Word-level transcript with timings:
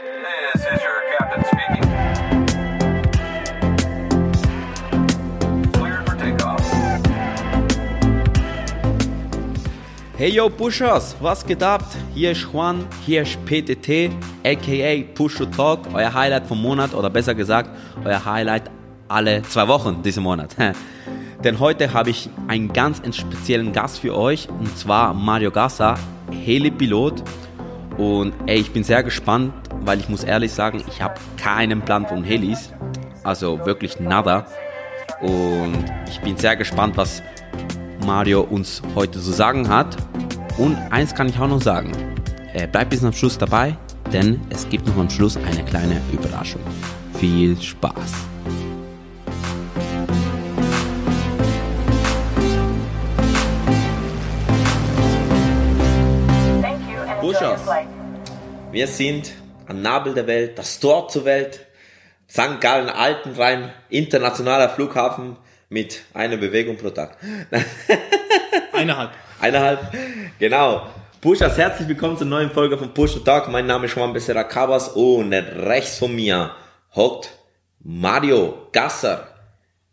This 0.00 0.62
is 0.62 0.80
your 0.80 1.02
captain 1.18 1.44
speaking. 1.44 1.84
Cleared 5.72 6.08
for 6.08 6.16
takeoff. 6.16 6.64
Hey 10.16 10.30
yo 10.30 10.48
Pushers, 10.48 11.16
was 11.20 11.44
geht 11.44 11.62
ab? 11.62 11.84
Hier 12.14 12.30
ist 12.30 12.50
Juan, 12.50 12.86
hier 13.04 13.20
ist 13.22 13.44
PTT, 13.44 14.10
aka 14.42 15.04
Push 15.14 15.36
to 15.36 15.44
Talk, 15.44 15.80
euer 15.92 16.14
Highlight 16.14 16.46
vom 16.46 16.62
Monat 16.62 16.94
oder 16.94 17.10
besser 17.10 17.34
gesagt, 17.34 17.68
euer 18.02 18.24
Highlight 18.24 18.70
alle 19.08 19.42
zwei 19.42 19.68
Wochen 19.68 20.02
diesen 20.02 20.22
Monat. 20.22 20.56
Denn 21.44 21.58
heute 21.58 21.92
habe 21.92 22.08
ich 22.08 22.30
einen 22.48 22.72
ganz 22.72 23.02
speziellen 23.14 23.74
Gast 23.74 23.98
für 23.98 24.16
euch 24.16 24.48
und 24.48 24.78
zwar 24.78 25.12
Mario 25.12 25.50
Gassa, 25.50 25.96
Heli-Pilot. 26.30 27.22
Und 27.98 28.32
ey, 28.46 28.60
ich 28.60 28.70
bin 28.70 28.82
sehr 28.82 29.02
gespannt, 29.02 29.52
weil 29.80 30.00
ich 30.00 30.08
muss 30.08 30.24
ehrlich 30.24 30.52
sagen, 30.52 30.82
ich 30.88 31.02
habe 31.02 31.14
keinen 31.36 31.82
Plan 31.82 32.06
von 32.06 32.24
Helis, 32.24 32.72
also 33.24 33.64
wirklich 33.66 34.00
nada. 34.00 34.46
Und 35.20 35.84
ich 36.08 36.20
bin 36.20 36.36
sehr 36.36 36.56
gespannt, 36.56 36.96
was 36.96 37.22
Mario 38.06 38.42
uns 38.42 38.82
heute 38.94 39.20
zu 39.20 39.32
sagen 39.32 39.68
hat. 39.68 39.96
Und 40.58 40.76
eins 40.90 41.14
kann 41.14 41.28
ich 41.28 41.38
auch 41.38 41.48
noch 41.48 41.62
sagen. 41.62 41.92
Bleibt 42.72 42.90
bis 42.90 43.00
zum 43.00 43.12
Schluss 43.12 43.38
dabei, 43.38 43.76
denn 44.12 44.40
es 44.50 44.68
gibt 44.68 44.86
noch 44.86 44.96
am 44.96 45.10
Schluss 45.10 45.36
eine 45.36 45.64
kleine 45.64 46.00
Überraschung. 46.12 46.62
Viel 47.14 47.60
Spaß! 47.60 47.94
Wir 58.72 58.86
sind 58.86 59.32
am 59.70 59.82
Nabel 59.82 60.14
der 60.14 60.26
Welt, 60.26 60.58
das 60.58 60.80
Tor 60.80 61.08
zur 61.08 61.24
Welt, 61.24 61.64
St. 62.28 62.60
Gallen 62.60 62.88
Altenrhein, 62.88 63.70
internationaler 63.88 64.68
Flughafen 64.68 65.36
mit 65.68 66.02
einer 66.12 66.36
Bewegung 66.36 66.76
pro 66.76 66.90
Tag. 66.90 67.16
Eineinhalb. 68.72 69.12
Eineinhalb. 69.40 69.92
Genau. 70.40 70.88
Pushers, 71.20 71.56
herzlich 71.56 71.86
willkommen 71.86 72.18
zur 72.18 72.26
neuen 72.26 72.50
Folge 72.50 72.76
von 72.76 72.92
Push 72.92 73.14
to 73.14 73.20
Talk. 73.20 73.48
Mein 73.48 73.66
Name 73.66 73.86
ist 73.86 73.94
Juan 73.94 74.12
Becerra 74.12 74.42
Cabas 74.42 74.88
und 74.88 75.32
rechts 75.32 75.98
von 75.98 76.16
mir 76.16 76.50
hockt 76.96 77.30
Mario 77.78 78.66
Gasser. 78.72 79.28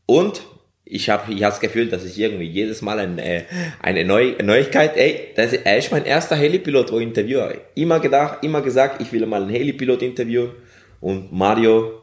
Und 0.08 0.42
ich 0.90 1.10
habe 1.10 1.34
ich 1.34 1.44
hab 1.44 1.52
das 1.52 1.60
Gefühl, 1.60 1.90
dass 1.90 2.04
ich 2.06 2.20
irgendwie 2.20 2.46
jedes 2.46 2.82
Mal 2.82 3.00
ein, 3.00 3.20
äh, 3.20 3.44
eine 3.82 4.06
Neu 4.06 4.36
Neuigkeit, 4.42 4.96
ey, 4.96 5.30
das, 5.36 5.54
er 5.54 5.78
ist 5.78 5.92
mein 5.92 6.06
erster 6.06 6.36
Helipilot, 6.36 6.92
wo 6.92 7.00
ich 7.00 7.08
interviewe. 7.08 7.62
Immer 7.76 8.00
gedacht, 8.00 8.40
immer 8.44 8.62
gesagt, 8.62 9.02
ich 9.02 9.12
will 9.12 9.26
mal 9.26 9.42
einen 9.42 9.52
Helipilot 9.52 10.02
interviewen. 10.02 10.52
Und 11.00 11.32
Mario 11.32 12.02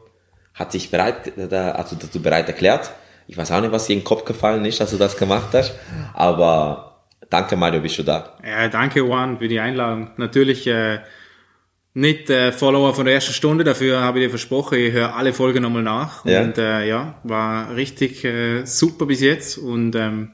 hat 0.53 0.71
sich 0.71 0.89
bereit, 0.89 1.33
also 1.37 1.95
dazu 1.95 2.21
bereit 2.21 2.47
erklärt. 2.47 2.91
Ich 3.27 3.37
weiß 3.37 3.51
auch 3.51 3.61
nicht, 3.61 3.71
was 3.71 3.87
dir 3.87 3.93
in 3.93 3.99
den 3.99 4.05
Kopf 4.05 4.23
gefallen 4.23 4.63
ist, 4.65 4.79
dass 4.79 4.91
du 4.91 4.97
das 4.97 5.17
gemacht 5.17 5.49
hast. 5.53 5.73
Aber 6.13 7.01
danke, 7.29 7.55
Mario, 7.55 7.81
bist 7.81 7.97
du 7.97 8.03
da. 8.03 8.37
Ja, 8.45 8.67
danke 8.67 8.99
Juan 8.99 9.39
für 9.39 9.47
die 9.47 9.59
Einladung. 9.59 10.11
Natürlich 10.17 10.67
äh, 10.67 10.99
nicht 11.95 12.29
äh, 12.29 12.51
Follower 12.51 12.93
von 12.93 13.05
der 13.05 13.15
ersten 13.15 13.33
Stunde, 13.33 13.63
dafür 13.63 14.01
habe 14.01 14.19
ich 14.19 14.25
dir 14.25 14.29
versprochen, 14.29 14.77
ich 14.77 14.91
höre 14.91 15.15
alle 15.15 15.31
Folgen 15.33 15.63
nochmal 15.63 15.81
nach. 15.81 16.25
Ja. 16.25 16.41
Und 16.43 16.57
äh, 16.57 16.85
ja, 16.87 17.15
war 17.23 17.73
richtig 17.75 18.23
äh, 18.25 18.65
super 18.65 19.05
bis 19.05 19.21
jetzt. 19.21 19.57
Und 19.57 19.95
ähm, 19.95 20.31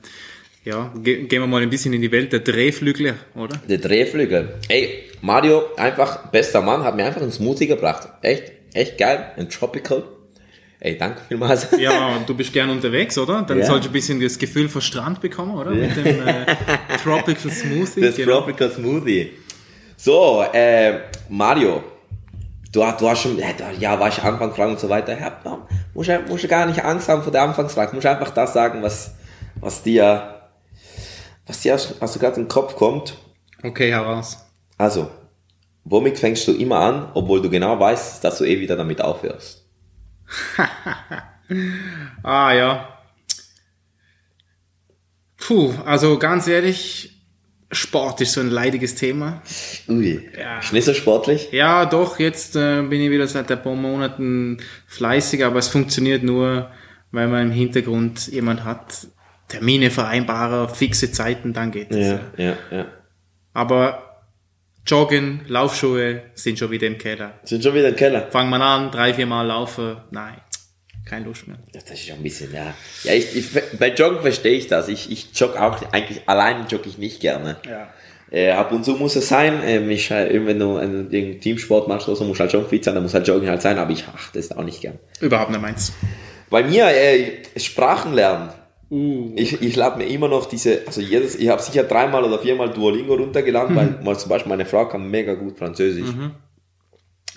ja, 0.65 0.91
ge 1.01 1.23
gehen 1.27 1.41
wir 1.41 1.47
mal 1.47 1.61
ein 1.61 1.69
bisschen 1.69 1.93
in 1.93 2.01
die 2.01 2.11
Welt 2.11 2.33
der 2.33 2.39
Drehflügel, 2.39 3.13
oder? 3.35 3.57
Der 3.69 3.77
Drehflügel. 3.77 4.55
Ey, 4.69 5.03
Mario, 5.21 5.63
einfach 5.77 6.29
bester 6.31 6.61
Mann, 6.61 6.83
hat 6.83 6.95
mir 6.95 7.05
einfach 7.05 7.21
einen 7.21 7.31
Smoothie 7.31 7.67
gebracht. 7.67 8.07
Echt, 8.23 8.51
echt 8.73 8.97
geil. 8.97 9.31
Ein 9.37 9.47
Tropical. 9.49 10.03
Ey, 10.79 10.97
danke 10.97 11.21
vielmals. 11.27 11.67
Ja, 11.77 12.15
und 12.15 12.27
du 12.27 12.33
bist 12.33 12.51
gern 12.53 12.71
unterwegs, 12.71 13.15
oder? 13.19 13.43
Dann 13.47 13.59
Ja. 13.59 13.65
sollst 13.65 13.85
du 13.85 13.89
ein 13.91 13.93
bisschen 13.93 14.19
das 14.19 14.39
Gefühl 14.39 14.67
von 14.67 14.81
Strand 14.81 15.21
bekommen, 15.21 15.53
oder? 15.55 15.69
Mit 15.69 15.95
dem 15.95 16.07
äh, 16.07 16.45
Tropical 17.03 17.51
Smoothie. 17.51 18.01
Das 18.01 18.15
genau. 18.15 18.39
Tropical 18.39 18.71
Smoothie. 18.71 19.29
So, 20.03 20.41
äh, 20.51 20.99
Mario. 21.29 21.83
Du, 22.71 22.83
hast- 22.83 22.99
du 23.01 23.07
hast 23.07 23.21
schon, 23.21 23.37
ja, 23.37 23.49
du- 23.53 23.77
ja, 23.79 23.99
war 23.99 24.07
ich 24.07 24.19
Anfangsfragen 24.23 24.73
und 24.73 24.79
so 24.79 24.89
weiter. 24.89 25.15
Ja, 25.19 25.29
du- 25.43 25.67
musst 25.93 26.43
du 26.43 26.47
gar 26.47 26.65
nicht 26.65 26.83
Angst 26.83 27.07
haben 27.07 27.21
vor 27.21 27.31
der 27.31 27.43
Anfangsfrage. 27.43 27.93
Musst 27.93 28.07
einfach 28.07 28.31
das 28.31 28.53
sagen, 28.53 28.81
was, 28.81 29.11
was 29.59 29.83
dir, 29.83 30.41
was 31.45 31.59
dir, 31.59 31.75
aus- 31.75 31.93
was 31.99 32.13
dir 32.13 32.19
gerade 32.19 32.37
in 32.37 32.43
den 32.45 32.47
Kopf 32.47 32.75
kommt. 32.75 33.15
Okay, 33.61 33.91
heraus. 33.91 34.43
Also, 34.75 35.11
womit 35.83 36.17
fängst 36.17 36.47
du 36.47 36.53
immer 36.53 36.79
an, 36.79 37.11
obwohl 37.13 37.39
du 37.39 37.51
genau 37.51 37.79
weißt, 37.79 38.23
dass 38.23 38.39
du 38.39 38.45
eh 38.45 38.59
wieder 38.59 38.75
damit 38.75 39.01
aufhörst? 39.01 39.67
Ah 42.23 42.53
ja. 42.53 42.97
Puh, 45.37 45.73
also 45.85 46.17
ganz 46.17 46.47
ehrlich, 46.47 47.20
Sport 47.71 48.21
ist 48.21 48.33
so 48.33 48.41
ein 48.41 48.49
leidiges 48.49 48.95
Thema. 48.95 49.41
Ui, 49.87 50.29
Ja. 50.37 50.59
nicht 50.71 50.83
so 50.85 50.93
sportlich? 50.93 51.49
Ja, 51.51 51.85
doch, 51.85 52.19
jetzt 52.19 52.55
äh, 52.55 52.81
bin 52.81 53.01
ich 53.01 53.09
wieder 53.09 53.27
seit 53.27 53.49
ein 53.51 53.61
paar 53.61 53.75
Monaten 53.75 54.57
fleißig, 54.87 55.43
aber 55.45 55.59
es 55.59 55.67
funktioniert 55.69 56.23
nur, 56.23 56.69
weil 57.11 57.27
man 57.27 57.43
im 57.47 57.51
Hintergrund 57.51 58.27
jemand 58.27 58.63
hat, 58.65 59.07
Termine, 59.47 59.89
Vereinbarer, 59.91 60.69
fixe 60.69 61.11
Zeiten, 61.11 61.53
dann 61.53 61.71
geht 61.71 61.91
es. 61.91 62.07
Ja, 62.07 62.19
ja, 62.37 62.53
ja. 62.71 62.85
Aber 63.53 64.23
Joggen, 64.87 65.41
Laufschuhe 65.47 66.23
sind 66.33 66.57
schon 66.57 66.71
wieder 66.71 66.87
im 66.87 66.97
Keller. 66.97 67.39
Sind 67.43 67.63
schon 67.63 67.73
wieder 67.75 67.89
im 67.89 67.95
Keller. 67.95 68.27
Fangen 68.31 68.49
wir 68.49 68.59
an, 68.61 68.91
drei, 68.91 69.13
vier 69.13 69.27
Mal 69.27 69.43
laufen, 69.47 69.97
nein, 70.11 70.35
keine 71.05 71.25
Lust 71.25 71.47
mehr. 71.47 71.57
Das 71.73 71.83
ist 71.89 72.05
schon 72.05 72.17
ein 72.17 72.23
bisschen, 72.23 72.53
ja. 72.53 72.73
Ja, 73.03 73.13
ich, 73.13 73.35
ich, 73.35 73.47
bei 73.79 73.89
Joggen 73.93 74.21
verstehe 74.21 74.53
ich 74.57 74.67
das. 74.67 74.87
Ich, 74.87 75.11
ich 75.11 75.27
jogge 75.33 75.61
auch, 75.61 75.81
eigentlich 75.91 76.21
allein 76.27 76.67
jogge 76.67 76.89
ich 76.89 76.97
nicht 76.97 77.19
gerne. 77.19 77.57
Ja. 77.67 77.89
Äh, 78.31 78.51
ab 78.51 78.71
und 78.71 78.85
zu 78.85 78.93
muss 78.93 79.15
es 79.15 79.27
sein. 79.27 79.61
Ähm, 79.65 79.89
ich, 79.89 80.09
halt, 80.11 80.33
wenn 80.45 80.59
du 80.59 80.77
einen, 80.77 81.13
einen 81.13 81.41
Teamsport 81.41 81.87
machst 81.87 82.07
oder 82.07 82.15
so, 82.17 82.23
muss 82.23 82.39
halt 82.39 82.51
schon 82.51 82.67
fit 82.67 82.83
sein, 82.83 82.93
dann 82.93 83.03
muss 83.03 83.13
halt 83.13 83.27
Joggen 83.27 83.49
halt 83.49 83.61
sein, 83.61 83.77
aber 83.77 83.91
ich 83.91 84.05
achte 84.07 84.39
es 84.39 84.51
auch 84.51 84.63
nicht 84.63 84.81
gern. 84.81 84.99
Überhaupt 85.19 85.51
nicht 85.51 85.61
meins. 85.61 85.91
Bei 86.49 86.63
mir, 86.63 86.85
äh, 86.87 87.43
Sprachen 87.57 88.13
lernen. 88.13 88.49
Uh, 88.89 89.31
Ich, 89.37 89.61
ich 89.61 89.75
lade 89.77 89.97
mir 89.97 90.05
immer 90.05 90.27
noch 90.27 90.47
diese, 90.47 90.81
also 90.85 90.99
jedes, 90.99 91.35
ich 91.35 91.47
habe 91.47 91.61
sicher 91.61 91.83
dreimal 91.83 92.25
oder 92.25 92.39
viermal 92.39 92.71
Duolingo 92.71 93.13
runtergeladen, 93.15 93.73
weil 93.73 93.99
mal 94.03 94.17
zum 94.17 94.27
Beispiel 94.29 94.49
meine 94.49 94.65
Frau 94.65 94.85
kann 94.87 95.09
mega 95.09 95.33
gut 95.33 95.57
Französisch. 95.57 96.09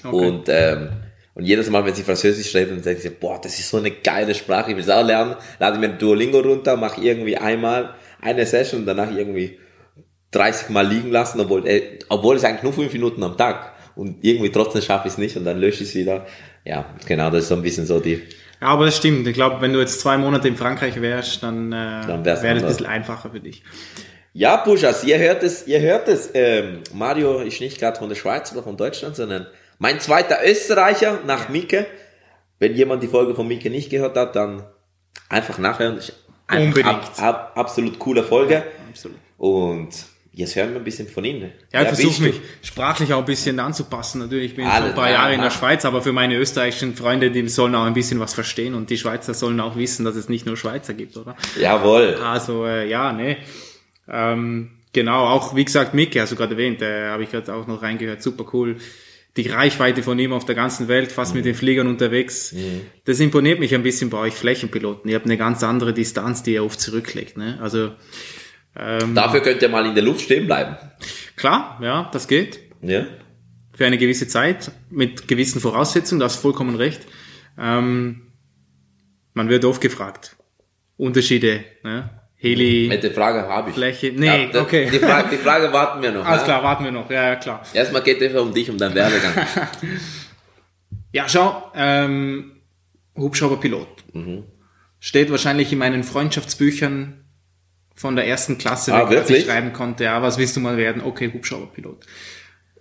okay. 0.03 0.29
Und, 0.29 0.49
ähm, 0.49 0.89
und 1.35 1.45
jedes 1.45 1.69
Mal, 1.69 1.85
wenn 1.85 1.95
sie 1.95 2.05
Französisch 2.05 2.55
redet, 2.55 2.77
dann 2.77 2.83
denke 2.83 3.09
ich, 3.09 3.19
boah, 3.19 3.41
das 3.41 3.59
ist 3.59 3.69
so 3.69 3.79
eine 3.79 3.91
geile 3.91 4.35
Sprache, 4.35 4.71
ich 4.71 4.77
will 4.77 4.85
es 4.85 4.91
auch 4.91 5.05
lernen. 5.05 5.35
Lade 5.59 5.79
mir 5.79 5.89
Duolingo 5.89 6.39
runter, 6.39 6.77
mache 6.77 7.01
irgendwie 7.01 7.37
einmal 7.37 7.95
eine 8.21 8.47
Session 8.47 8.81
und 8.81 8.87
danach 8.87 9.11
irgendwie 9.11 9.59
30 10.31 10.71
Mal 10.71 10.87
liegen 10.87 11.11
lassen, 11.11 11.41
obwohl, 11.41 11.67
äh, 11.67 11.99
obwohl 12.09 12.37
es 12.37 12.45
eigentlich 12.45 12.63
nur 12.63 12.73
fünf 12.73 12.93
Minuten 12.93 13.23
am 13.25 13.37
Tag. 13.37 13.73
Und 13.97 14.25
irgendwie 14.25 14.51
trotzdem 14.51 14.83
schaffe 14.83 15.09
ich 15.09 15.15
es 15.15 15.19
nicht 15.19 15.37
und 15.37 15.45
dann 15.45 15.59
lösche 15.59 15.83
ich 15.83 15.91
es 15.91 15.95
wieder. 15.95 16.27
Ja, 16.65 16.87
genau, 17.07 17.31
das 17.31 17.45
ist 17.45 17.49
so 17.49 17.57
ein 17.57 17.63
bisschen 17.63 17.87
so 17.87 17.99
die, 17.99 18.23
Ja, 18.61 18.69
aber 18.69 18.87
das 18.87 18.97
stimmt. 18.97 19.27
Ich 19.27 19.35
glaube, 19.35 19.61
wenn 19.61 19.73
du 19.73 19.81
jetzt 19.81 20.01
zwei 20.01 20.17
Monate 20.17 20.49
in 20.49 20.57
Frankreich 20.57 21.01
wärst, 21.01 21.43
dann, 21.43 21.73
äh, 21.73 22.07
Dann 22.07 22.25
wäre 22.25 22.37
das 22.37 22.45
ein 22.45 22.63
bisschen 22.63 22.87
einfacher 22.87 23.31
für 23.31 23.41
dich. 23.41 23.63
Ja, 24.33 24.57
Puschas, 24.57 25.05
ihr 25.05 25.19
hört 25.19 25.43
es, 25.45 25.67
ihr 25.67 25.81
hört 25.81 26.09
es. 26.09 26.31
Ähm, 26.35 26.81
Mario 26.93 27.41
ist 27.41 27.61
nicht 27.61 27.79
gerade 27.79 27.99
von 27.99 28.09
der 28.09 28.17
Schweiz 28.17 28.53
oder 28.53 28.65
von 28.65 28.77
Deutschland, 28.77 29.15
sondern 29.15 29.47
mein 29.79 30.01
zweiter 30.01 30.39
Österreicher 30.45 31.21
nach 31.27 31.49
Mike. 31.49 31.87
Wenn 32.59 32.75
jemand 32.75 33.03
die 33.03 33.09
Folge 33.09 33.35
von 33.35 33.47
Mike 33.49 33.69
nicht 33.71 33.91
gehört 33.91 34.17
hat, 34.17 34.37
dann 34.37 34.65
einfach 35.29 35.59
nachhören. 35.59 36.01
Unbedingt. 36.51 36.87
Ab, 36.87 37.13
ab, 37.19 37.53
absolut 37.57 37.99
coole 37.99 38.23
Folge. 38.23 38.63
Absolut. 38.89 39.17
Und 39.39 39.91
jetzt 40.33 40.57
hören 40.57 40.71
wir 40.71 40.77
ein 40.77 40.85
bisschen 40.85 41.09
von 41.09 41.25
Ihnen. 41.25 41.53
Ja, 41.73 41.83
ich 41.83 41.89
versuche 41.89 42.23
mich 42.23 42.41
sprachlich 42.63 43.13
auch 43.13 43.19
ein 43.21 43.25
bisschen 43.25 43.59
anzupassen. 43.61 44.21
Natürlich, 44.21 44.53
ich 44.53 44.57
bin 44.57 44.67
Alle- 44.67 44.77
schon 44.79 44.89
ein 44.91 44.95
paar 44.95 45.09
ja, 45.09 45.15
Jahre 45.15 45.35
in 45.35 45.41
der 45.41 45.51
ja. 45.51 45.57
Schweiz, 45.57 45.85
aber 45.85 46.03
für 46.03 46.13
meine 46.13 46.37
österreichischen 46.37 46.95
Freunde, 46.95 47.31
die 47.31 47.49
sollen 47.49 47.75
auch 47.75 47.85
ein 47.85 47.95
bisschen 47.95 48.21
was 48.21 48.35
verstehen 48.35 48.75
und 48.75 48.91
die 48.91 48.99
Schweizer 48.99 49.35
sollen 49.35 49.61
auch 49.61 49.77
wissen, 49.77 50.05
dass 50.05 50.17
es 50.17 50.29
nicht 50.29 50.47
nur 50.47 50.57
Schweizer 50.57 50.95
gibt, 50.95 51.17
oder? 51.17 51.37
Jawohl. 51.59 52.15
Also, 52.23 52.67
äh, 52.67 52.89
ja, 52.89 53.13
ne. 53.13 53.39
Ähm, 54.09 54.71
genau, 54.93 55.27
auch 55.27 55.57
wie 55.57 55.65
gesagt, 55.65 55.95
Mickey, 55.95 56.19
hast 56.19 56.33
du 56.33 56.37
gerade 56.37 56.53
erwähnt, 56.53 56.83
äh, 56.83 57.09
habe 57.09 57.23
ich 57.25 57.31
gerade 57.31 57.53
auch 57.55 57.67
noch 57.67 57.83
reingehört, 57.83 58.23
super 58.23 58.45
cool. 58.53 58.77
Die 59.37 59.49
Reichweite 59.49 60.03
von 60.05 60.19
ihm 60.19 60.33
auf 60.33 60.45
der 60.45 60.55
ganzen 60.55 60.87
Welt, 60.87 61.11
fast 61.11 61.35
mit 61.35 61.45
den 61.45 61.55
Fliegern 61.57 61.89
unterwegs. 61.89 62.55
Das 63.05 63.19
imponiert 63.19 63.59
mich 63.59 63.75
ein 63.75 63.83
bisschen 63.83 64.09
bei 64.09 64.19
euch 64.19 64.35
Flächenpiloten. 64.35 65.11
Ihr 65.11 65.17
habt 65.17 65.27
eine 65.27 65.37
ganz 65.37 65.63
andere 65.65 65.93
Distanz, 65.93 66.45
die 66.45 66.55
ihr 66.55 66.65
oft 66.65 66.81
zurücklegt. 66.81 67.37
Ne? 67.37 67.59
Also 67.61 67.93
ähm, 68.77 69.15
Dafür 69.15 69.41
könnt 69.41 69.61
ihr 69.63 69.69
mal 69.69 69.87
in 69.87 69.95
der 69.95 70.05
Luft 70.05 70.21
stehen 70.21 70.47
bleiben. 70.47 70.77
klar, 71.37 71.81
ja, 71.83 72.09
das 72.13 72.29
geht. 72.29 72.61
Ja? 72.81 73.07
Für 73.73 73.87
eine 73.87 73.99
gewisse 73.99 74.29
Zeit, 74.29 74.71
mit 74.91 75.27
gewissen 75.27 75.61
Voraussetzungen, 75.61 76.21
da 76.21 76.27
hast 76.27 76.37
du 76.37 76.43
vollkommen 76.43 76.77
recht. 76.77 77.03
Ähm, 77.59 78.33
man 79.33 79.49
wird 79.49 79.65
oft 79.65 79.81
gefragt. 79.81 80.37
Unterschiede, 80.97 81.65
ne? 81.83 82.09
Heli, 82.45 82.89
Mit 82.89 83.03
der 83.03 83.11
Frage 83.13 83.49
habe 83.49 83.71
ich. 83.71 83.75
Fläche. 83.75 84.13
Nee, 84.15 84.51
da- 84.53 84.61
okay. 84.63 84.91
Die 84.93 84.99
Frage, 84.99 85.29
die 85.33 85.39
Frage 85.39 85.73
warten 85.73 86.03
wir 86.03 86.13
noch. 86.13 86.27
Alles 86.27 86.43
ja? 86.43 86.45
klar, 86.47 86.63
warten 86.63 86.85
wir 86.85 86.93
noch. 86.93 87.09
Ja, 87.11 87.29
ja, 87.31 87.37
klar. 87.37 87.63
Erstmal 87.73 88.03
geht 88.03 88.21
es 88.21 88.35
um 88.39 88.53
dich, 88.53 88.69
um 88.71 88.77
deinen 88.79 88.95
Werdegang. 88.95 89.33
Ja, 91.13 91.29
schau, 91.29 91.71
ähm, 91.77 92.61
Hubschrauberpilot. 93.17 93.87
Mhm. 94.15 94.43
Steht 94.99 95.31
wahrscheinlich 95.31 95.73
in 95.73 95.79
meinen 95.79 96.03
Freundschaftsbüchern 96.03 97.25
von 97.95 98.17
der 98.17 98.27
ersten 98.27 98.59
Klasse, 98.59 98.93
Ah, 98.93 99.09
weg, 99.09 99.19
als 99.19 99.31
ich 99.31 99.45
schreiben 99.45 99.73
konnte, 99.73 100.03
ja, 100.05 100.21
was 100.23 100.39
willst 100.39 100.57
du 100.57 100.61
mal 100.61 100.77
werden? 100.77 101.03
Okay, 101.05 101.31
Hubschrauberpilot. 101.33 102.05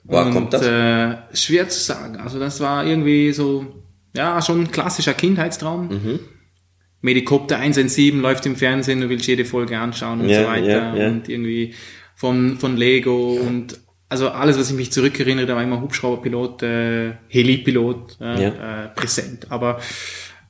Woher 0.05 0.31
kommt 0.31 0.51
das? 0.53 0.63
Äh, 0.65 1.15
schwer 1.35 1.69
zu 1.69 1.79
sagen. 1.79 2.17
Also 2.17 2.39
das 2.39 2.59
war 2.59 2.85
irgendwie 2.85 3.31
so, 3.33 3.83
ja, 4.15 4.41
schon 4.41 4.61
ein 4.61 4.71
klassischer 4.71 5.13
Kindheitstraum. 5.13 5.87
Mhm. 5.89 6.19
Medikopter 7.03 7.57
117 7.57 8.19
läuft 8.21 8.45
im 8.47 8.55
Fernsehen, 8.55 9.01
du 9.01 9.09
willst 9.09 9.27
jede 9.27 9.45
Folge 9.45 9.77
anschauen 9.77 10.21
und 10.21 10.29
Ja, 10.29 10.43
so 10.43 10.47
weiter. 10.47 10.67
ja, 10.67 10.95
ja. 10.95 11.07
Und 11.09 11.27
irgendwie 11.29 11.73
von, 12.15 12.57
von 12.57 12.77
Lego 12.77 13.33
und 13.33 13.77
also 14.09 14.29
alles, 14.29 14.57
was 14.57 14.69
ich 14.71 14.75
mich 14.77 14.91
zurückerinnere, 14.91 15.45
da 15.45 15.55
war 15.55 15.63
immer 15.63 15.81
Hubschrauberpilot, 15.81 16.63
äh, 16.63 17.11
Helipilot 17.27 18.17
äh, 18.21 18.45
äh, 18.47 18.51
präsent. 18.95 19.47
Aber 19.49 19.81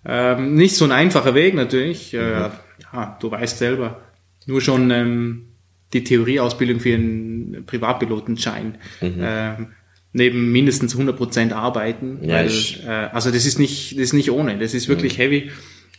ähm, 0.06 0.56
nicht 0.56 0.76
so 0.76 0.86
ein 0.86 0.92
einfacher 0.92 1.34
Weg 1.34 1.56
natürlich. 1.56 2.14
Äh, 2.14 2.18
Mhm. 2.20 2.52
ja, 2.94 3.18
du 3.20 3.32
weißt 3.32 3.58
selber. 3.58 4.02
Nur 4.46 4.62
schon 4.62 4.92
ähm, 4.92 5.46
die 5.94 6.04
Theorieausbildung 6.04 6.80
für 6.82 6.94
einen 6.94 7.64
Privatpilotenschein. 7.66 8.78
Ähm, 9.02 9.68
neben 10.12 10.52
mindestens 10.52 10.96
100% 10.96 11.54
arbeiten. 11.54 12.20
Ja, 12.22 12.36
weil, 12.36 12.52
äh, 12.86 12.90
also 13.14 13.32
das 13.32 13.46
ist 13.46 13.58
nicht, 13.60 13.94
das 13.94 14.02
ist 14.02 14.14
nicht 14.14 14.30
ohne. 14.30 14.60
Das 14.60 14.74
ist 14.74 14.88
wirklich 14.90 15.18
heavy. 15.18 15.52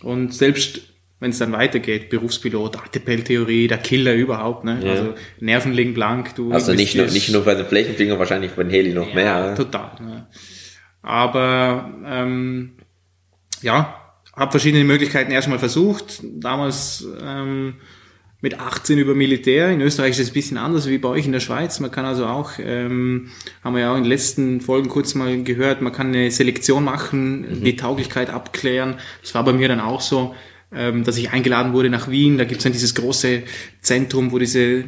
Und 0.04 0.34
selbst 0.34 0.82
wenn 1.20 1.30
es 1.30 1.38
dann 1.38 1.52
weitergeht, 1.52 2.10
Berufspilot, 2.10 2.76
ATPL-Theorie, 2.76 3.66
der 3.66 3.78
Killer 3.78 4.14
überhaupt, 4.14 4.64
ne? 4.64 4.78
Ja. 4.84 4.90
Also 4.90 5.14
Nerven 5.40 5.72
liegen 5.72 5.94
blank, 5.94 6.34
du 6.34 6.52
Also 6.52 6.74
nicht 6.74 6.94
nur, 6.96 7.06
nicht 7.06 7.30
nur 7.30 7.44
bei 7.44 7.54
den 7.54 7.64
Flächenfliegern, 7.64 8.18
wahrscheinlich 8.18 8.52
bei 8.52 8.64
den 8.64 8.70
Heli 8.70 8.92
noch 8.92 9.08
ja, 9.08 9.14
mehr. 9.14 9.24
ja. 9.24 9.54
total. 9.54 9.92
Ja. 10.00 10.28
Aber 11.02 11.90
ähm, 12.06 12.72
ja, 13.62 14.00
habe 14.36 14.50
verschiedene 14.50 14.84
Möglichkeiten 14.84 15.32
erstmal 15.32 15.58
versucht. 15.58 16.20
Damals 16.22 17.06
ähm, 17.22 17.76
mit 18.44 18.60
18 18.60 18.98
über 18.98 19.14
Militär. 19.14 19.70
In 19.70 19.80
Österreich 19.80 20.10
ist 20.10 20.18
es 20.18 20.30
ein 20.30 20.34
bisschen 20.34 20.58
anders 20.58 20.86
wie 20.86 20.98
bei 20.98 21.08
euch 21.08 21.24
in 21.24 21.32
der 21.32 21.40
Schweiz. 21.40 21.80
Man 21.80 21.90
kann 21.90 22.04
also 22.04 22.26
auch, 22.26 22.52
ähm, 22.58 23.30
haben 23.64 23.74
wir 23.74 23.80
ja 23.80 23.90
auch 23.92 23.96
in 23.96 24.02
den 24.02 24.10
letzten 24.10 24.60
Folgen 24.60 24.90
kurz 24.90 25.14
mal 25.14 25.42
gehört, 25.42 25.80
man 25.80 25.94
kann 25.94 26.08
eine 26.08 26.30
Selektion 26.30 26.84
machen, 26.84 27.62
die 27.64 27.74
Tauglichkeit 27.74 28.28
abklären. 28.28 28.96
Das 29.22 29.34
war 29.34 29.44
bei 29.44 29.54
mir 29.54 29.66
dann 29.68 29.80
auch 29.80 30.02
so, 30.02 30.34
ähm, 30.74 31.04
dass 31.04 31.16
ich 31.16 31.32
eingeladen 31.32 31.72
wurde 31.72 31.88
nach 31.88 32.10
Wien. 32.10 32.36
Da 32.36 32.44
gibt 32.44 32.58
es 32.58 32.64
dann 32.64 32.74
dieses 32.74 32.94
große 32.94 33.44
Zentrum, 33.80 34.30
wo 34.30 34.38
diese 34.38 34.84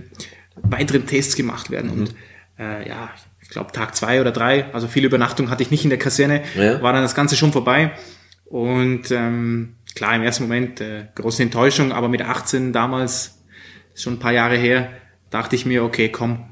weiteren 0.56 1.06
Tests 1.06 1.34
gemacht 1.34 1.70
werden. 1.70 1.88
Und 1.88 2.14
äh, 2.58 2.86
ja, 2.86 3.08
ich 3.40 3.48
glaube 3.48 3.72
Tag 3.72 3.96
zwei 3.96 4.20
oder 4.20 4.32
drei, 4.32 4.66
also 4.74 4.86
viel 4.86 5.06
Übernachtung 5.06 5.48
hatte 5.48 5.62
ich 5.62 5.70
nicht 5.70 5.84
in 5.84 5.90
der 5.90 5.98
Kaserne, 5.98 6.42
Ja. 6.56 6.82
war 6.82 6.92
dann 6.92 7.02
das 7.02 7.14
Ganze 7.14 7.36
schon 7.36 7.52
vorbei. 7.52 7.92
Und 8.44 9.10
ähm, 9.10 9.76
klar, 9.94 10.14
im 10.14 10.22
ersten 10.22 10.44
Moment 10.44 10.80
äh, 10.82 11.06
große 11.14 11.42
Enttäuschung, 11.42 11.90
aber 11.92 12.08
mit 12.08 12.20
18 12.20 12.72
damals, 12.74 13.35
schon 13.96 14.14
ein 14.14 14.18
paar 14.18 14.32
Jahre 14.32 14.56
her, 14.56 14.90
dachte 15.30 15.56
ich 15.56 15.66
mir, 15.66 15.82
okay, 15.84 16.08
komm, 16.10 16.44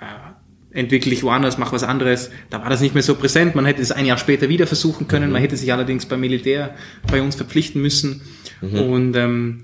äh, 0.00 0.76
entwickle 0.78 1.10
dich 1.10 1.22
woanders, 1.22 1.56
mach 1.58 1.72
was 1.72 1.82
anderes. 1.82 2.30
Da 2.50 2.60
war 2.60 2.68
das 2.70 2.80
nicht 2.80 2.94
mehr 2.94 3.02
so 3.02 3.14
präsent. 3.14 3.54
Man 3.54 3.64
hätte 3.64 3.80
es 3.80 3.90
ein 3.92 4.04
Jahr 4.04 4.18
später 4.18 4.48
wieder 4.48 4.66
versuchen 4.66 5.08
können. 5.08 5.32
Man 5.32 5.40
hätte 5.40 5.56
sich 5.56 5.72
allerdings 5.72 6.06
beim 6.06 6.20
Militär 6.20 6.74
bei 7.10 7.22
uns 7.22 7.36
verpflichten 7.36 7.80
müssen. 7.80 8.22
Und 8.60 9.16
ähm, 9.16 9.62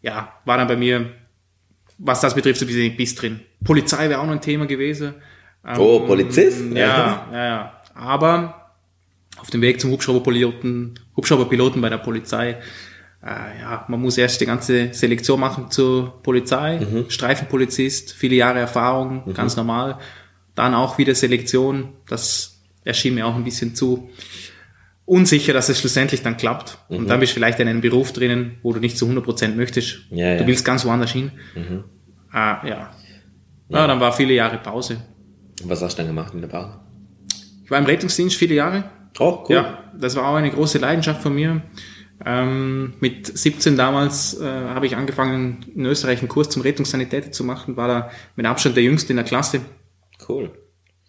ja, 0.00 0.32
war 0.44 0.56
dann 0.58 0.68
bei 0.68 0.76
mir, 0.76 1.10
was 1.98 2.20
das 2.20 2.34
betrifft, 2.34 2.60
so 2.60 2.64
ein 2.64 2.68
bisschen 2.68 2.96
Biss 2.96 3.14
drin. 3.14 3.40
Polizei 3.64 4.08
wäre 4.08 4.20
auch 4.20 4.26
noch 4.26 4.32
ein 4.32 4.40
Thema 4.40 4.66
gewesen. 4.66 5.14
Ähm, 5.66 5.78
Oh, 5.78 6.00
Polizist? 6.00 6.72
Ja, 6.72 7.26
ja, 7.32 7.44
ja. 7.44 7.82
Aber 7.94 8.72
auf 9.38 9.50
dem 9.50 9.60
Weg 9.60 9.80
zum 9.80 9.90
Hubschrauberpiloten, 9.90 10.98
Hubschrauberpiloten 11.16 11.82
bei 11.82 11.88
der 11.88 11.98
Polizei, 11.98 12.56
äh, 13.22 13.60
ja, 13.60 13.84
man 13.88 14.00
muss 14.00 14.16
erst 14.18 14.40
die 14.40 14.46
ganze 14.46 14.92
Selektion 14.94 15.40
machen 15.40 15.70
zur 15.70 16.22
Polizei, 16.22 16.80
Streifenpolizist, 17.08 18.12
viele 18.12 18.36
Jahre 18.36 18.60
Erfahrung, 18.60 19.34
ganz 19.34 19.56
normal. 19.56 19.98
Dann 20.54 20.74
auch 20.74 20.98
wieder 20.98 21.14
Selektion, 21.14 21.90
das 22.08 22.62
erschien 22.84 23.14
mir 23.14 23.26
auch 23.26 23.36
ein 23.36 23.44
bisschen 23.44 23.74
zu 23.74 24.10
unsicher, 25.04 25.52
dass 25.52 25.68
es 25.68 25.80
schlussendlich 25.80 26.22
dann 26.22 26.36
klappt. 26.36 26.78
Und 26.88 27.08
dann 27.08 27.18
bist 27.18 27.32
du 27.32 27.34
vielleicht 27.34 27.58
in 27.60 27.68
einem 27.68 27.80
Beruf 27.80 28.12
drinnen, 28.12 28.58
wo 28.62 28.72
du 28.72 28.80
nicht 28.80 28.98
zu 28.98 29.06
100% 29.06 29.54
möchtest. 29.54 30.00
Ja, 30.10 30.34
du 30.34 30.42
ja. 30.42 30.46
willst 30.46 30.64
ganz 30.64 30.84
woanders 30.84 31.12
hin. 31.12 31.32
Ah, 32.30 32.66
ja. 32.66 32.90
ja. 33.68 33.86
dann 33.86 34.00
war 34.00 34.12
viele 34.12 34.34
Jahre 34.34 34.58
Pause. 34.58 35.02
Was 35.64 35.82
hast 35.82 35.94
du 35.94 36.02
dann 36.02 36.08
gemacht 36.08 36.34
in 36.34 36.42
der 36.42 36.48
Pause? 36.48 36.80
Ich 37.64 37.70
war 37.70 37.78
im 37.78 37.86
Rettungsdienst 37.86 38.36
viele 38.36 38.54
Jahre. 38.54 38.84
Oh, 39.18 39.44
cool. 39.48 39.56
Ja, 39.56 39.84
das 39.98 40.14
war 40.14 40.28
auch 40.28 40.36
eine 40.36 40.50
große 40.50 40.78
Leidenschaft 40.78 41.22
von 41.22 41.34
mir. 41.34 41.62
Ähm, 42.24 42.94
mit 43.00 43.38
17 43.38 43.76
damals 43.76 44.38
äh, 44.40 44.44
habe 44.44 44.86
ich 44.86 44.96
angefangen, 44.96 45.64
in 45.74 45.86
Österreich 45.86 46.18
einen 46.18 46.28
Kurs 46.28 46.48
zum 46.50 46.62
Rettungssanitäter 46.62 47.30
zu 47.30 47.44
machen, 47.44 47.76
war 47.76 47.88
da 47.88 48.10
mit 48.34 48.44
Abstand 48.46 48.76
der 48.76 48.82
Jüngste 48.84 49.12
in 49.12 49.16
der 49.16 49.24
Klasse. 49.24 49.60
Cool. 50.28 50.50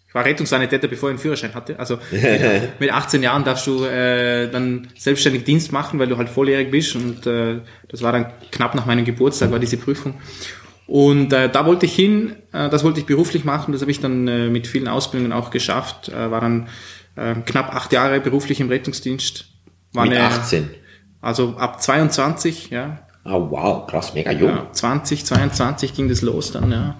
Ich 0.06 0.14
war 0.14 0.24
Rettungssanitäter, 0.24 0.88
bevor 0.88 1.08
ich 1.08 1.14
einen 1.14 1.18
Führerschein 1.20 1.54
hatte. 1.54 1.78
Also 1.78 1.98
mit, 2.10 2.80
mit 2.80 2.92
18 2.92 3.22
Jahren 3.22 3.44
darfst 3.44 3.66
du 3.66 3.84
äh, 3.84 4.50
dann 4.50 4.88
selbstständig 4.96 5.44
Dienst 5.44 5.72
machen, 5.72 5.98
weil 5.98 6.08
du 6.08 6.16
halt 6.16 6.28
volljährig 6.28 6.70
bist. 6.70 6.94
Und 6.96 7.26
äh, 7.26 7.60
das 7.88 8.02
war 8.02 8.12
dann 8.12 8.32
knapp 8.50 8.74
nach 8.74 8.86
meinem 8.86 9.04
Geburtstag, 9.04 9.50
war 9.52 9.58
diese 9.60 9.76
Prüfung. 9.76 10.14
Und 10.86 11.32
äh, 11.32 11.48
da 11.48 11.64
wollte 11.66 11.86
ich 11.86 11.94
hin, 11.94 12.34
äh, 12.52 12.68
das 12.68 12.82
wollte 12.82 12.98
ich 12.98 13.06
beruflich 13.06 13.44
machen. 13.44 13.70
Das 13.72 13.80
habe 13.82 13.90
ich 13.92 14.00
dann 14.00 14.26
äh, 14.26 14.48
mit 14.48 14.66
vielen 14.66 14.88
Ausbildungen 14.88 15.32
auch 15.32 15.50
geschafft. 15.50 16.08
Äh, 16.08 16.30
war 16.32 16.40
dann 16.40 16.68
äh, 17.14 17.34
knapp 17.46 17.72
acht 17.74 17.92
Jahre 17.92 18.18
beruflich 18.20 18.58
im 18.60 18.68
Rettungsdienst. 18.68 19.46
War 19.92 20.04
Mit 20.06 20.16
eine- 20.16 20.24
18. 20.26 20.70
Also 21.20 21.56
ab 21.56 21.82
22, 21.82 22.70
ja, 22.70 22.98
Oh, 23.24 23.50
wow, 23.50 23.86
krass, 23.86 24.14
mega 24.14 24.32
jung. 24.32 24.48
ja, 24.48 24.72
20, 24.72 25.26
22 25.26 25.94
ging 25.94 26.08
das 26.08 26.22
los 26.22 26.52
dann, 26.52 26.72
ja. 26.72 26.96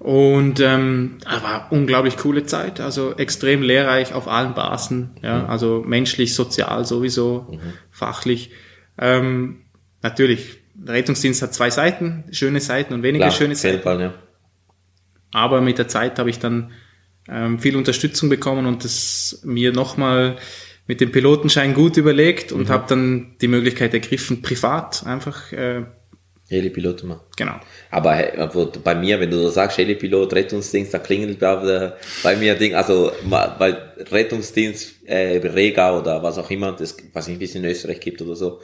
Und 0.00 0.60
ähm, 0.60 1.18
ah, 1.26 1.42
war 1.42 1.66
unglaublich 1.70 2.16
coole 2.16 2.46
Zeit, 2.46 2.80
also 2.80 3.14
extrem 3.16 3.62
lehrreich 3.62 4.14
auf 4.14 4.28
allen 4.28 4.54
Basen, 4.54 5.10
ja, 5.22 5.46
also 5.46 5.84
menschlich, 5.86 6.34
sozial 6.34 6.84
sowieso, 6.84 7.58
fachlich. 7.90 8.50
Ähm, 8.98 9.60
natürlich, 10.02 10.58
der 10.74 10.94
Rettungsdienst 10.94 11.42
hat 11.42 11.54
zwei 11.54 11.70
Seiten, 11.70 12.24
schöne 12.32 12.60
Seiten 12.60 12.94
und 12.94 13.02
weniger 13.02 13.26
Klar, 13.26 13.36
schöne 13.36 13.54
Seiten. 13.54 14.00
Ja. 14.00 14.14
Aber 15.32 15.60
mit 15.60 15.78
der 15.78 15.86
Zeit 15.86 16.18
habe 16.18 16.30
ich 16.30 16.38
dann 16.38 16.72
ähm, 17.28 17.58
viel 17.58 17.76
Unterstützung 17.76 18.30
bekommen 18.30 18.66
und 18.66 18.82
das 18.84 19.42
mir 19.44 19.72
nochmal 19.72 20.36
mit 20.90 21.00
dem 21.00 21.12
Pilotenschein 21.12 21.72
gut 21.72 21.96
überlegt 21.96 22.50
und 22.50 22.68
habe 22.68 22.84
dann 22.88 23.36
die 23.40 23.46
Möglichkeit 23.46 23.94
ergriffen, 23.94 24.42
privat 24.42 25.06
einfach, 25.06 25.52
äh, 25.52 25.84
Heli-Pilot 26.48 27.04
immer. 27.04 27.20
genau. 27.36 27.60
Aber 27.92 28.12
bei 28.82 28.94
mir, 28.96 29.20
wenn 29.20 29.30
du 29.30 29.36
so 29.38 29.50
sagst, 29.50 29.78
Heli-Pilot, 29.78 30.32
Rettungsdienst, 30.34 30.92
da 30.92 30.98
klingelt 30.98 31.38
bei, 31.38 31.54
der- 31.64 31.96
bei 32.24 32.34
mir 32.34 32.56
Ding, 32.56 32.74
also 32.74 33.12
bei 33.60 33.76
Rettungsdienst, 34.10 35.06
äh, 35.06 35.36
Rega 35.46 35.96
oder 35.96 36.20
was 36.24 36.38
auch 36.38 36.50
immer, 36.50 36.72
das, 36.72 36.96
was 37.12 37.28
nicht, 37.28 37.38
wie 37.38 37.44
es 37.44 37.54
in 37.54 37.64
Österreich 37.64 38.00
gibt 38.00 38.20
oder 38.22 38.34
so, 38.34 38.60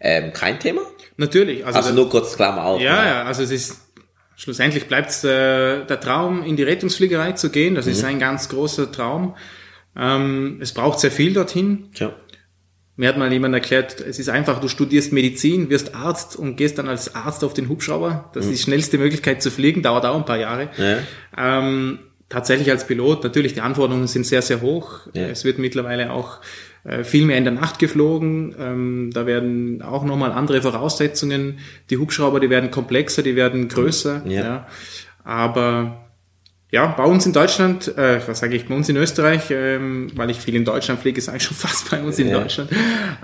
ähm, 0.00 0.32
kein 0.32 0.58
Thema? 0.58 0.82
Natürlich, 1.16 1.64
also, 1.64 1.76
Also 1.78 1.88
der- 1.90 1.96
nur 1.96 2.10
kurz 2.10 2.34
Klammer 2.34 2.64
auf. 2.64 2.80
Ja, 2.80 3.02
ne? 3.02 3.08
ja, 3.08 3.22
also 3.22 3.44
es 3.44 3.52
ist 3.52 3.76
schlussendlich 4.34 4.86
bleibt 4.86 5.10
es 5.10 5.20
der, 5.20 5.84
der 5.84 6.00
Traum, 6.00 6.42
in 6.42 6.56
die 6.56 6.64
Rettungsfliegerei 6.64 7.32
zu 7.32 7.50
gehen. 7.50 7.76
Das 7.76 7.86
ist 7.86 8.02
ein 8.02 8.18
ganz 8.18 8.48
großer 8.48 8.90
Traum. 8.90 9.36
Ähm, 9.98 10.58
es 10.60 10.72
braucht 10.72 11.00
sehr 11.00 11.10
viel 11.10 11.32
dorthin. 11.32 11.88
Tja. 11.92 12.14
Mir 12.96 13.08
hat 13.08 13.16
mal 13.16 13.32
jemand 13.32 13.54
erklärt, 13.54 14.00
es 14.00 14.18
ist 14.18 14.28
einfach, 14.28 14.60
du 14.60 14.66
studierst 14.66 15.12
Medizin, 15.12 15.70
wirst 15.70 15.94
Arzt 15.94 16.34
und 16.34 16.56
gehst 16.56 16.78
dann 16.78 16.88
als 16.88 17.14
Arzt 17.14 17.44
auf 17.44 17.54
den 17.54 17.68
Hubschrauber. 17.68 18.30
Das 18.34 18.46
ist 18.46 18.52
die 18.52 18.62
schnellste 18.62 18.98
Möglichkeit 18.98 19.40
zu 19.40 19.52
fliegen, 19.52 19.82
dauert 19.82 20.04
auch 20.04 20.16
ein 20.16 20.24
paar 20.24 20.38
Jahre. 20.38 20.70
Ja. 20.76 20.98
Ähm, 21.36 22.00
tatsächlich 22.28 22.70
als 22.72 22.88
Pilot, 22.88 23.22
natürlich, 23.22 23.54
die 23.54 23.60
Anforderungen 23.60 24.08
sind 24.08 24.26
sehr, 24.26 24.42
sehr 24.42 24.62
hoch. 24.62 25.06
Ja. 25.12 25.28
Es 25.28 25.44
wird 25.44 25.58
mittlerweile 25.58 26.12
auch 26.12 26.40
äh, 26.82 27.04
viel 27.04 27.24
mehr 27.24 27.38
in 27.38 27.44
der 27.44 27.52
Nacht 27.52 27.78
geflogen. 27.78 28.56
Ähm, 28.58 29.10
da 29.14 29.26
werden 29.26 29.80
auch 29.80 30.04
nochmal 30.04 30.32
andere 30.32 30.60
Voraussetzungen. 30.60 31.60
Die 31.90 31.98
Hubschrauber, 31.98 32.40
die 32.40 32.50
werden 32.50 32.72
komplexer, 32.72 33.22
die 33.22 33.36
werden 33.36 33.68
größer. 33.68 34.22
Ja. 34.26 34.66
Aber 35.22 36.07
ja, 36.70 36.86
bei 36.88 37.04
uns 37.04 37.24
in 37.24 37.32
Deutschland, 37.32 37.96
äh, 37.96 38.20
was 38.26 38.40
sage 38.40 38.54
ich, 38.54 38.66
bei 38.66 38.74
uns 38.74 38.88
in 38.88 38.96
Österreich, 38.96 39.44
ähm, 39.50 40.10
weil 40.14 40.28
ich 40.30 40.38
viel 40.38 40.54
in 40.54 40.64
Deutschland 40.66 41.00
fliege, 41.00 41.18
ist 41.18 41.28
eigentlich 41.28 41.44
schon 41.44 41.56
fast 41.68 41.90
bei 41.90 42.02
uns 42.02 42.18
in 42.18 42.28
Ja. 42.28 42.40
Deutschland. 42.40 42.70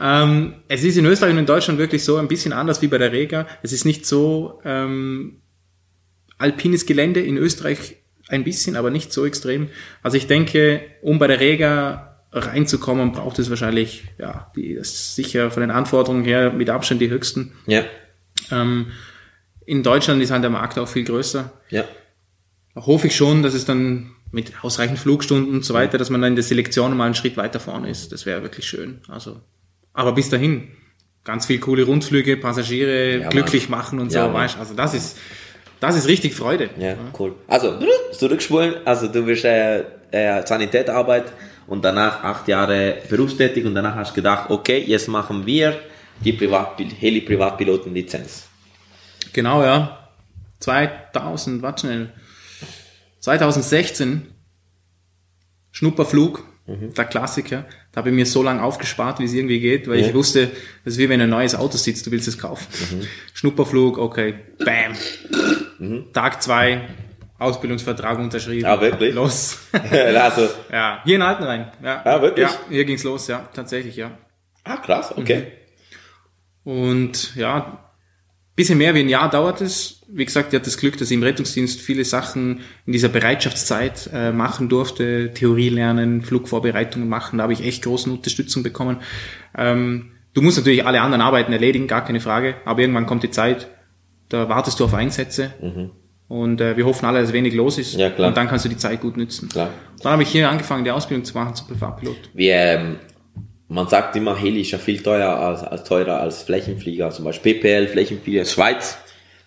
Ähm, 0.00 0.54
es 0.68 0.82
ist 0.82 0.96
in 0.96 1.04
Österreich 1.04 1.32
und 1.32 1.38
in 1.38 1.46
Deutschland 1.46 1.78
wirklich 1.78 2.04
so 2.04 2.16
ein 2.16 2.28
bisschen 2.28 2.52
anders 2.54 2.80
wie 2.82 2.88
bei 2.88 2.98
der 2.98 3.12
Rega. 3.12 3.46
Es 3.62 3.72
ist 3.72 3.84
nicht 3.84 4.06
so 4.06 4.60
ähm, 4.64 5.42
alpines 6.38 6.86
Gelände 6.86 7.20
in 7.20 7.36
Österreich 7.36 7.96
ein 8.28 8.44
bisschen, 8.44 8.76
aber 8.76 8.90
nicht 8.90 9.12
so 9.12 9.26
extrem. 9.26 9.68
Also 10.02 10.16
ich 10.16 10.26
denke, 10.26 10.80
um 11.02 11.18
bei 11.18 11.26
der 11.26 11.40
Rega 11.40 12.16
reinzukommen, 12.32 13.12
braucht 13.12 13.38
es 13.38 13.50
wahrscheinlich, 13.50 14.04
ja, 14.18 14.50
die 14.56 14.74
das 14.74 14.88
ist 14.88 15.14
sicher 15.16 15.50
von 15.50 15.60
den 15.60 15.70
Anforderungen 15.70 16.24
her 16.24 16.50
mit 16.52 16.68
Abstand 16.70 17.00
die 17.00 17.10
höchsten. 17.10 17.52
Ja. 17.66 17.84
Ähm, 18.50 18.86
In 19.66 19.82
Deutschland 19.82 20.22
ist 20.22 20.30
halt 20.30 20.42
der 20.42 20.50
Markt 20.50 20.78
auch 20.78 20.88
viel 20.88 21.04
größer. 21.04 21.52
Ja. 21.70 21.84
Hoffe 22.76 23.07
ich 23.09 23.16
schon, 23.16 23.43
dass 23.43 23.54
es 23.54 23.64
dann 23.64 24.11
mit 24.33 24.52
ausreichend 24.64 24.99
Flugstunden 24.99 25.54
und 25.54 25.64
so 25.64 25.75
weiter, 25.75 25.97
dass 25.99 26.11
man 26.11 26.21
dann 26.21 26.31
in 26.33 26.37
der 26.37 26.43
Selektion 26.43 26.97
mal 26.97 27.04
einen 27.07 27.14
Schritt 27.14 27.37
weiter 27.37 27.61
vorne 27.61 27.88
ist. 27.88 28.11
Das 28.12 28.26
wäre 28.26 28.43
wirklich 28.43 28.66
schön. 28.66 29.00
Also, 29.09 29.40
aber 29.93 30.12
bis 30.12 30.28
dahin, 30.28 30.69
ganz 31.23 31.47
viel 31.47 31.61
coole 31.61 31.85
Rundflüge, 31.85 32.37
Passagiere 32.37 33.19
Ja, 33.19 33.28
glücklich 33.28 33.69
Mann. 33.69 33.81
machen 33.81 33.99
und 34.00 34.12
Ja, 34.12 34.23
so, 34.26 34.33
Mann. 34.33 34.43
weißt 34.43 34.59
Also 34.59 34.75
das 34.75 34.93
ist, 34.95 35.16
das 35.78 35.97
ist 35.97 36.09
richtig 36.09 36.35
Freude. 36.35 36.71
Ja, 36.78 36.97
cool. 37.19 37.35
Also, 37.47 37.78
zurückspulen. 38.12 38.75
Also, 38.85 39.07
du 39.07 39.25
bist 39.25 39.45
äh, 39.45 39.85
äh, 40.11 40.45
Sanitätsarbeit 40.45 41.33
und 41.69 41.85
danach 41.85 42.25
acht 42.25 42.49
Jahre 42.49 42.99
berufstätig 43.09 43.64
und 43.64 43.75
danach 43.76 43.95
hast 43.95 44.11
du 44.11 44.14
gedacht, 44.16 44.50
okay, 44.50 44.83
jetzt 44.85 45.07
machen 45.09 45.47
wir 45.47 45.78
die 46.25 46.33
Privatpil 46.33 46.88
Heli-Privatpilotenlizenz. 46.99 48.49
Genau, 49.33 49.62
ja. 49.62 50.09
2000, 50.61 51.62
warte 51.62 51.81
schnell. 51.87 52.12
2016, 53.25 54.26
Schnupperflug, 55.73 56.45
der 56.66 57.04
Klassiker. 57.07 57.64
Da 57.93 57.99
habe 58.00 58.11
ich 58.11 58.14
mir 58.14 58.26
so 58.26 58.43
lange 58.43 58.62
aufgespart, 58.62 59.19
wie 59.19 59.25
es 59.25 59.33
irgendwie 59.33 59.61
geht, 59.61 59.88
weil 59.88 59.99
Ja. 60.00 60.09
ich 60.09 60.14
wusste, 60.14 60.49
das 60.85 60.95
ist 60.95 60.99
wie 60.99 61.09
wenn 61.09 61.23
ein 61.23 61.31
neues 61.31 61.54
Auto 61.54 61.78
sitzt, 61.78 62.07
du 62.07 62.11
willst 62.11 62.28
es 62.28 62.37
kaufen. 62.38 62.66
Schnupperflug, 63.33 63.97
okay, 63.97 64.35
bam. 64.59 66.12
Tag 66.12 66.43
zwei, 66.43 66.87
Ausbildungsvertrag 67.38 68.19
unterschrieben. 68.19 68.66
Ah, 68.66 68.78
wirklich? 68.81 69.14
Los. 69.14 69.59
also, 69.73 70.49
ja, 70.71 71.00
hier 71.04 71.16
in 71.16 71.23
Altenrhein. 71.23 71.73
Ja, 71.83 72.02
Ah, 72.04 72.21
wirklich? 72.21 72.47
Ja, 72.47 72.54
hier 72.69 72.85
ging's 72.85 73.04
los, 73.04 73.26
ja, 73.26 73.49
tatsächlich, 73.54 73.97
ja. 73.97 74.19
ah, 74.64 74.76
krass, 74.76 75.16
okay. 75.16 75.47
Und 76.62 77.35
ja, 77.37 77.83
bisschen 78.56 78.78
mehr 78.78 78.94
wie 78.94 79.00
ein 79.00 79.08
Jahr 79.08 79.30
dauert 79.30 79.61
es. 79.61 80.02
Wie 80.08 80.25
gesagt, 80.25 80.52
ich 80.52 80.56
hatte 80.56 80.66
das 80.66 80.78
Glück, 80.78 80.96
dass 80.99 81.11
ich 81.11 81.16
im 81.16 81.23
Rettungsdienst 81.23 81.80
viele 81.80 82.04
Sachen 82.04 82.61
in 82.87 82.92
dieser 82.92 83.08
Bereitschaftszeit 83.08 84.11
äh, 84.12 84.32
machen 84.32 84.68
durfte, 84.68 85.32
Theorie 85.34 85.70
lernen, 85.70 86.23
Flugvorbereitungen 86.23 87.08
machen. 87.08 87.38
Da 87.38 87.44
habe 87.44 87.52
ich 87.52 87.64
echt 87.64 87.82
große 87.82 88.11
Unterstützung 88.11 88.62
bekommen. 88.62 88.99
Ähm, 89.56 90.12
du 90.34 90.42
musst 90.42 90.56
natürlich 90.56 90.87
alle 90.87 91.00
anderen 91.00 91.20
Arbeiten 91.20 91.52
erledigen, 91.52 91.88
gar 91.88 92.04
keine 92.04 92.20
Frage. 92.20 92.54
Aber 92.64 92.80
irgendwann 92.80 93.06
kommt 93.06 93.25
die 93.25 93.30
Zeit, 93.30 93.68
da 94.28 94.49
wartest 94.49 94.78
du 94.78 94.84
auf 94.84 94.94
Einsätze. 94.94 95.52
Und 96.28 96.61
äh, 96.61 96.76
wir 96.76 96.87
hoffen 96.87 97.06
alle, 97.06 97.20
dass 97.20 97.32
wenig 97.32 97.54
los 97.54 97.78
ist. 97.78 97.94
Mhm. 97.94 98.00
Ja, 98.00 98.11
klar. 98.11 98.28
Und 98.28 98.37
dann 98.37 98.49
kannst 98.49 98.64
du 98.64 98.68
die 98.68 98.76
Zeit 98.76 99.00
gut 99.00 99.16
nützen. 99.16 99.49
Klar. 99.49 99.70
Dann 100.02 100.12
habe 100.12 100.23
ich 100.23 100.28
hier 100.28 100.49
angefangen, 100.49 100.84
die 100.84 100.90
Ausbildung 100.90 101.25
zu 101.25 101.34
machen 101.34 101.54
zum 101.54 101.66
Privatpilot. 101.66 102.16
Wie, 102.34 102.49
ähm, 102.49 102.96
man 103.68 103.88
sagt 103.88 104.14
immer, 104.16 104.37
Heli 104.37 104.61
ist 104.61 104.73
ja 104.73 104.78
viel 104.78 105.02
teurer 105.02 105.38
als, 105.38 105.62
als 105.62 105.85
teurer 105.85 106.21
als 106.21 106.42
Flächenflieger, 106.42 107.11
zum 107.11 107.25
Beispiel 107.25 107.54
PPL, 107.54 107.88
Flächenflieger, 107.88 108.44
Schweiz. 108.44 108.99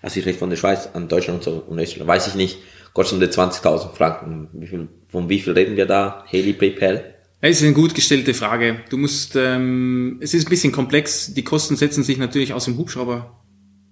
Also 0.01 0.19
ich 0.19 0.25
rede 0.25 0.37
von 0.37 0.49
der 0.49 0.57
Schweiz 0.57 0.89
an 0.93 1.07
Deutschland 1.07 1.39
und 1.39 1.43
so 1.43 1.63
und 1.67 1.79
Österreich, 1.79 2.07
weiß 2.07 2.27
ich 2.27 2.35
nicht, 2.35 2.57
kostet 2.93 3.15
um 3.15 3.19
die 3.19 3.27
20.000 3.27 3.93
Franken. 3.93 4.49
Wie 4.53 4.67
viel, 4.67 4.87
von 5.09 5.29
wie 5.29 5.39
viel 5.39 5.53
reden 5.53 5.77
wir 5.77 5.85
da? 5.85 6.23
Heli, 6.27 6.53
PPL? 6.53 7.13
Es 7.39 7.57
ist 7.57 7.63
eine 7.63 7.73
gut 7.73 7.93
gestellte 7.93 8.33
Frage. 8.33 8.81
Du 8.89 8.97
musst, 8.97 9.35
ähm, 9.35 10.17
es 10.21 10.33
ist 10.33 10.47
ein 10.47 10.49
bisschen 10.49 10.71
komplex. 10.71 11.33
Die 11.33 11.43
Kosten 11.43 11.75
setzen 11.75 12.03
sich 12.03 12.17
natürlich 12.17 12.53
aus 12.53 12.65
dem 12.65 12.77
Hubschrauber. 12.77 13.39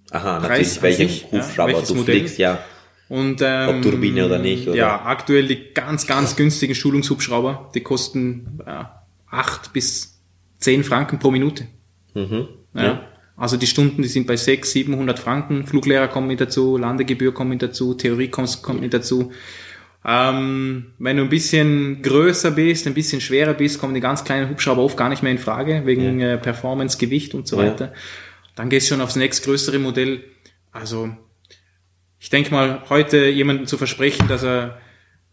Aha, 0.10 0.39
Preis 0.39 0.75
natürlich, 0.75 0.82
welchen 0.82 1.27
ja, 1.32 1.44
Hubschrauber 1.44 1.74
welches 1.74 1.89
du 1.89 1.96
Modell? 1.96 2.15
fliegst, 2.15 2.38
ja. 2.39 2.63
Und, 3.08 3.41
ähm, 3.44 3.70
Ob 3.70 3.82
Turbine 3.84 4.25
oder 4.25 4.39
nicht, 4.39 4.67
oder? 4.67 4.77
Ja, 4.77 5.05
aktuell 5.05 5.48
die 5.48 5.74
ganz, 5.75 6.08
ganz 6.08 6.36
günstigen 6.36 6.74
Schulungshubschrauber, 6.74 7.70
die 7.75 7.82
kosten 7.82 8.60
ja, 8.65 9.05
acht 9.29 9.74
bis 9.74 10.14
zehn 10.65 10.84
Franken 10.84 11.19
pro 11.19 11.31
Minute. 11.31 11.67
Mhm. 12.13 12.48
Ja. 12.74 12.84
Ja. 12.84 13.01
Also 13.38 13.57
die 13.57 13.67
Stunden, 13.67 14.01
die 14.01 14.07
sind 14.07 14.27
bei 14.27 14.36
600, 14.38 14.65
700 14.65 15.19
Franken. 15.19 15.65
Fluglehrer 15.67 16.07
kommen 16.07 16.27
mit 16.27 16.39
dazu, 16.41 16.77
Landegebühr 16.77 17.34
kommt 17.34 17.50
mit 17.50 17.62
dazu, 17.62 17.93
Theorie 17.93 18.29
kommt, 18.29 18.62
kommt 18.63 18.81
mit 18.81 18.93
dazu. 18.93 19.31
Ähm, 20.07 20.93
wenn 21.00 21.17
du 21.17 21.24
ein 21.24 21.29
bisschen 21.29 22.01
größer 22.01 22.51
bist, 22.51 22.88
ein 22.88 22.93
bisschen 22.93 23.22
schwerer 23.22 23.53
bist, 23.53 23.79
kommen 23.79 23.93
die 23.93 24.01
ganz 24.01 24.24
kleinen 24.24 24.50
Hubschrauber 24.50 24.81
oft 24.84 24.98
gar 24.98 25.10
nicht 25.10 25.24
mehr 25.24 25.31
in 25.31 25.38
Frage, 25.39 25.81
wegen 25.86 26.22
äh, 26.22 26.38
Performance, 26.38 26.98
Gewicht 26.98 27.34
und 27.34 27.48
so 27.48 27.57
Ja. 27.62 27.67
weiter. 27.72 27.93
Dann 28.55 28.69
gehst 28.69 28.88
du 28.89 28.93
schon 28.93 29.01
aufs 29.01 29.15
nächstgrößere 29.15 29.79
Modell. 29.79 30.24
Also 30.72 31.10
ich 32.19 32.29
denke 32.29 32.51
mal, 32.51 32.84
heute 32.89 33.25
jemandem 33.27 33.65
zu 33.67 33.77
versprechen, 33.77 34.27
dass 34.27 34.43
er 34.43 34.79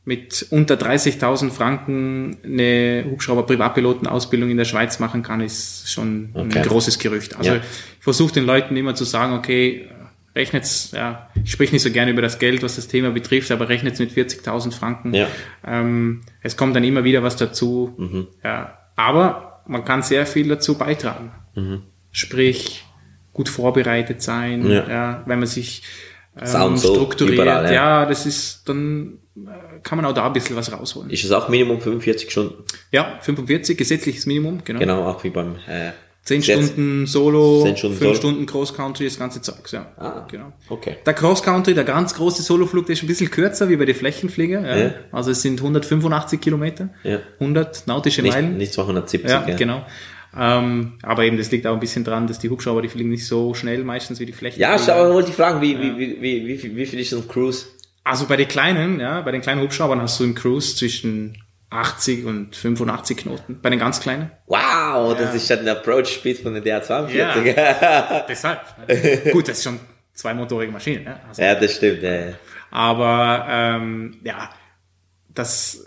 mit 0.04 0.46
unter 0.50 0.74
30.000 0.74 1.50
Franken 1.50 2.36
eine 2.44 3.04
Hubschrauber-Privatpilotenausbildung 3.08 4.50
in 4.50 4.56
der 4.56 4.64
Schweiz 4.64 4.98
machen 4.98 5.22
kann, 5.22 5.40
ist 5.40 5.90
schon 5.92 6.30
Okay. 6.34 6.58
ein 6.58 6.64
großes 6.66 6.98
Gerücht. 6.98 7.36
Also 7.36 7.50
Ja. 7.52 7.56
ich 7.58 7.62
versuche 8.04 8.32
den 8.34 8.44
Leuten 8.44 8.76
immer 8.76 8.94
zu 8.96 9.04
sagen, 9.04 9.32
okay, 9.34 9.88
rechnet's, 10.34 10.90
ja, 10.92 11.28
ich 11.44 11.52
spreche 11.52 11.72
nicht 11.74 11.82
so 11.82 11.90
gerne 11.92 12.10
über 12.10 12.22
das 12.22 12.38
Geld, 12.40 12.62
was 12.62 12.76
das 12.76 12.88
Thema 12.88 13.10
betrifft, 13.10 13.50
aber 13.52 13.68
rechnet's 13.68 14.00
mit 14.00 14.10
40.000 14.10 14.72
Franken. 14.72 15.14
Ja. 15.14 15.28
Ähm, 15.64 16.22
es 16.42 16.56
kommt 16.56 16.74
dann 16.74 16.84
immer 16.84 17.04
wieder 17.04 17.22
was 17.22 17.36
dazu. 17.36 17.94
Mhm. 17.96 18.26
Ja, 18.42 18.78
aber 18.96 19.62
man 19.68 19.84
kann 19.84 20.02
sehr 20.02 20.26
viel 20.26 20.48
dazu 20.48 20.76
beitragen. 20.76 21.30
Sprich, 22.10 22.84
gut 23.32 23.48
vorbereitet 23.48 24.20
sein, 24.20 24.68
Ja. 24.68 24.88
ja. 24.88 25.22
wenn 25.26 25.38
man 25.38 25.46
sich 25.48 25.82
ähm, 26.40 26.76
so 26.76 26.94
strukturiert. 26.94 27.34
überall, 27.34 27.64
ja. 27.66 27.72
ja. 27.72 28.06
das 28.06 28.26
ist, 28.26 28.68
dann 28.68 29.18
äh, 29.36 29.80
kann 29.82 29.96
man 29.96 30.04
auch 30.06 30.14
da 30.14 30.26
ein 30.26 30.32
bisschen 30.32 30.56
was 30.56 30.72
rausholen. 30.72 31.10
Ist 31.10 31.24
es 31.24 31.32
auch 31.32 31.48
Minimum 31.48 31.80
45 31.80 32.30
Stunden? 32.30 32.64
Ja, 32.90 33.18
45, 33.20 33.76
gesetzliches 33.76 34.26
Minimum, 34.26 34.60
genau. 34.64 34.80
Genau, 34.80 35.06
auch 35.06 35.22
wie 35.24 35.30
beim, 35.30 35.56
äh, 35.66 35.92
10 36.24 36.40
Gesetz. 36.40 36.66
Stunden 36.66 37.06
Solo, 37.06 37.62
10 37.64 37.76
Stunden 37.76 37.96
5 37.96 38.06
Solo. 38.08 38.14
Stunden 38.14 38.46
Cross 38.46 38.74
Country, 38.74 39.06
das 39.06 39.18
ganze 39.18 39.42
Zeugs, 39.42 39.72
ja. 39.72 39.90
Ah. 39.96 40.24
genau. 40.30 40.52
Okay. 40.68 40.96
Der 41.04 41.14
Cross 41.14 41.42
Country, 41.42 41.74
der 41.74 41.82
ganz 41.82 42.14
große 42.14 42.42
Soloflug, 42.42 42.86
der 42.86 42.92
ist 42.92 43.02
ein 43.02 43.08
bisschen 43.08 43.28
kürzer 43.28 43.68
wie 43.68 43.76
bei 43.76 43.86
den 43.86 43.96
Flächenflieger. 43.96 44.60
Ja. 44.60 44.76
Ja. 44.76 44.94
Also 45.10 45.32
es 45.32 45.42
sind 45.42 45.58
185 45.58 46.40
Kilometer, 46.40 46.90
Ja. 47.02 47.18
100 47.40 47.88
nautische 47.88 48.22
Nicht, 48.22 48.34
Meilen. 48.34 48.56
nicht 48.56 48.72
270, 48.72 49.28
ja, 49.28 49.48
ja. 49.48 49.56
genau. 49.56 49.84
Ähm, 50.38 50.94
aber 51.02 51.24
eben, 51.24 51.36
das 51.36 51.50
liegt 51.50 51.66
auch 51.66 51.74
ein 51.74 51.80
bisschen 51.80 52.04
dran, 52.04 52.26
dass 52.26 52.38
die 52.38 52.48
Hubschrauber, 52.48 52.80
die 52.82 52.88
fliegen 52.88 53.10
nicht 53.10 53.26
so 53.26 53.52
schnell 53.54 53.84
meistens 53.84 54.18
wie 54.20 54.26
die 54.26 54.32
Flächen. 54.32 54.60
Ja, 54.60 54.76
ich 54.76 54.88
aber 54.90 55.12
wollte 55.12 55.30
ich 55.30 55.36
fragen, 55.36 55.60
wie, 55.60 55.78
wie, 55.78 55.98
wie, 55.98 56.22
wie, 56.22 56.46
wie, 56.46 56.58
viel- 56.58 56.74
wie 56.76 56.86
viel 56.86 57.00
ist 57.00 57.10
so 57.10 57.18
ein 57.18 57.28
Cruise? 57.28 57.66
Also 58.04 58.26
bei 58.26 58.36
den 58.36 58.48
kleinen, 58.48 58.98
ja, 58.98 59.20
bei 59.20 59.30
den 59.30 59.42
kleinen 59.42 59.60
Hubschraubern 59.60 60.00
hast 60.00 60.18
du 60.18 60.24
im 60.24 60.34
Cruise 60.34 60.74
zwischen 60.74 61.36
80 61.70 62.24
und 62.24 62.56
85 62.56 63.16
Knoten. 63.18 63.58
Bei 63.62 63.70
den 63.70 63.78
ganz 63.78 64.00
kleinen. 64.00 64.30
Wow, 64.46 65.16
das 65.16 65.34
ist 65.34 65.46
schon 65.48 65.58
ein 65.60 65.68
Approach 65.68 66.06
Speed 66.08 66.38
von 66.38 66.54
der 66.54 66.62
DR42. 66.82 67.10
Ja. 67.10 68.24
Deshalb. 68.28 68.60
Gut, 69.32 69.48
das 69.48 69.58
ist 69.58 69.64
schon 69.64 69.78
zweimotorige 70.14 70.72
Maschine. 70.72 71.02
Ja. 71.04 71.20
Also, 71.28 71.42
Ja, 71.42 71.54
das 71.54 71.76
stimmt. 71.76 72.02
Ja. 72.02 72.14
ja. 72.14 72.32
Aber 72.70 73.46
ähm, 73.48 74.16
ja, 74.24 74.50
das 75.34 75.86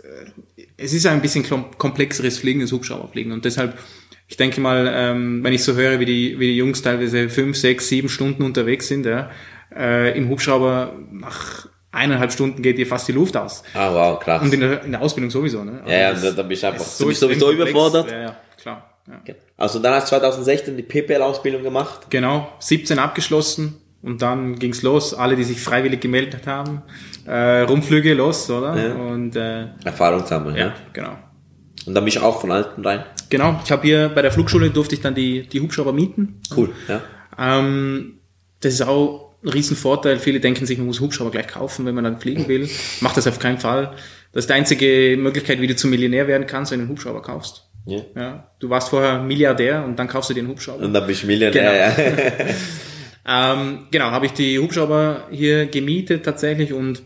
äh, 0.56 0.62
es 0.76 0.92
ist 0.92 1.06
ein 1.06 1.20
bisschen 1.20 1.44
kom- 1.44 1.76
komplexeres 1.76 2.38
Fliegen 2.38 2.60
als 2.62 2.72
Hubschrauberfliegen 2.72 3.32
und 3.32 3.44
deshalb 3.44 3.78
ich 4.28 4.36
denke 4.36 4.60
mal, 4.60 4.90
ähm, 4.92 5.42
wenn 5.44 5.52
ich 5.52 5.62
so 5.64 5.74
höre, 5.74 6.00
wie 6.00 6.04
die 6.04 6.38
wie 6.38 6.46
die 6.48 6.56
Jungs 6.56 6.82
teilweise 6.82 7.28
fünf, 7.28 7.56
sechs, 7.56 7.88
sieben 7.88 8.08
Stunden 8.08 8.42
unterwegs 8.42 8.88
sind, 8.88 9.06
ja, 9.06 9.30
äh, 9.74 10.16
im 10.16 10.28
Hubschrauber 10.28 10.92
nach 11.12 11.66
eineinhalb 11.92 12.30
Stunden 12.32 12.60
geht 12.60 12.76
dir 12.78 12.86
fast 12.86 13.08
die 13.08 13.12
Luft 13.12 13.36
aus 13.36 13.62
Ah, 13.74 13.90
wow, 13.92 14.20
krass. 14.20 14.42
und 14.42 14.52
in 14.52 14.60
der, 14.60 14.84
in 14.84 14.92
der 14.92 15.00
Ausbildung 15.00 15.30
sowieso. 15.30 15.64
Ne? 15.64 15.80
Also 15.80 15.90
Ja, 15.92 15.98
ja, 15.98 16.10
das 16.12 16.22
da- 16.22 16.30
da 16.32 16.42
bist 16.42 16.62
du 16.62 16.66
einfach- 16.66 16.84
du 16.98 17.06
bist 17.06 17.20
sowieso 17.20 17.46
komplex. 17.46 17.70
überfordert. 17.70 18.10
Ja, 18.10 18.20
ja, 18.20 18.36
klar. 18.60 18.90
Ja. 19.08 19.34
Also 19.56 19.78
dann 19.78 19.94
hast 19.94 20.06
du 20.12 20.16
2016 20.18 20.76
die 20.76 20.82
PPL-Ausbildung 20.82 21.62
gemacht. 21.62 22.06
Genau, 22.10 22.52
17 22.58 22.98
abgeschlossen 22.98 23.76
und 24.02 24.20
dann 24.20 24.58
ging's 24.58 24.82
los. 24.82 25.14
Alle, 25.14 25.36
die 25.36 25.44
sich 25.44 25.60
freiwillig 25.60 26.00
gemeldet 26.00 26.46
haben, 26.48 26.82
äh, 27.24 27.60
Rumflüge 27.60 28.12
los, 28.14 28.50
oder? 28.50 28.76
Ja. 28.76 28.94
Und 28.94 29.36
äh, 29.36 29.66
Erfahrung 29.84 30.26
sammeln, 30.26 30.56
ja. 30.56 30.66
ja, 30.66 30.74
genau. 30.92 31.16
Und 31.86 31.94
dann 31.94 32.04
bist 32.04 32.16
du 32.16 32.22
auch 32.22 32.40
von 32.40 32.50
Alten 32.50 32.84
rein. 32.84 33.04
Genau, 33.30 33.60
ich 33.64 33.70
habe 33.70 33.82
hier 33.86 34.08
bei 34.08 34.22
der 34.22 34.32
Flugschule 34.32 34.70
durfte 34.70 34.94
ich 34.94 35.00
dann 35.00 35.14
die, 35.14 35.46
die 35.46 35.60
Hubschrauber 35.60 35.92
mieten. 35.92 36.40
Cool, 36.54 36.70
ja. 36.88 37.02
Ähm, 37.38 38.18
das 38.60 38.74
ist 38.74 38.82
auch 38.82 39.34
ein 39.42 39.48
Riesenvorteil. 39.48 40.18
Viele 40.18 40.40
denken 40.40 40.66
sich, 40.66 40.78
man 40.78 40.86
muss 40.86 41.00
Hubschrauber 41.00 41.30
gleich 41.30 41.48
kaufen, 41.48 41.86
wenn 41.86 41.94
man 41.94 42.04
dann 42.04 42.18
fliegen 42.18 42.48
will. 42.48 42.68
Macht 43.00 43.16
das 43.16 43.26
auf 43.26 43.38
keinen 43.38 43.58
Fall. 43.58 43.94
Das 44.32 44.44
ist 44.44 44.50
die 44.50 44.54
einzige 44.54 45.16
Möglichkeit, 45.18 45.60
wie 45.60 45.66
du 45.66 45.76
zum 45.76 45.90
Millionär 45.90 46.26
werden 46.28 46.46
kannst, 46.46 46.72
wenn 46.72 46.80
du 46.80 46.84
einen 46.84 46.90
Hubschrauber 46.90 47.22
kaufst. 47.22 47.68
ja. 47.86 48.00
Ja, 48.16 48.50
du 48.58 48.68
warst 48.68 48.88
vorher 48.88 49.22
Milliardär 49.22 49.84
und 49.84 49.98
dann 49.98 50.08
kaufst 50.08 50.30
du 50.30 50.34
dir 50.34 50.40
einen 50.40 50.48
Hubschrauber. 50.50 50.84
Und 50.84 50.92
dann 50.92 51.06
bist 51.06 51.22
du 51.22 51.26
Millionär, 51.26 51.76
ja. 51.76 51.96
Ähm, 53.28 53.88
genau, 53.90 54.12
habe 54.12 54.26
ich 54.26 54.32
die 54.32 54.58
Hubschrauber 54.58 55.26
hier 55.32 55.66
gemietet 55.66 56.24
tatsächlich 56.24 56.72
und 56.72 57.02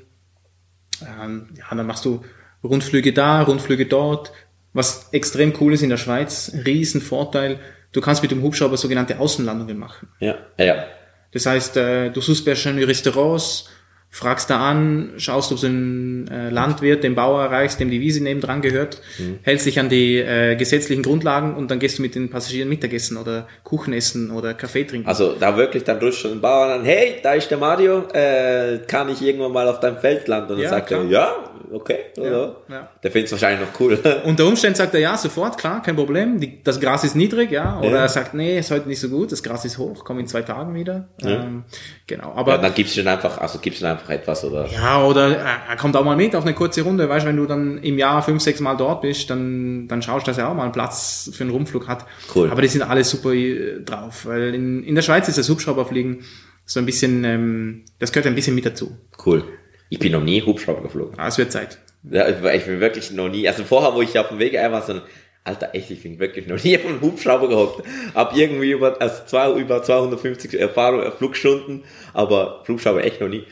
ähm, 1.01 1.49
ja, 1.57 1.75
dann 1.75 1.87
machst 1.87 2.05
du 2.05 2.21
Rundflüge 2.63 3.15
da, 3.15 3.41
Rundflüge 3.43 3.87
dort. 3.87 4.33
Was 4.73 5.09
extrem 5.13 5.53
cool 5.61 5.75
ist 5.75 5.83
in 5.83 5.91
der 5.91 5.97
Schweiz, 5.97 6.53
riesen 6.65 7.01
Vorteil, 7.01 7.59
du 7.93 8.01
kannst 8.01 8.23
mit 8.23 8.31
dem 8.31 8.43
Hubschrauber 8.43 8.77
sogenannte 8.77 9.19
Außenlandungen 9.19 9.79
machen. 9.79 10.09
ja. 10.21 10.37
Ja. 10.59 10.85
Das 11.33 11.47
heißt, 11.47 11.77
äh, 11.77 12.11
du 12.11 12.21
suchst 12.21 12.45
bei 12.45 12.57
schöne 12.57 12.87
Restaurants, 12.89 13.69
fragst 14.13 14.51
da 14.51 14.59
an, 14.69 15.13
schaust, 15.19 15.53
ob 15.53 15.61
du 15.61 15.67
einen 15.69 16.27
äh, 16.29 16.51
Landwirt, 16.51 17.05
den 17.05 17.15
Bauer 17.15 17.43
erreichst, 17.45 17.79
dem 17.79 17.91
die 17.91 18.01
Wiese 18.01 18.23
nebendran 18.23 18.61
gehört, 18.61 19.01
hältst 19.43 19.67
dich 19.67 19.79
an 19.79 19.89
die 19.89 20.17
äh, 20.19 20.57
gesetzlichen 20.57 21.03
Grundlagen 21.05 21.55
und 21.55 21.71
dann 21.71 21.79
gehst 21.79 21.99
du 21.99 22.03
mit 22.03 22.17
den 22.17 22.29
Passagieren 22.29 22.69
Mittagessen 22.69 23.17
oder 23.17 23.47
Kuchen 23.63 23.93
essen 23.93 24.33
oder 24.33 24.53
Kaffee 24.55 24.83
trinken. 24.85 25.09
Also 25.09 25.37
da 25.39 25.57
wirklich, 25.57 25.85
dann 25.85 25.99
rufst 26.01 26.25
du 26.25 26.29
den 26.29 26.41
Bauern 26.41 26.81
an, 26.81 26.85
hey, 26.85 27.17
da 27.23 27.35
ist 27.35 27.51
der 27.51 27.59
Mario, 27.59 28.03
äh, 28.13 28.79
kann 28.89 29.09
ich 29.11 29.23
irgendwann 29.23 29.53
mal 29.53 29.69
auf 29.69 29.79
deinem 29.79 29.99
Feld 29.99 30.27
landen? 30.27 30.53
Und 30.55 30.57
dann 30.59 30.65
Ja, 30.65 30.71
sagt 30.71 30.91
er, 30.91 30.99
klar. 30.99 31.11
ja, 31.11 31.35
okay. 31.73 31.99
Ja, 32.17 32.57
ja. 32.69 32.89
Der 33.03 33.11
findet 33.13 33.27
es 33.27 33.33
wahrscheinlich 33.33 33.69
noch 33.69 33.79
cool. 33.81 33.97
Unter 34.25 34.45
Umständen 34.47 34.75
sagt 34.77 34.93
er 34.95 35.01
ja, 35.01 35.17
sofort, 35.17 35.57
klar, 35.57 35.83
kein 35.83 35.95
Problem. 35.95 36.41
Die, 36.41 36.61
das 36.65 36.81
Gras 36.81 37.05
ist 37.05 37.15
niedrig, 37.15 37.53
ja. 37.53 37.79
Oder 37.81 38.01
er 38.01 38.09
sagt, 38.09 38.35
nee, 38.35 38.59
ist 38.59 38.73
heute 38.73 38.89
nicht 38.89 38.99
so 39.01 39.09
gut, 39.09 39.31
das 39.31 39.43
Gras 39.45 39.65
ist 39.65 39.79
hoch, 39.79 40.05
komm 40.05 40.19
in 40.19 40.27
zwei 40.27 40.43
Tagen 40.43 40.75
wieder. 40.75 41.09
Ähm, 41.23 41.63
genau. 42.09 42.33
Aber 42.35 42.59
dann 42.59 42.75
gibst 42.75 42.97
du 42.97 43.03
dann 43.05 43.15
einfach, 43.15 43.39
also 43.39 43.61
gibst 43.61 43.81
du 43.81 43.85
dann 43.85 43.93
einfach 43.93 44.00
etwas 44.09 44.45
oder. 44.45 44.67
Ja, 44.67 45.05
oder 45.05 45.37
er 45.37 45.61
er 45.69 45.77
kommt 45.77 45.97
auch 45.97 46.05
mal 46.05 46.17
mit 46.17 46.35
auf 46.35 46.45
eine 46.45 46.55
kurze 46.55 46.83
Runde. 46.83 47.09
Weißt 47.09 47.25
du, 47.25 47.29
wenn 47.29 47.37
du 47.37 47.47
dann 47.47 47.79
im 47.79 47.99
Jahr 47.99 48.23
fünf, 48.23 48.43
sechs 48.43 48.61
Mal 48.61 48.77
dort 48.77 49.03
bist, 49.03 49.31
dann, 49.31 49.87
dann 49.89 50.03
schaust 50.03 50.27
du, 50.27 50.31
dass 50.31 50.39
er 50.39 50.49
auch 50.49 50.55
mal 50.55 50.65
einen 50.65 50.73
Platz 50.73 51.31
für 51.33 51.45
einen 51.45 51.51
Rumflug 51.53 51.89
hat. 51.89 52.07
Cool. 52.35 52.51
Aber 52.51 52.63
die 52.63 52.69
sind 52.69 52.83
alle 52.83 53.05
super 53.05 53.33
äh, 53.33 53.81
drauf, 53.83 54.27
weil 54.27 54.55
in, 54.55 54.83
in 54.85 54.95
der 54.95 55.03
Schweiz 55.03 55.29
ist 55.29 55.39
das 55.39 55.49
Hubschrauberfliegen 55.49 56.25
so 56.65 56.79
ein 56.79 56.87
bisschen, 56.87 57.25
ähm, 57.25 57.85
das 57.99 58.13
gehört 58.13 58.27
ein 58.27 58.35
bisschen 58.35 58.55
mit 58.55 58.65
dazu. 58.65 58.97
Cool. 59.25 59.45
Ich 59.89 59.99
bin 59.99 60.13
noch 60.13 60.23
nie 60.23 60.41
Hubschrauber 60.41 60.83
geflogen. 60.83 61.19
Ah, 61.19 61.27
es 61.27 61.37
wird 61.37 61.51
Zeit. 61.51 61.79
Ja, 62.11 62.29
ich 62.29 62.65
bin 62.65 62.81
wirklich 62.81 63.11
noch 63.11 63.29
nie, 63.29 63.47
also 63.49 63.65
vorher, 63.65 63.95
wo 63.95 64.03
ich 64.03 64.19
auf 64.19 64.29
dem 64.29 64.39
Weg 64.39 64.55
war, 64.55 64.83
so 64.83 64.95
ein, 64.95 65.03
Alter, 65.43 65.75
echt, 65.75 65.91
ich 65.91 66.03
bin 66.03 66.19
wirklich 66.19 66.47
noch 66.47 66.63
nie 66.63 66.77
auf 66.77 66.87
einem 66.87 67.01
Hubschrauber 67.01 67.49
gehockt. 67.49 67.87
Hab 68.15 68.37
irgendwie 68.37 68.73
über, 68.73 69.01
also 69.01 69.25
zwei, 69.27 69.53
über 69.59 69.83
250 69.83 70.59
Erfahrung, 70.61 71.03
äh, 71.03 71.11
Flugstunden, 71.11 71.83
aber 72.13 72.63
Flugschrauber 72.65 73.03
echt 73.05 73.21
noch 73.21 73.29
nie. 73.29 73.45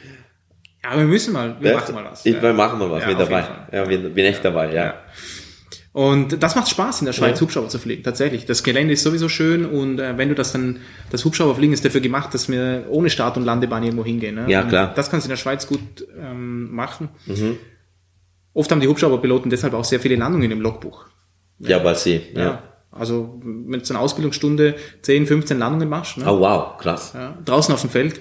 Ja, 0.91 0.97
wir 0.97 1.05
müssen 1.05 1.33
mal, 1.33 1.57
wir 1.61 1.71
Ja, 1.73 1.77
machen 1.77 1.95
mal 1.95 2.05
was. 2.05 2.25
Ich, 2.27 2.35
ja. 2.35 2.43
wir 2.43 2.53
machen 2.53 2.79
mal 2.79 2.91
was, 2.91 3.03
Ja, 3.03 3.09
bin 3.09 3.19
dabei. 3.19 3.45
Ja, 3.73 3.85
bin, 3.85 4.15
bin 4.15 4.25
echt 4.25 4.45
dabei, 4.45 4.73
ja. 4.73 4.85
Ja. 4.85 4.95
Und 5.93 6.43
das 6.43 6.55
macht 6.55 6.69
Spaß 6.69 7.01
in 7.01 7.07
der 7.07 7.13
Schweiz, 7.13 7.37
Ja. 7.39 7.41
Hubschrauber 7.43 7.69
zu 7.69 7.79
fliegen, 7.79 8.03
tatsächlich. 8.05 8.47
Das 8.47 8.63
Gelände 8.63 8.93
ist 8.93 9.03
sowieso 9.03 9.29
schön 9.29 9.65
und 9.67 9.99
äh, 9.99 10.17
wenn 10.17 10.29
du 10.29 10.35
das 10.35 10.53
dann, 10.53 10.79
das 11.11 11.25
Hubschrauberfliegen 11.25 11.73
ist 11.75 11.85
dafür 11.85 12.01
gemacht, 12.01 12.33
dass 12.35 12.49
wir 12.49 12.85
ohne 12.89 13.11
Start- 13.11 13.37
und 13.37 13.45
Landebahn 13.45 13.83
irgendwo 13.83 14.05
hingehen. 14.05 14.37
Ne? 14.37 14.45
Ja, 14.49 14.63
Und 14.63 14.69
klar. 14.69 14.89
Mhm. 14.91 14.93
Das 14.95 15.11
kannst 15.11 15.27
du 15.27 15.29
in 15.29 15.31
der 15.31 15.37
Schweiz 15.39 15.67
gut 15.67 16.07
ähm, 16.21 16.73
machen. 16.75 17.09
Oft 18.55 18.71
haben 18.71 18.81
die 18.81 18.89
Hubschrauberpiloten 18.89 19.51
deshalb 19.51 19.75
auch 19.75 19.85
sehr 19.85 19.99
viele 20.01 20.17
Landungen 20.17 20.51
im 20.51 20.61
Logbuch. 20.61 21.07
Ja, 21.59 21.83
weil 21.85 21.97
sie, 21.97 22.21
ja. 22.35 22.43
Ja. 22.43 22.63
Also 22.93 23.41
wenn 23.45 23.81
du 23.81 23.85
so 23.85 23.95
eine 23.95 24.01
Ausbildungsstunde 24.03 24.77
10, 25.03 25.27
15 25.27 25.59
Landungen 25.59 25.89
machst, 25.89 26.17
ne? 26.19 26.25
Oh 26.27 26.41
wow, 26.41 26.77
krass. 26.79 27.13
ja, 27.15 27.37
draußen 27.45 27.73
auf 27.75 27.81
dem 27.83 27.91
Feld, 27.91 28.21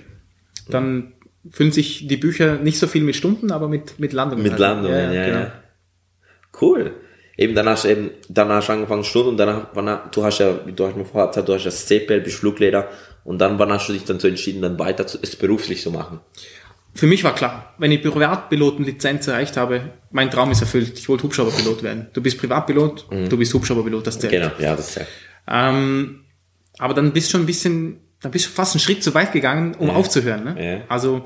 dann 0.70 1.14
füllen 1.52 1.72
sich 1.72 2.08
die 2.08 2.18
Bücher 2.18 2.56
nicht 2.58 2.80
so 2.80 2.88
viel 2.88 3.04
mit 3.04 3.16
Stunden, 3.16 3.52
aber 3.52 3.68
mit, 3.68 4.00
mit 4.00 4.14
Landungen. 4.14 4.44
Mit 4.44 4.54
Also, 4.54 4.64
Landungen, 4.64 5.14
ja, 5.14 5.14
ja. 5.14 5.26
genau. 5.26 5.52
Cool. 6.60 6.94
Eben, 7.38 7.54
dann 7.54 7.70
hast 7.70 7.86
du 7.86 7.90
eben, 7.90 8.10
dann 8.30 8.50
hast 8.50 8.68
du 8.68 8.74
angefangen 8.74 9.04
Stunden 9.04 9.30
und 9.30 9.38
danach, 9.38 10.10
du 10.10 10.24
hast 10.24 10.40
ja, 10.40 10.66
wie 10.66 10.74
du 10.74 10.88
hast 10.88 10.96
mir 10.96 11.06
vorher 11.06 11.28
gesagt, 11.28 11.48
du 11.48 11.54
hast 11.54 11.66
das 11.66 11.86
CPL, 11.86 12.22
bist 12.22 12.38
Fluglehrer 12.40 12.90
und 13.24 13.40
dann, 13.40 13.60
wann 13.60 13.72
hast 13.72 13.88
du 13.88 13.94
dich 13.94 14.06
dann 14.06 14.20
so 14.20 14.28
entschieden, 14.28 14.62
dann 14.64 14.80
weiter 14.80 15.06
zu, 15.06 15.20
es 15.22 15.36
beruflich 15.36 15.82
zu 15.84 15.92
machen? 15.92 16.20
Für 16.96 17.06
mich 17.06 17.24
war 17.24 17.36
klar, 17.36 17.76
wenn 17.78 17.92
ich 17.92 18.02
Privatpilotenlizenz 18.02 19.28
erreicht 19.28 19.56
habe, 19.56 19.82
mein 20.10 20.32
Traum 20.32 20.50
ist 20.50 20.62
erfüllt. 20.62 20.98
Ich 20.98 21.08
wollte 21.08 21.24
Hubschrauberpilot 21.24 21.84
werden. 21.84 22.08
Du 22.14 22.24
bist 22.24 22.40
Privatpilot, 22.40 23.06
du 23.30 23.38
bist 23.38 23.54
Hubschrauberpilot, 23.54 24.08
das 24.08 24.18
zählt. 24.18 24.32
Genau, 24.32 24.50
ja, 24.58 24.76
das 24.76 24.96
ja. 24.96 25.04
Ähm, 25.48 26.24
aber 26.80 26.96
dann 26.96 27.14
bist 27.14 27.28
du 27.28 27.32
schon 27.34 27.42
ein 27.42 27.46
bisschen, 27.46 28.00
dann 28.22 28.32
bist 28.32 28.46
du 28.48 28.50
fast 28.52 28.74
einen 28.76 28.80
Schritt 28.82 29.04
zu 29.04 29.14
weit 29.14 29.32
gegangen, 29.32 29.76
um 29.76 29.90
aufzuhören. 29.90 30.44
Ne? 30.44 30.56
Ja. 30.80 30.82
Also 30.90 31.26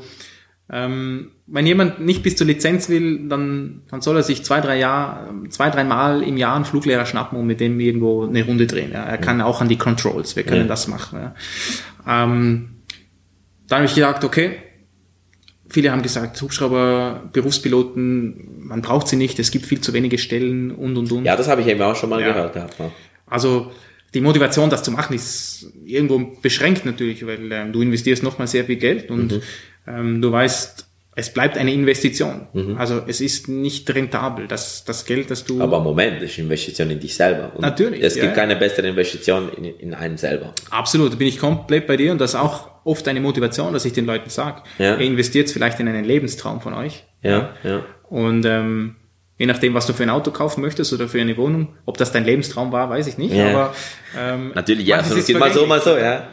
ähm, 0.70 1.32
wenn 1.48 1.66
jemand 1.68 2.00
nicht 2.00 2.24
bis 2.24 2.36
zur 2.38 2.48
Lizenz 2.48 2.88
will, 2.88 3.28
dann, 3.28 3.82
dann 3.90 4.02
soll 4.02 4.16
er 4.18 4.24
sich 4.24 4.44
zwei, 4.46 4.62
drei 4.62 4.78
Jahr, 4.80 5.30
zwei, 5.50 5.70
drei 5.70 5.84
Mal 5.84 6.24
im 6.24 6.38
Jahr 6.38 6.56
einen 6.56 6.64
Fluglehrer 6.66 7.06
schnappen 7.06 7.38
und 7.38 7.46
mit 7.46 7.60
dem 7.60 7.80
irgendwo 7.80 8.26
eine 8.26 8.46
Runde 8.46 8.68
drehen. 8.68 8.92
Ja? 8.94 9.04
Er 9.04 9.18
kann 9.18 9.42
auch 9.42 9.60
an 9.62 9.68
die 9.68 9.78
Controls, 9.78 10.36
wir 10.36 10.44
können 10.44 10.62
Ja. 10.62 10.68
das 10.68 10.88
machen. 10.88 11.20
Ja? 11.20 12.24
Ähm, 12.24 12.70
da 13.68 13.78
habe 13.78 13.86
ich 13.86 13.96
gedacht, 13.96 14.24
okay, 14.24 14.58
viele 15.70 15.92
haben 15.92 16.02
gesagt, 16.02 16.42
Hubschrauber, 16.42 17.30
Berufspiloten, 17.34 18.66
man 18.68 18.82
braucht 18.82 19.08
sie 19.08 19.16
nicht, 19.16 19.40
es 19.40 19.52
gibt 19.52 19.66
viel 19.66 19.82
zu 19.82 19.94
wenige 19.94 20.18
Stellen 20.18 20.72
und 20.72 20.98
und 20.98 21.12
und. 21.12 21.26
Ja, 21.26 21.36
das 21.36 21.48
habe 21.48 21.62
ich 21.62 21.68
eben 21.68 21.82
auch 21.82 21.96
schon 21.96 22.10
mal 22.10 22.22
Ja. 22.22 22.28
gehört 22.34 22.54
gehabt. 22.54 22.76
Ja. 22.80 22.92
Also 23.28 23.72
die 24.14 24.22
Motivation, 24.22 24.70
das 24.70 24.84
zu 24.84 24.92
machen, 24.92 25.16
ist 25.16 25.72
irgendwo 25.86 26.20
beschränkt 26.42 26.86
natürlich, 26.86 27.26
weil 27.26 27.52
ähm, 27.52 27.72
du 27.72 27.82
investierst 27.82 28.24
nochmal 28.24 28.48
sehr 28.48 28.66
viel 28.66 28.76
Geld 28.78 29.10
und 29.10 29.32
Mhm. 29.34 29.42
ähm, 29.88 30.22
du 30.22 30.32
weißt, 30.32 30.88
es 31.16 31.34
bleibt 31.34 31.58
eine 31.58 31.74
Investition. 31.74 32.48
Mhm. 32.54 32.78
Also 32.78 33.02
es 33.06 33.20
ist 33.22 33.48
nicht 33.50 33.90
rentabel. 33.94 34.48
Das, 34.48 34.86
das 34.86 35.06
Geld, 35.06 35.30
das 35.30 35.44
du... 35.44 35.62
Aber 35.62 35.82
Moment, 35.82 36.22
das 36.22 36.32
ist 36.32 36.38
Investition 36.40 36.90
in 36.90 37.00
dich 37.02 37.16
selber. 37.16 37.52
Und 37.54 37.62
Natürlich, 37.62 38.02
Es 38.02 38.14
gibt 38.14 38.28
ja. 38.28 38.32
keine 38.32 38.56
bessere 38.56 38.88
Investition 38.88 39.50
in, 39.58 39.66
in 39.66 39.94
einen 39.94 40.18
selber. 40.18 40.54
Absolut, 40.70 41.12
da 41.12 41.18
bin 41.18 41.28
ich 41.28 41.38
komplett 41.38 41.86
bei 41.86 41.98
dir 41.98 42.14
und 42.14 42.20
das 42.22 42.32
ist 42.34 42.40
auch 42.40 42.70
oft 42.86 43.06
eine 43.10 43.20
Motivation, 43.20 43.74
dass 43.74 43.84
ich 43.86 43.92
den 43.94 44.06
Leuten 44.06 44.30
sage, 44.30 44.64
Ja. 44.78 44.96
ihr 44.98 45.06
investiert 45.06 45.50
vielleicht 45.52 45.80
in 45.82 45.88
einen 45.90 46.06
Lebenstraum 46.06 46.62
von 46.62 46.74
euch. 46.74 47.04
Ja, 47.24 47.54
ja. 47.64 47.84
Und 48.10 48.46
ähm, 48.46 48.96
je 49.42 49.48
nachdem, 49.48 49.74
was 49.74 49.88
du 49.88 49.94
für 49.94 50.04
ein 50.04 50.12
Auto 50.12 50.30
kaufen 50.30 50.62
möchtest 50.62 50.94
oder 50.94 51.08
für 51.08 51.20
eine 51.20 51.36
Wohnung, 51.36 51.70
ob 51.88 51.98
das 51.98 52.12
dein 52.12 52.26
Lebenstraum 52.26 52.72
war, 52.72 52.92
weiß 52.92 53.08
ich 53.08 53.18
nicht. 53.18 53.34
Ja. 53.34 53.50
Aber 53.50 53.76
ähm, 54.16 54.52
Natürlich, 54.54 54.86
ja, 54.86 54.98
manches 54.98 55.14
so, 55.14 55.18
ist 55.18 55.26
geht 55.26 55.40
mal 55.40 55.52
so, 55.52 55.66
mal 55.66 55.82
so, 55.82 55.98
ja. 55.98 56.28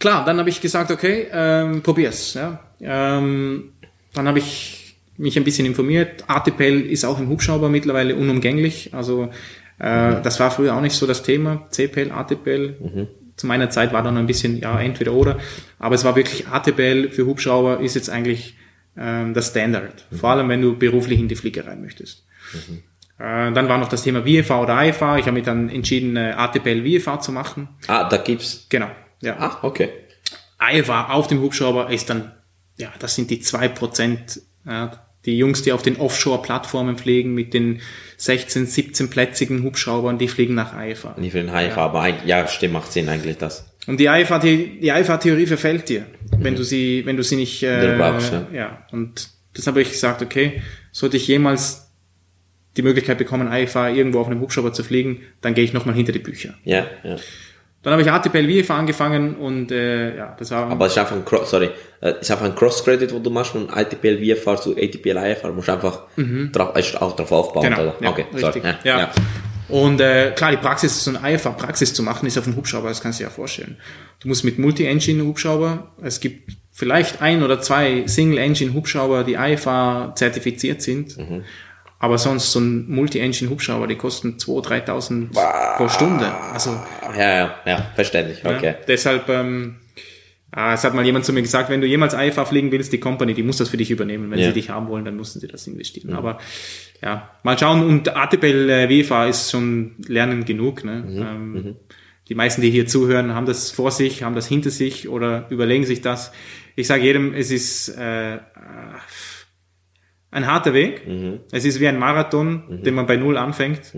Klar, 0.00 0.24
dann 0.24 0.36
habe 0.40 0.48
ich 0.48 0.60
gesagt, 0.60 0.90
okay, 0.90 1.28
ähm, 1.32 1.80
probier's. 1.80 2.34
Ja. 2.34 2.58
Ähm, 2.80 3.74
dann 4.14 4.26
habe 4.26 4.40
ich 4.40 4.96
mich 5.16 5.36
ein 5.36 5.44
bisschen 5.44 5.64
informiert. 5.64 6.24
ATPL 6.26 6.80
ist 6.90 7.04
auch 7.04 7.20
im 7.20 7.28
Hubschrauber 7.28 7.68
mittlerweile 7.68 8.16
unumgänglich. 8.16 8.92
Also 8.92 9.30
äh, 9.78 10.20
das 10.22 10.40
war 10.40 10.50
früher 10.50 10.74
auch 10.74 10.80
nicht 10.80 10.96
so 10.96 11.06
das 11.06 11.22
Thema. 11.22 11.68
CPL, 11.70 12.10
ATPL. 12.10 13.06
Zu 13.36 13.46
meiner 13.46 13.70
Zeit 13.70 13.92
war 13.92 14.02
dann 14.02 14.16
ein 14.16 14.26
bisschen, 14.26 14.58
ja, 14.58 14.80
entweder 14.80 15.12
oder. 15.12 15.38
Aber 15.78 15.94
es 15.94 16.02
war 16.02 16.16
wirklich 16.16 16.48
ATPL 16.48 17.10
für 17.10 17.26
Hubschrauber 17.26 17.78
ist 17.78 17.94
jetzt 17.94 18.10
eigentlich 18.10 18.56
ähm, 18.96 19.34
das 19.34 19.48
Standard. 19.48 20.06
Vor 20.12 20.30
allem, 20.30 20.48
wenn 20.48 20.62
du 20.62 20.76
beruflich 20.76 21.18
in 21.18 21.28
die 21.28 21.36
Fliegerei 21.36 21.76
möchtest. 21.76 22.24
Äh, 23.18 23.52
dann 23.52 23.68
war 23.68 23.78
noch 23.78 23.88
das 23.88 24.02
Thema 24.02 24.22
VFA 24.22 24.62
oder 24.62 24.84
IFA. 24.84 25.18
Ich 25.18 25.26
habe 25.26 25.34
mich 25.34 25.44
dann 25.44 25.68
entschieden, 25.68 26.16
äh, 26.16 26.32
ATPL 26.36 27.00
VFA 27.00 27.20
zu 27.20 27.32
machen. 27.32 27.68
Ah, 27.86 28.08
da 28.08 28.16
gibt's. 28.16 28.66
Genau. 28.68 28.90
Ja. 29.20 29.36
Ah, 29.38 29.58
okay. 29.62 29.90
IFA 30.60 31.12
auf 31.12 31.26
dem 31.26 31.40
Hubschrauber 31.40 31.90
ist 31.90 32.10
dann, 32.10 32.32
ja, 32.78 32.92
das 32.98 33.14
sind 33.14 33.30
die 33.30 33.40
zwei 33.40 33.68
Prozent. 33.68 34.42
Ja, 34.66 35.06
die 35.24 35.38
Jungs, 35.38 35.62
die 35.62 35.72
auf 35.72 35.82
den 35.82 35.96
Offshore-Plattformen 35.98 36.96
fliegen 36.98 37.32
mit 37.34 37.54
den 37.54 37.80
16, 38.16 38.66
17-plätzigen 38.66 39.62
Hubschraubern, 39.62 40.18
die 40.18 40.28
fliegen 40.28 40.54
nach 40.54 40.76
IFA. 40.76 41.14
Nicht 41.16 41.32
für 41.32 41.38
den 41.38 41.56
HIF, 41.56 41.78
aber 41.78 42.00
ein, 42.00 42.16
ja, 42.26 42.46
stimmt, 42.48 42.74
macht 42.74 42.92
Sinn 42.92 43.08
eigentlich 43.08 43.38
das. 43.38 43.71
Und 43.86 43.98
die 43.98 44.06
IFA, 44.06 44.38
die, 44.38 44.78
die 44.80 44.88
IFA-Theorie 44.88 45.46
verfällt 45.46 45.88
dir, 45.88 46.06
wenn 46.38 46.54
du 46.54 46.62
sie, 46.62 47.02
wenn 47.04 47.16
du 47.16 47.22
sie 47.22 47.36
nicht, 47.36 47.62
äh, 47.62 47.96
brauchst, 47.98 48.32
ja. 48.32 48.46
ja. 48.52 48.86
Und 48.92 49.28
das 49.54 49.66
habe 49.66 49.82
ich 49.82 49.90
gesagt, 49.90 50.22
okay, 50.22 50.62
sollte 50.92 51.16
ich 51.16 51.26
jemals 51.26 51.90
die 52.76 52.82
Möglichkeit 52.82 53.18
bekommen, 53.18 53.52
IFA 53.52 53.90
irgendwo 53.90 54.20
auf 54.20 54.28
einem 54.28 54.40
Hubschrauber 54.40 54.72
zu 54.72 54.84
fliegen, 54.84 55.22
dann 55.40 55.54
gehe 55.54 55.64
ich 55.64 55.72
nochmal 55.72 55.94
hinter 55.94 56.12
die 56.12 56.20
Bücher. 56.20 56.54
Ja, 56.64 56.86
ja. 57.02 57.16
Dann 57.82 57.92
habe 57.92 58.02
ich 58.02 58.10
ATPL 58.10 58.62
VFA 58.62 58.78
angefangen 58.78 59.34
und 59.34 59.72
äh, 59.72 60.16
ja, 60.16 60.36
das 60.38 60.52
war 60.52 60.70
Aber 60.70 60.86
es 60.86 60.92
ist 60.92 60.98
einfach 60.98 61.16
ein 61.16 61.24
Cross, 61.24 61.50
sorry, 61.50 61.70
äh, 62.00 62.10
es 62.10 62.20
ist 62.20 62.30
einfach 62.30 62.46
ein 62.46 62.54
Cross-Credit, 62.54 63.12
wo 63.12 63.18
du 63.18 63.28
machst 63.30 63.50
von 63.50 63.68
ITPL 63.74 64.36
VFR 64.36 64.56
zu 64.56 64.76
ATPL 64.76 65.16
IFR, 65.16 65.48
du 65.48 65.54
musst 65.54 65.68
einfach 65.68 66.04
drauf, 66.52 66.76
ist 66.76 67.02
auch 67.02 67.16
drauf 67.16 67.32
aufbauen, 67.32 67.64
Genau, 67.64 67.82
oder? 67.82 67.96
ja, 68.00 68.10
okay, 68.10 68.26
richtig. 68.32 68.62
sorry. 68.62 68.74
Ja. 68.84 69.10
Und 69.68 70.00
äh, 70.00 70.32
klar, 70.36 70.50
die 70.50 70.56
Praxis, 70.58 71.04
so 71.04 71.14
eine 71.16 71.34
IFA-Praxis 71.34 71.94
zu 71.94 72.02
machen, 72.02 72.26
ist 72.26 72.36
auf 72.38 72.46
einem 72.46 72.56
Hubschrauber, 72.56 72.88
das 72.88 73.00
kannst 73.00 73.18
du 73.20 73.24
dir 73.24 73.28
ja 73.30 73.34
vorstellen. 73.34 73.76
Du 74.20 74.28
musst 74.28 74.44
mit 74.44 74.58
Multi-Engine-Hubschrauber, 74.58 75.92
es 76.02 76.20
gibt 76.20 76.52
vielleicht 76.72 77.22
ein 77.22 77.42
oder 77.42 77.60
zwei 77.60 78.04
Single-Engine-Hubschrauber, 78.06 79.24
die 79.24 79.34
IFA 79.34 80.12
zertifiziert 80.16 80.82
sind, 80.82 81.16
Mhm. 81.18 81.44
aber 81.98 82.18
sonst 82.18 82.52
so 82.52 82.60
ein 82.60 82.88
Multi-Engine-Hubschrauber, 82.90 83.86
die 83.86 83.96
kosten 83.96 84.36
2.000, 84.38 84.62
3.000 84.62 85.76
pro 85.76 85.88
Stunde. 85.88 86.32
Also 86.52 86.70
Ja, 87.16 87.30
ja, 87.38 87.54
ja, 87.66 87.86
verständlich, 87.94 88.44
okay. 88.44 88.66
ja, 88.66 88.74
deshalb, 88.88 89.28
ähm, 89.28 89.76
ah, 90.52 90.74
es 90.74 90.84
hat 90.84 90.94
mal 90.94 91.04
jemand 91.04 91.24
zu 91.24 91.32
mir 91.32 91.42
gesagt, 91.42 91.68
wenn 91.70 91.80
du 91.80 91.86
jemals 91.86 92.14
IFA 92.14 92.44
fliegen 92.44 92.70
willst, 92.70 92.92
die 92.92 93.00
Company, 93.00 93.34
die 93.34 93.42
muss 93.42 93.56
das 93.56 93.68
für 93.70 93.76
dich 93.76 93.90
übernehmen. 93.90 94.30
Wenn 94.30 94.38
Ja. 94.38 94.46
sie 94.48 94.52
dich 94.52 94.70
haben 94.70 94.88
wollen, 94.88 95.04
dann 95.04 95.16
müssen 95.16 95.40
sie 95.40 95.48
das 95.48 95.66
investieren. 95.66 96.12
Aber 96.14 96.38
ja, 97.02 97.30
mal 97.42 97.58
schauen. 97.58 97.82
Und 97.84 98.14
ATPL 98.16 98.70
äh, 98.70 99.02
VFA 99.04 99.26
ist 99.26 99.50
schon 99.50 99.96
Lernen 100.06 100.44
genug. 100.44 100.84
Ne? 100.84 101.04
Ähm, 101.08 101.76
Die 102.28 102.36
meisten, 102.36 102.62
die 102.62 102.70
hier 102.70 102.86
zuhören, 102.86 103.34
haben 103.34 103.46
das 103.46 103.72
vor 103.72 103.90
sich, 103.90 104.22
haben 104.22 104.36
das 104.36 104.46
hinter 104.46 104.70
sich 104.70 105.08
oder 105.08 105.46
überlegen 105.50 105.84
sich 105.84 106.00
das. 106.02 106.32
Ich 106.76 106.86
sage 106.86 107.02
jedem, 107.02 107.34
es 107.34 107.50
ist 107.50 107.88
äh, 107.90 108.38
ein 110.30 110.46
harter 110.46 110.72
Weg. 110.72 111.02
Es 111.50 111.64
ist 111.64 111.80
wie 111.80 111.88
ein 111.88 111.98
Marathon, 111.98 112.80
den 112.84 112.94
man 112.94 113.06
bei 113.06 113.16
Null 113.16 113.36
anfängt, 113.36 113.92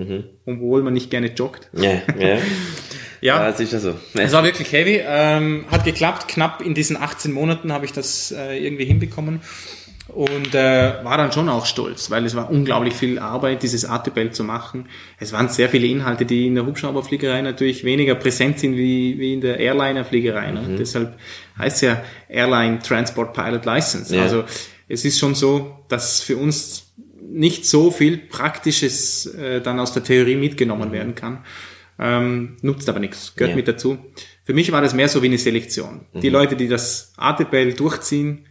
obwohl 0.47 0.83
man 0.83 0.95
nicht 0.95 1.11
gerne 1.11 1.29
joggt. 1.35 1.71
Ja, 1.75 1.93
ja. 2.19 2.39
Ja, 3.25 3.49
ja 3.49 3.79
so. 3.81 3.95
es 4.13 4.33
war 4.33 4.45
wirklich 4.45 4.71
heavy. 4.71 5.01
Ähm, 5.03 5.65
hat 5.71 5.85
geklappt. 5.85 6.29
Knapp 6.29 6.61
in 6.61 6.75
diesen 6.75 6.99
18 6.99 7.33
Monaten 7.33 7.73
habe 7.73 7.87
ich 7.87 7.93
das 7.93 8.33
äh, 8.33 8.59
irgendwie 8.59 8.85
hinbekommen. 8.85 9.41
Und 10.09 10.55
äh, 10.55 11.03
war 11.03 11.17
dann 11.17 11.33
schon 11.33 11.49
auch 11.49 11.65
stolz, 11.65 12.11
weil 12.11 12.27
es 12.27 12.37
war 12.37 12.51
unglaublich 12.51 12.93
viel 12.93 13.19
Arbeit, 13.19 13.63
dieses 13.63 13.87
Artibel 13.87 14.31
zu 14.33 14.45
machen. 14.45 14.91
Es 15.19 15.33
waren 15.33 15.49
sehr 15.49 15.71
viele 15.71 15.87
Inhalte, 15.87 16.27
die 16.27 16.47
in 16.47 16.55
der 16.55 16.67
Hubschrauberfliegerei 16.67 17.41
natürlich 17.41 17.85
weniger 17.85 18.15
präsent 18.15 18.59
sind 18.59 18.77
wie, 18.77 19.19
wie 19.19 19.33
in 19.33 19.41
der 19.41 19.59
Airliner-Fliegerei. 19.59 20.51
Ne? 20.51 20.77
Deshalb 20.79 21.19
heißt 21.59 21.77
es 21.77 21.81
ja 21.81 22.03
Airline 22.29 22.81
Transport 22.81 23.33
Pilot 23.33 23.65
License. 23.65 24.15
Ja. 24.15 24.25
Also 24.25 24.45
es 24.87 25.07
ist 25.07 25.19
schon 25.19 25.35
so, 25.35 25.79
dass 25.89 26.21
für 26.21 26.37
uns 26.37 26.93
nicht 27.23 27.65
so 27.65 27.91
viel 27.91 28.19
Praktisches 28.19 29.25
äh, 29.25 29.63
dann 29.63 29.81
aus 29.81 29.95
der 29.95 30.05
Theorie 30.05 30.37
mitgenommen 30.37 30.93
werden 30.93 31.15
kann. 31.15 31.43
Ähm, 31.99 32.57
nutzt 32.63 32.89
aber 32.89 32.99
nichts, 33.01 33.35
gehört 33.37 33.51
Ja. 33.51 33.57
mit 33.57 33.69
dazu. 33.69 33.99
Für 34.45 34.53
mich 34.53 34.73
war 34.73 34.83
das 34.83 34.95
mehr 34.95 35.09
so 35.09 35.23
wie 35.23 35.27
eine 35.27 35.39
Selektion. 35.39 36.07
Die 36.15 36.29
Leute, 36.29 36.57
die 36.57 36.69
das 36.69 37.13
Artibel 37.17 37.73
durchziehen, 37.73 38.47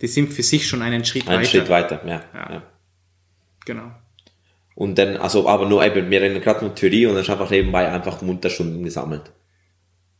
die 0.00 0.06
sind 0.06 0.32
für 0.32 0.42
sich 0.42 0.66
schon 0.66 0.82
einen 0.82 1.04
Schritt 1.04 1.28
Ein 1.28 1.40
weiter. 1.40 1.48
Schritt 1.48 1.68
weiter, 1.68 2.00
ja. 2.06 2.22
Ja. 2.34 2.52
ja. 2.52 2.62
Genau. 3.66 3.90
Und 4.74 4.96
dann, 4.96 5.16
also 5.16 5.48
aber 5.48 5.68
nur 5.68 5.84
eben, 5.84 6.08
wir 6.10 6.22
reden 6.22 6.40
gerade 6.40 6.60
von 6.60 6.74
Theorie 6.74 7.06
und 7.06 7.14
dann 7.14 7.22
ist 7.22 7.30
einfach 7.30 7.50
nebenbei 7.50 7.90
einfach 7.90 8.22
Unterstunden 8.22 8.84
gesammelt. 8.84 9.32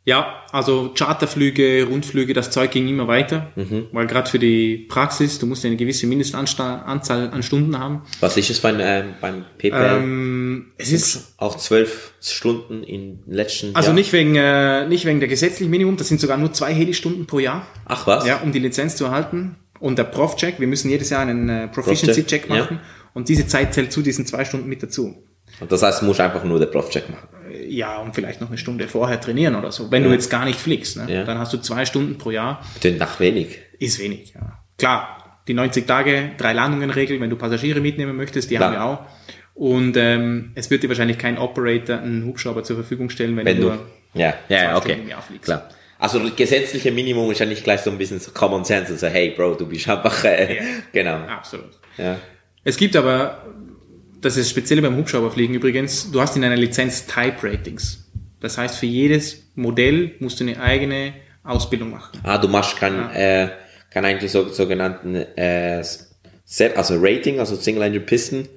Ja, 0.05 0.43
also 0.53 0.93
Charterflüge, 0.97 1.85
Rundflüge, 1.85 2.33
das 2.33 2.51
Zeug 2.51 2.71
ging 2.71 2.89
immer 2.89 3.09
weiter, 3.09 3.53
weil 3.93 4.07
gerade 4.07 4.31
für 4.31 4.39
die 4.39 4.87
Praxis, 4.89 5.39
du 5.39 5.45
musst 5.45 5.65
ja 5.65 5.69
eine 5.69 5.77
gewisse 5.77 6.07
Mindestanzahl 6.07 7.31
an 7.31 7.43
Stunden 7.43 7.79
haben. 7.79 8.03
Was 8.21 8.39
ist 8.39 8.49
es 8.49 8.61
beim, 8.61 8.79
ähm, 8.81 9.15
beim 9.21 9.45
PPL? 9.59 9.99
Ähm, 9.99 10.73
es 10.79 10.93
ist 10.93 11.35
Auch 11.37 11.59
zwölf 11.59 12.15
Stunden 12.23 12.85
im 12.85 13.19
letzten 13.27 13.77
also 13.77 13.89
Jahr? 13.89 13.95
nicht 13.95 14.13
wegen 14.15 14.35
äh, 14.37 14.87
nicht 14.89 15.05
wegen 15.05 15.21
der 15.21 15.29
gesetzlichen 15.29 15.71
Minimum, 15.71 15.99
das 15.99 16.09
sind 16.09 16.21
sogar 16.23 16.39
nur 16.39 16.55
zwei 16.55 16.73
Helistunden 16.73 17.27
pro 17.27 17.39
Jahr, 17.39 17.67
Ach 17.85 18.07
was? 18.07 18.27
ja, 18.27 18.39
um 18.39 18.51
die 18.51 18.61
Lizenz 18.61 18.97
zu 18.97 19.05
erhalten. 19.05 19.57
Und 19.79 19.99
der 19.99 20.05
Prof-Check, 20.05 20.59
wir 20.59 20.67
müssen 20.67 20.89
jedes 20.89 21.11
Jahr 21.11 21.21
einen 21.21 21.49
äh, 21.49 21.69
Proficiency-Check 21.69 22.49
machen 22.49 22.81
und 23.15 23.29
diese 23.29 23.47
Zeit 23.47 23.75
zählt 23.75 23.93
zu 23.93 24.01
diesen 24.01 24.25
zwei 24.27 24.45
Stunden 24.45 24.69
mit 24.69 24.83
dazu. 24.83 25.23
Und 25.61 25.71
das 25.71 25.83
heißt, 25.83 26.03
du 26.03 26.07
musst 26.07 26.21
einfach 26.21 26.45
nur 26.45 26.59
den 26.59 26.71
Prof-Check 26.71 27.11
machen. 27.11 27.29
Ja, 27.71 27.99
und 27.99 28.15
vielleicht 28.15 28.41
noch 28.41 28.49
eine 28.49 28.59
Stunde 28.59 28.89
vorher 28.89 29.21
trainieren 29.21 29.55
oder 29.55 29.71
so. 29.73 29.91
Wenn 29.91 30.05
du 30.05 30.11
jetzt 30.11 30.31
gar 30.31 30.45
nicht 30.45 30.59
fliegst, 30.59 30.97
ne? 30.97 31.07
Ja. 31.13 31.25
dann 31.25 31.39
hast 31.39 31.53
du 31.53 31.59
zwei 31.59 31.85
Stunden 31.85 32.19
pro 32.19 32.31
Jahr. 32.31 32.65
Klingt 32.81 32.99
nach 32.99 33.21
wenig. 33.21 33.59
Ist 33.79 33.99
wenig, 34.01 34.35
ja. 34.35 34.59
Klar, 34.79 35.41
die 35.49 35.55
90 35.55 35.87
Tage, 35.87 36.31
drei 36.39 36.53
Landungen-Regel, 36.53 37.21
wenn 37.21 37.31
du 37.31 37.37
Passagiere 37.37 37.81
mitnehmen 37.81 38.17
möchtest, 38.17 38.51
die 38.51 38.57
Klar. 38.57 38.69
haben 38.71 38.75
wir 38.77 38.85
auch. 38.85 39.01
Und 39.55 39.97
ähm, 39.97 40.53
es 40.55 40.71
wird 40.71 40.83
dir 40.85 40.89
wahrscheinlich 40.89 41.19
kein 41.19 41.37
Operator 41.39 41.99
einen 41.99 42.25
Hubschrauber 42.27 42.63
zur 42.63 42.77
Verfügung 42.77 43.11
stellen, 43.11 43.37
wenn, 43.37 43.45
Wenn 43.45 43.57
du 43.61 43.71
du, 43.71 43.79
ja, 44.15 44.35
ja, 44.49 44.63
ja, 44.65 44.77
okay, 44.77 44.91
Stunden 44.91 45.03
im 45.03 45.09
Jahr 45.09 45.23
fliegst. 45.23 45.45
klar. 45.47 45.69
Also 45.99 46.21
das 46.21 46.37
gesetzliche 46.37 46.93
Minimum 46.93 47.29
ist 47.33 47.41
ja 47.41 47.47
nicht 47.47 47.65
gleich 47.65 47.81
so 47.81 47.91
ein 47.91 47.99
bisschen 47.99 48.21
so 48.21 48.31
Common 48.31 48.65
Sense, 48.65 48.93
also 48.93 49.09
hey 49.09 49.31
Bro, 49.37 49.55
du 49.57 49.67
bist 49.67 49.89
einfach, 49.89 50.23
äh, 50.25 50.57
Ja. 50.57 50.63
genau. 50.93 51.17
Absolut. 51.27 51.71
Ja. 51.97 52.17
Es 52.63 52.77
gibt 52.77 52.95
aber, 52.95 53.43
das 54.21 54.37
ist 54.37 54.51
speziell 54.51 54.81
beim 54.83 54.97
Hubschrauberfliegen 54.97 55.55
übrigens, 55.55 56.11
du 56.11 56.21
hast 56.21 56.37
in 56.37 56.45
einer 56.45 56.57
Lizenz 56.57 57.07
Type 57.07 57.37
Ratings. 57.43 58.05
Das 58.41 58.57
heißt, 58.59 58.77
für 58.79 58.87
jedes 58.87 59.51
Modell 59.55 60.13
musst 60.21 60.41
du 60.41 60.45
eine 60.45 60.61
eigene 60.61 61.15
Ausbildung 61.43 61.91
machen. 61.91 62.19
Ah, 62.23 62.39
du 62.39 62.49
machst 62.49 62.77
kein, 62.77 63.11
äh, 63.11 63.49
kein 63.91 64.05
eigentlich 64.05 64.31
so, 64.31 64.49
sogenannten, 64.49 65.15
äh, 65.15 65.83
Set, 66.45 66.77
also 66.77 66.97
Rating, 66.99 67.41
also 67.41 67.57
Single 67.57 67.83
Engine 67.83 68.05
Piston, 68.05 68.49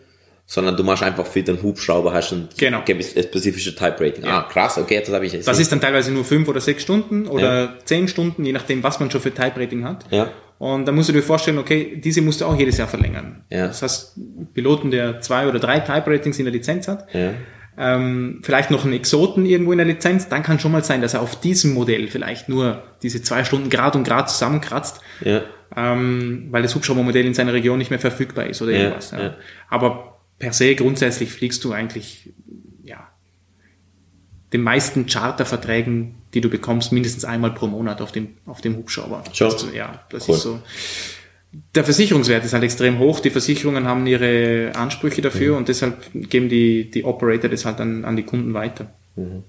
sondern 0.45 0.78
du 0.78 0.84
machst 0.84 1.04
einfach 1.04 1.26
für 1.26 1.43
den 1.43 1.62
Hubschrauber 1.62 2.13
hast 2.13 2.32
du 2.32 2.36
ein 2.36 2.50
Genau. 2.58 2.82
spezifische 2.86 3.76
Type 3.76 3.97
Rating. 4.00 4.24
Ja. 4.24 4.39
Ah, 4.39 4.50
krass, 4.52 4.78
okay, 4.78 5.00
das 5.00 5.13
habe 5.13 5.26
ich 5.26 5.34
jetzt. 5.34 5.47
Das 5.47 5.60
ist 5.60 5.71
dann 5.71 5.82
teilweise 5.82 6.12
nur 6.12 6.26
fünf 6.26 6.47
oder 6.47 6.62
sechs 6.62 6.84
Stunden 6.84 7.28
oder 7.28 7.78
zehn 7.86 8.08
Stunden, 8.08 8.45
je 8.45 8.52
nachdem, 8.52 8.84
was 8.84 9.00
man 9.00 9.10
schon 9.12 9.21
für 9.21 9.34
Type 9.34 9.60
Rating 9.60 9.84
hat. 9.84 10.06
Ja. 10.12 10.32
Und 10.62 10.86
da 10.88 10.91
musst 10.91 11.10
du 11.10 11.13
dir 11.13 11.24
vorstellen, 11.24 11.58
okay, 11.58 12.00
diese 12.04 12.21
musst 12.21 12.39
du 12.41 12.45
auch 12.45 12.56
jedes 12.56 12.78
Jahr 12.78 12.88
verlängern. 12.88 13.43
Ja. 13.50 13.65
Das 13.65 13.82
heißt, 13.82 14.19
Piloten, 14.54 14.91
der 14.91 15.19
zwei 15.19 15.47
oder 15.47 15.58
drei 15.58 15.80
Type 15.80 16.04
Ratings 16.06 16.38
in 16.38 16.45
der 16.45 16.54
Lizenz 16.54 16.88
hat, 16.88 17.12
Ja. 17.15 17.32
ähm, 17.80 18.41
vielleicht 18.43 18.69
noch 18.69 18.84
einen 18.84 18.93
Exoten 18.93 19.47
irgendwo 19.47 19.71
in 19.71 19.80
der 19.80 19.88
Lizenz, 19.88 20.30
dann 20.30 20.43
kann 20.43 20.60
schon 20.60 20.71
mal 20.71 20.84
sein, 20.84 21.02
dass 21.02 21.15
er 21.15 21.21
auf 21.24 21.39
diesem 21.39 21.74
Modell 21.74 22.08
vielleicht 22.10 22.47
nur 22.47 22.84
diese 23.02 23.24
zwei 23.24 23.43
Stunden 23.43 23.71
Grad 23.71 23.95
und 23.95 24.04
Grad 24.04 24.30
zusammenkratzt, 24.30 25.02
Ja. 25.26 25.41
ähm, 25.76 26.50
weil 26.52 26.62
das 26.62 26.76
Hubschraubermodell 26.76 27.26
in 27.26 27.34
seiner 27.34 27.54
Region 27.54 27.80
nicht 27.80 27.89
mehr 27.89 27.97
verfügbar 28.00 28.45
ist 28.45 28.62
oder 28.62 28.71
irgendwas. 28.74 29.15
Aber 29.67 30.19
per 30.38 30.54
se 30.54 30.76
grundsätzlich 30.76 31.32
fliegst 31.32 31.63
du 31.63 31.71
eigentlich, 31.71 32.34
den 34.53 34.61
meisten 34.61 35.05
Charterverträgen, 35.05 36.15
die 36.33 36.41
du 36.41 36.49
bekommst, 36.49 36.91
mindestens 36.91 37.25
einmal 37.25 37.51
pro 37.53 37.67
Monat 37.67 38.01
auf 38.01 38.11
dem, 38.11 38.29
auf 38.45 38.61
dem 38.61 38.75
Hubschrauber. 38.77 39.23
Schon? 39.33 39.49
Das, 39.51 39.65
ja, 39.73 40.01
das 40.09 40.27
Cool. 40.27 40.35
ist 40.35 40.41
so. 40.41 40.59
Der 41.75 41.83
Versicherungswert 41.83 42.45
ist 42.45 42.53
halt 42.53 42.63
extrem 42.63 42.99
hoch. 42.99 43.19
Die 43.19 43.29
Versicherungen 43.29 43.85
haben 43.85 44.07
ihre 44.07 44.71
Ansprüche 44.75 45.19
Mhm. 45.19 45.23
dafür 45.23 45.57
und 45.57 45.67
deshalb 45.67 45.97
geben 46.13 46.47
die, 46.49 46.89
die 46.89 47.03
Operator 47.03 47.49
das 47.49 47.65
halt 47.65 47.79
an, 47.81 48.05
an 48.05 48.15
die 48.15 48.23
Kunden 48.23 48.53
weiter. 48.53 48.93
Mhm. 49.15 49.43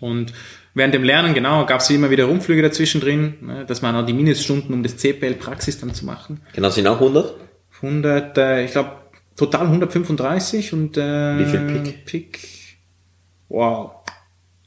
Und 0.00 0.32
während 0.74 0.94
dem 0.94 1.02
Lernen, 1.02 1.34
genau, 1.34 1.64
gab 1.66 1.80
es 1.80 1.90
immer 1.90 2.10
wieder 2.10 2.26
Rumflüge 2.26 2.62
dazwischen 2.62 3.00
drin, 3.00 3.34
ne, 3.40 3.64
dass 3.66 3.82
man 3.82 3.96
auch 3.96 4.04
die 4.06 4.12
Mindeststunden, 4.12 4.72
um 4.74 4.82
das 4.82 4.96
CPL-Praxis 4.98 5.80
dann 5.80 5.94
zu 5.94 6.04
machen. 6.04 6.40
Genau, 6.52 6.68
sind 6.70 6.86
auch 6.86 7.00
100? 7.00 7.34
100, 7.82 8.38
äh, 8.38 8.64
ich 8.64 8.72
glaube, 8.72 8.92
total 9.36 9.66
135 9.66 10.72
und 10.72 10.96
äh, 10.96 11.38
Wie 11.38 11.44
viel 11.46 11.60
Pick? 11.82 12.04
Pick? 12.04 12.38
Wow. 13.48 13.97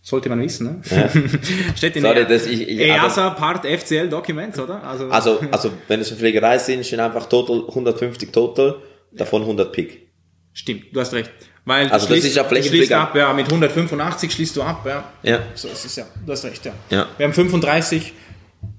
Sollte 0.04 0.30
man 0.30 0.42
wissen, 0.42 0.66
ne? 0.66 0.82
Steht 1.76 1.96
in 1.96 2.02
Sorry, 2.02 2.16
der 2.16 2.26
das 2.26 2.48
ich- 2.48 2.68
ich- 2.68 2.80
EASA 2.80 3.30
Part 3.32 3.66
FCL 3.66 4.10
Documents, 4.10 4.58
oder? 4.60 4.84
Also, 4.84 5.10
Also, 5.10 5.40
also, 5.52 5.72
wenn 5.88 6.00
es 6.00 6.10
eine 6.10 6.18
Fliegerei 6.18 6.58
sind, 6.58 6.84
sind 6.84 7.00
einfach 7.00 7.28
total 7.30 7.66
150 7.68 8.32
total, 8.32 8.78
davon 9.12 9.44
100 9.44 9.72
Pick. 9.72 10.08
stimmt, 10.54 10.86
du 10.92 11.00
hast 11.00 11.14
recht. 11.14 11.30
Weil 11.66 11.88
Also 11.92 12.08
das 12.08 12.18
schließt- 12.18 12.28
ist 12.28 12.36
ja 12.36 12.50
schließt 12.64 12.92
ab, 12.94 13.16
ja, 13.16 13.32
mit 13.34 13.46
185 13.48 14.32
schließt 14.32 14.56
du 14.58 14.64
ab, 14.64 14.84
ja. 14.88 15.04
Ja. 15.22 15.40
So 15.54 15.68
ist 15.68 15.86
es 15.86 15.96
ja, 15.96 16.06
du 16.26 16.32
hast 16.32 16.44
recht, 16.46 16.66
ja. 16.66 16.74
Ja. 16.90 17.08
Wir 17.18 17.28
haben 17.28 17.34
35, 17.34 18.14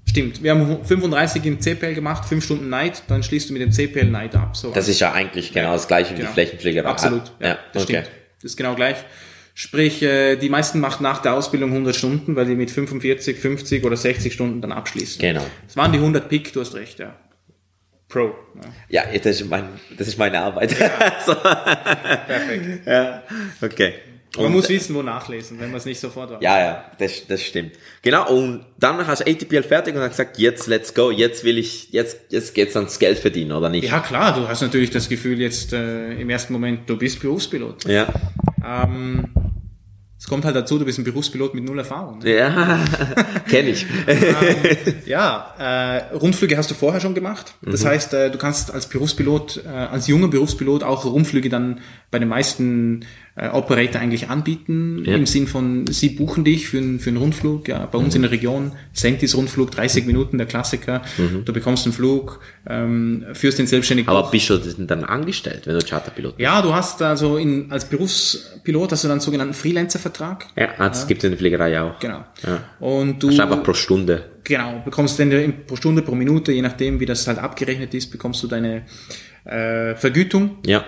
stimmt, 0.03 0.43
wir 0.43 0.51
haben 0.51 0.83
35 0.83 1.45
im 1.45 1.61
CPL 1.61 1.93
gemacht, 1.93 2.25
5 2.25 2.43
Stunden 2.43 2.67
Night, 2.69 3.03
dann 3.07 3.23
schließt 3.23 3.49
du 3.49 3.53
mit 3.53 3.61
dem 3.61 3.71
CPL 3.71 4.07
Night 4.07 4.35
ab. 4.35 4.57
So 4.57 4.71
Das 4.71 4.89
ist 4.89 4.99
ja 4.99 5.13
eigentlich 5.13 5.53
genau 5.53 5.71
das 5.71 5.87
gleiche 5.87 6.11
wie 6.11 6.17
Genau. 6.17 6.27
die 6.27 6.33
Flächenfliegerei. 6.33 6.89
Absolut, 6.89 7.31
ja, 7.39 7.47
ja 7.47 7.57
das 7.71 7.83
okay. 7.83 7.93
stimmt. 8.01 8.09
Das 8.41 8.51
ist 8.51 8.57
genau 8.57 8.75
gleich. 8.75 8.97
Sprich, 9.55 10.01
äh, 10.01 10.35
die 10.35 10.49
meisten 10.49 10.79
machen 10.79 11.03
nach 11.03 11.21
der 11.21 11.35
Ausbildung 11.35 11.69
100 11.71 11.95
Stunden, 11.95 12.35
weil 12.35 12.45
die 12.45 12.55
mit 12.55 12.71
45, 12.71 13.37
50 13.37 13.83
oder 13.83 13.95
60 13.95 14.33
Stunden 14.33 14.61
dann 14.61 14.71
abschließen. 14.71 15.21
Genau. 15.21 15.45
Das 15.67 15.77
waren 15.77 15.91
die 15.91 15.99
100 15.99 16.27
Pick, 16.27 16.53
du 16.53 16.61
hast 16.61 16.73
recht, 16.73 16.99
ja. 16.99 17.15
Pro. 18.09 18.35
Ja. 18.89 19.03
Ja, 19.03 19.17
das 19.19 19.41
ist, 19.41 19.49
mein, 19.49 19.65
das 19.97 20.07
ist 20.07 20.17
meine 20.17 20.39
Arbeit. 20.39 20.71
so. 21.25 21.35
Perfekt. 21.35 22.87
ja. 22.87 23.23
Okay. 23.61 23.93
Man 24.35 24.47
Und- 24.47 24.51
muss 24.53 24.69
wissen, 24.69 24.95
wo 24.95 25.03
nachlesen, 25.03 25.59
wenn 25.59 25.69
man 25.69 25.77
es 25.77 25.85
nicht 25.85 25.99
sofort 25.99 26.31
weiß. 26.31 26.37
Ja, 26.41 26.59
ja, 26.59 26.85
das, 26.97 27.27
das 27.27 27.43
stimmt. 27.43 27.73
Genau, 28.01 28.29
und 28.35 28.65
dann 28.79 29.05
hast 29.05 29.19
du 29.21 29.29
ATPL 29.31 29.61
fertig 29.61 29.93
und 29.95 30.01
hast 30.01 30.09
gesagt, 30.11 30.39
jetzt 30.39 30.65
let's 30.67 30.93
go, 30.95 31.11
jetzt 31.11 31.43
will 31.43 31.57
ich, 31.59 31.91
jetzt, 31.91 32.17
jetzt 32.31 32.55
geht's 32.55 32.75
ans 32.75 32.97
Geld 32.97 33.19
verdienen, 33.19 33.51
oder 33.51 33.69
nicht? 33.69 33.87
Ja, 33.89 33.99
klar, 33.99 34.33
du 34.33 34.47
hast 34.47 34.61
natürlich 34.61 34.89
das 34.89 35.07
Gefühl 35.07 35.39
jetzt 35.39 35.71
äh, 35.73 36.13
im 36.13 36.29
ersten 36.31 36.51
Moment, 36.53 36.89
du 36.89 36.97
bist 36.97 37.19
Berufspilot. 37.21 37.85
Ja. 37.85 38.07
Ähm, 38.65 39.27
es 40.17 40.27
kommt 40.29 40.45
halt 40.45 40.55
dazu, 40.55 40.79
du 40.79 40.85
bist 40.85 40.97
ein 40.97 41.03
Berufspilot 41.03 41.53
mit 41.53 41.65
null 41.65 41.77
Erfahrung. 41.79 42.19
Ne? 42.19 42.37
Ja, 42.37 42.79
kenne 43.49 43.69
ich. 43.71 43.85
Ja, 45.05 45.53
äh, 45.59 46.15
Rundflüge 46.15 46.55
hast 46.57 46.71
du 46.71 46.75
vorher 46.75 47.01
schon 47.01 47.13
gemacht. 47.13 47.55
Das 47.61 47.85
heißt, 47.85 48.13
äh, 48.13 48.31
du 48.31 48.37
kannst 48.37 48.71
als 48.73 48.87
Berufspilot, 48.87 49.63
äh, 49.65 49.67
als 49.67 50.07
junger 50.07 50.29
Berufspilot 50.29 50.81
auch 50.83 51.03
Rundflüge 51.05 51.49
dann 51.49 51.81
bei 52.09 52.19
den 52.19 52.29
meisten 52.29 53.05
äh, 53.35 53.49
Operator 53.49 53.99
eigentlich 54.01 54.29
anbieten. 54.29 55.03
Ja. 55.05 55.15
Im 55.15 55.25
Sinn 55.25 55.47
von, 55.47 55.87
sie 55.87 56.09
buchen 56.09 56.43
dich 56.43 56.67
für, 56.69 56.77
einen- 56.77 56.99
für 56.99 57.09
einen 57.09 57.17
Rundflug. 57.17 57.67
Ja, 57.67 57.85
bei 57.87 57.97
uns 57.97 58.13
in 58.15 58.21
der 58.21 58.31
Region, 58.31 58.73
Sentis 58.93 59.35
Rundflug, 59.35 59.71
30 59.71 60.05
Minuten, 60.05 60.37
der 60.37 60.45
Klassiker. 60.47 61.01
Du 61.45 61.51
bekommst 61.53 61.85
einen 61.85 61.93
Flug, 61.93 62.39
ähm, 62.69 63.25
führst 63.33 63.57
den 63.59 63.65
selbstständig 63.67 64.07
Aber 64.07 64.29
bist 64.29 64.49
du 64.49 64.57
denn 64.57 64.85
dann 64.87 65.03
angestellt, 65.03 65.61
wenn 65.65 65.77
du 65.79 65.83
Charterpilot 65.85 66.37
bist? 66.37 66.43
Ja, 66.43 66.61
du 66.61 66.73
hast 66.73 67.01
also 67.01 67.37
in, 67.37 67.71
als 67.71 67.85
Berufspilot 67.89 68.91
hast 68.91 69.03
du 69.03 69.07
dann 69.07 69.13
einen 69.13 69.21
sogenannten 69.21 69.53
Freelancer-Vertrag. 69.53 70.47
Ja, 70.55 70.69
ah, 70.77 70.89
das 70.89 71.07
gibt 71.07 71.19
es 71.19 71.25
in 71.25 71.31
der 71.31 71.39
Fliegerei 71.39 71.81
auch. 71.81 71.99
Genau. 71.99 72.23
Ja. 72.45 72.63
Und 72.79 73.21
du 73.21 73.27
Das 73.27 73.35
ist 73.35 73.39
einfach 73.41 73.63
pro 73.63 73.73
Stunde. 73.73 74.25
Genau, 74.43 74.81
bekommst 74.83 75.19
dann 75.19 75.53
pro 75.65 75.75
Stunde, 75.75 76.01
pro 76.01 76.15
Minute, 76.15 76.51
je 76.51 76.61
nachdem, 76.61 76.99
wie 76.99 77.05
das 77.05 77.25
halt 77.27 77.39
abgerechnet 77.39 77.93
ist, 77.93 78.11
bekommst 78.11 78.43
du 78.43 78.47
deine 78.47 78.83
äh, 79.45 79.95
Vergütung. 79.95 80.57
Ja. 80.65 80.83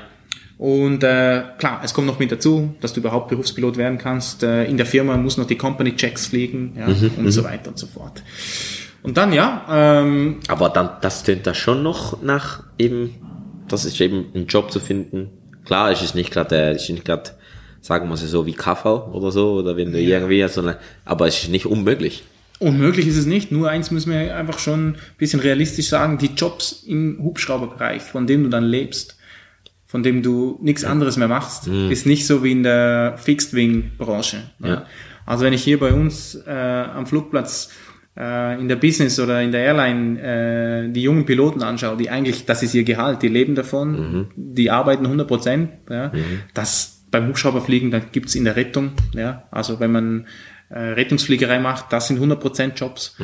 Und 0.58 1.04
äh, 1.04 1.44
klar, 1.58 1.82
es 1.84 1.94
kommt 1.94 2.08
noch 2.08 2.20
mit 2.20 2.32
dazu, 2.32 2.76
dass 2.80 2.94
du 2.94 3.02
überhaupt 3.02 3.28
Berufspilot 3.28 3.76
werden 3.76 3.98
kannst. 3.98 4.44
Äh, 4.44 4.66
in 4.66 4.78
der 4.78 4.86
Firma 4.86 5.18
muss 5.18 5.38
noch 5.38 5.48
die 5.48 5.58
Company-Checks 5.58 6.28
fliegen 6.28 6.76
ja, 6.78 6.88
und 7.18 7.32
so 7.32 7.44
weiter 7.44 7.70
und 7.70 7.78
so 7.78 7.88
fort. 7.88 8.24
Und 9.04 9.18
dann, 9.18 9.34
ja, 9.34 9.66
ähm, 9.70 10.40
Aber 10.48 10.70
dann, 10.70 10.90
das 11.02 11.24
tönt 11.24 11.46
da 11.46 11.54
schon 11.54 11.84
noch 11.84 12.22
nach 12.24 12.64
eben, 12.80 13.16
das 13.68 13.86
ist 13.86 14.00
eben 14.00 14.28
ein 14.34 14.48
Job 14.48 14.72
zu 14.72 14.80
finden. 14.80 15.30
Klar, 15.66 15.92
es 15.92 16.02
ist 16.02 16.16
nicht 16.16 16.32
gerade, 16.32 16.56
äh, 16.56 16.72
es 16.72 16.84
ist 16.84 16.90
nicht 16.90 17.06
gerade 17.06 17.32
sagen 17.86 18.08
wir 18.08 18.16
es 18.16 18.22
so, 18.22 18.48
wie 18.48 18.54
KV 18.54 19.12
oder 19.14 19.32
so, 19.32 19.54
oder 19.54 19.78
wenn 19.78 19.92
du 19.92 20.00
irgendwie, 20.02 20.48
sondern, 20.48 20.78
aber 21.06 21.28
es 21.28 21.44
ist 21.44 21.50
nicht 21.50 21.68
unmöglich. 21.68 22.24
Unmöglich 22.58 23.06
ist 23.06 23.18
es 23.18 23.28
nicht, 23.28 23.52
nur 23.52 23.70
eins 23.70 23.92
müssen 23.92 24.12
wir 24.12 24.36
einfach 24.36 24.58
schon 24.58 24.90
ein 24.90 24.98
bisschen 25.20 25.40
realistisch 25.40 25.90
sagen, 25.90 26.18
die 26.18 26.32
Jobs 26.36 26.84
im 26.88 27.20
Hubschrauberbereich, 27.22 28.02
von 28.02 28.26
dem 28.26 28.44
du 28.44 28.50
dann 28.50 28.64
lebst, 28.64 29.18
von 29.96 30.04
dem 30.04 30.22
du 30.22 30.60
nichts 30.62 30.84
anderes 30.84 31.16
mehr 31.16 31.30
machst, 31.30 31.70
ist 31.70 32.06
nicht 32.06 32.28
so 32.28 32.44
wie 32.44 32.52
in 32.52 32.64
der 32.64 33.14
Fixed-Wing-Branche. 33.18 34.38
ne? 34.60 34.68
Ja. 34.68 34.86
Also 35.26 35.46
wenn 35.46 35.54
ich 35.54 35.64
hier 35.64 35.80
bei 35.80 35.94
uns 35.94 36.36
äh, 36.46 36.52
am 36.52 37.06
Flugplatz 37.08 37.70
äh, 38.18 38.60
in 38.60 38.68
der 38.68 38.76
Business 38.76 39.18
oder 39.22 39.42
in 39.42 39.54
der 39.54 39.62
Airline 39.62 40.20
äh, 40.20 40.92
die 40.92 41.02
jungen 41.02 41.26
Piloten 41.26 41.64
anschaue, 41.64 41.96
die 41.96 42.10
eigentlich, 42.10 42.44
das 42.46 42.62
ist 42.62 42.74
ihr 42.76 42.84
Gehalt, 42.84 43.22
die 43.22 43.30
leben 43.30 43.56
davon, 43.56 44.28
die 44.36 44.70
arbeiten 44.70 45.06
100 45.06 45.26
Prozent. 45.30 45.72
Ja, 45.90 46.12
Das 46.54 47.04
beim 47.10 47.30
Hubschrauberfliegen, 47.30 47.90
da 47.90 48.00
gibt's 48.00 48.36
in 48.36 48.44
der 48.44 48.58
Rettung, 48.58 48.92
ja, 49.14 49.44
also 49.50 49.80
wenn 49.80 49.94
man 49.94 50.26
äh, 50.70 50.78
Rettungsfliegerei 50.80 51.60
macht, 51.60 51.94
das 51.94 52.08
sind 52.08 52.18
100 52.18 52.38
Prozent 52.42 52.78
Jobs. 52.78 53.16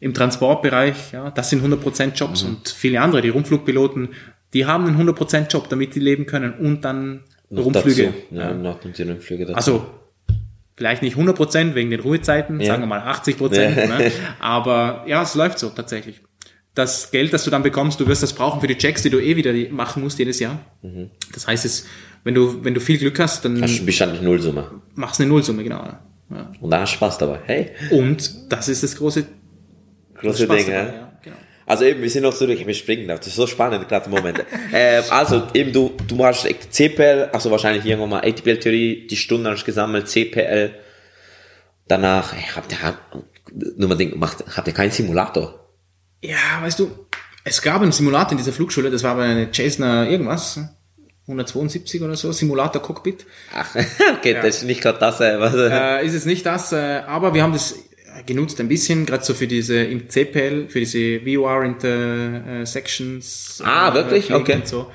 Im 0.00 0.12
Transportbereich, 0.12 1.12
ja, 1.12 1.30
das 1.30 1.50
sind 1.50 1.60
100 1.60 1.80
Prozent 1.80 2.18
Jobs 2.18 2.42
und 2.42 2.68
viele 2.68 3.00
andere, 3.00 3.22
die 3.22 3.28
Rundflugpiloten, 3.28 4.08
die 4.56 4.64
haben 4.66 4.84
einen 4.84 4.94
100 4.94 5.14
Prozent 5.14 5.52
Job, 5.52 5.68
damit 5.68 5.94
die 5.94 6.00
leben 6.00 6.24
können 6.24 6.54
und 6.54 6.82
dann 6.84 7.24
Noch 7.50 7.66
Rundflüge. 7.66 8.04
dazu. 8.06 8.14
Ja, 8.30 8.54
noch 8.54 8.80
die 8.80 9.02
Rundflüge 9.02 9.44
dazu. 9.44 9.56
Also 9.56 9.86
vielleicht 10.76 11.02
nicht 11.02 11.12
100 11.14 11.36
Prozent 11.36 11.74
wegen 11.74 11.90
den 11.90 12.00
Ruhezeiten, 12.00 12.58
Ja. 12.60 12.68
sagen 12.68 12.82
wir 12.82 12.86
mal 12.86 13.00
80 13.00 13.36
Prozent. 13.36 13.76
Ja. 13.76 13.86
Ne? 13.98 14.10
Aber 14.40 15.04
ja, 15.06 15.22
es 15.22 15.34
läuft 15.34 15.58
so 15.58 15.68
tatsächlich. 15.68 16.22
Das 16.74 17.10
Geld, 17.10 17.32
das 17.34 17.44
du 17.44 17.50
dann 17.50 17.62
bekommst, 17.62 18.00
du 18.00 18.06
wirst 18.06 18.22
das 18.22 18.32
brauchen 18.32 18.60
für 18.62 18.66
die 18.66 18.76
Checks, 18.78 19.02
die 19.02 19.10
du 19.10 19.18
eh 19.22 19.36
wieder 19.36 19.52
machen 19.70 20.02
musst 20.02 20.18
jedes 20.18 20.40
Jahr. 20.40 20.58
Das 21.34 21.46
heißt, 21.46 21.64
es, 21.66 21.86
wenn 22.24 22.34
du 22.34 22.64
wenn 22.64 22.72
du 22.74 22.80
viel 22.80 22.98
Glück 22.98 23.18
hast, 23.20 23.44
dann 23.44 23.60
das 23.60 23.70
ist 23.72 23.86
wahrscheinlich 23.86 24.20
Nullsumme. 24.22 24.70
machst 24.94 25.18
du 25.18 25.22
eine 25.24 25.32
Nullsumme 25.32 25.62
genau. 25.64 25.84
Ja. 26.30 26.50
Und 26.60 26.70
dann 26.70 26.80
hast 26.80 26.92
du 26.92 26.96
Spaß 26.96 27.18
dabei. 27.18 27.38
Hey, 27.46 27.70
Und 27.90 28.52
das 28.52 28.68
ist 28.68 28.82
das 28.82 28.96
große 28.96 29.26
große 30.16 30.46
Dinge. 30.46 30.58
dabei, 30.64 30.70
ja. 30.96 31.05
Ja. 31.66 31.70
Also 31.72 31.84
eben, 31.84 32.00
wir 32.00 32.10
sind 32.10 32.22
noch 32.22 32.34
zurück, 32.34 32.58
wir 32.64 32.74
springen 32.74 33.08
da. 33.08 33.16
Das 33.16 33.26
ist 33.26 33.36
so 33.36 33.46
spannend, 33.46 33.88
gerade 33.88 34.06
im 34.06 34.12
Moment. 34.12 34.44
ähm, 34.72 35.04
also 35.10 35.48
eben, 35.54 35.72
du, 35.72 35.96
du 36.06 36.24
hast 36.24 36.46
CPL, 36.70 37.30
also 37.32 37.50
wahrscheinlich 37.50 37.84
irgendwann 37.84 38.10
mal 38.10 38.24
ATPL-Theorie, 38.24 39.06
die 39.06 39.16
Stunden 39.16 39.48
hast 39.48 39.62
du 39.62 39.66
gesammelt, 39.66 40.08
CPL. 40.08 40.74
Danach, 41.88 42.32
ey, 42.32 42.42
habt 42.54 42.72
ihr, 42.72 42.78
nur 43.76 43.88
mal 43.88 43.96
denken, 43.96 44.18
macht, 44.18 44.44
habt 44.56 44.66
ihr 44.66 44.74
keinen 44.74 44.90
Simulator? 44.90 45.66
Ja, 46.22 46.60
weißt 46.62 46.78
du, 46.78 47.06
es 47.44 47.62
gab 47.62 47.82
einen 47.82 47.92
Simulator 47.92 48.32
in 48.32 48.38
dieser 48.38 48.52
Flugschule, 48.52 48.90
das 48.90 49.02
war 49.02 49.12
aber 49.12 49.22
eine 49.22 49.52
Cessna 49.52 50.08
irgendwas, 50.08 50.58
172 51.28 52.02
oder 52.02 52.16
so, 52.16 52.32
Simulator 52.32 52.82
Cockpit. 52.82 53.26
Ach, 53.54 53.74
okay, 54.18 54.34
das 54.34 54.58
ist 54.58 54.64
nicht 54.64 54.82
gerade 54.82 54.98
das, 54.98 55.20
äh, 55.20 55.38
was, 55.38 55.54
äh, 55.54 55.68
äh, 55.68 56.06
ist 56.06 56.14
es 56.14 56.26
nicht 56.26 56.44
das, 56.44 56.72
äh, 56.72 57.02
aber 57.06 57.34
wir 57.34 57.42
haben 57.42 57.52
das 57.52 57.76
genutzt 58.24 58.60
ein 58.60 58.68
bisschen, 58.68 59.06
gerade 59.06 59.24
so 59.24 59.34
für 59.34 59.46
diese 59.46 59.76
im 59.76 60.08
CPL, 60.08 60.68
für 60.68 60.80
diese 60.80 61.20
VOR 61.24 61.64
Intersections. 61.64 63.62
Ah, 63.64 63.92
wirklich? 63.94 64.26
Fliegen 64.26 64.40
Okay. 64.40 64.54
Und 64.56 64.68
so. 64.68 64.90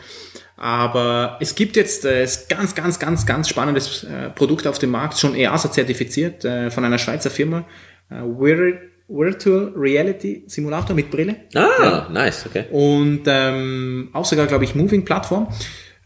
Aber 0.58 1.38
es 1.40 1.56
gibt 1.56 1.76
jetzt 1.76 2.06
äh, 2.06 2.28
ganz, 2.48 2.76
ganz, 2.76 3.00
ganz, 3.00 3.26
ganz 3.26 3.50
spannendes 3.50 4.04
äh, 4.04 4.30
Produkt 4.30 4.68
auf 4.68 4.78
dem 4.78 4.92
Markt, 4.92 5.18
schon 5.18 5.34
EASA 5.34 5.72
zertifiziert, 5.72 6.46
äh, 6.46 6.70
von 6.70 6.86
einer 6.86 7.00
Schweizer 7.00 7.32
Firma, 7.32 7.66
äh, 8.12 8.22
Vir 8.22 8.80
Virtual 9.08 9.74
Reality 9.76 10.44
Simulator 10.48 10.96
mit 10.96 11.12
Brille. 11.12 11.36
ah, 11.56 12.08
nice, 12.12 12.46
okay. 12.46 12.66
Und 12.70 13.24
ähm, 13.26 14.10
auch 14.14 14.26
sogar, 14.26 14.48
glaube 14.48 14.64
ich, 14.64 14.76
Moving-Plattform. 14.76 15.48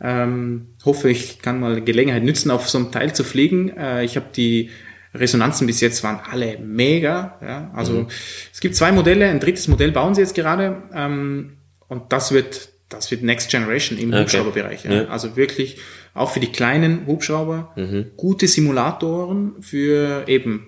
Ähm, 0.01 0.75
hoffe, 0.83 1.09
ich 1.09 1.39
kann 1.39 1.59
mal 1.59 1.81
Gelegenheit 1.81 2.23
nützen, 2.23 2.51
auf 2.51 2.69
so 2.69 2.77
einem 2.77 2.91
Teil 2.91 3.13
zu 3.13 3.23
fliegen. 3.23 3.69
Äh, 3.69 4.03
ich 4.03 4.15
habe 4.15 4.27
die 4.35 4.69
Resonanzen 5.15 5.67
bis 5.67 5.81
jetzt 5.81 6.03
waren 6.03 6.19
alle 6.31 6.57
mega. 6.59 7.37
Ja? 7.41 7.71
Also 7.73 8.07
es 8.53 8.59
gibt 8.59 8.75
zwei 8.75 8.91
Modelle, 8.91 9.27
ein 9.29 9.39
drittes 9.39 9.67
Modell 9.67 9.91
bauen 9.91 10.15
sie 10.15 10.21
jetzt 10.21 10.35
gerade. 10.35 10.83
Ähm, 10.93 11.57
und 11.87 12.11
das 12.11 12.31
wird, 12.31 12.69
das 12.89 13.11
wird 13.11 13.23
Next 13.23 13.49
Generation 13.49 13.97
im 13.97 14.09
Okay. 14.09 14.21
Hubschrauberbereich. 14.23 14.85
Ja? 14.85 14.93
Ja. 14.93 15.05
Also 15.07 15.35
wirklich 15.35 15.77
auch 16.13 16.31
für 16.31 16.39
die 16.39 16.51
kleinen 16.51 17.05
Hubschrauber 17.07 17.73
gute 18.15 18.47
Simulatoren 18.47 19.61
für 19.61 20.23
eben 20.27 20.67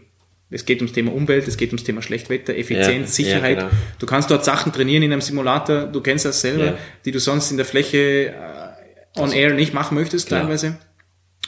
es 0.50 0.66
geht 0.66 0.80
ums 0.80 0.94
Thema 0.94 1.14
Umwelt, 1.14 1.46
es 1.48 1.58
geht 1.58 1.70
ums 1.72 1.84
Thema 1.84 2.02
Schlechtwetter, 2.02 2.56
Effizienz, 2.56 3.18
Ja, 3.18 3.26
Sicherheit. 3.26 3.58
ja, 3.58 3.64
genau. 3.68 3.76
Du 4.00 4.06
kannst 4.06 4.32
dort 4.32 4.46
Sachen 4.46 4.72
trainieren 4.72 5.04
in 5.04 5.12
einem 5.12 5.20
Simulator, 5.22 5.88
du 5.88 6.00
kennst 6.00 6.24
das 6.24 6.40
selber, 6.40 6.66
Ja. 6.66 6.78
die 7.04 7.12
du 7.12 7.20
sonst 7.20 7.52
in 7.52 7.58
der 7.58 7.66
Fläche 7.66 8.28
äh, 8.28 9.20
on 9.20 9.32
air 9.34 9.54
nicht 9.54 9.74
machen 9.74 9.96
möchtest 9.96 10.28
Klar. 10.28 10.42
teilweise 10.44 10.78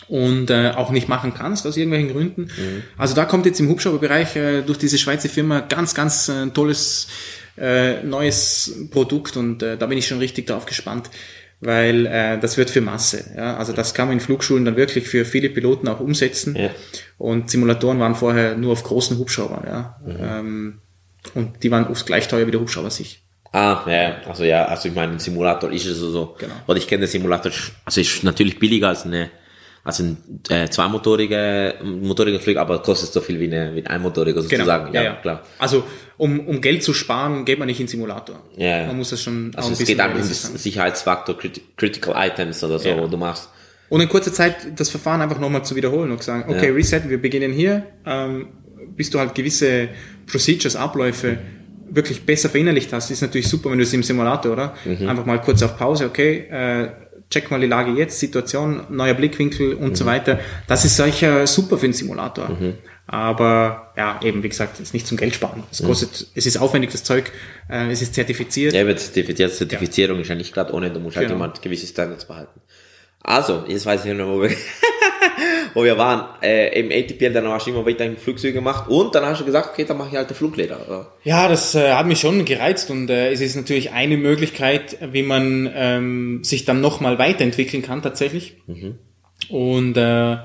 und 0.10 0.50
äh, 0.50 0.72
auch 0.76 0.90
nicht 0.90 1.08
machen 1.08 1.34
kannst 1.34 1.66
aus 1.66 1.78
irgendwelchen 1.78 2.12
Gründen. 2.12 2.42
Mhm. 2.44 2.84
Also 2.98 3.16
da 3.16 3.26
kommt 3.26 3.46
jetzt 3.46 3.60
im 3.60 3.70
Hubschrauberbereich 3.70 4.36
äh, 4.36 4.62
durch 4.64 4.80
diese 4.80 4.98
Schweizer 4.98 5.30
Firma 5.30 5.62
ganz, 5.62 5.94
ganz 5.94 6.28
äh, 6.30 6.48
tolles 6.48 7.08
äh, 7.58 8.04
neues 8.04 8.88
Produkt 8.90 9.38
und 9.38 9.62
äh, 9.62 9.78
da 9.78 9.86
bin 9.86 9.98
ich 9.98 10.08
schon 10.08 10.20
richtig 10.20 10.48
drauf 10.48 10.66
gespannt, 10.66 11.10
weil 11.60 12.06
äh, 12.06 12.40
das 12.40 12.58
wird 12.58 12.70
für 12.70 12.82
Masse. 12.82 13.32
Ja? 13.36 13.58
Also 13.58 13.74
das 13.74 13.94
kann 13.94 14.08
man 14.08 14.18
in 14.18 14.22
Flugschulen 14.22 14.66
dann 14.66 14.78
wirklich 14.78 15.08
für 15.08 15.26
viele 15.26 15.50
Piloten 15.50 15.88
auch 15.88 16.00
umsetzen. 16.00 16.56
Ja. 16.56 16.70
Und 17.18 17.50
Simulatoren 17.52 18.00
waren 18.00 18.16
vorher 18.16 18.56
nur 18.56 18.72
auf 18.72 18.84
großen 18.84 19.18
Hubschraubern. 19.18 19.64
Ja? 19.66 20.00
Mhm. 20.06 20.18
Ähm, 20.22 20.82
und 21.34 21.64
die 21.64 21.70
waren 21.70 21.88
oft 21.88 22.06
gleich 22.06 22.28
teuer 22.28 22.48
wie 22.48 22.52
der 22.52 22.62
Hubschrauber 22.62 22.90
sich. 22.90 23.24
Ah, 23.52 23.84
ja, 23.88 24.22
also 24.28 24.44
ja, 24.44 24.66
also 24.66 24.90
ich 24.90 24.96
meine, 24.96 25.14
ein 25.14 25.20
Simulator 25.20 25.72
ist 25.72 25.86
es 25.86 25.98
so. 25.98 26.36
Genau. 26.38 26.54
Oder 26.68 26.78
ich 26.78 26.88
kenne 26.88 27.02
den 27.02 27.10
Simulator, 27.10 27.52
also 27.84 28.00
ist 28.00 28.24
natürlich 28.24 28.60
billiger 28.60 28.90
als 28.90 29.06
eine, 29.06 29.32
als 29.84 30.00
ein 30.00 30.18
äh, 30.50 30.68
zweimotoriger 30.70 31.76
motoriger 31.84 32.40
Flug, 32.40 32.58
aber 32.58 32.82
kostet 32.82 33.12
so 33.14 33.22
viel 33.22 33.40
wie, 33.40 33.46
eine, 33.46 33.76
wie 33.76 33.80
ein 33.80 33.88
einmotoriger 33.88 34.42
sozusagen. 34.42 34.94
Ja, 34.94 35.14
klar. 35.16 35.44
Also 35.58 35.84
um, 36.18 36.42
um 36.42 36.60
Geld 36.62 36.84
zu 36.84 36.94
sparen, 36.94 37.46
geht 37.46 37.60
man 37.60 37.68
nicht 37.68 37.80
in 37.80 37.88
Simulator. 37.88 38.42
Ja, 38.58 38.82
ja. 38.82 38.88
Man 38.88 38.98
muss 38.98 39.10
das 39.12 39.24
schon 39.24 39.52
Also 39.56 39.70
ein 39.70 39.74
es 39.74 39.80
bisschen 39.80 39.98
geht 39.98 40.06
einfach 40.06 40.20
um. 40.20 40.58
Sicherheitsfaktor, 40.58 41.38
Crit 41.38 41.62
Critical 41.78 42.14
Items 42.18 42.64
oder 42.64 42.78
so, 42.80 42.90
Ja. 42.90 43.02
wo 43.02 43.08
du 43.08 43.18
machst. 43.18 43.50
Und 43.88 44.02
in 44.02 44.10
kurzer 44.10 44.32
Zeit 44.34 44.56
das 44.80 44.90
Verfahren 44.90 45.22
einfach 45.22 45.40
nochmal 45.40 45.64
zu 45.66 45.76
wiederholen 45.76 46.12
und 46.12 46.22
sagen, 46.22 46.46
okay, 46.48 46.68
Ja. 46.68 46.74
Reset, 46.74 47.02
wir 47.08 47.22
beginnen 47.22 47.52
hier, 47.52 47.84
ähm, 48.06 48.50
bis 48.96 49.10
du 49.10 49.18
halt 49.20 49.34
gewisse 49.34 49.90
Procedures, 50.28 50.76
Abläufe 50.76 51.38
wirklich 51.90 52.24
besser 52.24 52.50
verinnerlicht 52.50 52.94
hast, 52.94 53.10
ist 53.10 53.22
natürlich 53.22 53.48
super, 53.48 53.72
wenn 53.72 53.80
du 53.80 53.84
es 53.84 53.94
im 53.94 54.04
Simulator, 54.04 54.52
oder? 54.54 54.76
Mhm. 54.86 55.10
Einfach 55.10 55.26
mal 55.26 55.42
kurz 55.42 55.64
auf 55.64 55.76
Pause, 55.78 56.06
okay, 56.06 56.46
äh, 56.52 56.90
check 57.30 57.52
mal 57.52 57.60
die 57.60 57.68
Lage 57.68 57.92
jetzt, 57.92 58.20
Situation, 58.20 58.86
neuer 58.90 59.14
Blickwinkel 59.14 59.74
und 59.74 59.90
Mhm. 59.92 59.96
so 59.96 60.06
weiter. 60.06 60.40
Das 60.68 60.86
ist 60.86 60.98
sicher 60.98 61.46
super 61.48 61.78
für 61.78 61.86
einen 61.86 61.94
Simulator. 61.94 62.50
Aber 63.08 63.92
ja, 63.98 64.20
eben, 64.24 64.44
wie 64.44 64.50
gesagt, 64.50 64.80
ist 64.80 64.94
nicht 64.94 65.08
zum 65.08 65.18
Geld 65.18 65.34
sparen. 65.34 65.64
Es 65.72 65.82
kostet, 65.84 66.28
es 66.36 66.46
ist 66.46 66.58
aufwendig, 66.58 66.92
das 66.92 67.04
Zeug, 67.04 67.32
äh, 67.68 67.90
es 67.92 68.02
ist 68.04 68.14
zertifiziert. 68.14 68.74
Mhm. 68.74 68.78
Ja, 68.78 68.84
aber 68.84 68.96
Zertifiziert- 68.98 69.54
Zertifizierung 69.56 70.20
ist 70.20 70.28
ja 70.28 70.36
nicht 70.36 70.54
gerade 70.54 70.74
ohne, 70.74 70.92
du 70.92 71.00
musst 71.00 71.18
halt 71.18 71.28
Genau. 71.30 71.44
immer 71.46 71.54
gewisse 71.60 71.88
Standards 71.88 72.26
behalten. 72.26 72.62
Also, 73.22 73.64
jetzt 73.68 73.86
weiß 73.86 74.02
ich 74.02 74.06
nicht 74.08 74.18
mehr, 74.18 74.28
wo 74.28 74.42
wir, 74.44 74.50
wo 75.74 75.84
wir 75.84 75.98
waren. 75.98 76.42
Äh, 76.42 76.80
Im 76.80 76.92
ATPL, 76.92 77.34
dann 77.34 77.48
hast 77.48 77.68
du 77.68 77.72
immer 77.72 77.86
weiterhin 77.86 78.18
Flugzeuge 78.18 78.54
gemacht 78.54 78.90
und 78.90 79.14
dann 79.16 79.26
hast 79.26 79.42
du 79.42 79.46
gesagt, 79.46 79.70
okay, 79.72 79.86
dann 79.86 79.98
mache 79.98 80.10
ich 80.10 80.16
halt 80.16 80.30
den 80.30 80.36
Flugleder. 80.36 80.80
oder? 80.88 81.14
Ja, 81.24 81.48
das 81.48 81.76
äh, 81.76 81.94
hat 81.94 82.06
mich 82.06 82.20
schon 82.20 82.46
gereizt 82.46 82.90
und 82.92 83.10
äh, 83.10 83.32
es 83.32 83.42
ist 83.42 83.56
natürlich 83.56 83.92
eine 83.92 84.18
Möglichkeit, 84.18 84.98
wie 85.12 85.24
man 85.24 85.70
ähm, 85.74 86.44
sich 86.44 86.66
dann 86.66 86.82
nochmal 86.82 87.20
weiterentwickeln 87.20 87.84
kann 87.84 88.02
tatsächlich. 88.02 88.58
Und 89.50 89.98
äh, 89.98 90.38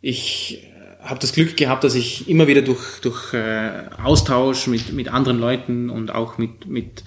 ich 0.00 0.62
habe 1.00 1.20
das 1.20 1.32
Glück 1.32 1.56
gehabt, 1.56 1.84
dass 1.84 1.94
ich 1.94 2.28
immer 2.28 2.46
wieder 2.46 2.62
durch, 2.62 3.00
durch 3.00 3.32
äh, 3.34 3.84
Austausch 4.02 4.66
mit, 4.66 4.92
mit 4.92 5.08
anderen 5.08 5.38
Leuten 5.38 5.90
und 5.90 6.12
auch 6.14 6.38
mit, 6.38 6.66
mit 6.66 7.04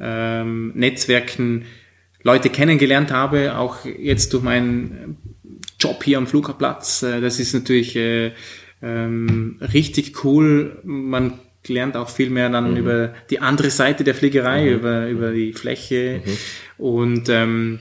ähm, 0.00 0.72
Netzwerken 0.74 1.66
Leute 2.22 2.50
kennengelernt 2.50 3.10
habe, 3.10 3.56
auch 3.58 3.84
jetzt 3.84 4.32
durch 4.32 4.42
meinen 4.42 5.31
Job 5.82 6.02
hier 6.04 6.18
am 6.18 6.26
Flugplatz. 6.26 7.02
Äh, 7.02 7.20
das 7.20 7.38
ist 7.40 7.54
natürlich 7.54 7.96
äh, 7.96 8.32
ähm, 8.82 9.58
richtig 9.60 10.24
cool. 10.24 10.80
Man 10.84 11.40
lernt 11.66 11.96
auch 11.96 12.08
viel 12.08 12.30
mehr 12.30 12.48
dann 12.50 12.76
über 12.76 13.14
die 13.30 13.40
andere 13.40 13.70
Seite 13.70 14.04
der 14.04 14.14
Fliegerei, 14.14 14.68
über, 14.68 15.08
über 15.08 15.32
die 15.32 15.52
Fläche. 15.52 16.22
Und 16.78 17.28
ähm, 17.28 17.80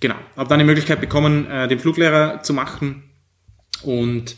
genau, 0.00 0.16
habe 0.36 0.48
dann 0.48 0.58
die 0.58 0.64
Möglichkeit 0.64 1.00
bekommen, 1.00 1.46
äh, 1.50 1.68
den 1.68 1.78
Fluglehrer 1.78 2.42
zu 2.42 2.54
machen. 2.54 3.02
Und 3.82 4.36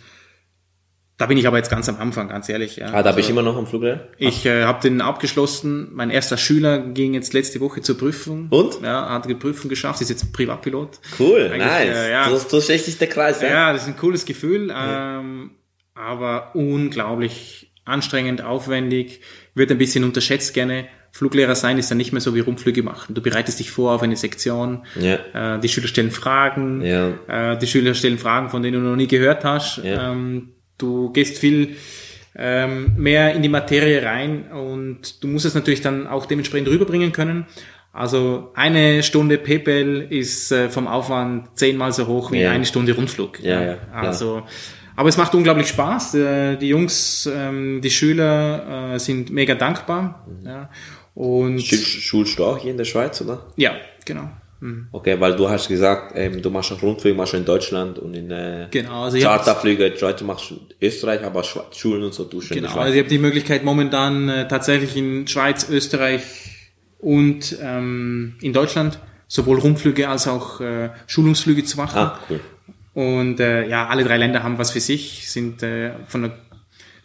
da 1.19 1.27
bin 1.27 1.37
ich 1.37 1.47
aber 1.47 1.57
jetzt 1.59 1.69
ganz 1.69 1.89
am 1.89 1.97
Anfang, 1.99 2.29
ganz 2.29 2.49
ehrlich. 2.49 2.77
Ja. 2.77 2.93
Ah, 2.95 3.03
da 3.03 3.13
bist 3.13 3.29
du 3.29 3.33
immer 3.33 3.43
noch 3.43 3.57
am 3.57 3.67
Flugleder? 3.67 4.07
Ich 4.19 4.47
äh, 4.47 4.63
habe 4.65 4.81
den 4.81 5.01
abgeschlossen. 5.01 5.89
Mein 5.93 6.11
erster 6.11 6.37
Schüler 6.37 6.79
ging 6.79 7.13
jetzt 7.13 7.35
letzte 7.35 7.61
Woche 7.61 7.83
zur 7.83 7.99
Prüfung. 7.99 8.47
Und? 8.51 8.81
Ja, 8.83 9.11
hat 9.11 9.29
die 9.29 9.35
Prüfung 9.35 9.69
geschafft, 9.69 10.01
ist 10.01 10.11
jetzt 10.11 10.33
Privatpilot. 10.33 11.01
Cool, 11.19 11.51
Eigentlich, 11.53 11.67
nice. 11.67 11.97
äh, 11.97 12.11
ja. 12.13 12.31
So, 12.31 12.39
so 12.39 12.61
schließt 12.61 12.87
sich 12.87 12.99
der 12.99 13.09
Kreis, 13.09 13.43
ja? 13.43 13.49
Ja, 13.49 13.73
das 13.73 13.83
ist 13.83 13.89
ein 13.89 13.97
cooles 13.97 14.25
Gefühl, 14.25 14.73
ähm, 14.75 15.51
aber 15.95 16.55
unglaublich 16.55 17.73
anstrengend, 17.85 18.43
aufwendig, 18.43 19.21
wird 19.55 19.71
ein 19.71 19.79
bisschen 19.79 20.05
unterschätzt 20.05 20.55
gerne. 20.55 20.87
Fluglehrer 21.11 21.55
sein 21.55 21.79
ist 21.79 21.91
dann 21.91 21.99
nicht 21.99 22.13
mehr 22.13 22.21
so 22.21 22.35
wie 22.35 22.41
Rundflüge 22.41 22.83
machen. 22.83 23.15
Du 23.15 23.23
bereitest 23.23 23.59
dich 23.59 23.71
vor 23.71 23.93
auf 23.95 24.03
eine 24.03 24.15
Sektion, 24.15 24.85
Ja. 24.95 25.55
äh, 25.57 25.59
die 25.59 25.69
Schüler 25.69 25.89
stellen 25.89 26.11
Fragen, 26.11 26.83
Ja. 26.83 27.09
äh, 27.55 27.59
die 27.59 27.67
Schüler 27.67 27.95
stellen 27.95 28.19
Fragen, 28.19 28.51
von 28.51 28.63
denen 28.63 28.83
du 28.85 28.89
noch 28.91 28.97
nie 28.97 29.07
gehört 29.09 29.45
hast. 29.45 29.79
Ja. 29.83 30.13
Ähm, 30.13 30.51
du 30.79 31.11
gehst 31.13 31.39
viel 31.39 31.77
ähm, 32.37 32.93
mehr 32.97 33.35
in 33.35 33.43
die 33.43 33.49
Materie 33.49 34.03
rein 34.05 34.51
und 34.53 35.23
du 35.23 35.29
musst 35.29 35.45
es 35.45 35.55
natürlich 35.55 35.81
dann 35.81 36.07
auch 36.07 36.27
dementsprechend 36.27 36.69
rüberbringen 36.69 37.13
können. 37.13 37.47
Also 37.93 38.53
eine 38.55 39.03
Stunde 39.03 39.39
PayPal 39.39 40.07
ist 40.11 40.53
äh, 40.53 40.69
vom 40.69 40.87
Aufwand 40.87 41.49
zehnmal 41.59 41.93
so 41.93 42.07
hoch 42.07 42.31
wie 42.31 42.41
Ja. 42.43 42.53
eine 42.53 42.65
Stunde 42.65 42.95
Rundflug. 42.95 43.41
Ja, 43.41 43.61
ja, 43.63 43.75
klar. 43.75 44.03
Also, 44.05 44.43
aber 44.95 45.09
es 45.09 45.17
macht 45.17 45.35
unglaublich 45.35 45.67
Spaß. 45.69 46.15
Äh, 46.15 46.57
Die 46.59 46.69
Jungs, 46.69 47.29
ähm, 47.33 47.81
die 47.83 47.91
Schüler 47.91 48.95
äh, 48.95 48.99
sind 49.01 49.31
mega 49.31 49.55
dankbar. 49.55 50.27
Ja. 50.45 50.71
Und 51.15 51.59
Schul- 51.61 51.79
Schulst 51.79 52.39
du 52.39 52.45
auch 52.45 52.59
hier 52.59 52.71
in 52.71 52.77
der 52.77 52.85
Schweiz, 52.85 53.21
oder? 53.21 53.47
ja, 53.57 53.73
genau. 54.05 54.31
Mhm. 54.61 54.89
Okay, 54.93 55.21
weil 55.21 55.37
du 55.37 55.49
hast 55.49 55.69
gesagt, 55.69 56.13
ähm, 56.17 56.43
du 56.43 56.51
machst 56.51 56.73
auch 56.73 56.83
Rundflüge, 56.83 57.17
machst 57.17 57.35
in 57.35 57.45
Deutschland 57.45 57.99
und 57.99 58.15
in 58.15 58.31
äh, 58.31 58.67
Genau, 58.71 59.05
also 59.05 59.19
Charterflüge, 59.19 59.93
Leute 60.01 60.25
machst 60.25 60.51
du 60.51 60.61
Österreich, 60.81 61.23
aber 61.25 61.43
Schwe- 61.43 61.73
Schulen 61.73 62.03
und 62.03 62.13
so 62.15 62.25
du 62.25 62.41
der 62.41 62.49
Genau, 62.57 62.69
Schweiz. 62.69 62.83
also 62.83 62.95
ich 62.95 62.99
habe 63.01 63.09
die 63.09 63.19
Möglichkeit 63.19 63.63
momentan 63.65 64.29
äh, 64.29 64.49
tatsächlich 64.49 64.97
in 64.97 65.29
Schweiz, 65.29 65.69
Österreich 65.69 66.23
und 66.99 67.57
ähm, 67.63 68.35
in 68.41 68.53
Deutschland 68.53 68.99
sowohl 69.29 69.59
Rundflüge 69.61 70.09
als 70.09 70.27
auch 70.27 70.61
äh, 70.61 70.91
Schulungsflüge 71.07 71.63
zu 71.65 71.77
machen. 71.77 71.99
ah, 71.99 72.19
cool. 72.29 72.41
Und 72.95 73.39
äh, 73.39 73.69
ja, 73.69 73.87
alle 73.87 74.03
drei 74.03 74.17
Länder 74.17 74.43
haben 74.43 74.59
was 74.59 74.73
für 74.73 74.81
sich, 74.81 75.31
sind 75.31 75.63
äh, 75.63 75.93
von 76.09 76.23
der 76.23 76.39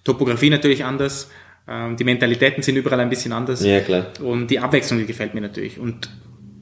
Topografie 0.03 0.49
natürlich 0.49 0.83
anders. 0.83 1.29
Ähm, 1.67 1.95
die 1.97 2.03
Mentalitäten 2.03 2.63
sind 2.63 2.77
überall 2.77 2.99
ein 2.99 3.09
bisschen 3.09 3.31
anders. 3.31 3.63
Ja, 3.63 3.79
klar. 3.81 4.07
Und 4.21 4.47
die 4.47 4.57
Abwechslung, 4.59 4.99
die 4.99 5.05
gefällt 5.05 5.35
mir 5.35 5.41
natürlich. 5.41 5.77
Und 5.79 6.09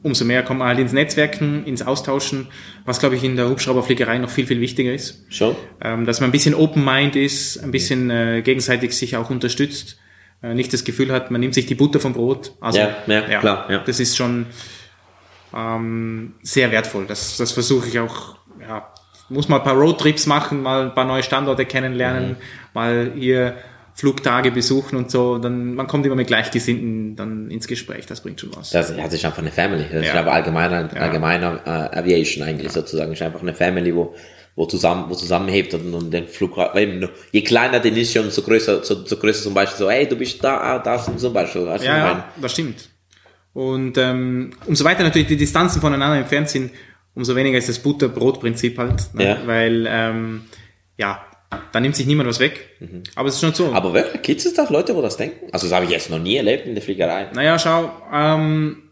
umso 0.04 0.26
mehr 0.26 0.44
kommt 0.44 0.60
man 0.60 0.68
halt 0.70 0.80
ins 0.80 0.94
Netzwerken, 0.94 1.64
ins 1.66 1.82
Austauschen, 1.82 2.48
was 2.86 3.00
glaube 3.00 3.16
ich 3.16 3.24
in 3.24 3.36
der 3.36 3.50
Hubschrauberfliegerei 3.50 4.18
noch 4.18 4.30
viel, 4.30 4.48
viel 4.48 4.60
wichtiger 4.62 4.94
ist 4.94 5.24
Schon? 5.30 5.56
ähm, 5.82 6.06
dass 6.06 6.20
man 6.22 6.30
ein 6.30 6.32
bisschen 6.32 6.56
Open 6.56 6.84
Mind 6.84 7.16
ist, 7.16 7.58
ein 7.64 7.72
bisschen 7.72 8.10
äh, 8.10 8.42
gegenseitig 8.42 8.94
sich 8.98 9.16
auch 9.18 9.30
unterstützt, 9.30 9.98
äh, 10.42 10.54
nicht 10.56 10.74
das 10.74 10.84
Gefühl 10.84 11.12
hat, 11.12 11.30
man 11.32 11.40
nimmt 11.42 11.54
sich 11.54 11.68
die 11.68 11.76
Butter 11.76 12.00
vom 12.00 12.14
Brot. 12.14 12.54
Also, 12.62 12.80
Ja, 12.80 12.96
ja, 13.08 13.40
klar, 13.40 13.68
ja. 13.70 13.78
Das 13.86 14.00
ist 14.00 14.18
schon 14.18 14.48
ähm, 15.56 16.34
sehr 16.42 16.72
wertvoll. 16.72 17.06
Das, 17.08 17.38
das 17.38 17.52
versuche 17.52 17.88
ich 17.88 18.00
auch, 18.00 18.36
ja, 18.60 18.88
muss 19.30 19.48
mal 19.50 19.58
ein 19.58 19.64
paar 19.64 19.76
Roadtrips 19.78 20.26
machen, 20.26 20.62
mal 20.64 20.84
ein 20.88 20.94
paar 20.96 21.06
neue 21.06 21.24
Standorte 21.24 21.66
kennenlernen, 21.66 22.30
Mhm. 22.32 22.36
mal 22.74 23.12
hier 23.16 23.56
Flugtage 23.93 24.51
besuchen 24.51 24.95
und 24.97 25.12
so, 25.12 25.38
dann 25.38 25.75
man 25.75 25.88
kommt 25.88 26.06
immer 26.06 26.15
mit 26.15 26.27
Gleichgesinnten 26.27 27.15
dann 27.15 27.51
ins 27.51 27.67
Gespräch, 27.67 28.06
das 28.06 28.21
bringt 28.21 28.39
schon 28.39 28.56
was. 28.56 28.71
Das, 28.71 28.89
ja, 28.95 29.04
das 29.04 29.13
ist 29.13 29.25
einfach 29.25 29.39
eine 29.39 29.51
Family. 29.51 29.86
Das 29.91 30.01
ist 30.01 30.13
Ja. 30.13 30.19
aber 30.21 30.34
allgemeiner, 30.34 30.89
allgemeiner 30.95 31.62
äh, 31.65 31.97
Aviation 31.99 32.43
eigentlich 32.47 32.71
sozusagen. 32.71 33.12
Das 33.12 33.19
ist 33.19 33.25
einfach 33.25 33.41
eine 33.41 33.54
Family, 33.54 33.93
wo, 33.95 34.15
wo 34.56 34.65
zusammen, 34.65 35.06
wo 35.10 35.13
zusammenhebt 35.15 35.73
und, 35.73 35.93
und 35.93 36.12
den 36.12 36.27
Flug, 36.27 36.58
eben, 36.75 37.08
je 37.32 37.41
kleiner 37.41 37.80
den 37.80 37.95
ist 37.97 38.13
schon, 38.13 38.30
so 38.32 38.41
größer, 38.41 38.84
so, 38.84 39.06
so 39.06 39.17
größer 39.17 39.43
zum 39.43 39.54
Beispiel 39.54 39.77
so, 39.77 39.89
hey, 39.89 40.08
du 40.08 40.15
bist 40.15 40.43
da, 40.43 40.58
ah, 40.58 40.80
das 40.80 41.08
und 41.08 41.19
zum 41.19 41.34
Beispiel. 41.34 41.62
Du, 41.62 41.67
Ja, 41.67 41.97
ja, 41.97 42.32
das 42.41 42.51
stimmt. 42.54 42.89
Und 43.54 43.97
ähm, 43.97 44.51
umso 44.65 44.86
weiter 44.86 45.04
natürlich 45.04 45.27
die 45.27 45.38
Distanzen 45.38 45.82
voneinander 45.82 46.17
entfernt 46.17 46.49
sind, 46.49 46.71
umso 47.13 47.36
weniger 47.36 47.58
ist 47.58 47.67
das 47.67 47.80
Butter-Brot-Prinzip 47.80 48.77
halt. 48.77 49.13
Ne? 49.13 49.25
Ja. 49.25 49.38
Weil, 49.45 49.86
ähm, 49.89 50.43
ja, 50.97 51.25
da 51.72 51.80
nimmt 51.80 51.96
sich 51.96 52.06
niemand 52.06 52.30
was 52.30 52.40
weg. 52.40 52.78
Aber 53.16 53.30
es 53.30 53.36
ist 53.36 53.42
schon 53.42 53.54
so. 53.54 53.68
Mhm. 53.68 53.74
Aber 53.74 53.94
wirklich, 53.94 54.22
gibt 54.22 54.46
es 54.46 54.54
da 54.54 54.68
Leute, 54.70 54.96
wo 54.96 55.02
das 55.02 55.18
denken? 55.18 55.48
Also 55.52 55.68
das 55.68 55.76
habe 55.76 55.86
ich 55.86 55.92
jetzt 55.92 56.10
noch 56.10 56.20
nie 56.20 56.36
erlebt 56.36 56.66
in 56.66 56.76
der 56.76 56.84
Fliegerei. 56.84 57.30
naja, 57.34 57.58
schau, 57.60 57.92
ähm, 58.14 58.84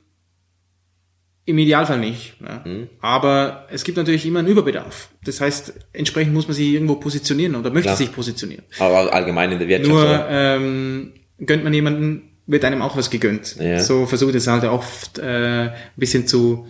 im 1.46 1.58
Idealfall 1.58 2.00
nicht. 2.00 2.40
Ne? 2.40 2.62
Mhm. 2.64 2.90
Aber 3.02 3.68
es 3.72 3.84
gibt 3.84 3.98
natürlich 3.98 4.26
immer 4.26 4.40
einen 4.40 4.48
Überbedarf. 4.48 5.10
Das 5.24 5.42
heißt, 5.42 5.74
entsprechend 5.94 6.34
muss 6.34 6.48
man 6.48 6.54
sich 6.56 6.68
irgendwo 6.68 6.96
positionieren 6.96 7.56
oder 7.56 7.72
möchte 7.72 7.88
Klar. 7.88 7.98
sich 7.98 8.12
positionieren. 8.12 8.66
Aber 8.78 9.12
allgemein 9.12 9.52
in 9.52 9.60
der 9.60 9.68
Wirtschaft. 9.68 9.90
Nur 9.90 10.08
so. 10.08 10.26
ähm, 10.30 11.14
gönnt 11.40 11.64
man 11.64 11.74
jemanden, 11.74 12.38
wird 12.46 12.64
einem 12.66 12.84
auch 12.84 12.96
was 12.96 13.10
gegönnt. 13.10 13.56
Ja. 13.60 13.80
So 13.80 14.06
versucht 14.06 14.36
es 14.36 14.46
halt 14.48 14.64
oft 14.64 15.18
äh, 15.18 15.24
ein 15.24 15.74
bisschen 15.96 16.28
zu 16.28 16.68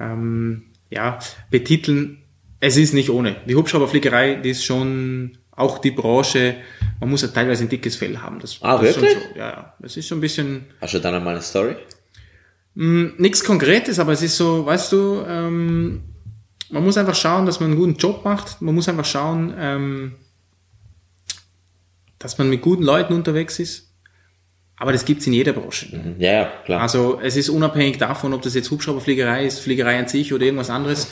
ähm, 0.00 0.64
ja, 0.90 1.18
betiteln. 1.50 2.22
Es 2.60 2.76
ist 2.76 2.92
nicht 2.94 3.10
ohne. 3.10 3.36
Die 3.46 3.54
Hubschrauberfliegerei, 3.54 4.36
die 4.36 4.50
ist 4.50 4.64
schon 4.64 5.38
auch 5.52 5.78
die 5.78 5.90
Branche, 5.90 6.56
man 7.00 7.10
muss 7.10 7.22
ja 7.22 7.28
teilweise 7.28 7.64
ein 7.64 7.68
dickes 7.68 7.96
Fell 7.96 8.18
haben. 8.18 8.38
Das, 8.40 8.58
Ah, 8.62 8.78
das 8.78 8.88
ist 8.90 8.94
schon 8.94 9.02
wirklich? 9.04 9.22
so. 9.32 9.38
Ja, 9.38 9.48
ja. 9.50 9.74
Es 9.82 9.96
ist 9.96 10.08
schon 10.08 10.18
ein 10.18 10.20
bisschen 10.22 10.66
Hast 10.80 10.94
du 10.94 10.98
dann 11.00 11.14
einmal 11.14 11.34
eine 11.34 11.42
Story? 11.42 11.76
nichts 12.74 13.42
Konkretes, 13.42 13.98
aber 13.98 14.12
es 14.12 14.22
ist 14.22 14.36
so, 14.36 14.64
weißt 14.64 14.92
du, 14.92 15.24
ähm, 15.26 16.00
man 16.70 16.84
muss 16.84 16.96
einfach 16.96 17.14
schauen, 17.16 17.44
dass 17.44 17.58
man 17.58 17.70
einen 17.70 17.78
guten 17.80 17.96
Job 17.96 18.24
macht. 18.24 18.62
Man 18.62 18.72
muss 18.74 18.88
einfach 18.88 19.04
schauen, 19.04 19.52
ähm, 19.58 20.14
dass 22.20 22.38
man 22.38 22.48
mit 22.50 22.62
guten 22.62 22.82
Leuten 22.84 23.14
unterwegs 23.14 23.58
ist. 23.58 23.92
Aber 24.76 24.92
das 24.92 25.04
gibt's 25.04 25.26
in 25.26 25.32
jeder 25.32 25.52
Branche. 25.54 25.86
Ja, 26.20 26.32
ja, 26.32 26.52
klar. 26.64 26.80
Also 26.80 27.18
es 27.20 27.36
ist 27.36 27.48
unabhängig 27.48 27.98
davon, 27.98 28.32
ob 28.32 28.42
das 28.42 28.54
jetzt 28.54 28.70
Hubschrauberfliegerei 28.70 29.44
ist, 29.44 29.58
Fliegerei 29.58 29.98
an 29.98 30.06
sich 30.06 30.32
oder 30.32 30.44
irgendwas 30.44 30.70
anderes. 30.70 31.10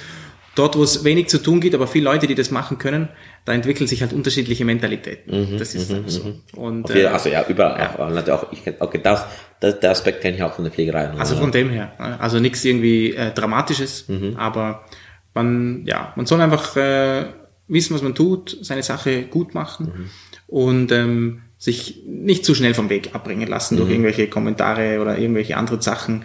Dort, 0.57 0.77
wo 0.77 0.83
es 0.83 1.05
wenig 1.05 1.29
zu 1.29 1.39
tun 1.39 1.61
gibt, 1.61 1.75
aber 1.77 1.87
viele 1.87 2.07
Leute, 2.07 2.27
die 2.27 2.35
das 2.35 2.51
machen 2.51 2.79
können, 2.79 3.09
da 3.45 3.53
entwickeln 3.53 3.87
sich 3.87 4.01
halt 4.03 4.13
unterschiedliche 4.13 4.65
Mentalitäten. 4.65 5.59
das 5.59 5.75
ist 5.77 5.93
einfach 5.93 6.09
so. 6.11 6.35
Und, 6.57 6.85
Auf 6.87 6.95
jeden- 6.95 7.07
äh, 7.07 7.15
also 7.15 7.29
ja, 7.29 7.45
überall. 7.47 7.95
Natürlich 8.13 8.31
auch, 8.33 8.51
ich 8.53 8.63
okay, 8.81 9.01
das, 9.03 9.25
das, 9.61 9.79
der 9.81 9.91
Aspekt 9.93 10.23
kenne 10.23 10.37
ich 10.37 10.43
auch 10.43 10.55
von 10.55 10.65
der 10.65 10.73
Fliegerei. 10.73 11.11
Also 11.11 11.37
von 11.37 11.53
dem 11.53 11.71
her. 11.71 11.93
ne? 12.01 12.19
Also 12.19 12.41
nichts 12.41 12.65
irgendwie 12.65 13.15
äh, 13.15 13.31
Dramatisches, 13.33 14.07
aber 14.37 14.85
man, 15.35 15.85
ja, 15.87 16.13
man 16.17 16.27
soll 16.27 16.41
einfach 16.41 16.75
äh, 16.77 17.27
wissen, 17.69 17.95
was 17.95 18.03
man 18.03 18.15
tut, 18.15 18.57
seine 18.63 18.83
Sache 18.83 19.25
gut 19.25 19.55
machen 19.55 20.11
und 20.47 20.91
ähm, 20.93 21.43
sich 21.67 22.05
nicht 22.07 22.45
zu 22.45 22.55
schnell 22.55 22.75
vom 22.75 22.91
Weg 22.91 23.13
abbringen 23.13 23.49
lassen 23.49 23.77
durch 23.77 23.91
irgendwelche 23.91 24.29
Kommentare 24.29 25.01
oder 25.01 25.19
irgendwelche 25.19 25.57
anderen 25.57 25.81
Sachen. 25.81 26.23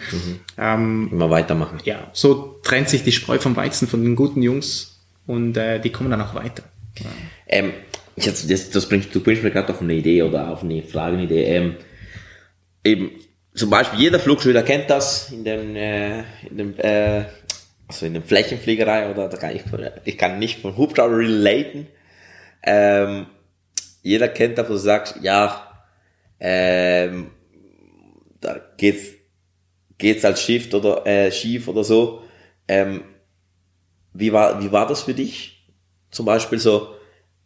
Ähm, 0.55 1.09
Immer 1.11 1.31
weitermachen. 1.31 1.79
ja, 1.83 2.11
so 2.13 2.59
trennt 2.61 2.89
sich 2.89 3.03
die 3.03 3.11
Spreu 3.11 3.39
vom 3.39 3.55
Weizen 3.55 3.87
von 3.87 4.03
den 4.03 4.15
guten 4.15 4.43
Jungs 4.43 5.01
und 5.25 5.57
äh, 5.57 5.79
die 5.79 5.91
kommen 5.91 6.11
dann 6.11 6.21
auch 6.21 6.35
weiter. 6.35 6.61
Ähm, 7.47 7.71
ich 8.15 8.27
jetzt, 8.27 8.51
das, 8.51 8.69
das 8.69 8.87
bringst, 8.87 9.15
du 9.15 9.19
bringst 9.19 9.41
mir 9.41 9.49
gerade 9.49 9.73
auf 9.73 9.81
eine 9.81 9.95
Idee 9.95 10.21
oder 10.21 10.51
auf 10.51 10.61
eine 10.61 10.83
Frage, 10.83 11.15
eine 11.15 11.23
Idee. 11.25 11.45
Ähm, 11.45 11.75
eben, 12.83 13.09
zum 13.55 13.71
Beispiel 13.71 13.99
jeder 13.99 14.19
Flugschüler 14.19 14.61
kennt 14.61 14.91
das 14.91 15.31
in 15.31 15.43
dem, 15.43 15.75
äh, 15.75 16.19
in 16.51 16.57
dem, 16.57 16.75
äh, 16.77 17.23
also 17.87 18.05
in 18.05 18.13
dem 18.13 18.21
Flächenfliegerei 18.21 19.09
oder 19.09 19.27
da 19.27 19.37
kann 19.37 19.55
ich, 19.55 19.63
ich 20.05 20.19
kann 20.19 20.37
nicht 20.37 20.59
von 20.61 20.77
Hubschrauber 20.77 21.17
relaten. 21.17 21.87
Ähm, 22.61 23.25
jeder 24.01 24.27
kennt 24.27 24.57
das, 24.57 24.67
wo 24.67 24.73
du 24.73 24.79
sagst, 24.79 25.15
ja, 25.21 25.67
ähm, 26.39 27.27
da 28.39 28.59
geht's, 28.77 29.05
geht's 29.97 30.25
als 30.25 30.41
schief 30.41 30.73
oder 30.73 31.05
äh, 31.05 31.31
schief 31.31 31.67
oder 31.67 31.83
so. 31.83 32.23
Ähm, 32.67 33.01
wie 34.13 34.33
war, 34.33 34.61
wie 34.61 34.71
war 34.71 34.87
das 34.87 35.03
für 35.03 35.13
dich? 35.13 35.67
Zum 36.09 36.25
Beispiel 36.25 36.59
so, 36.59 36.89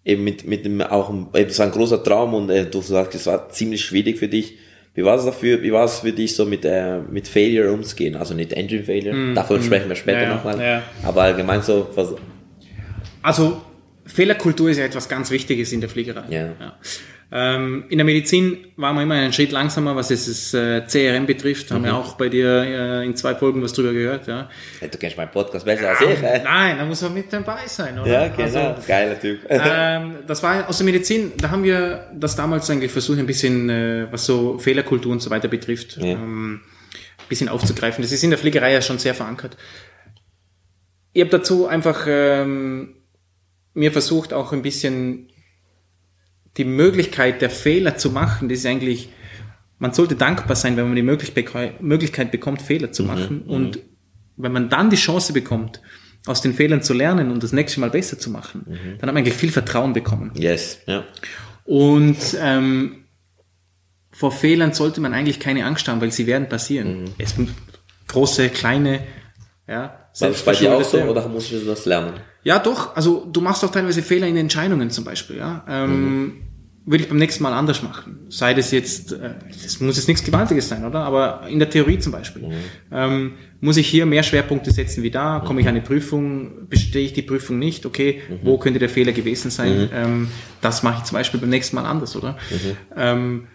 eben 0.05 0.23
mit, 0.23 0.45
mit 0.45 0.65
dem, 0.65 0.81
auch, 0.81 1.11
eben 1.33 1.49
so 1.49 1.63
ein 1.63 1.71
großer 1.71 2.03
Traum 2.03 2.33
und 2.33 2.49
äh, 2.49 2.65
du 2.65 2.81
sagst, 2.81 3.15
es 3.15 3.25
war 3.25 3.49
ziemlich 3.49 3.83
schwierig 3.83 4.17
für 4.17 4.27
dich. 4.27 4.57
Wie 4.93 5.03
war 5.03 5.17
es 5.17 5.25
dafür, 5.25 5.61
wie 5.61 5.73
war 5.73 5.83
es 5.83 5.99
für 5.99 6.13
dich 6.13 6.35
so 6.35 6.45
mit, 6.45 6.63
äh, 6.63 6.99
mit 6.99 7.27
Failure 7.27 7.71
umzugehen? 7.73 8.15
Also 8.15 8.33
nicht 8.33 8.53
Engine 8.53 8.83
Failure, 8.83 9.33
davon 9.33 9.61
sprechen 9.61 9.89
wir 9.89 9.95
später 9.95 10.21
Ja, 10.21 10.29
ja, 10.29 10.35
nochmal. 10.35 10.61
ja. 10.61 10.83
Aber 11.03 11.23
allgemein 11.23 11.61
so, 11.61 11.89
was, 11.95 12.13
Also 13.21 13.61
Fehlerkultur 14.05 14.69
ist 14.69 14.77
ja 14.77 14.85
etwas 14.85 15.09
ganz 15.09 15.31
Wichtiges 15.31 15.71
in 15.71 15.81
der 15.81 15.89
Fliegerei. 15.89 16.23
Ja. 16.29 16.77
Ähm, 17.31 17.85
in 17.89 17.97
der 17.97 18.05
Medizin 18.05 18.67
waren 18.77 18.95
wir 18.95 19.01
immer 19.01 19.15
einen 19.15 19.33
Schritt 19.33 19.51
langsamer, 19.51 19.95
was 19.95 20.11
es 20.11 20.25
das 20.27 20.53
äh, 20.53 20.81
CRM 20.85 21.25
betrifft. 21.25 21.71
Haben 21.71 21.81
Mhm. 21.81 21.85
wir 21.85 21.95
auch 21.95 22.13
bei 22.17 22.29
dir 22.29 22.47
äh, 22.63 23.05
in 23.05 23.15
zwei 23.15 23.33
Folgen 23.33 23.63
was 23.63 23.73
drüber 23.73 23.93
gehört. 23.93 24.27
Ja. 24.27 24.47
Du 24.79 24.97
kennst 24.99 25.17
meinen 25.17 25.31
Podcast 25.31 25.65
besser 25.65 25.89
als 25.89 26.01
ich. 26.01 26.21
Äh? 26.23 26.41
Nein, 26.43 26.77
da 26.77 26.85
muss 26.85 27.01
man 27.01 27.15
mit 27.15 27.33
dabei 27.33 27.65
sein, 27.65 27.97
oder? 27.99 28.09
Ja, 28.11 28.27
genau. 28.27 28.43
Also, 28.69 28.87
Geiler 28.87 29.19
Typ. 29.19 29.39
ähm, 29.49 30.17
das 30.27 30.43
war 30.43 30.69
aus 30.69 30.77
der 30.77 30.85
Medizin, 30.85 31.31
da 31.37 31.49
haben 31.49 31.63
wir 31.63 32.07
das 32.15 32.35
damals 32.35 32.69
eigentlich 32.69 32.91
versucht, 32.91 33.17
ein 33.17 33.25
bisschen, 33.25 33.69
äh, 33.71 34.07
was 34.11 34.25
so 34.27 34.59
Fehlerkultur 34.59 35.11
und 35.11 35.21
so 35.21 35.31
weiter 35.31 35.47
betrifft, 35.47 35.97
Ja. 35.97 36.05
ähm, 36.05 36.61
ein 36.61 37.27
bisschen 37.27 37.49
aufzugreifen. 37.49 38.03
Das 38.03 38.11
ist 38.11 38.23
in 38.23 38.29
der 38.29 38.37
Fliegerei 38.39 38.71
ja 38.71 38.81
schon 38.83 38.99
sehr 38.99 39.15
verankert. 39.15 39.57
Ich 41.11 41.21
habe 41.21 41.31
dazu 41.31 41.65
einfach 41.67 42.05
ähm, 42.07 42.97
mir 43.75 43.91
versucht, 43.91 44.33
auch 44.33 44.51
ein 44.51 44.61
bisschen 44.61 45.29
die 46.57 46.65
Möglichkeit 46.65 47.41
der 47.41 47.49
Fehler 47.49 47.97
zu 47.97 48.09
machen, 48.09 48.49
das 48.49 48.59
ist 48.59 48.65
eigentlich, 48.65 49.09
man 49.77 49.93
sollte 49.93 50.15
dankbar 50.15 50.55
sein, 50.55 50.77
wenn 50.77 50.85
man 50.85 50.95
die 50.95 51.01
Möglichkeit, 51.01 52.31
bekommt, 52.31 52.62
Fehler 52.62 52.91
zu 52.91 53.04
machen. 53.04 53.41
Und 53.41 53.79
wenn 54.37 54.52
man 54.52 54.69
dann 54.69 54.89
die 54.89 54.95
Chance 54.95 55.33
bekommt, 55.33 55.81
aus 56.25 56.41
den 56.41 56.54
Fehlern 56.54 56.81
zu 56.81 56.93
lernen 56.93 57.31
und 57.31 57.43
das 57.43 57.52
nächste 57.52 57.79
Mal 57.81 57.89
besser 57.89 58.17
zu 58.17 58.29
machen, 58.29 58.63
dann 58.65 58.93
hat 58.93 59.06
man 59.13 59.17
eigentlich 59.17 59.35
viel 59.35 59.52
Vertrauen 59.52 59.93
bekommen. 59.93 60.31
yes, 60.35 60.79
ja. 60.87 61.04
Und 61.65 62.17
ähm, 62.39 63.06
vor 64.12 64.31
Fehlern 64.31 64.71
sollte 64.73 65.02
man 65.02 65.13
eigentlich 65.13 65.39
keine 65.39 65.65
Angst 65.65 65.87
haben, 65.87 66.00
weil 66.00 66.12
sie 66.12 66.25
werden 66.25 66.47
passieren. 66.47 67.10
Es 67.17 67.35
große, 68.08 68.50
kleine, 68.50 69.02
ja. 69.67 70.10
War 70.19 70.29
das 70.29 70.43
bei 70.43 70.54
dir 70.54 70.73
auch 70.73 70.83
so 70.83 71.00
oder 71.02 71.27
muss 71.27 71.52
ich 71.52 71.65
das 71.65 71.85
lernen? 71.85 72.13
Ja, 72.46 72.60
doch. 72.60 72.96
Also 72.96 73.27
du 73.31 73.41
machst 73.41 73.65
auch 73.65 73.71
teilweise 73.71 74.04
Fehler 74.04 74.27
in 74.27 74.37
Entscheidungen 74.37 74.91
zum 74.91 75.04
Beispiel. 75.04 75.37
Ja, 75.37 75.65
ähm, 75.67 76.33
würde 76.85 77.04
ich 77.04 77.10
beim 77.10 77.17
nächsten 77.17 77.41
Mal 77.41 77.54
anders 77.54 77.81
machen. 77.81 78.19
Sei 78.29 78.54
das 78.54 78.69
jetzt, 78.69 79.13
äh, 79.13 79.31
das 79.63 79.79
muss 79.79 79.98
jetzt 79.98 80.08
nichts 80.08 80.23
Gewaltiges 80.23 80.69
sein, 80.69 80.85
oder? 80.85 81.00
Aber 81.00 81.48
in 81.50 81.58
der 81.58 81.71
Theorie 81.71 81.98
zum 81.98 82.12
Beispiel 82.12 82.52
ähm, 82.91 83.33
muss 83.62 83.77
ich 83.77 83.87
hier 83.87 84.06
mehr 84.06 84.21
Schwerpunkte 84.21 84.69
setzen 84.69 85.02
wie 85.02 85.10
da. 85.10 85.41
Komme 85.43 85.62
ich 85.62 85.67
an 85.67 85.73
eine 85.73 85.83
Prüfung, 85.83 86.67
bestehe 86.69 87.04
ich 87.04 87.13
die 87.13 87.23
Prüfung 87.23 87.58
nicht? 87.58 87.87
Okay, 87.87 88.21
wo 88.43 88.60
könnte 88.60 88.77
der 88.77 88.89
Fehler 88.89 89.12
gewesen 89.12 89.50
sein? 89.50 89.89
Ähm, 89.91 90.27
das 90.62 90.83
mache 90.83 91.00
ich 91.00 91.04
zum 91.06 91.17
Beispiel 91.17 91.39
beim 91.39 91.50
nächsten 91.50 91.75
Mal 91.75 91.85
anders, 91.85 92.15
oder? 92.15 92.37
Ähm, 92.96 93.48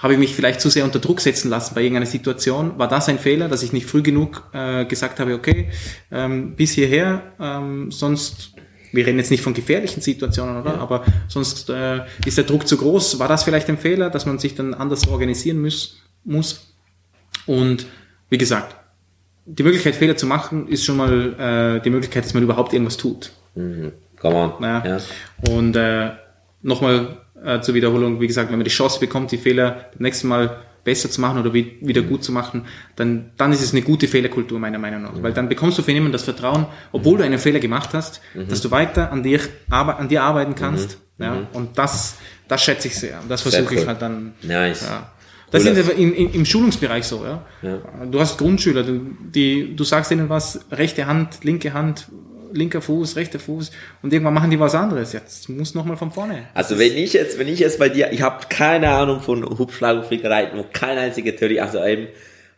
habe 0.00 0.14
ich 0.14 0.18
mich 0.18 0.34
vielleicht 0.34 0.60
zu 0.60 0.70
sehr 0.70 0.84
unter 0.84 0.98
Druck 0.98 1.20
setzen 1.20 1.50
lassen 1.50 1.74
bei 1.74 1.82
irgendeiner 1.82 2.06
Situation? 2.06 2.78
War 2.78 2.88
das 2.88 3.08
ein 3.08 3.18
Fehler, 3.18 3.48
dass 3.48 3.62
ich 3.62 3.72
nicht 3.72 3.86
früh 3.86 4.02
genug 4.02 4.42
äh, 4.52 4.86
gesagt 4.86 5.20
habe, 5.20 5.34
okay, 5.34 5.68
ähm, 6.10 6.56
bis 6.56 6.72
hierher, 6.72 7.34
ähm, 7.38 7.92
sonst, 7.92 8.54
wir 8.92 9.06
reden 9.06 9.18
jetzt 9.18 9.30
nicht 9.30 9.42
von 9.42 9.52
gefährlichen 9.52 10.00
Situationen, 10.00 10.60
oder? 10.60 10.78
Aber 10.78 11.04
sonst 11.28 11.68
äh, 11.68 12.00
ist 12.24 12.38
der 12.38 12.44
Druck 12.44 12.66
zu 12.66 12.78
groß. 12.78 13.18
War 13.18 13.28
das 13.28 13.44
vielleicht 13.44 13.68
ein 13.68 13.78
Fehler, 13.78 14.08
dass 14.08 14.24
man 14.24 14.38
sich 14.38 14.54
dann 14.54 14.72
anders 14.72 15.06
organisieren 15.06 15.60
muss? 15.60 16.00
muss? 16.24 16.74
Und 17.46 17.86
wie 18.30 18.38
gesagt, 18.38 18.76
die 19.44 19.62
Möglichkeit, 19.62 19.94
Fehler 19.94 20.16
zu 20.16 20.26
machen, 20.26 20.66
ist 20.68 20.84
schon 20.84 20.96
mal 20.96 21.78
äh, 21.78 21.82
die 21.82 21.90
Möglichkeit, 21.90 22.24
dass 22.24 22.34
man 22.34 22.42
überhaupt 22.42 22.72
irgendwas 22.72 22.96
tut. 22.96 23.32
Mhm. 23.54 23.92
Come 24.18 24.34
on. 24.36 24.52
Ja. 24.62 24.86
Ja. 24.86 24.98
Und 25.50 25.76
äh, 25.76 26.10
nochmal 26.62 27.18
äh, 27.44 27.60
zur 27.60 27.74
Wiederholung, 27.74 28.20
wie 28.20 28.26
gesagt, 28.26 28.50
wenn 28.50 28.58
man 28.58 28.64
die 28.64 28.70
Chance 28.70 29.00
bekommt, 29.00 29.32
die 29.32 29.38
Fehler 29.38 29.90
beim 29.92 30.02
nächsten 30.02 30.28
Mal 30.28 30.62
besser 30.84 31.10
zu 31.10 31.20
machen 31.20 31.38
oder 31.38 31.52
wie, 31.52 31.76
wieder 31.80 32.02
gut 32.02 32.24
zu 32.24 32.32
machen, 32.32 32.64
dann, 32.96 33.32
dann 33.36 33.52
ist 33.52 33.62
es 33.62 33.72
eine 33.72 33.82
gute 33.82 34.08
Fehlerkultur 34.08 34.58
meiner 34.58 34.78
Meinung 34.78 35.02
nach. 35.02 35.22
Weil 35.22 35.32
dann 35.32 35.48
bekommst 35.48 35.78
du 35.78 35.82
von 35.82 35.92
jemandem 35.92 36.12
das 36.12 36.22
Vertrauen, 36.22 36.66
obwohl 36.92 37.18
du 37.18 37.24
einen 37.24 37.38
Fehler 37.38 37.60
gemacht 37.60 37.90
hast, 37.92 38.20
dass 38.34 38.62
du 38.62 38.70
weiter 38.70 39.12
an 39.12 39.22
dir, 39.22 39.40
an 39.68 40.08
dir 40.08 40.22
arbeiten 40.22 40.54
kannst. 40.54 40.98
Ja, 41.18 41.46
und 41.52 41.76
das, 41.76 42.16
das 42.48 42.62
schätze 42.62 42.88
ich 42.88 42.96
sehr. 42.96 43.20
Und 43.20 43.30
das 43.30 43.42
versuche 43.42 43.74
ich 43.74 43.80
cool. 43.82 43.86
halt 43.88 44.00
dann. 44.00 44.32
Nice. 44.42 44.86
Ja. 44.88 45.12
Das 45.50 45.64
Cool, 45.64 45.72
ist 45.72 45.84
aber 45.84 45.98
im, 45.98 46.14
im, 46.14 46.44
Schulungsbereich 46.46 47.04
so, 47.04 47.24
ja. 47.24 47.44
Du 48.06 48.20
hast 48.20 48.38
Grundschüler, 48.38 48.84
du, 48.84 49.00
die, 49.20 49.74
du 49.74 49.82
sagst 49.82 50.12
ihnen 50.12 50.28
was, 50.28 50.60
rechte 50.70 51.06
Hand, 51.06 51.42
linke 51.42 51.72
Hand, 51.72 52.06
linker 52.52 52.80
Fuß, 52.82 53.16
rechter 53.16 53.38
Fuß 53.38 53.70
und 54.02 54.12
irgendwann 54.12 54.34
machen 54.34 54.50
die 54.50 54.58
was 54.60 54.74
anderes. 54.74 55.12
Jetzt 55.12 55.48
muss 55.48 55.74
noch 55.74 55.84
mal 55.84 55.96
von 55.96 56.10
vorne. 56.12 56.46
Also 56.54 56.78
wenn 56.78 56.96
ich 56.96 57.12
jetzt, 57.12 57.38
wenn 57.38 57.48
ich 57.48 57.58
jetzt 57.58 57.78
bei 57.78 57.88
dir, 57.88 58.12
ich 58.12 58.22
habe 58.22 58.46
keine 58.48 58.88
Ahnung 58.90 59.20
von 59.20 59.42
Hubschrauber, 59.44 60.02
Fliegerei, 60.02 60.50
nur 60.54 60.70
keine 60.70 61.00
einzige 61.00 61.34
Theorie, 61.34 61.60
also 61.60 61.84
eben, 61.84 62.08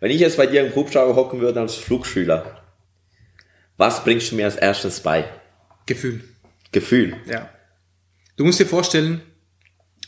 wenn 0.01 0.11
ich 0.11 0.20
jetzt 0.20 0.36
bei 0.36 0.47
dir 0.47 0.64
im 0.66 0.74
Hubschrauber 0.74 1.14
hocken 1.16 1.40
würde 1.40 1.61
als 1.61 1.74
Flugschüler, 1.74 2.62
was 3.76 4.05
bringst 4.05 4.30
du 4.32 4.36
mir 4.36 4.45
als 4.47 4.57
erstes 4.57 5.01
bei? 5.01 5.24
Gefühl. 5.86 6.22
Gefühl. 6.72 7.16
Ja. 7.26 7.49
Du 8.36 8.45
musst 8.45 8.61
dir 8.61 8.66
vorstellen, 8.66 9.20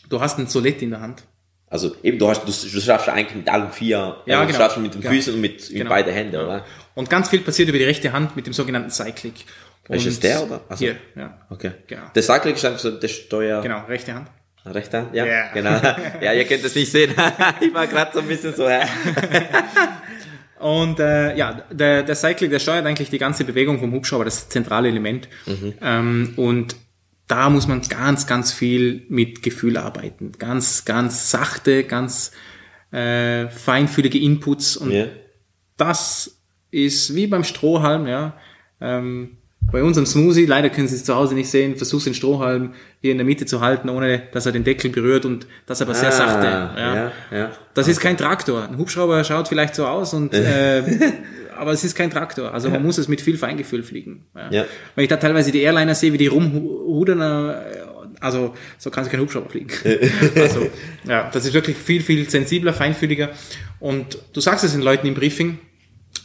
du 0.09 0.21
hast 0.21 0.39
ein 0.39 0.47
Solett 0.47 0.83
in 0.83 0.91
der 0.91 1.01
Hand. 1.01 1.23
Also 1.69 1.97
eben, 2.05 2.19
du 2.19 2.29
hast, 2.29 2.43
du, 2.43 2.47
du 2.47 2.81
schaffst 2.81 3.09
eigentlich 3.09 3.35
mit 3.35 3.49
allen 3.49 3.73
vier, 3.73 4.17
Ja, 4.27 4.43
äh, 4.43 4.47
genau. 4.47 4.47
du 4.47 4.55
schaffst 4.55 4.79
mit 4.79 4.95
den 4.95 5.01
Genau. 5.01 5.13
Füßen 5.13 5.35
und 5.35 5.41
mit, 5.41 5.61
mit 5.61 5.71
Genau. 5.71 5.91
beiden 5.91 6.13
Händen, 6.13 6.37
oder? 6.37 6.65
Und 6.95 7.11
ganz 7.11 7.31
viel 7.31 7.41
passiert 7.41 7.69
über 7.69 7.79
die 7.79 7.85
rechte 7.85 8.13
Hand 8.13 8.37
mit 8.37 8.47
dem 8.47 8.53
sogenannten 8.53 8.91
Cyclic. 8.91 9.45
Ist 9.89 10.07
es 10.07 10.21
der, 10.21 10.43
oder? 10.45 10.61
Also- 10.69 10.85
Hier, 10.85 10.97
ja. 11.15 11.47
Okay. 11.51 11.73
Genau. 11.87 12.03
Der 12.15 12.23
Cycling 12.23 12.55
ist 12.55 12.65
einfach 12.65 12.79
so 12.81 12.91
der 12.93 13.09
Steuer. 13.09 13.61
Genau, 13.63 13.85
rechte 13.87 14.15
Hand. 14.15 14.29
Rechter? 14.67 15.11
Ja, 15.13 15.27
Ja. 15.27 15.53
genau. 15.53 15.79
Ja, 16.23 16.33
ihr 16.33 16.45
könnt 16.47 16.65
es 16.65 16.75
nicht 16.75 16.91
sehen. 16.91 17.13
ich 17.61 17.75
war 17.75 17.87
gerade 17.87 18.13
so 18.15 18.21
ein 18.21 18.27
bisschen 18.29 18.55
so? 18.55 18.67
Und 20.59 20.99
äh, 21.01 21.37
ja, 21.37 21.63
der, 21.71 22.03
der 22.03 22.15
Cyclic, 22.15 22.51
der 22.51 22.59
steuert 22.59 22.87
eigentlich 22.87 23.11
die 23.11 23.19
ganze 23.19 23.45
Bewegung 23.45 23.79
vom 23.81 23.93
Hubschrauber, 23.93 24.25
das 24.25 24.49
zentrale 24.49 24.89
Element. 24.89 25.29
Ähm, 25.83 26.33
und 26.37 26.77
da 27.27 27.51
muss 27.51 27.67
man 27.67 27.83
ganz, 27.83 28.27
ganz 28.27 28.53
viel 28.53 29.05
mit 29.09 29.43
Gefühl 29.43 29.77
arbeiten. 29.77 30.33
Ganz, 30.39 30.85
ganz 30.87 31.31
sachte, 31.31 31.85
ganz 31.85 32.33
äh, 32.93 33.49
feinfühlige 33.49 34.19
Inputs. 34.19 34.77
Und 34.79 34.93
Ja. 34.93 35.07
das 35.77 36.41
ist 36.71 37.15
wie 37.15 37.27
beim 37.27 37.45
Strohhalm, 37.45 38.07
ja. 38.07 38.39
Ähm, 38.81 39.39
bei 39.73 39.83
unserem 39.83 40.07
Smoothie, 40.07 40.47
leider 40.47 40.71
können 40.71 40.87
Sie 40.89 40.95
es 40.95 41.05
zu 41.05 41.15
Hause 41.15 41.35
nicht 41.35 41.51
sehen, 41.51 41.77
versuchst 41.77 42.07
den 42.07 42.15
Strohhalm 42.15 42.75
hier 43.01 43.13
in 43.13 43.19
der 43.19 43.25
Mitte 43.25 43.45
zu 43.47 43.61
halten, 43.61 43.89
ohne 43.89 44.23
dass 44.33 44.47
er 44.47 44.53
den 44.53 44.63
Deckel 44.65 44.91
berührt 44.91 45.25
und 45.25 45.47
das 45.67 45.83
aber 45.83 45.95
sehr 45.95 46.09
Ah, 46.09 46.13
sachte. 46.13 46.47
ja, 46.47 47.13
ja. 47.37 47.53
Das 47.75 47.89
ist 47.89 48.01
kein 48.01 48.17
Traktor. 48.17 48.69
Ein 48.69 48.79
Hubschrauber 48.79 49.25
schaut 49.25 49.49
vielleicht 49.49 49.75
so 49.75 49.87
aus 49.87 50.15
und 50.15 50.33
äh, 50.35 50.83
aber 51.57 51.73
es 51.73 51.83
ist 51.85 51.95
kein 51.97 52.11
Traktor. 52.11 52.53
Also 52.53 52.71
man 52.71 52.83
muss 52.83 52.99
es 52.99 53.09
mit 53.09 53.21
viel 53.21 53.37
Feingefühl 53.37 53.83
fliegen. 53.83 54.25
Ja. 54.35 54.51
Ja. 54.51 54.65
Wenn 54.95 55.05
ich 55.05 55.09
da 55.09 55.17
teilweise 55.17 55.51
die 55.53 55.63
Airliner 55.63 55.95
sehe, 55.95 56.13
wie 56.13 56.19
die 56.19 56.27
rumhudern, 56.29 57.21
äh, 57.21 57.55
also 58.21 58.55
so 58.79 58.91
kannst 58.91 59.09
du 59.09 59.17
kein 59.17 59.21
Hubschrauber 59.21 59.51
fliegen. 59.51 59.69
also 60.37 60.69
ja, 61.05 61.31
das 61.33 61.47
ist 61.47 61.53
wirklich 61.55 61.77
viel, 61.77 62.01
viel 62.01 62.29
sensibler, 62.31 62.73
feinfühliger. 62.73 63.31
Und 63.81 64.19
du 64.33 64.41
sagst 64.41 64.65
es 64.65 64.73
den 64.73 64.83
Leuten 64.83 65.07
im 65.07 65.15
Briefing, 65.15 65.59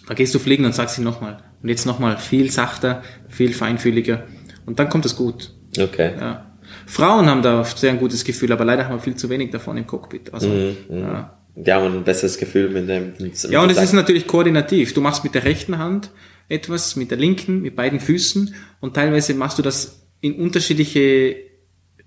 da 0.08 0.14
gehst 0.14 0.34
du 0.36 0.40
fliegen 0.40 0.66
und 0.66 0.74
sagst 0.74 0.98
ihnen 0.98 1.06
nochmal. 1.06 1.40
Und 1.62 1.70
jetzt 1.70 1.86
nochmal 1.86 2.18
viel 2.18 2.52
sachter, 2.52 3.04
viel 3.28 3.54
feinfühliger. 3.54 4.24
Und 4.66 4.80
dann 4.80 4.90
kommt 4.90 5.06
es 5.06 5.16
gut. 5.16 5.54
Okay. 5.78 6.14
Ja. 6.20 6.46
Frauen 6.86 7.28
haben 7.28 7.42
da 7.42 7.60
oft 7.62 7.78
sehr 7.78 7.92
ein 7.92 8.00
gutes 8.00 8.24
Gefühl, 8.24 8.52
aber 8.52 8.66
leider 8.66 8.86
haben 8.86 8.96
wir 8.96 9.00
viel 9.00 9.16
zu 9.16 9.30
wenig 9.30 9.52
davon 9.52 9.78
im 9.78 9.86
Cockpit. 9.88 10.34
Also, 10.34 10.50
ja. 10.90 11.38
Die 11.56 11.74
haben 11.74 11.94
ein 11.94 12.04
besseres 12.04 12.38
Gefühl 12.38 12.70
mit 12.70 12.88
dem. 12.88 13.14
Mit 13.20 13.44
ja, 13.50 13.62
und 13.62 13.70
es 13.70 13.82
ist 13.82 13.94
natürlich 13.94 14.28
koordinativ. 14.28 14.94
Du 14.94 15.02
machst 15.02 15.24
mit 15.24 15.36
der 15.36 15.44
rechten 15.44 15.78
Hand 15.78 16.12
etwas, 16.48 16.96
mit 16.96 17.12
der 17.12 17.18
linken, 17.18 17.62
mit 17.62 17.76
beiden 17.76 18.00
Füßen 18.00 18.54
und 18.80 18.94
teilweise 18.96 19.34
machst 19.34 19.58
du 19.58 19.62
das 19.62 20.08
in 20.22 20.36
unterschiedliche 20.36 21.36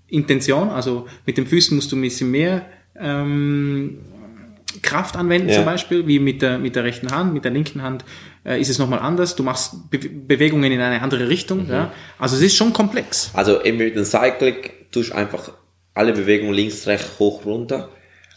Intention. 0.07 0.69
Also 0.69 1.07
mit 1.25 1.37
den 1.37 1.45
Füßen 1.45 1.75
musst 1.75 1.91
du 1.91 1.95
ein 1.95 2.01
bisschen 2.01 2.31
mehr 2.31 2.65
ähm, 2.99 3.99
Kraft 4.81 5.15
anwenden 5.15 5.49
Ja. 5.49 5.55
zum 5.55 5.65
Beispiel, 5.65 6.07
wie 6.07 6.19
mit 6.19 6.41
der, 6.41 6.57
mit 6.59 6.75
der 6.75 6.83
rechten 6.83 7.11
Hand. 7.11 7.33
Mit 7.33 7.45
der 7.45 7.51
linken 7.51 7.81
Hand 7.81 8.03
äh, 8.45 8.59
ist 8.59 8.69
es 8.69 8.79
nochmal 8.79 8.99
anders. 8.99 9.35
Du 9.35 9.43
machst 9.43 9.89
Be 9.89 9.97
Bewegungen 9.97 10.71
in 10.71 10.79
eine 10.79 11.01
andere 11.01 11.29
Richtung. 11.29 11.67
Ja? 11.69 11.91
Also 12.19 12.35
es 12.35 12.41
ist 12.41 12.55
schon 12.55 12.73
komplex. 12.73 13.31
Also 13.33 13.63
eben 13.63 13.77
mit 13.77 13.95
dem 13.95 14.05
Cycling 14.05 14.55
tust 14.91 15.11
du 15.11 15.15
einfach 15.15 15.51
alle 15.93 16.13
Bewegungen 16.13 16.53
links, 16.53 16.87
rechts, 16.87 17.19
hoch, 17.19 17.45
runter. 17.45 17.89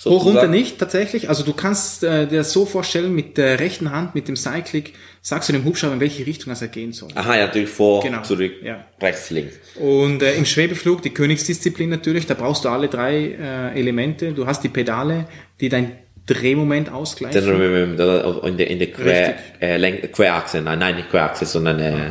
Hoch 0.05 0.27
runter 0.27 0.47
nicht, 0.47 0.79
tatsächlich. 0.79 1.31
Also 1.31 1.43
du 1.43 1.55
kannst 1.55 2.05
äh, 2.05 2.27
dir 2.27 2.39
das 2.39 2.53
so 2.53 2.67
vorstellen, 2.67 3.15
mit 3.15 3.39
der 3.39 3.59
rechten 3.61 3.91
Hand, 3.91 4.15
mit 4.15 4.29
dem 4.29 4.37
Cyclic, 4.37 4.93
sagst 5.23 5.49
du 5.49 5.55
dem 5.55 5.65
Hubschrauber, 5.65 5.95
in 5.95 6.01
welche 6.01 6.27
Richtung 6.27 6.55
er 6.55 6.69
gehen 6.69 6.93
soll. 6.93 7.09
Aha, 7.15 7.35
ja, 7.37 7.47
natürlich 7.47 7.71
vor, 7.71 8.03
Genau, 8.03 8.23
zurück, 8.23 8.53
ja. 8.63 8.85
rechts, 9.01 9.31
links. 9.31 9.55
Und 9.77 10.23
äh, 10.23 10.35
im 10.35 10.45
Schwebeflug, 10.45 11.01
die 11.01 11.11
Königsdisziplin 11.11 11.89
natürlich, 11.89 12.27
da 12.27 12.35
brauchst 12.35 12.67
du 12.67 12.69
alle 12.69 12.89
drei 12.89 13.37
äh, 13.41 13.79
Elemente. 13.79 14.33
Du 14.33 14.47
hast 14.47 14.63
die 14.63 14.69
Pedale, 14.69 15.29
die 15.61 15.71
dein 15.71 15.93
Drehmoment 16.27 16.91
ausgleichen. 16.91 17.43
In 17.43 17.97
der, 17.97 18.71
in 18.71 18.79
der, 18.79 18.91
Quer, 18.91 19.37
äh, 19.61 20.09
Querachse, 20.09 20.61
nein, 20.61 20.79
nein, 20.79 20.97
nicht 20.97 21.11
Querachse, 21.11 21.47
sondern 21.47 21.79
äh, 21.79 22.11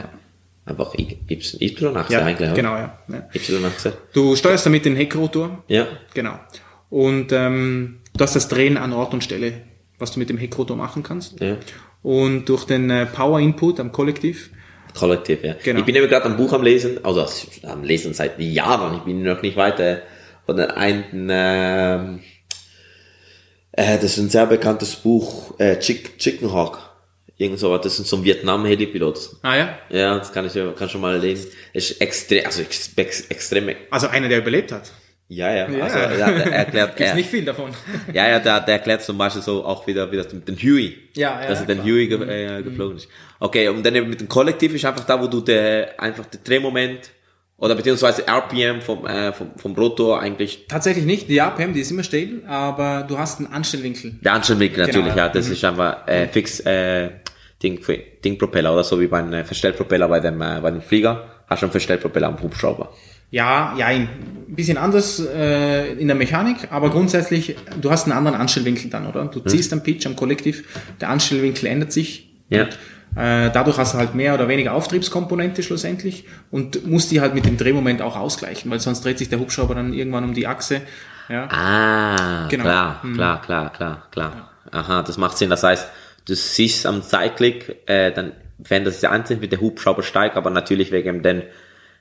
einfach 0.65 0.93
Y-Achse 0.95 2.13
ja, 2.13 2.25
eigentlich. 2.25 2.53
genau, 2.53 2.75
ja. 2.75 2.97
ja. 3.07 3.29
Y-Achse. 3.33 3.93
Du 4.13 4.35
steuerst 4.35 4.65
damit 4.65 4.85
den 4.85 4.95
Heckrotor. 4.95 5.63
Ja. 5.67 5.87
Genau. 6.13 6.39
Und 6.89 7.31
ähm, 7.31 7.99
du 8.15 8.23
hast 8.23 8.35
das 8.35 8.47
Drehen 8.47 8.77
an 8.77 8.93
Ort 8.93 9.13
und 9.13 9.23
Stelle, 9.23 9.53
was 9.99 10.11
du 10.11 10.19
mit 10.19 10.29
dem 10.29 10.37
Heckrotor 10.37 10.77
machen 10.77 11.03
kannst. 11.03 11.39
Ja. 11.41 11.57
Und 12.01 12.45
durch 12.45 12.65
den 12.65 12.89
äh, 12.89 13.05
Power 13.05 13.39
Input 13.39 13.79
am 13.79 13.91
Kollektiv 13.91 14.51
Kollektiv, 14.95 15.43
ja. 15.43 15.55
Genau. 15.61 15.79
Ich 15.79 15.85
bin 15.85 15.95
eben 15.95 16.07
gerade 16.07 16.25
ein 16.25 16.37
Buch 16.37 16.53
am 16.53 16.63
Lesen, 16.63 17.03
also 17.03 17.25
am 17.63 17.83
Lesen 17.83 18.13
seit 18.13 18.39
Jahren, 18.39 18.95
ich 18.95 19.01
bin 19.01 19.23
noch 19.23 19.41
nicht 19.41 19.57
weiter, 19.57 20.01
von 20.45 20.55
der 20.55 20.77
einen, 20.77 21.27
ähm, 21.29 22.19
äh, 23.75 23.95
das 23.95 24.03
ist 24.05 24.17
ein 24.17 24.29
sehr 24.29 24.45
bekanntes 24.45 24.95
Buch, 24.95 25.57
äh, 25.59 25.77
Chick, 25.79 26.17
Chicken 26.17 26.51
Hawk. 26.53 26.79
Irgend 27.37 27.59
sowas, 27.59 27.81
das 27.83 27.99
ist 27.99 28.07
so 28.07 28.15
ein 28.17 28.23
Vietnam-Helipilot. 28.23 29.19
Ah 29.41 29.55
ja? 29.57 29.79
Ja, 29.89 30.17
das 30.17 30.31
kann 30.31 30.45
ich 30.45 30.53
kann 30.77 30.87
schon 30.87 31.01
mal 31.01 31.17
lesen. 31.19 31.51
Es 31.73 31.91
ist 31.91 31.99
extrem, 32.01 32.45
also 32.45 32.61
ex, 32.61 32.91
ex, 32.95 33.21
extrem, 33.27 33.69
Also 33.91 34.07
einer, 34.07 34.29
der 34.29 34.37
überlebt 34.37 34.71
hat. 34.71 34.89
ja, 35.27 35.51
ja, 35.53 35.69
Ja. 35.69 35.83
also, 35.83 35.97
er, 35.97 36.11
er 36.11 36.51
erklärt, 36.53 36.95
Gibt's 36.95 37.09
er, 37.11 37.15
nicht 37.15 37.29
viel 37.29 37.43
davon. 37.43 37.71
ja, 38.13 38.29
ja, 38.29 38.39
der, 38.39 38.61
der 38.61 38.75
erklärt 38.75 39.03
zum 39.03 39.17
Beispiel 39.17 39.41
so 39.41 39.65
auch 39.65 39.85
wieder, 39.85 40.09
wie 40.13 40.15
das 40.15 40.31
mit 40.31 40.47
dem 40.47 40.55
Huey. 40.55 40.95
Ja, 41.17 41.41
ja, 41.41 41.49
Dass 41.49 41.59
er 41.59 41.65
den 41.65 41.79
klar. 41.79 41.87
Mhm. 41.87 41.91
Huey 41.91 42.07
ge 42.07 42.57
äh, 42.59 42.63
geflogen 42.63 42.95
ist. 42.95 43.09
Okay, 43.41 43.67
und 43.67 43.85
dann 43.85 43.95
eben 43.95 44.09
mit 44.09 44.21
dem 44.21 44.29
Kollektiv 44.29 44.73
ist 44.73 44.85
einfach 44.85 45.03
da, 45.05 45.21
wo 45.21 45.27
du 45.27 45.41
der, 45.41 45.99
einfach 46.01 46.25
der 46.27 46.39
Drehmoment 46.41 47.09
oder 47.57 47.75
beziehungsweise 47.75 48.27
RPM 48.27 48.81
vom, 48.81 49.05
äh, 49.07 49.31
vom, 49.31 49.51
vom 49.55 49.73
Rotor 49.75 50.19
eigentlich, 50.19 50.65
Tatsächlich 50.67 51.05
nicht. 51.05 51.29
Die 51.29 51.39
APM, 51.39 51.73
die 51.73 51.79
ist 51.81 51.91
immer 51.91 52.03
stabil, 52.03 52.43
aber 52.47 53.05
du 53.07 53.17
hast 53.17 53.39
einen 53.39 53.51
Anstellwinkel. 53.51 54.15
der 54.21 54.33
Anstellwinkel 54.33 54.85
natürlich, 54.85 55.13
Genau, 55.13 55.17
ja. 55.27 55.29
das 55.29 55.47
ist 55.49 55.63
einfach 55.63 56.07
äh, 56.07 56.27
fix 56.27 56.59
äh, 56.61 57.11
Ding, 57.63 57.79
Ding 58.23 58.37
Propeller 58.37 58.73
oder 58.73 58.83
so 58.83 58.99
wie 58.99 59.07
beim 59.07 59.31
äh, 59.33 59.43
Verstellpropeller 59.45 60.07
bei 60.09 60.19
dem, 60.19 60.41
äh, 60.41 60.59
bei 60.61 60.71
dem 60.71 60.81
Flieger. 60.81 61.27
hast 61.47 61.61
du 61.61 61.67
einen 61.67 61.71
Verstellpropeller 61.71 62.27
am 62.27 62.41
Hubschrauber? 62.41 62.91
Ja, 63.31 63.73
ja, 63.77 63.87
ein 63.87 64.07
bisschen 64.49 64.77
anders 64.77 65.19
äh, 65.25 65.93
in 65.93 66.07
der 66.07 66.15
Mechanik, 66.15 66.67
aber 66.71 66.89
grundsätzlich, 66.89 67.55
du 67.81 67.89
hast 67.89 68.03
einen 68.05 68.13
anderen 68.17 68.37
Anstellwinkel 68.37 68.89
dann, 68.89 69.07
oder? 69.07 69.25
Du 69.25 69.39
ziehst 69.39 69.73
am 69.73 69.81
Pitch, 69.81 70.05
am 70.05 70.15
Kollektiv, 70.15 70.63
der 71.01 71.09
Anstellwinkel 71.09 71.67
ändert 71.67 71.91
sich. 71.91 72.29
Ja. 72.49 72.63
Äh, 72.63 72.69
dadurch 73.15 73.77
hast 73.77 73.93
du 73.93 73.97
halt 73.97 74.13
mehr 74.13 74.33
oder 74.33 74.47
weniger 74.47 74.73
Auftriebskomponente 74.73 75.63
schlussendlich 75.63 76.25
und 76.51 76.85
musst 76.85 77.11
die 77.11 77.21
halt 77.21 77.33
mit 77.33 77.45
dem 77.45 77.57
Drehmoment 77.57 78.01
auch 78.01 78.17
ausgleichen, 78.17 78.69
weil 78.69 78.79
sonst 78.79 79.05
dreht 79.05 79.17
sich 79.17 79.29
der 79.29 79.39
Hubschrauber 79.39 79.73
dann 79.75 79.93
irgendwann 79.93 80.25
um 80.25 80.33
die 80.33 80.47
Achse. 80.47 80.81
Ja. 81.29 81.47
Ah, 81.49 82.47
Genau. 82.49 82.63
klar, 82.63 82.99
Mhm. 83.03 83.13
klar, 83.15 83.41
klar, 83.41 83.71
klar, 83.73 84.07
klar. 84.11 84.49
Aha, 84.71 85.01
das 85.03 85.17
macht 85.17 85.37
Sinn. 85.37 85.49
Das 85.49 85.63
heißt, 85.63 85.89
du 86.27 86.35
siehst 86.35 86.85
am 86.85 87.01
Zeitblick, 87.03 87.77
äh, 87.87 88.11
dann, 88.11 88.33
wenn 88.57 88.83
das 88.83 89.01
ja 89.01 89.11
einzeln 89.11 89.41
wird, 89.41 89.51
der 89.53 89.61
Hubschrauber 89.61 90.03
steigt, 90.03 90.35
aber 90.35 90.49
natürlich 90.49 90.91
wegen 90.91 91.23
den, 91.23 91.43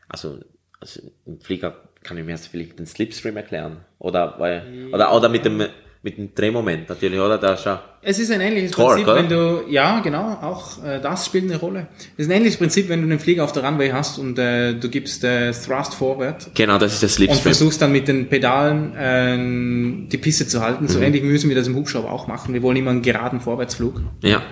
also, 0.09 0.41
also 0.81 1.01
im 1.27 1.41
Flieger 1.41 1.77
kann 2.03 2.19
ich 2.19 2.25
mir 2.25 2.33
jetzt 2.33 2.49
vielleicht 2.49 2.79
den 2.79 2.87
Slipstream 2.87 3.37
erklären. 3.37 3.79
Oder, 3.99 4.35
weil, 4.39 4.89
oder, 4.93 5.15
oder 5.15 5.29
mit 5.29 5.45
dem, 5.45 5.65
mit 6.05 6.19
dem 6.19 6.35
Drehmoment 6.35 6.87
natürlich, 6.89 7.19
oder? 7.19 7.39
Da 7.39 7.55
ist 7.55 7.65
ja, 7.65 7.83
Es 8.03 8.19
ist 8.19 8.31
ein 8.31 8.43
ähnliches 8.43 8.73
Torque, 8.73 9.03
Prinzip, 9.03 9.09
oder? 9.09 9.17
wenn 9.17 9.29
du, 9.67 9.73
ja, 9.73 10.01
genau, 10.01 10.37
auch 10.43 10.85
äh, 10.85 11.01
das 11.01 11.25
spielt 11.25 11.45
eine 11.45 11.57
Rolle. 11.57 11.89
Es 12.19 12.27
ist 12.27 12.31
ein 12.31 12.37
ähnliches 12.37 12.59
Prinzip, 12.59 12.91
wenn 12.91 13.01
du 13.01 13.07
einen 13.07 13.19
Flieger 13.19 13.43
auf 13.43 13.53
der 13.53 13.65
Runway 13.65 13.91
hast 13.91 14.19
und 14.19 14.39
äh, 14.39 14.75
du 14.75 14.91
gibst 14.91 15.25
äh, 15.25 15.53
Thrust 15.53 15.95
Forward 15.95 16.51
genau, 16.55 16.77
das 16.77 16.93
ist 16.93 17.03
und 17.03 17.09
Slipstream. 17.09 17.43
versuchst 17.43 17.81
dann 17.81 17.91
mit 17.91 18.07
den 18.07 18.29
Pedalen 18.29 18.95
äh, 18.95 20.09
die 20.11 20.19
Piste 20.19 20.47
zu 20.47 20.61
halten. 20.61 20.85
Mhm. 20.85 20.89
So 20.89 21.01
ähnlich 21.01 21.23
müssen 21.23 21.49
wir 21.49 21.57
das 21.57 21.67
im 21.67 21.75
Hubschrauber 21.75 22.13
auch 22.13 22.27
machen. 22.27 22.53
Wir 22.53 22.63
wollen 22.63 22.77
immer 22.77 22.91
einen 22.91 23.03
geraden 23.03 23.41
Vorwärtsflug. 23.41 24.03
Ja. 24.23 24.43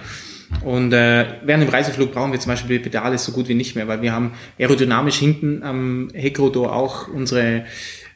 Und 0.64 0.92
äh, 0.92 1.26
während 1.44 1.64
dem 1.64 1.70
Reiseflug 1.70 2.12
brauchen 2.12 2.32
wir 2.32 2.40
zum 2.40 2.52
Beispiel 2.52 2.78
die 2.78 2.84
Pedale 2.84 3.18
so 3.18 3.32
gut 3.32 3.48
wie 3.48 3.54
nicht 3.54 3.74
mehr, 3.76 3.88
weil 3.88 4.02
wir 4.02 4.12
haben 4.12 4.32
aerodynamisch 4.58 5.16
hinten 5.18 5.62
am 5.62 6.08
Heckrotor 6.14 6.74
auch 6.74 7.08
unsere 7.08 7.64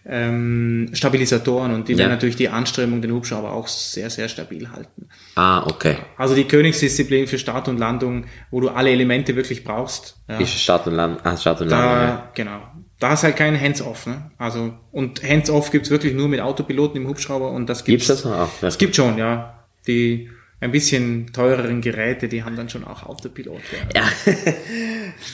ähm, 0.09 0.91
Stabilisatoren 0.93 1.73
und 1.75 1.89
die 1.89 1.93
Ja. 1.93 1.99
werden 1.99 2.11
natürlich 2.13 2.37
die 2.37 2.49
Anströmung 2.49 3.03
den 3.03 3.13
Hubschrauber 3.13 3.53
auch 3.53 3.67
sehr, 3.67 4.09
sehr 4.11 4.29
stabil 4.29 4.71
halten. 4.71 5.09
Ah, 5.35 5.65
okay. 5.67 5.97
Also 6.17 6.35
die 6.35 6.45
Königsdisziplin 6.45 7.27
für 7.27 7.39
Start 7.39 7.69
und 7.69 7.79
Landung, 7.79 8.27
wo 8.51 8.61
du 8.61 8.69
alle 8.69 8.91
Elemente 8.91 9.35
wirklich 9.37 9.65
brauchst. 9.65 10.17
Ja, 10.29 10.39
Ist 10.39 10.51
Start 10.59 10.87
und 10.87 10.95
Land, 10.95 11.21
ah, 11.25 11.37
Start 11.37 11.61
und 11.61 11.69
Land, 11.69 11.83
ja. 11.85 12.07
da, 12.07 12.31
genau. 12.35 12.63
Da 12.99 13.13
ist 13.13 13.25
halt 13.25 13.37
kein 13.37 13.61
Hands-off. 13.61 14.07
Ne? 14.07 14.31
Also, 14.39 14.73
und 14.93 15.23
Hands-off 15.23 15.71
gibt's 15.71 15.91
wirklich 15.91 16.15
nur 16.15 16.29
mit 16.29 16.41
Autopiloten 16.41 17.01
im 17.03 17.09
Hubschrauber 17.09 17.51
und 17.51 17.69
das 17.69 17.85
Gibt's 17.85 18.07
gibt's. 18.07 18.23
das 18.23 18.31
noch? 18.33 18.63
Ja. 18.63 18.69
Es 18.69 18.79
gibt 18.79 18.97
schon, 18.97 19.19
ja. 19.19 19.65
Die 19.87 20.31
ein 20.61 20.71
bisschen 20.73 21.33
teureren 21.33 21.81
Geräte, 21.83 22.29
die 22.29 22.43
haben 22.43 22.57
dann 22.57 22.69
schon 22.69 22.85
auch 22.85 23.03
Autopilot. 23.05 23.61
Ja. 23.95 24.03
Ja. 24.03 24.33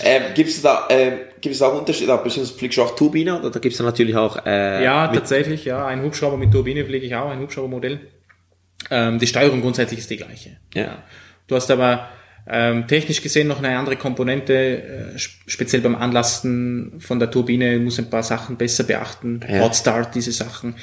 ähm, 0.03 0.23
gibt 0.35 0.51
es 0.51 0.63
da, 0.63 0.87
ähm, 0.91 1.13
gibt 1.41 1.55
es 1.55 1.63
auch 1.63 1.79
Unterschiede? 1.79 2.17
Beziehungsweise 2.23 2.59
fliegst 2.59 2.79
du 2.79 2.83
auch 2.83 2.97
Turbine 2.97 3.39
oder 3.39 3.51
da 3.51 3.59
gibt 3.61 3.73
es 3.73 3.79
da 3.79 3.85
natürlich 3.85 4.17
auch, 4.17 4.45
äh, 4.45 4.83
Ja, 4.83 5.09
tatsächlich, 5.09 5.65
ja. 5.65 5.87
Ein 5.87 6.03
Hubschrauber 6.03 6.37
mit 6.37 6.51
Turbine 6.51 6.85
fliege 6.85 7.07
ich 7.07 7.15
auch, 7.15 7.31
ein 7.31 7.39
Hubschraubermodell. 7.41 8.01
Ähm, 8.91 9.19
die 9.21 9.27
Steuerung 9.29 9.61
grundsätzlich 9.61 10.01
ist 10.01 10.11
die 10.11 10.17
gleiche. 10.17 10.57
Ja. 10.75 11.03
Du 11.47 11.55
hast 11.55 11.71
aber 11.71 12.09
ähm, 12.49 12.89
technisch 12.89 13.23
gesehen 13.23 13.47
noch 13.47 13.59
eine 13.63 13.79
andere 13.79 13.95
Komponente, 13.97 14.55
äh, 14.55 15.15
sp- 15.15 15.39
speziell 15.47 15.83
beim 15.83 15.95
Anlasten 15.95 16.95
von 16.99 17.21
der 17.21 17.31
Turbine 17.31 17.79
muss 17.79 18.01
ein 18.01 18.11
paar 18.11 18.25
Sachen 18.25 18.57
besser 18.57 18.83
beachten. 18.83 19.41
Ja. 19.49 19.61
Hot 19.61 19.77
Start, 19.77 20.17
diese 20.17 20.33
Sachen. 20.33 20.75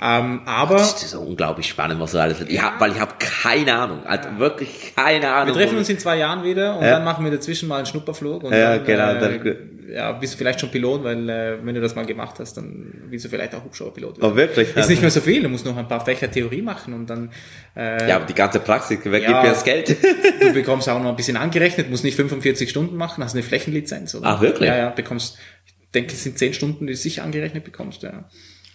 Ähm, 0.00 0.42
aber 0.46 0.76
Das 0.76 1.02
ist 1.02 1.10
so 1.10 1.20
unglaublich 1.20 1.66
spannend, 1.68 2.00
was 2.00 2.12
du 2.12 2.18
alles, 2.18 2.38
ja, 2.48 2.74
weil 2.78 2.92
ich 2.92 3.00
habe 3.00 3.14
keine 3.18 3.74
Ahnung, 3.74 4.06
also 4.06 4.28
wirklich 4.38 4.94
keine 4.96 5.30
Ahnung. 5.32 5.54
wir 5.54 5.62
treffen 5.62 5.78
uns 5.78 5.88
in 5.88 5.98
zwei 5.98 6.18
Jahren 6.18 6.44
wieder 6.44 6.76
und 6.78 6.84
Ja. 6.84 6.92
dann 6.92 7.04
machen 7.04 7.24
wir 7.24 7.30
dazwischen 7.32 7.68
mal 7.68 7.76
einen 7.78 7.86
Schnupperflug. 7.86 8.44
Und 8.44 8.52
Ja, 8.52 8.76
dann, 8.76 8.86
genau, 8.86 9.10
Äh, 9.12 9.18
dann- 9.40 9.56
ja, 9.90 10.12
bist 10.12 10.34
du 10.34 10.38
vielleicht 10.38 10.60
schon 10.60 10.70
Pilot, 10.70 11.02
weil 11.02 11.28
äh, 11.30 11.56
wenn 11.64 11.74
du 11.74 11.80
das 11.80 11.94
mal 11.94 12.04
gemacht 12.04 12.36
hast, 12.38 12.58
dann 12.58 12.92
bist 13.10 13.24
du 13.24 13.28
vielleicht 13.30 13.54
auch 13.54 13.64
Hubschrauberpilot. 13.64 14.22
Oh, 14.22 14.36
wirklich? 14.36 14.76
Ist 14.76 14.90
nicht 14.90 15.00
mehr 15.00 15.10
so 15.10 15.20
viel, 15.22 15.42
du 15.42 15.48
musst 15.48 15.64
noch 15.64 15.76
ein 15.76 15.88
paar 15.88 16.04
Fächer 16.04 16.30
Theorie 16.30 16.60
machen 16.60 16.92
und 16.92 17.08
dann 17.08 17.30
äh, 17.74 18.06
Ja, 18.08 18.16
aber 18.16 18.26
die 18.26 18.34
ganze 18.34 18.60
Praxis, 18.60 18.98
wer 19.04 19.18
gibt 19.20 19.30
Ja. 19.32 19.42
mir 19.42 19.48
das 19.48 19.64
Geld? 19.64 19.96
Du 20.40 20.52
bekommst 20.52 20.88
auch 20.88 21.02
noch 21.02 21.08
ein 21.10 21.16
bisschen 21.16 21.36
angerechnet, 21.36 21.90
musst 21.90 22.04
nicht 22.04 22.14
45 22.16 22.68
Stunden 22.70 22.96
machen, 22.96 23.24
hast 23.24 23.34
eine 23.34 23.42
Flächenlizenz. 23.42 24.14
Oder? 24.14 24.26
Ach, 24.26 24.40
wirklich? 24.40 24.68
Ja, 24.68 24.76
ja, 24.76 24.88
bekommst, 24.90 25.36
ich 25.66 25.72
denke, 25.94 26.12
es 26.12 26.22
sind 26.22 26.38
10 26.38 26.52
Stunden, 26.54 26.86
die 26.86 26.92
du 26.92 26.96
sicher 26.98 27.24
angerechnet 27.24 27.64
bekommst. 27.64 28.02
Ja. 28.02 28.28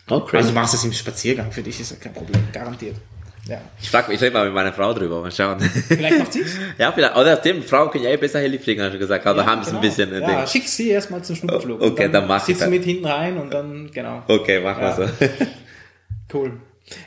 Oh, 0.09 0.15
Also 0.15 0.25
crazy. 0.27 0.47
du 0.49 0.53
machst 0.53 0.73
das 0.73 0.83
im 0.83 0.91
Spaziergang, 0.93 1.51
für 1.51 1.61
dich 1.63 1.79
ist 1.79 1.91
das 1.91 1.99
kein 1.99 2.13
Problem, 2.13 2.41
garantiert. 2.51 2.95
Ja. 3.47 3.59
Ich 3.81 3.89
frag 3.89 4.07
mich, 4.07 4.15
ich 4.17 4.21
rede 4.23 4.33
mal 4.33 4.45
mit 4.45 4.53
meiner 4.53 4.71
Frau 4.71 4.93
drüber, 4.93 5.21
mal 5.21 5.29
schauen. 5.31 5.59
Vielleicht 5.59 6.17
macht 6.19 6.31
sie's. 6.31 6.57
ja, 6.77 6.91
vielleicht, 6.93 7.15
oder 7.17 7.35
stimmt, 7.37 7.65
Frauen 7.65 7.89
können 7.91 8.05
ja 8.05 8.11
eh 8.11 8.17
besser 8.17 8.39
Heli 8.39 8.57
fliegen, 8.57 8.81
hast 8.81 8.93
du 8.93 8.99
gesagt, 8.99 9.25
aber 9.27 9.41
Ja, 9.41 9.45
haben 9.47 9.61
sie 9.63 9.71
ein 9.71 9.81
genau. 9.81 9.81
bisschen, 9.81 10.21
Ja, 10.21 10.27
Ding. 10.39 10.47
schick 10.47 10.67
sie 10.67 10.89
erstmal 10.89 11.21
zum 11.23 11.35
Schnupperflug. 11.35 11.81
Oh, 11.81 11.87
okay, 11.87 12.05
Und 12.05 12.13
dann 12.13 12.27
mach 12.27 12.37
ich 12.39 12.43
Sitzt 12.45 12.61
das. 12.61 12.69
mit 12.69 12.85
hinten 12.85 13.05
rein 13.05 13.37
und 13.37 13.53
dann, 13.53 13.91
genau. 13.91 14.23
Okay, 14.29 14.61
machen 14.61 14.81
wir 14.81 14.87
Ja. 14.89 14.95
so. 14.95 15.03
Cool. 16.33 16.53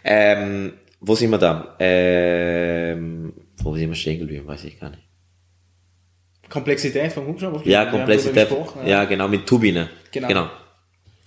ähm, 0.04 0.74
wo 1.00 1.14
sind 1.14 1.30
wir 1.30 1.38
da? 1.38 1.74
Ähm, 1.78 3.32
wo 3.62 3.74
sind 3.74 3.88
wir 3.88 3.96
stehen 3.96 4.18
geblieben, 4.20 4.46
weiß 4.46 4.64
ich 4.64 4.78
gar 4.78 4.90
nicht. 4.90 5.02
Komplexität 6.48 7.12
vom 7.12 7.26
Hubschrauber. 7.26 7.60
Ja, 7.64 7.86
Komplexität. 7.86 8.48
gesprochen, 8.48 8.86
Ja, 8.86 9.04
genau, 9.04 9.26
mit 9.26 9.46
Turbine. 9.46 9.88
Genau. 10.12 10.28
genau. 10.28 10.50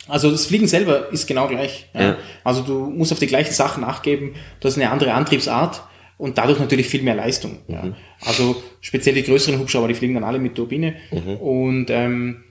Also 0.10 0.32
das 0.32 0.45
Fliegen 0.47 0.68
selber 0.68 1.10
ist 1.12 1.28
genau 1.28 1.47
gleich. 1.47 1.88
Ja. 1.93 2.01
Ja. 2.01 2.18
Also 2.43 2.62
du 2.62 2.89
musst 2.89 3.12
auf 3.12 3.20
die 3.20 3.28
gleichen 3.28 3.53
Sachen 3.53 3.82
nachgeben, 3.82 4.36
du 4.60 4.68
hast 4.68 4.78
eine 4.78 4.89
andere 4.91 5.14
Antriebsart 5.14 5.84
und 6.18 6.38
dadurch 6.38 6.60
natürlich 6.60 6.88
viel 6.88 7.01
mehr 7.03 7.16
Leistung. 7.16 7.60
Mhm. 7.68 7.74
Ja. 7.74 7.95
Also 8.26 8.62
speziell 8.82 9.16
die 9.16 9.24
größeren 9.24 9.60
Hubschrauber, 9.60 9.88
die 9.88 9.93
fliegen 9.93 10.16
dann 10.16 10.24
alle 10.24 10.39
mit 10.39 10.55
Turbine 10.55 10.95
Mhm. 11.12 11.36
und 11.38 11.86
ähm, 11.89 12.43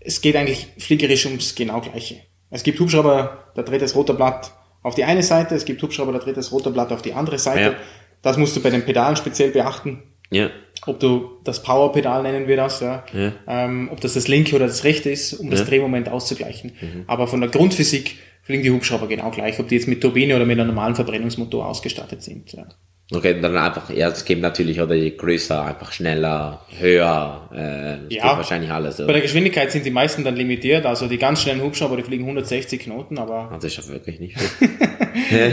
es 0.00 0.20
geht 0.20 0.36
eigentlich 0.36 0.68
fliegerisch 0.78 1.26
ums 1.26 1.54
genau 1.54 1.80
gleiche. 1.80 2.16
Es 2.50 2.62
gibt 2.62 2.78
Hubschrauber, 2.78 3.50
da 3.54 3.62
dreht 3.62 3.82
das 3.82 3.94
Rotorblatt 3.94 4.52
auf 4.82 4.94
die 4.94 5.04
eine 5.04 5.22
Seite, 5.22 5.54
es 5.56 5.64
gibt 5.64 5.82
Hubschrauber, 5.82 6.12
da 6.12 6.18
dreht 6.20 6.36
das 6.36 6.52
Rotorblatt 6.52 6.92
auf 6.92 7.02
die 7.02 7.12
andere 7.12 7.38
Seite. 7.38 7.76
Das 8.22 8.36
musst 8.36 8.56
du 8.56 8.62
bei 8.62 8.70
den 8.70 8.84
Pedalen 8.84 9.16
speziell 9.16 9.50
beachten 9.50 10.02
Ja. 10.30 10.50
Ob 10.86 11.00
du 11.00 11.30
das 11.44 11.62
Power-Pedal 11.62 12.22
nennen 12.22 12.48
wir 12.48 12.56
das, 12.56 12.80
ja. 12.80 13.04
Ja. 13.12 13.32
Ähm, 13.48 13.88
ob 13.92 14.00
das 14.00 14.14
das 14.14 14.28
linke 14.28 14.54
oder 14.56 14.66
das 14.66 14.84
rechte 14.84 15.10
ist, 15.10 15.34
um 15.34 15.50
das 15.50 15.60
Ja. 15.60 15.64
Mhm. 15.66 15.70
Drehmoment 15.70 16.08
auszugleichen. 16.08 16.72
Aber 17.06 17.26
von 17.26 17.40
der 17.40 17.50
Grundphysik 17.50 18.16
fliegen 18.42 18.62
die 18.62 18.70
Hubschrauber 18.70 19.08
genau 19.08 19.30
gleich, 19.30 19.58
ob 19.58 19.68
die 19.68 19.74
jetzt 19.74 19.88
mit 19.88 20.00
Turbine 20.00 20.36
oder 20.36 20.44
mit 20.46 20.58
einem 20.58 20.68
normalen 20.68 20.94
Verbrennungsmotor 20.94 21.66
ausgestattet 21.66 22.22
sind. 22.22 22.52
Ja. 22.52 22.66
Okay, 23.12 23.40
dann 23.40 23.56
einfach, 23.56 23.88
ja, 23.90 24.08
es 24.08 24.24
gibt 24.24 24.42
natürlich, 24.42 24.80
oder 24.80 24.96
je 24.96 25.10
größer, 25.12 25.64
einfach 25.64 25.92
schneller, 25.92 26.62
höher, 26.80 27.48
äh, 27.52 27.56
das 27.56 28.14
Ja. 28.14 28.28
geht 28.30 28.36
wahrscheinlich 28.38 28.70
alles. 28.72 28.96
Bei 28.96 29.04
Oder? 29.04 29.12
der 29.12 29.22
Geschwindigkeit 29.22 29.70
sind 29.70 29.86
die 29.86 29.92
meisten 29.92 30.24
dann 30.24 30.34
limitiert, 30.34 30.84
also 30.86 31.06
die 31.06 31.16
ganz 31.16 31.42
schnellen 31.42 31.62
Hubschrauber, 31.62 31.96
die 31.96 32.02
fliegen 32.02 32.24
160 32.24 32.80
Knoten, 32.80 33.18
aber 33.18 33.52
Also 33.52 33.68
ist 33.68 33.76
ja 33.76 33.86
wirklich 33.92 34.18
nicht 34.18 34.36
viel. 34.40 34.68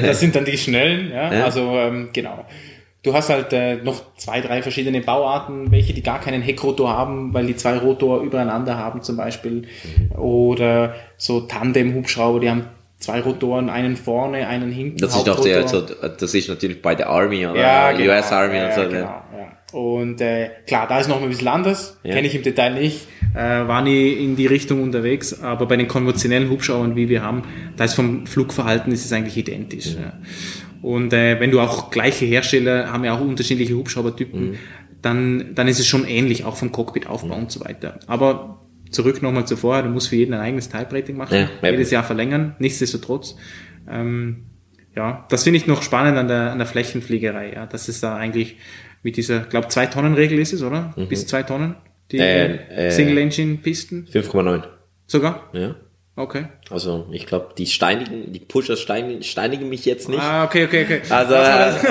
das 0.01 0.19
sind 0.19 0.36
dann 0.36 0.45
die 0.45 0.57
schnellen, 0.57 1.11
ja. 1.11 1.31
Ja. 1.31 1.43
Also 1.45 1.77
ähm, 1.77 2.09
genau. 2.11 2.43
Du 3.03 3.13
hast 3.13 3.29
halt 3.29 3.51
äh, 3.51 3.75
noch 3.75 4.15
zwei, 4.15 4.39
drei 4.39 4.61
verschiedene 4.61 5.01
Bauarten, 5.01 5.71
welche 5.71 5.93
die 5.93 6.01
gar 6.01 6.21
keinen 6.21 6.41
Heckrotor 6.41 6.89
haben, 6.89 7.33
weil 7.33 7.45
die 7.45 7.55
zwei 7.55 7.77
Rotor 7.77 8.21
übereinander 8.21 8.77
haben 8.77 9.01
zum 9.01 9.17
Beispiel. 9.17 9.67
Oder 10.17 10.95
so 11.17 11.41
Tandem-Hubschrauber, 11.41 12.39
die 12.39 12.49
haben 12.49 12.65
zwei 12.99 13.19
Rotoren, 13.19 13.69
einen 13.69 13.97
vorne, 13.97 14.47
einen 14.47 14.71
hinten. 14.71 14.97
Das 14.99 15.15
ist 15.15 15.27
doch 15.27 15.41
der, 15.41 15.63
Hauptrotor. 15.63 15.87
so, 16.01 16.07
das 16.17 16.33
ist 16.33 16.47
natürlich 16.47 16.81
bei 16.81 16.95
der 16.95 17.09
Army 17.09 17.45
oder 17.45 17.59
ja, 17.59 17.91
genau, 17.91 18.13
US 18.13 18.31
Army 18.31 18.55
ja, 18.55 18.67
und 18.67 18.73
so. 18.73 18.81
Genau, 18.81 18.93
ne? 18.93 19.01
ja. 19.01 19.77
Und 19.77 20.21
äh, 20.21 20.51
klar, 20.67 20.87
da 20.87 20.99
ist 20.99 21.09
noch 21.09 21.17
mal 21.19 21.23
ein 21.23 21.29
bisschen 21.29 21.47
anders, 21.47 21.99
Ja. 22.03 22.13
kenne 22.13 22.27
ich 22.27 22.35
im 22.35 22.43
Detail 22.43 22.75
nicht, 22.75 23.07
äh, 23.35 23.67
war 23.67 23.81
nie 23.81 24.11
in 24.11 24.35
die 24.35 24.45
Richtung 24.45 24.83
unterwegs, 24.83 25.41
aber 25.41 25.65
bei 25.65 25.75
den 25.75 25.87
konventionellen 25.87 26.49
Hubschraubern, 26.49 26.95
wie 26.95 27.09
wir 27.09 27.23
haben, 27.23 27.41
da 27.75 27.83
ist 27.83 27.95
vom 27.95 28.27
Flugverhalten 28.27 28.93
ist 28.93 29.03
es 29.03 29.11
eigentlich 29.11 29.35
identisch. 29.35 29.95
Ja. 29.95 30.13
Und 30.84 31.11
äh, 31.13 31.39
wenn 31.39 31.49
du 31.49 31.59
auch 31.59 31.89
gleiche 31.89 32.25
Hersteller 32.25 32.91
haben 32.93 33.03
ja 33.05 33.15
auch 33.15 33.21
unterschiedliche 33.21 33.73
Hubschraubertypen, 33.73 34.51
Mhm. 34.51 34.55
dann, 35.01 35.55
dann 35.55 35.67
ist 35.67 35.79
es 35.79 35.88
schon 35.88 36.05
ähnlich, 36.05 36.43
auch 36.45 36.55
vom 36.57 36.71
Cockpitaufbau 36.71 37.36
und 37.36 37.51
so 37.51 37.59
weiter. 37.65 37.99
Aber 38.05 38.61
zurück 38.91 39.21
nochmal 39.23 39.47
zu 39.47 39.57
vorher, 39.57 39.81
du 39.84 39.89
musst 39.89 40.09
für 40.09 40.15
jeden 40.17 40.34
ein 40.36 40.39
eigenes 40.41 40.69
Type-Rating 40.69 41.17
machen, 41.17 41.47
Ja, 41.61 41.69
jedes 41.71 41.89
Jahr 41.89 42.03
verlängern, 42.03 42.55
nichtsdestotrotz. 42.59 43.36
Ähm, 43.89 44.43
ja, 44.95 45.25
das 45.29 45.43
finde 45.43 45.57
ich 45.57 45.65
noch 45.67 45.81
spannend 45.81 46.17
an 46.17 46.27
der, 46.27 46.51
an 46.51 46.57
der 46.59 46.67
Flächenfliegerei, 46.67 47.53
ja, 47.53 47.65
dass 47.65 47.88
es 47.88 47.99
da 48.01 48.15
eigentlich 48.15 48.57
mit 49.01 49.17
dieser, 49.17 49.39
glaube 49.39 49.67
zwei 49.69 49.88
Tonnen 49.88 50.13
Regel 50.13 50.38
ist 50.39 50.53
es, 50.53 50.61
oder? 50.63 50.93
Bis 51.09 51.25
zwei 51.27 51.43
Tonnen? 51.43 51.75
Die 52.11 52.19
Äh, 52.19 52.88
äh, 52.88 52.91
Single-Engine-Pisten? 52.91 54.07
5,9. 54.13 54.63
Sogar? 55.07 55.49
Ja. 55.53 55.75
Okay. 56.16 56.45
Also 56.70 57.07
ich 57.11 57.26
glaube, 57.26 57.49
die 57.57 57.66
steinigen, 57.66 58.32
die 58.34 58.39
Pusher 58.39 58.78
steinigen, 58.78 59.24
steinigen 59.24 59.68
mich 59.68 59.84
jetzt 59.86 60.07
nicht. 60.09 60.22
Ah, 60.22 60.43
okay, 60.43 60.66
okay, 60.66 60.84
okay. 60.86 61.01
Also, 61.09 61.34
äh, 61.34 61.38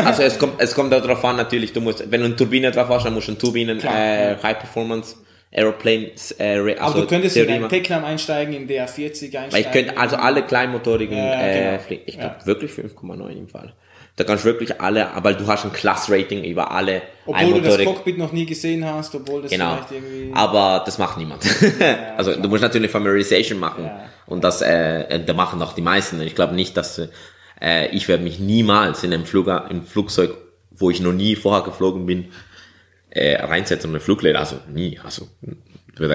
also 0.05 0.23
es 0.23 0.39
kommt, 0.39 0.55
es 0.61 0.75
kommt 0.75 0.93
darauf 0.93 1.25
an, 1.25 1.37
natürlich, 1.37 1.73
du 1.73 1.81
musst, 1.81 2.09
wenn 2.09 2.21
du 2.21 2.27
eine 2.27 2.37
Turbine 2.37 2.71
drauf 2.71 2.89
hast, 2.89 3.05
dann 3.05 3.15
musst 3.15 3.27
du 3.27 3.33
eine 3.33 3.39
Turbinen, 3.39 3.79
Klar, 3.79 3.95
äh, 3.97 4.31
ja. 4.33 4.43
High 4.43 4.59
Performance 4.61 5.17
Aeroplanes, 5.55 6.31
äh, 6.39 6.55
re- 6.59 6.77
Aber 6.79 6.87
also 6.87 7.01
du 7.03 7.07
könntest 7.09 7.37
in 7.37 7.43
Theorie 7.47 7.57
einen. 7.59 7.69
Teclam 7.69 8.05
einsteigen, 8.05 8.55
in 8.55 8.67
DR40 8.69 9.25
einsteigen. 9.37 9.53
Weil 9.53 9.61
ich 9.61 9.71
könnte 9.71 9.97
also 9.99 10.17
alle 10.17 10.43
kleinmotorigen, 10.45 11.19
Ja, 11.19 11.41
äh, 11.43 11.59
genau. 11.73 11.79
fliegen. 11.83 12.03
Ich 12.07 12.15
Ja. 12.15 12.29
glaube 12.29 12.47
wirklich 12.47 12.71
5,9 12.71 13.37
im 13.37 13.49
Fall. 13.49 13.75
Da 14.17 14.25
kannst 14.25 14.45
du 14.45 14.49
wirklich 14.49 14.79
alle, 14.81 15.13
aber 15.13 15.33
du 15.33 15.47
hast 15.47 15.65
ein 15.65 15.73
Class-Rating 15.73 16.45
über 16.45 16.71
alle 16.71 17.03
Obwohl 17.25 17.55
du 17.55 17.61
das 17.63 17.83
Cockpit 17.83 18.19
noch 18.19 18.33
nie 18.33 18.45
gesehen 18.45 18.85
hast, 18.85 19.15
obwohl 19.15 19.43
das 19.43 19.51
Genau. 19.51 19.77
vielleicht 19.77 19.93
irgendwie... 19.93 20.31
Aber 20.35 20.83
das 20.85 20.99
macht 20.99 21.17
niemand. 21.17 21.45
also 22.19 22.37
du 22.37 22.49
musst 22.49 22.63
natürlich 22.63 22.91
Familiarization 22.91 23.59
machen. 23.59 23.85
Ja. 23.85 24.11
Und 24.27 24.45
das 24.45 24.61
äh, 24.61 25.25
da 25.25 25.33
machen 25.33 25.63
auch 25.63 25.73
die 25.73 25.81
meisten. 25.81 26.21
Ich 26.21 26.35
glaube 26.35 26.55
nicht, 26.55 26.77
dass 26.77 27.01
äh, 27.61 27.89
ich 27.89 28.09
werde 28.09 28.23
mich 28.23 28.39
niemals 28.39 29.03
in 29.03 29.15
einem 29.15 29.25
Flugger, 29.25 29.67
im 29.71 29.85
Flugzeug, 29.85 30.37
wo 30.71 30.91
ich 30.91 31.01
noch 31.01 31.13
nie 31.13 31.35
vorher 31.35 31.65
geflogen 31.65 32.05
bin, 32.05 32.33
äh, 33.11 33.37
reinsetzen 33.37 33.91
und 33.91 33.97
eine 33.97 34.01
Flugleder. 34.01 34.41
Also 34.41 34.57
nie. 34.69 34.99
Also, 35.03 35.29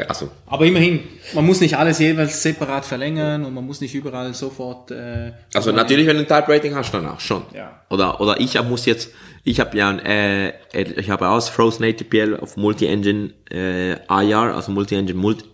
also 0.08 0.30
Aber 0.48 0.66
immerhin, 0.66 1.02
man 1.34 1.46
muss 1.46 1.62
nicht 1.62 1.78
alles 1.78 2.00
jeweils 2.00 2.42
separat 2.42 2.84
verlängern 2.86 3.46
und 3.46 3.54
man 3.54 3.66
muss 3.66 3.80
nicht 3.80 3.94
überall 3.94 4.34
sofort... 4.34 4.92
Äh, 4.92 5.34
Also 5.54 5.72
natürlich, 5.72 6.08
wenn 6.08 6.18
du 6.18 6.24
ein 6.24 6.28
Type 6.28 6.52
Rating 6.52 6.76
hast, 6.76 6.92
dann 6.94 7.08
auch 7.08 7.20
schon. 7.20 7.44
Ja. 7.54 7.82
Oder 7.90 8.20
oder 8.20 8.40
ich 8.40 8.62
muss 8.64 8.86
jetzt, 8.86 9.12
ich 9.44 9.60
habe 9.60 9.78
ja 9.78 9.90
ein, 9.90 10.00
äh, 10.00 10.54
ich 10.74 11.10
habe 11.10 11.30
aus 11.30 11.50
Frozen 11.50 11.86
ATPL 11.86 12.38
auf 12.42 12.58
Multi-Engine 12.58 13.32
äh, 13.52 13.94
IR, 14.10 14.56
also 14.56 14.72
Multi-Engine 14.72 15.18
Multi 15.20 15.46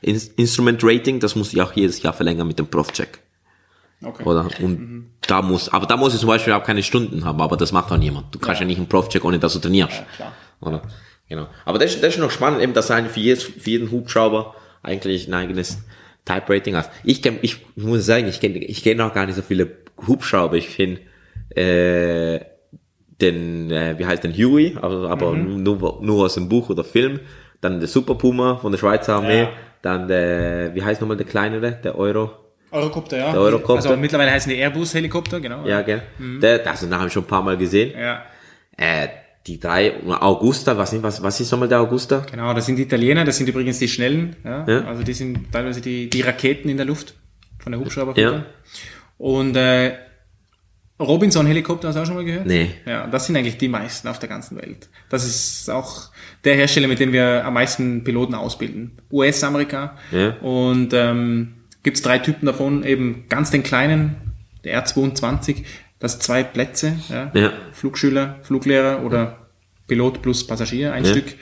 In- 0.00 0.20
Instrument 0.36 0.80
Rating, 0.82 1.18
das 1.20 1.34
muss 1.36 1.52
ich 1.52 1.60
auch 1.60 1.72
jedes 1.72 2.02
Jahr 2.02 2.12
verlängern 2.12 2.46
mit 2.46 2.58
dem 2.58 2.66
Prof-Check. 2.68 3.18
okay. 4.04 4.24
Oder 4.24 4.48
und 4.60 5.10
da 5.26 5.42
muss, 5.42 5.68
aber 5.68 5.86
da 5.86 5.96
muss 5.96 6.14
ich 6.14 6.20
zum 6.20 6.28
Beispiel 6.28 6.52
auch 6.52 6.64
keine 6.64 6.82
Stunden 6.82 7.24
haben, 7.24 7.40
aber 7.40 7.56
das 7.56 7.72
macht 7.72 7.90
auch 7.92 7.98
niemand. 7.98 8.34
Du 8.34 8.38
kannst 8.38 8.60
ja, 8.60 8.66
nicht 8.66 8.78
einen 8.78 8.88
Prof-Check 8.88 9.24
ohne 9.24 9.38
dass 9.38 9.52
du 9.54 9.58
trainierst. 9.58 10.02
klar. 10.16 10.32
Oder? 10.60 10.82
Genau. 11.28 11.46
Aber 11.64 11.78
das, 11.78 11.94
ist- 11.94 12.02
das 12.02 12.14
ist 12.14 12.20
noch 12.20 12.30
spannend, 12.30 12.60
eben, 12.62 12.72
dass 12.74 12.90
eigentlich 12.90 13.12
für, 13.12 13.20
jedes, 13.20 13.42
für 13.44 13.70
jeden 13.70 13.90
Hubschrauber 13.90 14.54
eigentlich 14.82 15.28
ein 15.28 15.34
eigenes 15.34 15.78
Type 16.24 16.52
Rating 16.52 16.76
hast. 16.76 16.90
Ich 17.04 17.22
kenn, 17.22 17.38
ich 17.42 17.64
muss 17.76 18.04
sagen, 18.06 18.28
ich 18.28 18.40
kenne 18.40 18.58
ich 18.58 18.82
kenn 18.82 18.98
noch 18.98 19.14
gar 19.14 19.26
nicht 19.26 19.36
so 19.36 19.42
viele 19.42 19.68
Hubschrauber. 20.06 20.56
Ich 20.56 20.76
kenne 20.76 20.98
äh, 21.56 22.40
den, 23.20 23.70
äh, 23.70 23.94
wie 23.98 24.06
heißt 24.06 24.24
den 24.24 24.32
Huey, 24.32 24.76
aber, 24.80 25.10
aber 25.10 25.32
nur, 25.34 25.98
nur 26.02 26.24
aus 26.24 26.34
dem 26.34 26.48
Buch 26.48 26.70
oder 26.70 26.84
Film. 26.84 27.20
Dann 27.60 27.78
der 27.78 27.88
Super 27.88 28.16
Puma 28.16 28.56
von 28.56 28.72
der 28.72 28.78
Schweizer 28.78 29.14
Armee. 29.16 29.42
Ja. 29.42 29.50
Dann 29.82 30.08
der, 30.08 30.74
wie 30.74 30.82
heißt 30.82 31.00
nochmal 31.00 31.16
der 31.16 31.26
kleinere, 31.26 31.72
der 31.72 31.96
Euro? 31.98 32.30
Eurocopter, 32.70 33.18
ja. 33.18 33.32
Der 33.32 33.40
Eurocopter. 33.40 33.74
Also 33.90 33.96
mittlerweile 33.96 34.30
heißen 34.32 34.50
die 34.50 34.58
Airbus-Helikopter, 34.58 35.40
genau. 35.40 35.66
Ja, 35.66 35.82
gell? 35.82 36.02
Der, 36.40 36.66
also 36.68 36.86
den 36.86 36.94
habe 36.96 37.06
ich 37.08 37.12
schon 37.12 37.24
ein 37.24 37.26
paar 37.28 37.42
Mal 37.42 37.56
gesehen. 37.56 37.92
Ja, 37.98 38.22
Äh, 38.76 39.08
die 39.46 39.58
drei, 39.58 39.94
Augusta, 40.20 40.76
was, 40.78 40.90
sind- 40.90 41.02
was, 41.02 41.22
was 41.22 41.40
ist 41.40 41.50
nochmal 41.50 41.68
der 41.68 41.80
Augusta? 41.80 42.24
genau, 42.30 42.54
das 42.54 42.66
sind 42.66 42.76
die 42.76 42.82
Italiener, 42.82 43.24
das 43.24 43.36
sind 43.38 43.48
übrigens 43.48 43.78
die 43.78 43.88
Schnellen. 43.88 44.36
Ja? 44.44 44.64
Ja. 44.68 44.84
Also 44.84 45.02
die 45.02 45.12
sind 45.12 45.50
teilweise 45.52 45.80
die, 45.80 46.08
die 46.08 46.20
Raketen 46.20 46.68
in 46.68 46.76
der 46.76 46.86
Luft 46.86 47.14
von 47.58 47.72
der 47.72 47.80
Hubschrauber. 47.80 48.18
Ja. 48.20 48.44
Und 49.18 49.56
äh, 49.56 49.96
Robinson-Helikopter 51.00 51.88
hast 51.88 51.96
du 51.96 52.00
auch 52.02 52.06
schon 52.06 52.14
mal 52.14 52.24
gehört? 52.24 52.46
Nee. 52.46 52.70
Ja, 52.86 53.06
das 53.08 53.26
sind 53.26 53.36
eigentlich 53.36 53.58
die 53.58 53.68
meisten 53.68 54.06
auf 54.08 54.18
der 54.18 54.28
ganzen 54.28 54.56
Welt. 54.56 54.88
Das 55.08 55.24
ist 55.26 55.68
auch 55.70 56.10
der 56.44 56.54
Hersteller, 56.54 56.86
mit 56.88 57.00
dem 57.00 57.12
wir 57.12 57.44
am 57.44 57.54
meisten 57.54 58.04
Piloten 58.04 58.34
ausbilden. 58.34 58.92
US-Amerika. 59.10 59.96
Ja. 60.12 60.36
Und 60.40 60.92
ähm, 60.92 61.54
gibt 61.82 61.96
es 61.96 62.02
drei 62.02 62.18
Typen 62.18 62.46
davon, 62.46 62.84
eben 62.84 63.24
ganz 63.28 63.50
den 63.50 63.62
kleinen, 63.64 64.16
der 64.64 64.84
R22, 64.84 65.64
das 66.02 66.18
zwei 66.18 66.42
Plätze, 66.42 66.96
ja, 67.08 67.30
Ja. 67.32 67.52
Flugschüler, 67.72 68.40
Fluglehrer 68.42 69.02
oder 69.04 69.38
Pilot 69.88 70.20
plus 70.20 70.46
Passagier, 70.46 70.92
ein. 70.92 71.04
Stück, 71.06 71.34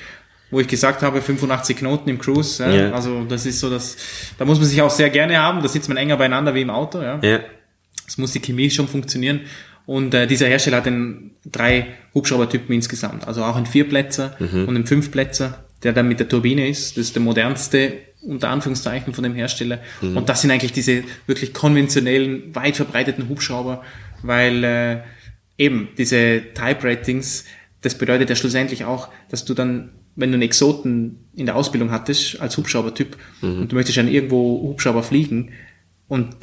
wo 0.51 0.61
ich 0.61 0.69
gesagt 0.69 1.03
habe, 1.03 1.21
85 1.23 1.77
Knoten 1.79 2.09
im 2.11 2.19
Cruise, 2.19 2.63
ja, 2.63 2.71
Ja. 2.71 2.93
also 2.93 3.25
das 3.25 3.47
ist 3.47 3.59
so 3.61 3.71
das, 3.71 3.97
da 4.39 4.45
muss 4.45 4.59
man 4.59 4.67
sich 4.69 4.81
auch 4.83 4.91
sehr 4.91 5.11
gerne 5.11 5.39
haben, 5.39 5.63
da 5.63 5.69
sitzt 5.69 5.89
man 5.89 5.97
enger 5.97 6.17
beieinander 6.17 6.55
wie 6.55 6.61
im 6.63 6.71
Auto, 6.71 7.01
ja. 7.01 7.19
Ja. 7.23 7.41
Es 8.07 8.19
muss 8.19 8.33
die 8.33 8.41
Chemie 8.41 8.71
schon 8.71 8.87
funktionieren. 8.89 9.41
Und 9.87 10.13
äh, 10.15 10.27
dieser 10.27 10.47
Hersteller 10.47 10.77
hat 10.79 10.87
den 10.87 11.33
drei 11.45 11.87
Hubschraubertypen 12.15 12.73
insgesamt. 12.75 13.27
Also 13.27 13.43
auch 13.43 13.57
einen 13.57 13.67
Vierplätzer 13.67 14.37
und 14.41 14.69
einen 14.69 14.87
Fünfplätzer, 14.87 15.65
der 15.83 15.93
dann 15.93 16.07
mit 16.07 16.21
der 16.21 16.29
Turbine 16.29 16.69
ist. 16.69 16.97
Das 16.97 17.07
ist 17.07 17.17
der 17.17 17.23
modernste, 17.23 17.95
unter 18.23 18.51
Anführungszeichen, 18.51 19.15
von 19.15 19.25
dem 19.25 19.35
Hersteller. 19.35 19.79
Und 20.01 20.29
das 20.29 20.43
sind 20.43 20.51
eigentlich 20.51 20.73
diese 20.73 21.03
wirklich 21.27 21.55
konventionellen, 21.55 22.55
weit 22.55 22.77
verbreiteten 22.77 23.29
Hubschrauber, 23.29 23.83
weil 24.23 24.65
äh, 24.65 24.99
eben 25.59 25.89
diese 25.99 26.43
Type-Ratings, 26.55 27.45
das 27.83 27.97
bedeutet 27.97 28.29
ja 28.31 28.37
schlussendlich 28.37 28.85
auch, 28.85 29.09
dass 29.31 29.45
du 29.45 29.55
dann, 29.55 29.91
wenn 30.17 30.31
du 30.31 30.35
einen 30.35 30.43
Exoten 30.43 31.29
in 31.35 31.47
der 31.47 31.57
Ausbildung 31.57 31.91
hattest, 31.91 32.41
als 32.41 32.57
Hubschraubertyp, 32.57 33.17
und 33.43 33.69
du 33.71 33.75
möchtest 33.77 33.99
dann 33.99 34.09
irgendwo 34.09 34.61
Hubschrauber 34.71 35.03
fliegen, 35.03 35.53
und 36.09 36.35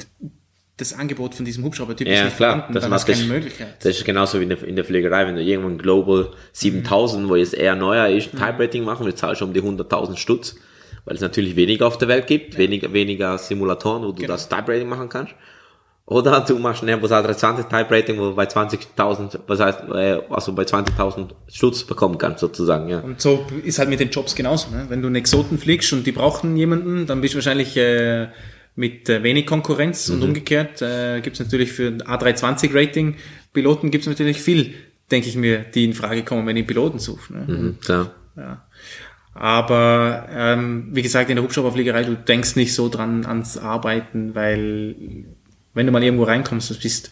das 0.78 0.92
Angebot 0.94 1.34
von 1.34 1.44
diesem 1.44 1.64
Hubschraubertyp 1.64 2.06
ist 2.06 2.16
Ja, 2.16 2.24
nicht 2.26 2.36
klar. 2.36 2.52
vorhanden, 2.52 2.74
Das, 2.74 2.84
dann 2.84 2.92
hast 2.92 3.08
du 3.08 3.12
keine 3.12 3.24
Möglichkeit. 3.26 3.74
das 3.84 3.96
ist 3.98 4.04
genauso 4.04 4.38
wie 4.38 4.44
in 4.44 4.48
der, 4.48 4.62
in 4.62 4.76
der 4.76 4.84
Pflegerei. 4.84 5.26
Wenn 5.26 5.34
du 5.34 5.42
irgendwo 5.42 5.68
ein 5.68 5.78
Global 5.78 6.30
7000, 6.52 7.28
wo 7.28 7.34
jetzt 7.36 7.54
eher 7.54 7.74
neuer 7.74 8.08
ist, 8.08 8.32
Mhm. 8.32 8.38
Type 8.38 8.58
Rating 8.60 8.84
machen, 8.84 9.04
wir 9.04 9.16
zahlen 9.16 9.34
schon 9.36 9.48
um 9.48 9.54
die 9.54 9.60
100.000 9.62 10.16
Stutz, 10.16 10.54
weil 11.04 11.16
es 11.16 11.20
natürlich 11.20 11.56
weniger 11.56 11.86
auf 11.86 11.98
der 11.98 12.06
Welt 12.08 12.26
gibt, 12.28 12.56
weniger, 12.58 12.92
weniger 12.92 13.36
Simulatoren, 13.38 14.02
wo 14.04 14.12
du 14.12 14.22
Genau. 14.22 14.28
das 14.34 14.48
Type 14.48 14.68
Rating 14.72 14.88
machen 14.88 15.08
kannst. 15.08 15.34
Oder 16.10 16.40
du 16.40 16.58
machst 16.58 16.82
ein 16.82 16.88
Airbus 16.88 17.10
A320 17.12 17.68
Type 17.68 17.90
Rating, 17.90 18.18
wo 18.18 18.30
du 18.30 18.34
bei 18.34 18.46
20.000, 18.46 19.40
was 19.46 19.60
heißt, 19.60 19.80
äh, 19.92 20.20
also 20.30 20.54
bei 20.54 20.62
20.000 20.62 21.28
Stutz 21.48 21.84
bekommen 21.84 22.16
kannst, 22.16 22.40
sozusagen, 22.40 22.88
ja. 22.88 23.00
Und 23.00 23.20
so 23.20 23.44
ist 23.62 23.78
halt 23.78 23.90
mit 23.90 24.00
den 24.00 24.08
Jobs 24.08 24.34
genauso. 24.34 24.70
Ne? 24.70 24.86
Wenn 24.88 25.02
du 25.02 25.06
einen 25.08 25.16
Exoten 25.16 25.58
fliegst 25.58 25.92
und 25.92 26.06
die 26.06 26.12
brauchen 26.12 26.56
jemanden, 26.56 27.06
dann 27.06 27.20
bist 27.20 27.34
du 27.34 27.38
wahrscheinlich 27.38 27.76
äh, 27.76 28.28
mit 28.74 29.08
äh, 29.10 29.22
wenig 29.22 29.46
Konkurrenz 29.46 30.08
Mhm. 30.08 30.14
und 30.14 30.22
umgekehrt 30.28 30.80
äh, 30.80 31.20
gibt 31.20 31.38
es 31.38 31.44
natürlich 31.44 31.72
für 31.72 31.88
ein 31.88 32.02
A320-Rating 32.02 33.16
Piloten 33.52 33.90
gibt 33.90 34.02
es 34.04 34.08
natürlich 34.08 34.40
viel, 34.40 34.74
denke 35.10 35.28
ich 35.28 35.36
mir, 35.36 35.58
die 35.58 35.84
in 35.84 35.92
Frage 35.92 36.22
kommen, 36.22 36.46
wenn 36.46 36.56
ich 36.56 36.66
Piloten 36.66 36.98
suche. 37.00 37.34
Ne? 37.34 37.44
Mhm, 37.46 37.80
klar. 37.80 38.12
Ja. 38.36 38.64
Aber 39.34 40.26
ähm, 40.32 40.88
wie 40.92 41.02
gesagt, 41.02 41.28
in 41.30 41.36
der 41.36 41.44
Hubschrauberfliegerei, 41.44 42.04
du 42.04 42.16
denkst 42.16 42.56
nicht 42.56 42.74
so 42.74 42.88
dran 42.88 43.24
ans 43.26 43.56
Arbeiten, 43.58 44.34
weil 44.34 44.96
wenn 45.74 45.86
du 45.86 45.92
mal 45.92 46.02
irgendwo 46.02 46.24
reinkommst, 46.24 46.70
du 46.70 46.74
bist 46.74 47.10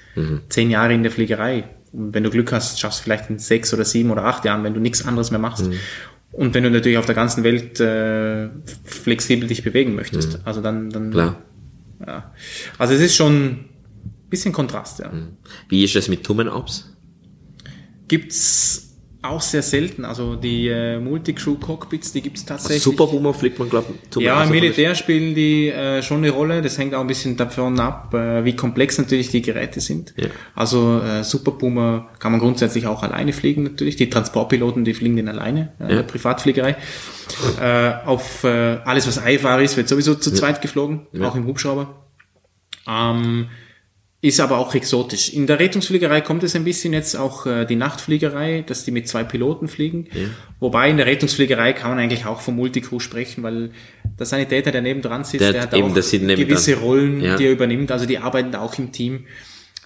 zehn 0.48 0.70
Jahre 0.70 0.94
in 0.94 1.02
der 1.02 1.12
Fliegerei. 1.12 1.64
Und 1.92 2.14
wenn 2.14 2.24
du 2.24 2.30
Glück 2.30 2.52
hast, 2.52 2.78
schaffst 2.80 3.00
du 3.00 3.04
vielleicht 3.04 3.30
in 3.30 3.38
sechs 3.38 3.72
oder 3.72 3.84
sieben 3.84 4.11
oder 4.11 4.24
acht 4.24 4.44
Jahren, 4.44 4.64
wenn 4.64 4.74
du 4.74 4.80
nichts 4.80 5.07
anderes 5.07 5.30
mehr 5.30 5.40
machst. 5.40 5.64
Und 6.32 6.52
wenn 6.54 6.64
du 6.64 6.70
natürlich 6.70 6.98
auf 6.98 7.07
der 7.07 7.14
ganzen 7.14 7.44
Welt 7.44 7.80
äh, 7.80 8.48
flexibel 8.84 9.48
dich 9.48 9.62
bewegen 9.62 9.94
möchtest. 9.94 10.40
Also 10.44 10.61
dann, 10.61 10.90
dann 10.90 11.11
Klar. 11.11 11.42
ja. 12.07 12.32
Also 12.78 12.94
es 12.94 13.00
ist 13.00 13.14
schon 13.16 13.34
ein 13.34 13.68
bisschen 14.28 14.52
Kontrast, 14.52 14.98
ja. 14.98 15.11
Wie 15.68 15.84
ist 15.84 15.96
es 15.96 16.09
mit 16.09 16.24
Tummen-Ups? 16.24 16.92
Gibt's 18.09 18.86
auch 19.29 19.41
sehr 19.41 19.62
selten. 19.62 20.05
Also 20.05 20.37
die 20.37 20.68
äh, 20.68 20.99
Multicrew-Cockpits, 20.99 22.12
die 22.12 22.22
gibt's 22.22 22.45
tatsächlich. 22.45 22.83
Super 22.83 23.07
Boomer 23.07 23.35
fliegt 23.35 23.59
man, 23.59 23.68
glaube 23.68 23.95
ich, 24.14 24.22
Ja, 24.22 24.43
im 24.45 24.51
Militär 24.51 24.95
spielen 24.95 25.35
die 25.35 25.68
äh, 25.68 26.03
schon 26.03 26.18
eine 26.18 26.31
Rolle. 26.31 26.62
Das 26.62 26.79
hängt 26.79 26.95
auch 26.95 27.01
ein 27.01 27.07
bisschen 27.07 27.37
davon 27.37 27.79
ab, 27.81 28.14
äh, 28.14 28.45
wie 28.45 28.57
komplex 28.57 28.99
natürlich 28.99 29.31
die 29.31 29.43
Geräte 29.43 29.81
sind. 29.81 30.14
Ja. 30.16 30.27
Also 30.55 31.01
äh, 31.01 31.24
Super 31.24 31.53
Puma 31.53 32.09
kann 32.18 32.33
man 32.33 32.41
grundsätzlich 32.41 32.87
auch 32.87 33.03
alleine 33.03 33.33
fliegen 33.33 33.62
natürlich. 33.64 33.97
Die 33.97 34.11
Transportpiloten, 34.11 34.85
die 34.85 34.95
fliegen 34.95 35.16
den 35.16 35.29
alleine 35.29 35.72
äh, 35.79 35.85
in 35.85 35.89
Ja. 35.91 35.97
der 35.97 36.03
Privatfliegerei. 36.05 36.77
Äh, 37.61 37.93
auf 38.05 38.45
äh, 38.45 38.79
alles, 38.85 39.07
was 39.07 39.18
einfahr 39.18 39.61
ist, 39.61 39.77
wird 39.77 39.89
sowieso 39.89 40.14
zu 40.14 40.31
zweit 40.33 40.62
geflogen, 40.62 41.07
auch 41.22 41.35
im 41.35 41.47
Hubschrauber. 41.47 42.03
Ähm, 42.89 43.49
ist 44.23 44.41
aber 44.41 44.59
auch 44.59 44.75
exotisch. 44.75 45.33
In 45.33 45.47
der 45.47 45.59
Rettungsfliegerei 45.61 46.21
kommt 46.23 46.43
es 46.43 46.57
ein 46.57 46.64
bisschen 46.64 46.93
jetzt 46.93 47.14
auch 47.17 47.47
äh, 47.47 47.64
die 47.67 47.77
Nachtfliegerei, 47.77 48.64
dass 48.67 48.85
die 48.85 48.91
mit 48.91 49.07
zwei 49.09 49.23
Piloten 49.25 49.69
fliegen. 49.69 50.09
Wobei 50.59 50.89
in 50.91 50.97
der 50.97 51.07
Rettungsfliegerei 51.07 51.75
kann 51.75 51.91
man 51.91 51.99
eigentlich 52.01 52.25
auch 52.27 52.41
vom 52.41 52.57
Multicrew 52.57 52.99
sprechen, 52.99 53.43
weil 53.43 53.71
der 54.19 54.27
Sanitäter, 54.27 54.73
der 54.73 54.81
nebendran 54.83 55.23
sitzt, 55.25 55.43
Der 55.43 55.53
der, 55.53 55.62
hat 55.62 55.75
eben 55.75 55.91
auch 55.91 55.95
gewisse 55.95 56.77
Rollen, 56.77 57.21
Ja. 57.21 57.37
die 57.37 57.45
er 57.45 57.53
übernimmt. 57.53 57.93
Also 57.93 58.07
die 58.07 58.19
arbeiten 58.19 58.51
da 58.53 58.61
auch 58.61 58.77
im 58.79 58.91
Team. 58.91 59.27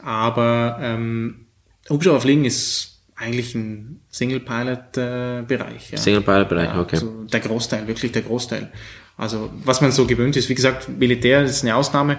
Aber 0.03 0.78
ähm, 0.81 1.47
Hubschrauberfliegen 1.91 2.45
ist 2.45 3.01
eigentlich 3.16 3.55
ein 3.55 4.01
Single-Pilot-Bereich. 4.11 5.91
ja. 5.91 5.99
Single-Pilot-Bereich, 5.99 6.68
Ja, 6.68 6.81
okay. 6.81 6.97
Also 6.97 7.24
der 7.24 7.41
Großteil, 7.41 7.87
wirklich 7.87 8.12
der 8.12 8.22
Großteil. 8.22 8.70
Also 9.16 9.51
was 9.64 9.81
man 9.81 9.93
so 9.93 10.07
gewöhnt 10.07 10.37
ist, 10.37 10.49
wie 10.49 10.55
gesagt, 10.55 10.89
Militär 10.89 11.43
ist 11.43 11.62
eine 11.62 11.74
Ausnahme. 11.76 12.18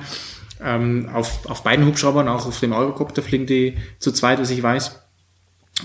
Ähm, 0.63 1.09
auf, 1.11 1.49
auf 1.49 1.63
beiden 1.63 1.85
Hubschraubern, 1.85 2.27
auch 2.27 2.45
auf 2.45 2.59
dem 2.59 2.73
Eurocopter 2.73 3.21
fliegen 3.21 3.45
die 3.45 3.77
zu 3.99 4.11
zweit, 4.11 4.39
was 4.39 4.51
ich 4.51 4.61
weiß. 4.61 4.99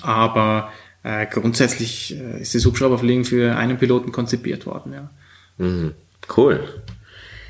Aber 0.03 0.70
äh, 1.03 1.27
grundsätzlich 1.27 2.14
äh, 2.14 2.43
ist 2.43 2.55
das 2.55 2.64
Hubschrauberfliegen 2.64 3.24
für 3.24 3.57
einen 3.57 3.79
Piloten 3.79 4.12
konzipiert 4.12 4.66
worden. 4.66 4.93
Ja. 4.93 5.11
Cool. 6.37 6.83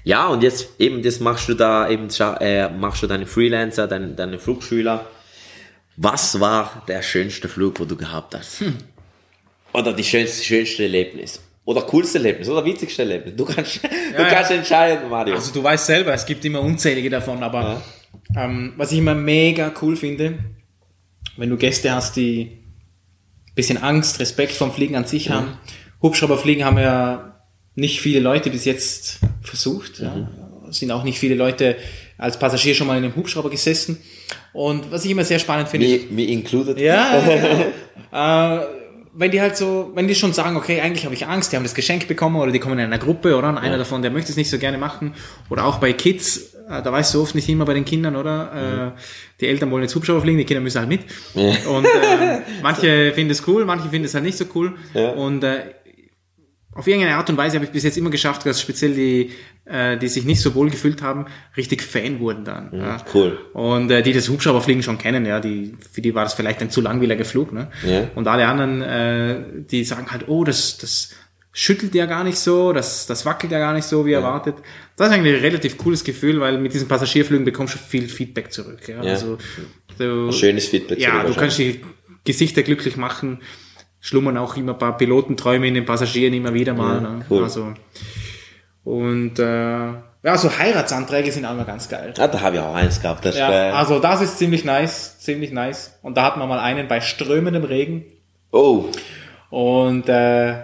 Ja, 0.04 0.28
und 0.28 0.42
jetzt 0.44 0.78
eben, 0.78 1.02
das 1.02 1.18
machst 1.18 1.48
du 1.48 1.54
da 1.54 1.88
eben, 1.88 2.08
äh, 2.40 2.68
machst 2.68 3.02
du 3.02 3.08
deine 3.08 3.26
Freelancer, 3.26 3.88
deine, 3.88 4.08
deine 4.08 4.38
Flugschüler. 4.38 5.06
Was 5.96 6.38
war 6.38 6.84
der 6.86 7.02
schönste 7.02 7.48
Flug, 7.48 7.80
wo 7.80 7.84
du 7.86 7.96
gehabt 7.96 8.36
hast? 8.36 8.60
Hm. 8.60 8.76
Oder 9.72 9.92
die 9.92 10.04
schönste, 10.04 10.44
schönste 10.44 10.84
Erlebnis? 10.84 11.40
Oder 11.66 11.82
coolste 11.82 12.18
Erlebnis? 12.18 12.48
Oder 12.48 12.64
witzigste 12.64 13.02
Erlebnis? 13.02 13.34
Du 13.36 13.44
kannst, 13.44 13.82
du 14.16 14.22
ja. 14.22 14.28
kannst 14.28 14.52
entscheiden, 14.52 15.10
Mario. 15.10 15.34
Also 15.34 15.52
du 15.52 15.62
weißt 15.62 15.84
selber, 15.84 16.14
es 16.14 16.24
gibt 16.24 16.44
immer 16.44 16.60
unzählige 16.60 17.10
davon, 17.10 17.42
aber 17.42 17.82
ähm, 18.36 18.72
was 18.76 18.92
ich 18.92 18.98
immer 18.98 19.14
mega 19.14 19.72
cool 19.82 19.96
finde, 19.96 20.38
wenn 21.36 21.50
du 21.50 21.56
Gäste 21.56 21.92
hast, 21.92 22.16
die 22.16 22.62
bisschen 23.56 23.78
Angst, 23.78 24.20
Respekt 24.20 24.52
vom 24.52 24.70
Fliegen 24.70 24.94
an 24.94 25.06
sich 25.06 25.30
haben. 25.30 25.58
Hubschrauberfliegen 26.02 26.64
haben 26.64 26.78
ja 26.78 27.42
nicht 27.74 28.00
viele 28.00 28.20
Leute 28.20 28.50
bis 28.50 28.64
jetzt 28.64 29.18
versucht. 29.42 29.98
Ja. 29.98 30.30
Es 30.68 30.78
sind 30.78 30.90
auch 30.92 31.02
nicht 31.02 31.18
viele 31.18 31.34
Leute 31.34 31.76
als 32.18 32.38
Passagier 32.38 32.74
schon 32.74 32.86
mal 32.86 32.98
in 32.98 33.04
einem 33.04 33.16
Hubschrauber 33.16 33.50
gesessen. 33.50 33.98
Und 34.52 34.90
was 34.90 35.04
ich 35.04 35.10
immer 35.10 35.24
sehr 35.24 35.38
spannend 35.38 35.68
finde, 35.68 35.86
Me, 35.86 36.00
me 36.10 36.24
included. 36.24 36.78
ja, 36.78 37.18
ja. 38.12 38.60
äh, 38.60 38.66
wenn 39.18 39.30
die 39.30 39.40
halt 39.40 39.56
so, 39.56 39.90
wenn 39.94 40.06
die 40.08 40.14
schon 40.14 40.32
sagen, 40.32 40.56
okay, 40.56 40.80
eigentlich 40.80 41.04
habe 41.04 41.14
ich 41.14 41.26
Angst, 41.26 41.50
die 41.50 41.56
haben 41.56 41.62
das 41.62 41.74
Geschenk 41.74 42.06
bekommen 42.06 42.36
oder 42.36 42.52
die 42.52 42.58
kommen 42.58 42.78
in 42.78 42.84
einer 42.84 42.98
Gruppe 42.98 43.36
oder 43.36 43.56
einer 43.56 43.78
davon, 43.78 44.02
der 44.02 44.10
möchte 44.10 44.30
es 44.30 44.36
nicht 44.36 44.50
so 44.50 44.58
gerne 44.58 44.78
machen 44.78 45.14
oder 45.48 45.64
auch 45.64 45.78
bei 45.78 45.92
Kids, 45.94 46.54
äh, 46.68 46.82
da 46.82 46.92
weißt 46.92 47.14
du 47.14 47.22
oft 47.22 47.34
nicht 47.34 47.48
immer 47.48 47.64
bei 47.64 47.74
den 47.74 47.84
Kindern, 47.84 48.14
oder? 48.14 48.92
Äh, 48.94 49.00
die 49.40 49.46
Eltern 49.48 49.70
wollen 49.70 49.82
jetzt 49.82 49.94
Hubschrauber 49.94 50.20
fliegen, 50.20 50.38
die 50.38 50.44
Kinder 50.44 50.60
müssen 50.60 50.78
halt 50.78 50.88
mit. 50.88 51.00
Und 51.34 51.84
äh, 51.84 52.40
manche 52.62 53.12
finden 53.12 53.30
es 53.30 53.46
cool, 53.48 53.64
manche 53.64 53.88
finden 53.88 54.04
es 54.04 54.14
halt 54.14 54.24
nicht 54.24 54.36
so 54.36 54.44
cool. 54.54 54.74
Ja. 54.92 55.10
Und 55.10 55.42
äh, 55.44 55.60
auf 56.76 56.86
irgendeine 56.86 57.16
Art 57.16 57.28
und 57.30 57.36
Weise 57.36 57.56
habe 57.56 57.64
ich 57.64 57.70
bis 57.70 57.82
jetzt 57.82 57.96
immer 57.96 58.10
geschafft, 58.10 58.44
dass 58.46 58.60
speziell 58.60 58.94
die, 58.94 59.32
äh, 59.64 59.96
die 59.96 60.08
sich 60.08 60.24
nicht 60.24 60.40
so 60.40 60.54
wohl 60.54 60.70
gefühlt 60.70 61.02
haben, 61.02 61.26
richtig 61.56 61.82
Fan 61.82 62.20
wurden 62.20 62.44
dann. 62.44 62.70
ja. 62.72 62.98
cool. 63.14 63.38
Und 63.52 63.90
äh, 63.90 64.02
die 64.02 64.12
das 64.12 64.28
Hubschrauberfliegen 64.28 64.82
schon 64.82 64.98
kennen, 64.98 65.24
ja, 65.26 65.40
die, 65.40 65.74
für 65.90 66.02
die 66.02 66.14
war 66.14 66.24
das 66.24 66.34
vielleicht 66.34 66.60
ein 66.60 66.70
zu 66.70 66.80
langweiliger 66.80 67.24
Flug, 67.24 67.52
ne? 67.52 67.70
Ja. 67.86 68.08
Und 68.14 68.28
alle 68.28 68.46
anderen, 68.46 68.82
äh, 68.82 69.42
die 69.70 69.84
sagen 69.84 70.10
halt, 70.10 70.28
oh, 70.28 70.44
das, 70.44 70.76
das 70.78 71.14
schüttelt 71.52 71.94
ja 71.94 72.04
gar 72.04 72.22
nicht 72.22 72.38
so, 72.38 72.74
das, 72.74 73.06
das 73.06 73.24
wackelt 73.24 73.50
ja 73.50 73.58
gar 73.58 73.72
nicht 73.72 73.86
so, 73.86 74.04
wie 74.04 74.12
erwartet. 74.12 74.56
Das 74.96 75.08
ist 75.08 75.14
eigentlich 75.14 75.36
ein 75.36 75.40
relativ 75.40 75.78
cooles 75.78 76.04
Gefühl, 76.04 76.38
weil 76.38 76.58
mit 76.58 76.74
diesen 76.74 76.86
Passagierflügen 76.86 77.46
bekommst 77.46 77.74
du 77.74 77.78
viel 77.78 78.08
Feedback 78.08 78.52
zurück. 78.52 78.86
Ja? 78.86 79.02
Ja. 79.02 79.12
Also, 79.12 79.38
du, 79.98 80.30
Schönes 80.32 80.66
Feedback. 80.66 80.98
ja, 80.98 81.24
du 81.24 81.32
kannst 81.34 81.58
die 81.58 81.80
Gesichter 82.24 82.62
glücklich 82.62 82.98
machen, 82.98 83.40
schlummern 84.06 84.36
auch 84.36 84.56
immer 84.56 84.72
ein 84.72 84.78
paar 84.78 84.96
Pilotenträume 84.96 85.66
in 85.66 85.74
den 85.74 85.84
Passagieren 85.84 86.32
immer 86.32 86.54
wieder 86.54 86.74
mal. 86.74 87.00
ne? 87.00 87.26
cool. 87.28 87.42
Also, 87.42 87.74
und 88.84 89.38
äh, 89.40 89.88
ja, 90.22 90.36
so 90.36 90.56
Heiratsanträge 90.56 91.32
sind 91.32 91.44
auch 91.44 91.52
immer 91.52 91.64
ganz 91.64 91.88
geil. 91.88 92.14
Ah, 92.18 92.28
da 92.28 92.40
habe 92.40 92.56
ich 92.56 92.62
auch 92.62 92.74
eins 92.74 93.02
gehabt. 93.02 93.24
Das 93.24 93.36
Ja, 93.36 93.72
also 93.72 93.98
das 93.98 94.20
ist 94.20 94.38
ziemlich 94.38 94.64
nice, 94.64 95.18
ziemlich 95.18 95.50
nice. 95.50 95.98
Und 96.02 96.16
da 96.16 96.22
hatten 96.22 96.38
wir 96.38 96.46
mal 96.46 96.60
einen 96.60 96.86
bei 96.86 97.00
strömendem 97.00 97.64
Regen. 97.64 98.04
oh, 98.52 98.86
Und 99.50 100.08
äh, 100.08 100.54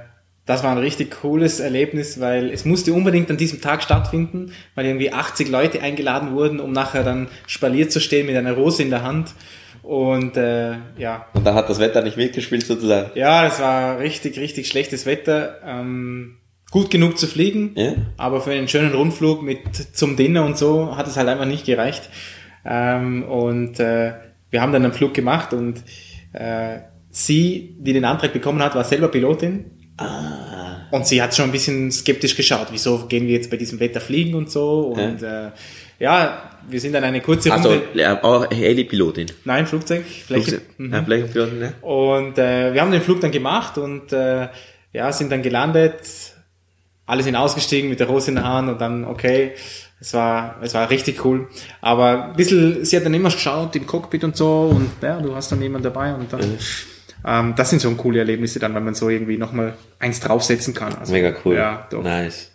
das 0.47 0.62
war 0.62 0.70
ein 0.70 0.78
richtig 0.78 1.20
cooles 1.20 1.59
Erlebnis, 1.59 2.20
weil 2.20 2.51
es 2.51 2.64
musste 2.64 2.93
unbedingt 2.93 3.30
an 3.30 3.36
diesem 3.36 3.61
Tag 3.61 3.82
stattfinden, 3.82 4.53
weil 4.76 4.86
irgendwie 4.86 5.12
80 5.12 5.49
Leute 5.49 5.80
eingeladen 5.80 6.32
wurden, 6.32 6.61
um 6.61 6.70
nachher 6.72 7.03
dann 7.03 7.28
spaliert 7.47 7.90
zu 7.90 8.01
stehen 8.01 8.26
mit 8.26 8.36
einer 8.36 8.53
Rose 8.53 8.82
in 8.82 8.90
der 8.90 9.03
Hand. 9.03 9.34
Und 9.83 10.37
äh, 10.37 10.74
ja, 10.97 11.26
und 11.35 11.45
da 11.45 11.55
hat 11.55 11.68
das 11.68 11.78
Wetter 11.80 12.03
nicht 12.03 12.16
mitgespielt 12.16 12.64
sozusagen. 12.64 13.11
ja, 13.16 13.47
es 13.47 13.61
war 13.61 13.99
richtig, 13.99 14.39
richtig 14.39 14.68
schlechtes 14.68 15.07
Wetter. 15.07 15.57
Ähm, 15.66 16.37
gut 16.70 16.91
genug 16.91 17.18
zu 17.18 17.26
fliegen, 17.26 17.72
Ja. 17.74 17.95
aber 18.16 18.41
für 18.41 18.53
einen 18.53 18.68
schönen 18.68 18.93
Rundflug 18.95 19.43
mit 19.43 19.61
zum 19.93 20.16
Dinner 20.16 20.45
und 20.45 20.57
so 20.57 20.97
hat 20.97 21.07
es 21.07 21.16
halt 21.16 21.28
einfach 21.28 21.45
nicht 21.47 21.66
gereicht. 21.66 22.09
Ähm, 22.64 23.24
und 23.24 23.80
äh, 23.80 24.12
wir 24.51 24.61
haben 24.62 24.72
dann 24.72 24.85
einen 24.85 24.93
Flug 24.95 25.12
gemacht 25.14 25.53
und 25.53 25.83
äh, 26.33 26.78
sie, 27.11 27.76
die 27.80 27.93
den 27.93 28.05
Antrag 28.05 28.33
bekommen 28.33 28.62
hat, 28.62 28.74
war 28.74 28.85
selber 28.85 29.09
Pilotin. 29.09 29.64
Und 30.91 31.07
sie 31.07 31.20
hat 31.22 31.35
schon 31.35 31.47
ein 31.47 31.53
bisschen 31.53 31.91
skeptisch 31.91 32.37
geschaut, 32.37 32.68
wieso 32.70 33.07
gehen 33.07 33.26
wir 33.26 33.35
jetzt 33.35 33.51
bei 33.51 33.57
diesem 33.57 33.80
Wetter 33.80 34.01
fliegen 34.01 34.35
und 34.35 34.51
so. 34.51 34.95
Und 34.97 35.22
äh, 35.22 35.51
ja, 35.99 36.51
wir 36.69 36.81
sind 36.81 36.93
dann 36.93 37.05
eine 37.05 37.21
kurze 37.21 37.53
Also, 37.53 37.71
Runde. 37.71 37.85
ja, 37.95 38.23
auch 38.23 38.51
Heli-Pilotin. 38.51 39.27
Nein, 39.45 39.67
Flugzeug, 39.67 40.05
Fläche. 40.05 40.61
Flugse- 40.79 40.93
Ja, 40.93 41.03
Flächenpilotin, 41.03 41.59
ne? 41.59 41.73
Und 41.83 42.39
äh, 42.39 42.73
wir 42.75 42.81
haben 42.81 42.93
den 42.93 43.03
Flug 43.03 43.21
dann 43.21 43.31
gemacht 43.31 43.79
und 43.79 44.13
äh, 44.13 44.49
ja, 44.93 45.13
sind 45.13 45.31
dann 45.33 45.43
gelandet. 45.43 46.01
Alle 47.07 47.23
sind 47.23 47.35
ausgestiegen 47.37 47.91
mit 47.91 48.01
der 48.01 48.07
Rose 48.07 48.31
in 48.31 48.37
der 48.37 48.45
Hand 48.45 48.69
und 48.71 48.81
dann, 48.81 49.05
okay, 49.05 49.53
es 50.01 50.15
war, 50.15 50.57
es 50.63 50.73
war 50.75 50.89
richtig 50.89 51.25
cool. 51.25 51.49
Aber 51.81 52.27
ein 52.31 52.37
bisschen, 52.37 52.85
sie 52.85 52.97
hat 52.97 53.05
dann 53.05 53.15
immer 53.15 53.31
geschaut 53.31 53.75
im 53.77 53.87
Cockpit 53.87 54.25
und 54.25 54.37
so 54.37 54.71
und 54.75 54.91
ja, 55.03 55.21
du 55.21 55.35
hast 55.35 55.51
dann 55.53 55.61
jemanden 55.61 55.85
dabei 55.85 56.15
und 56.15 56.33
dann, 56.33 56.59
ähm, 57.27 57.55
das 57.57 57.71
sind 57.71 57.81
so 57.83 57.91
coole 57.93 58.21
Erlebnisse 58.21 58.59
dann, 58.61 58.75
wenn 58.75 58.85
man 58.85 58.95
so 58.95 59.09
irgendwie 59.11 59.37
nochmal 59.37 59.75
eins 59.99 60.21
draufsetzen 60.21 60.75
kann. 60.75 60.95
Also, 60.95 61.13
Mega 61.13 61.35
cool. 61.45 61.57
Ja, 61.57 61.87
doch. 61.91 62.03
Nice. 62.03 62.51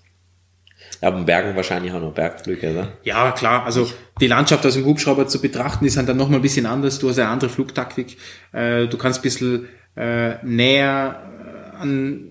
Aber 1.02 1.18
in 1.20 1.26
Bergen 1.26 1.56
wahrscheinlich 1.56 1.92
auch 1.94 2.02
noch 2.02 2.14
Bergflüge, 2.14 2.72
oder? 2.72 2.88
Ja, 3.04 3.32
klar. 3.32 3.66
Also 3.66 3.90
die 4.20 4.28
Landschaft 4.28 4.66
aus 4.66 4.74
dem 4.74 4.86
Hubschrauber 4.86 5.28
zu 5.28 5.42
betrachten 5.42 5.86
ist 5.86 5.98
dann 5.98 6.18
nochmal 6.18 6.40
ein 6.40 6.42
bisschen 6.42 6.66
anders. 6.66 7.00
Du 7.00 7.10
hast 7.10 7.20
eine 7.20 7.30
andere 7.30 7.50
Flugtaktik. 7.50 8.18
Äh, 8.52 8.88
du 8.88 8.98
kannst 8.98 9.20
ein 9.20 9.24
bisschen 9.24 9.68
äh, 9.96 10.44
näher 10.46 11.74
äh, 11.76 11.78
an 11.78 12.30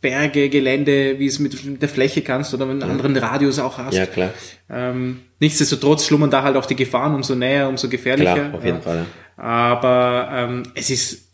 Berge, 0.00 0.48
Gelände, 0.48 1.18
wie 1.18 1.26
es 1.26 1.38
mit 1.38 1.82
der 1.82 1.88
Fläche 1.88 2.22
kannst 2.22 2.54
oder 2.54 2.64
einen 2.64 2.82
anderen 2.82 3.16
Radius 3.16 3.58
auch 3.58 3.76
hast. 3.78 3.94
Ja, 3.94 4.06
klar. 4.06 4.30
Ähm, 4.70 5.20
nichtsdestotrotz 5.40 6.06
schlummern 6.06 6.30
da 6.30 6.42
halt 6.42 6.56
auch 6.56 6.64
die 6.66 6.76
Gefahren, 6.76 7.14
umso 7.14 7.34
näher, 7.34 7.68
umso 7.68 7.88
gefährlicher. 7.88 8.34
Klar, 8.34 8.54
auf 8.54 8.64
jeden 8.64 8.78
ja. 8.78 8.82
Fall. 8.82 9.06
Aber 9.36 10.28
ähm, 10.32 10.62
es 10.74 10.90
ist 10.90 11.28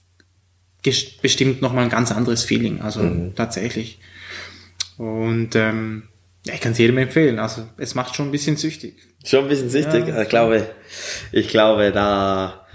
bestimmt 1.22 1.62
nochmal 1.62 1.84
ein 1.84 1.90
ganz 1.90 2.12
anderes 2.12 2.44
Feeling. 2.44 2.80
Also 2.80 3.00
Mhm. 3.00 3.34
tatsächlich. 3.34 3.98
Und 4.98 5.54
ähm, 5.54 6.04
ja, 6.46 6.54
ich 6.54 6.60
kann 6.60 6.72
es 6.72 6.78
jedem 6.78 6.98
empfehlen. 6.98 7.38
Also 7.38 7.66
es 7.76 7.94
macht 7.94 8.14
schon 8.16 8.28
ein 8.28 8.32
bisschen 8.32 8.56
süchtig. 8.56 8.96
Schon 9.24 9.44
ein 9.44 9.48
bisschen 9.48 9.70
süchtig. 9.70 10.04
Ich 10.08 10.28
glaube, 10.28 10.66
ich 11.32 11.48
glaube, 11.48 11.90
da, 11.92 12.66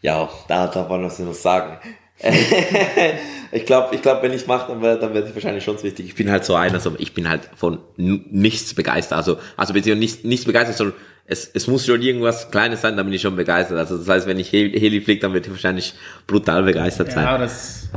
ja, 0.00 0.28
da, 0.48 0.66
da 0.66 0.88
wollen 0.88 1.02
wir 1.02 1.06
uns 1.08 1.18
noch 1.18 1.34
sagen. 1.34 1.78
ich 3.52 3.66
glaube, 3.66 3.94
ich 3.94 4.02
glaube, 4.02 4.22
wenn 4.22 4.32
ich 4.32 4.46
mache, 4.46 4.72
dann, 4.72 4.80
wär- 4.82 4.96
dann 4.96 5.12
werde 5.14 5.28
ich 5.28 5.34
wahrscheinlich 5.34 5.64
schon 5.64 5.76
süchtig. 5.78 6.06
Ich 6.06 6.14
bin 6.14 6.30
halt 6.30 6.44
so 6.44 6.54
einer, 6.54 6.80
so, 6.80 6.94
ich 6.98 7.14
bin 7.14 7.28
halt 7.28 7.48
von 7.56 7.80
nichts 7.96 8.74
begeistert. 8.74 9.18
Also, 9.18 9.38
also 9.56 9.72
beziehungsweise 9.74 10.00
nicht, 10.00 10.24
nichts 10.24 10.46
begeistert, 10.46 10.76
sondern 10.76 10.96
es, 11.26 11.50
es 11.52 11.66
muss 11.66 11.86
schon 11.86 12.00
irgendwas 12.02 12.50
Kleines 12.50 12.80
sein, 12.80 12.96
dann 12.96 13.06
bin 13.06 13.12
ich 13.14 13.22
schon 13.22 13.36
begeistert. 13.36 13.78
Also 13.78 13.98
das 13.98 14.08
heißt, 14.08 14.26
wenn 14.26 14.38
ich 14.38 14.52
Heli, 14.52 14.78
Heli 14.78 15.00
fliege, 15.00 15.20
dann 15.20 15.32
werde 15.34 15.46
ich 15.46 15.52
wahrscheinlich 15.52 15.94
brutal 16.26 16.62
begeistert 16.62 17.12
sein. 17.12 17.24
Ja, 17.24 17.38
das. 17.38 17.88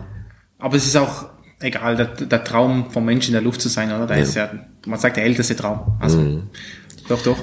Aber 0.59 0.75
es 0.75 0.85
ist 0.85 0.95
auch 0.95 1.25
egal, 1.65 1.95
der, 1.95 2.05
der 2.05 2.43
Traum 2.43 2.91
vom 2.91 3.05
Menschen 3.05 3.29
in 3.29 3.33
der 3.33 3.41
Luft 3.41 3.61
zu 3.61 3.69
sein, 3.69 3.91
oder? 3.91 4.07
Da 4.07 4.15
ist 4.15 4.35
ja, 4.35 4.49
man 4.85 4.99
sagt, 4.99 5.17
der 5.17 5.23
älteste 5.25 5.55
Traum. 5.55 5.97
Also, 5.99 6.19
Mhm. 6.19 6.43
doch, 7.09 7.21
doch. 7.23 7.37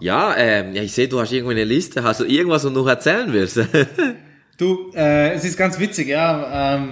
Ja, 0.00 0.34
ähm, 0.36 0.74
ja, 0.74 0.82
ich 0.82 0.92
sehe, 0.92 1.08
du 1.08 1.20
hast 1.20 1.30
irgendwo 1.32 1.50
eine 1.50 1.64
Liste. 1.64 2.02
Hast 2.02 2.20
du 2.20 2.24
irgendwas, 2.24 2.64
was 2.64 2.72
du 2.72 2.78
noch 2.80 2.86
erzählen 2.88 3.32
willst? 3.32 3.60
Du, 4.58 4.90
äh, 4.94 5.32
es 5.32 5.44
ist 5.46 5.56
ganz 5.56 5.78
witzig, 5.78 6.08
ja. 6.08 6.74
Ähm, 6.76 6.90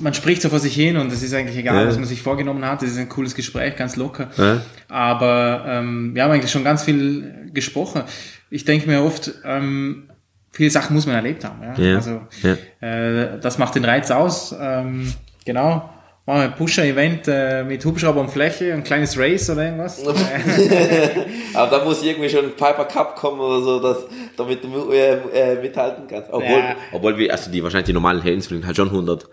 man 0.00 0.12
spricht 0.12 0.42
so 0.42 0.48
vor 0.48 0.58
sich 0.58 0.74
hin 0.74 0.96
und 0.96 1.12
es 1.12 1.22
ist 1.22 1.32
eigentlich 1.34 1.56
egal, 1.56 1.82
Ja. 1.82 1.86
was 1.88 1.96
man 1.98 2.04
sich 2.04 2.20
vorgenommen 2.20 2.64
hat. 2.64 2.82
Es 2.82 2.90
ist 2.90 2.98
ein 2.98 3.08
cooles 3.08 3.36
Gespräch, 3.36 3.76
ganz 3.76 3.94
locker. 3.94 4.28
Ja. 4.36 4.60
Aber 4.88 5.64
ähm, 5.68 6.14
wir 6.16 6.24
haben 6.24 6.32
eigentlich 6.32 6.50
schon 6.50 6.64
ganz 6.64 6.82
viel 6.82 7.50
gesprochen. 7.54 8.02
Ich 8.50 8.64
denke 8.64 8.88
mir 8.88 9.02
oft, 9.04 9.30
ähm, 9.44 10.10
viele 10.50 10.70
Sachen 10.70 10.94
muss 10.94 11.06
man 11.06 11.14
erlebt 11.14 11.44
haben. 11.44 11.62
Ja? 11.62 11.74
Ja. 11.80 11.94
Also 11.94 12.22
Ja. 12.42 12.56
äh, 12.88 13.38
das 13.40 13.58
macht 13.58 13.76
den 13.76 13.84
Reiz 13.84 14.10
aus. 14.10 14.52
Ähm, 14.58 15.12
genau. 15.44 15.88
Machen 16.26 16.38
wir 16.40 16.44
ein 16.46 16.54
Pusher-Event 16.56 17.28
äh, 17.28 17.62
mit 17.62 17.84
Hubschrauber 17.84 18.20
und 18.20 18.30
Fläche, 18.30 18.72
ein 18.74 18.82
kleines 18.82 19.16
Race 19.16 19.48
oder 19.48 19.64
irgendwas. 19.66 20.04
Aber 21.54 21.70
da 21.78 21.84
muss 21.84 22.02
irgendwie 22.02 22.28
schon 22.28 22.46
ein 22.46 22.56
Piper 22.56 22.84
Cup 22.86 23.14
kommen 23.16 23.38
oder 23.40 23.60
so, 23.62 23.80
dass, 23.80 23.98
damit 24.36 24.64
du 24.64 24.90
äh, 24.90 25.18
äh, 25.32 25.62
mithalten 25.62 26.06
kannst. 26.08 26.30
Obwohl, 26.32 26.48
Ja. 26.58 26.74
obwohl 26.92 27.16
wir, 27.16 27.30
also 27.32 27.50
die 27.50 27.62
wahrscheinlich 27.62 27.86
die 27.86 27.92
normalen 27.92 28.22
Helens 28.22 28.48
fliegen 28.48 28.66
halt 28.66 28.76
schon 28.76 28.88
100. 28.88 29.28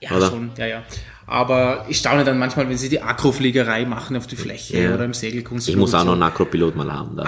Ja, 0.00 0.16
Oder? 0.16 0.30
schon, 0.30 0.50
ja, 0.58 0.66
ja. 0.66 0.82
Aber 1.28 1.86
ich 1.88 1.98
staune 1.98 2.24
dann 2.24 2.40
manchmal, 2.40 2.68
wenn 2.68 2.76
sie 2.76 2.88
die 2.88 3.00
Akrofliegerei 3.00 3.84
machen 3.84 4.16
auf 4.16 4.26
die 4.26 4.34
Fläche 4.34 4.82
Ja. 4.82 4.94
oder 4.94 5.04
im 5.04 5.14
Segelkunst. 5.14 5.68
Ich 5.68 5.76
muss 5.76 5.94
auch 5.94 6.04
noch 6.04 6.14
einen 6.14 6.24
Akropilot 6.24 6.74
mal 6.74 6.92
haben. 6.92 7.16
Da. 7.16 7.24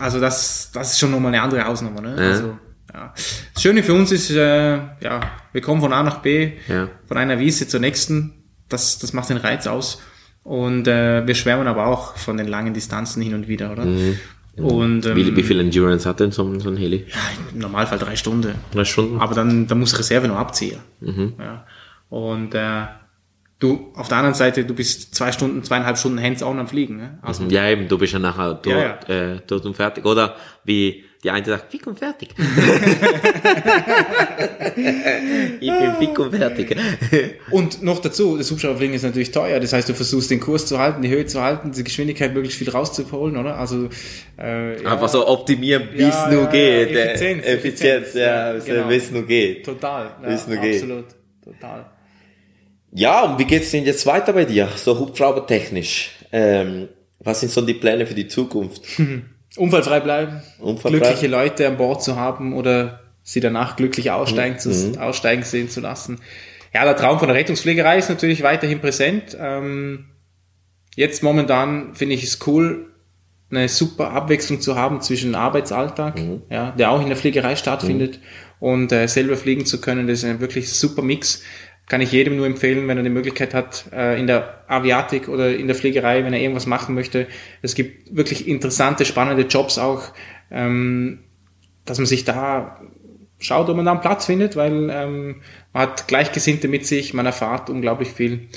Also 0.00 0.20
das, 0.20 0.70
das 0.72 0.92
ist 0.92 0.98
schon 0.98 1.10
nochmal 1.10 1.34
eine 1.34 1.42
andere 1.42 1.66
Hausnummer. 1.66 2.00
Ne? 2.00 2.16
Ja. 2.18 2.28
Also, 2.30 2.46
ja. 2.94 3.12
Das 3.52 3.62
Schöne 3.62 3.82
für 3.82 3.92
uns 3.92 4.10
ist, 4.10 4.30
äh, 4.30 4.76
ja, 4.76 5.20
wir 5.52 5.60
kommen 5.60 5.82
von 5.82 5.92
A 5.92 6.02
nach 6.02 6.20
B, 6.22 6.52
Ja. 6.66 6.88
von 7.06 7.18
einer 7.18 7.38
Wiese 7.38 7.68
zur 7.68 7.80
nächsten. 7.80 8.32
Das, 8.68 8.98
das 8.98 9.12
macht 9.12 9.28
den 9.30 9.36
Reiz 9.36 9.66
aus. 9.66 10.00
Und 10.42 10.86
äh, 10.88 11.26
wir 11.26 11.34
schwärmen 11.34 11.66
aber 11.66 11.86
auch 11.86 12.16
von 12.16 12.36
den 12.36 12.48
langen 12.48 12.74
Distanzen 12.74 13.22
hin 13.22 13.34
und 13.34 13.48
wieder, 13.48 13.72
oder? 13.72 13.84
Und 14.56 15.04
ähm, 15.06 15.16
wie, 15.16 15.34
wie 15.34 15.42
viel 15.42 15.58
Endurance 15.58 16.08
hat 16.08 16.20
denn 16.20 16.30
so, 16.30 16.44
ein- 16.44 16.60
so 16.60 16.68
ein 16.70 16.76
Heli? 16.76 17.06
ja, 17.08 17.16
im 17.52 17.58
Normalfall 17.58 17.98
drei 17.98 18.14
Stunden. 18.14 18.54
Drei 18.72 18.84
Stunden? 18.84 19.18
Aber 19.18 19.34
dann, 19.34 19.66
da 19.66 19.74
muss 19.74 19.98
Reserve 19.98 20.28
noch 20.28 20.36
abziehen. 20.36 20.78
Mhm. 21.00 21.32
Ja. 21.40 21.66
Und 22.08 22.54
äh, 22.54 22.82
du, 23.58 23.90
auf 23.96 24.06
der 24.08 24.18
anderen 24.18 24.34
Seite, 24.34 24.64
du 24.64 24.74
bist 24.74 25.14
zwei 25.14 25.32
Stunden, 25.32 25.64
zweieinhalb 25.64 25.98
Stunden 25.98 26.22
hands-on 26.22 26.58
am 26.60 26.68
Fliegen. 26.68 26.98
Ne? 26.98 27.18
Also, 27.22 27.44
Ja, 27.48 27.66
eben, 27.68 27.88
du 27.88 27.98
bist 27.98 28.12
ja 28.12 28.18
nachher 28.20 28.60
tot, 28.62 28.72
Ja, 28.72 28.98
Äh, 29.08 29.40
tot 29.40 29.64
und 29.66 29.74
fertig. 29.74 30.04
Oder 30.04 30.36
wie 30.64 31.04
die 31.24 31.30
eine 31.30 31.44
sagt, 31.46 31.72
fick 31.72 31.86
und 31.86 31.98
fertig. 31.98 32.28
ich 35.58 35.70
bin 35.70 35.94
fick 35.98 36.18
und 36.18 36.36
fertig. 36.36 36.76
Und 37.50 37.82
noch 37.82 38.00
dazu, 38.00 38.36
das 38.36 38.50
Hubschrauberfliegen 38.50 38.94
ist 38.94 39.04
natürlich 39.04 39.30
teuer. 39.30 39.58
Das 39.58 39.72
heißt, 39.72 39.88
du 39.88 39.94
versuchst 39.94 40.30
den 40.30 40.40
Kurs 40.40 40.66
zu 40.66 40.78
halten, 40.78 41.00
die 41.00 41.08
Höhe 41.08 41.24
zu 41.24 41.40
halten, 41.40 41.72
die 41.72 41.82
Geschwindigkeit 41.82 42.34
möglichst 42.34 42.58
viel 42.58 42.68
rauszuholen, 42.68 43.38
oder? 43.38 43.56
Also 43.58 43.88
äh, 44.38 44.82
ja, 44.82 44.92
Einfach 44.92 45.08
so 45.08 45.26
optimieren, 45.26 45.88
wie 45.94 46.02
es 46.02 46.14
Ja, 46.14 46.30
nur 46.30 46.42
ja, 46.42 46.50
geht. 46.50 46.90
Äh, 46.90 47.04
Effizienz, 47.04 47.46
Effizienz, 47.46 48.08
Effizienz, 48.08 48.14
ja, 48.14 48.58
genau. 48.58 48.90
wie 48.90 48.96
es 48.96 49.10
nur 49.10 49.26
geht. 49.26 49.64
total. 49.64 50.10
Es 50.24 50.46
nur 50.46 50.58
geht. 50.58 50.74
absolut, 50.74 51.06
total. 51.42 51.86
Ja, 52.92 53.24
und 53.24 53.38
wie 53.38 53.46
geht's 53.46 53.70
denn 53.70 53.86
jetzt 53.86 54.04
weiter 54.04 54.34
bei 54.34 54.44
dir? 54.44 54.68
So 54.76 54.98
Hubschraubertechnisch. 54.98 56.10
Ähm, 56.32 56.90
was 57.18 57.40
sind 57.40 57.50
so 57.50 57.62
die 57.62 57.72
Pläne 57.74 58.04
für 58.04 58.14
die 58.14 58.28
Zukunft? 58.28 58.82
Unfallfrei 59.56 60.00
bleiben, 60.00 60.42
Unfallfrei. 60.58 60.98
glückliche 60.98 61.26
Leute 61.28 61.66
an 61.68 61.76
Bord 61.76 62.02
zu 62.02 62.16
haben 62.16 62.54
oder 62.54 63.00
sie 63.22 63.40
danach 63.40 63.76
glücklich 63.76 64.10
aussteigen, 64.10 64.56
Mhm. 64.56 64.58
zu, 64.94 65.00
aussteigen 65.00 65.42
sehen 65.44 65.70
zu 65.70 65.80
lassen. 65.80 66.20
Ja, 66.74 66.84
der 66.84 66.96
Traum 66.96 67.18
von 67.20 67.28
der 67.28 67.36
Rettungsfliegerei 67.36 67.98
ist 67.98 68.08
natürlich 68.08 68.42
weiterhin 68.42 68.80
präsent. 68.80 69.36
Ähm, 69.40 70.06
jetzt 70.96 71.22
momentan 71.22 71.94
finde 71.94 72.16
ich 72.16 72.24
es 72.24 72.44
cool, 72.46 72.90
eine 73.50 73.68
super 73.68 74.10
Abwechslung 74.10 74.60
zu 74.60 74.74
haben 74.74 75.00
zwischen 75.00 75.34
Arbeitsalltag, 75.36 76.18
Mhm. 76.18 76.42
ja, 76.50 76.72
der 76.72 76.90
auch 76.90 77.00
in 77.00 77.06
der 77.08 77.16
Fliegerei 77.16 77.54
stattfindet, 77.56 78.18
und 78.60 78.90
äh, 78.92 79.06
selber 79.06 79.36
fliegen 79.36 79.66
zu 79.66 79.80
können. 79.80 80.06
Das 80.08 80.18
ist 80.20 80.24
ein 80.24 80.40
wirklich 80.40 80.72
super 80.72 81.02
Mix. 81.02 81.42
Kann 81.86 82.00
ich 82.00 82.12
jedem 82.12 82.36
nur 82.36 82.46
empfehlen, 82.46 82.88
wenn 82.88 82.96
er 82.96 83.02
die 83.02 83.10
Möglichkeit 83.10 83.52
hat, 83.52 83.86
äh, 83.92 84.18
in 84.18 84.26
der 84.26 84.64
Aviatik 84.68 85.28
oder 85.28 85.54
in 85.54 85.66
der 85.66 85.76
Fliegerei, 85.76 86.24
wenn 86.24 86.32
er 86.32 86.40
irgendwas 86.40 86.66
machen 86.66 86.94
möchte. 86.94 87.26
Es 87.60 87.74
gibt 87.74 88.16
wirklich 88.16 88.48
interessante, 88.48 89.04
spannende 89.04 89.42
Jobs 89.42 89.76
auch, 89.76 90.02
ähm, 90.50 91.20
dass 91.84 91.98
man 91.98 92.06
sich 92.06 92.24
da 92.24 92.80
schaut, 93.38 93.68
ob 93.68 93.76
man 93.76 93.84
da 93.84 93.92
einen 93.92 94.00
Platz 94.00 94.24
findet, 94.24 94.56
weil 94.56 94.88
ähm, 94.90 95.42
man 95.72 95.82
hat 95.82 96.08
Gleichgesinnte 96.08 96.68
mit 96.68 96.86
sich, 96.86 97.12
man 97.12 97.26
erfahrt 97.26 97.68
unglaublich 97.68 98.08
viel. 98.10 98.48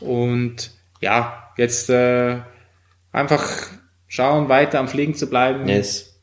Und 0.00 0.72
ja, 1.00 1.52
jetzt 1.56 1.90
äh, 1.90 2.38
einfach 3.12 3.68
schauen, 4.08 4.48
weiter 4.48 4.78
am 4.80 4.88
Fliegen 4.88 5.14
zu 5.14 5.28
bleiben. 5.28 5.68
Yes. 5.68 6.18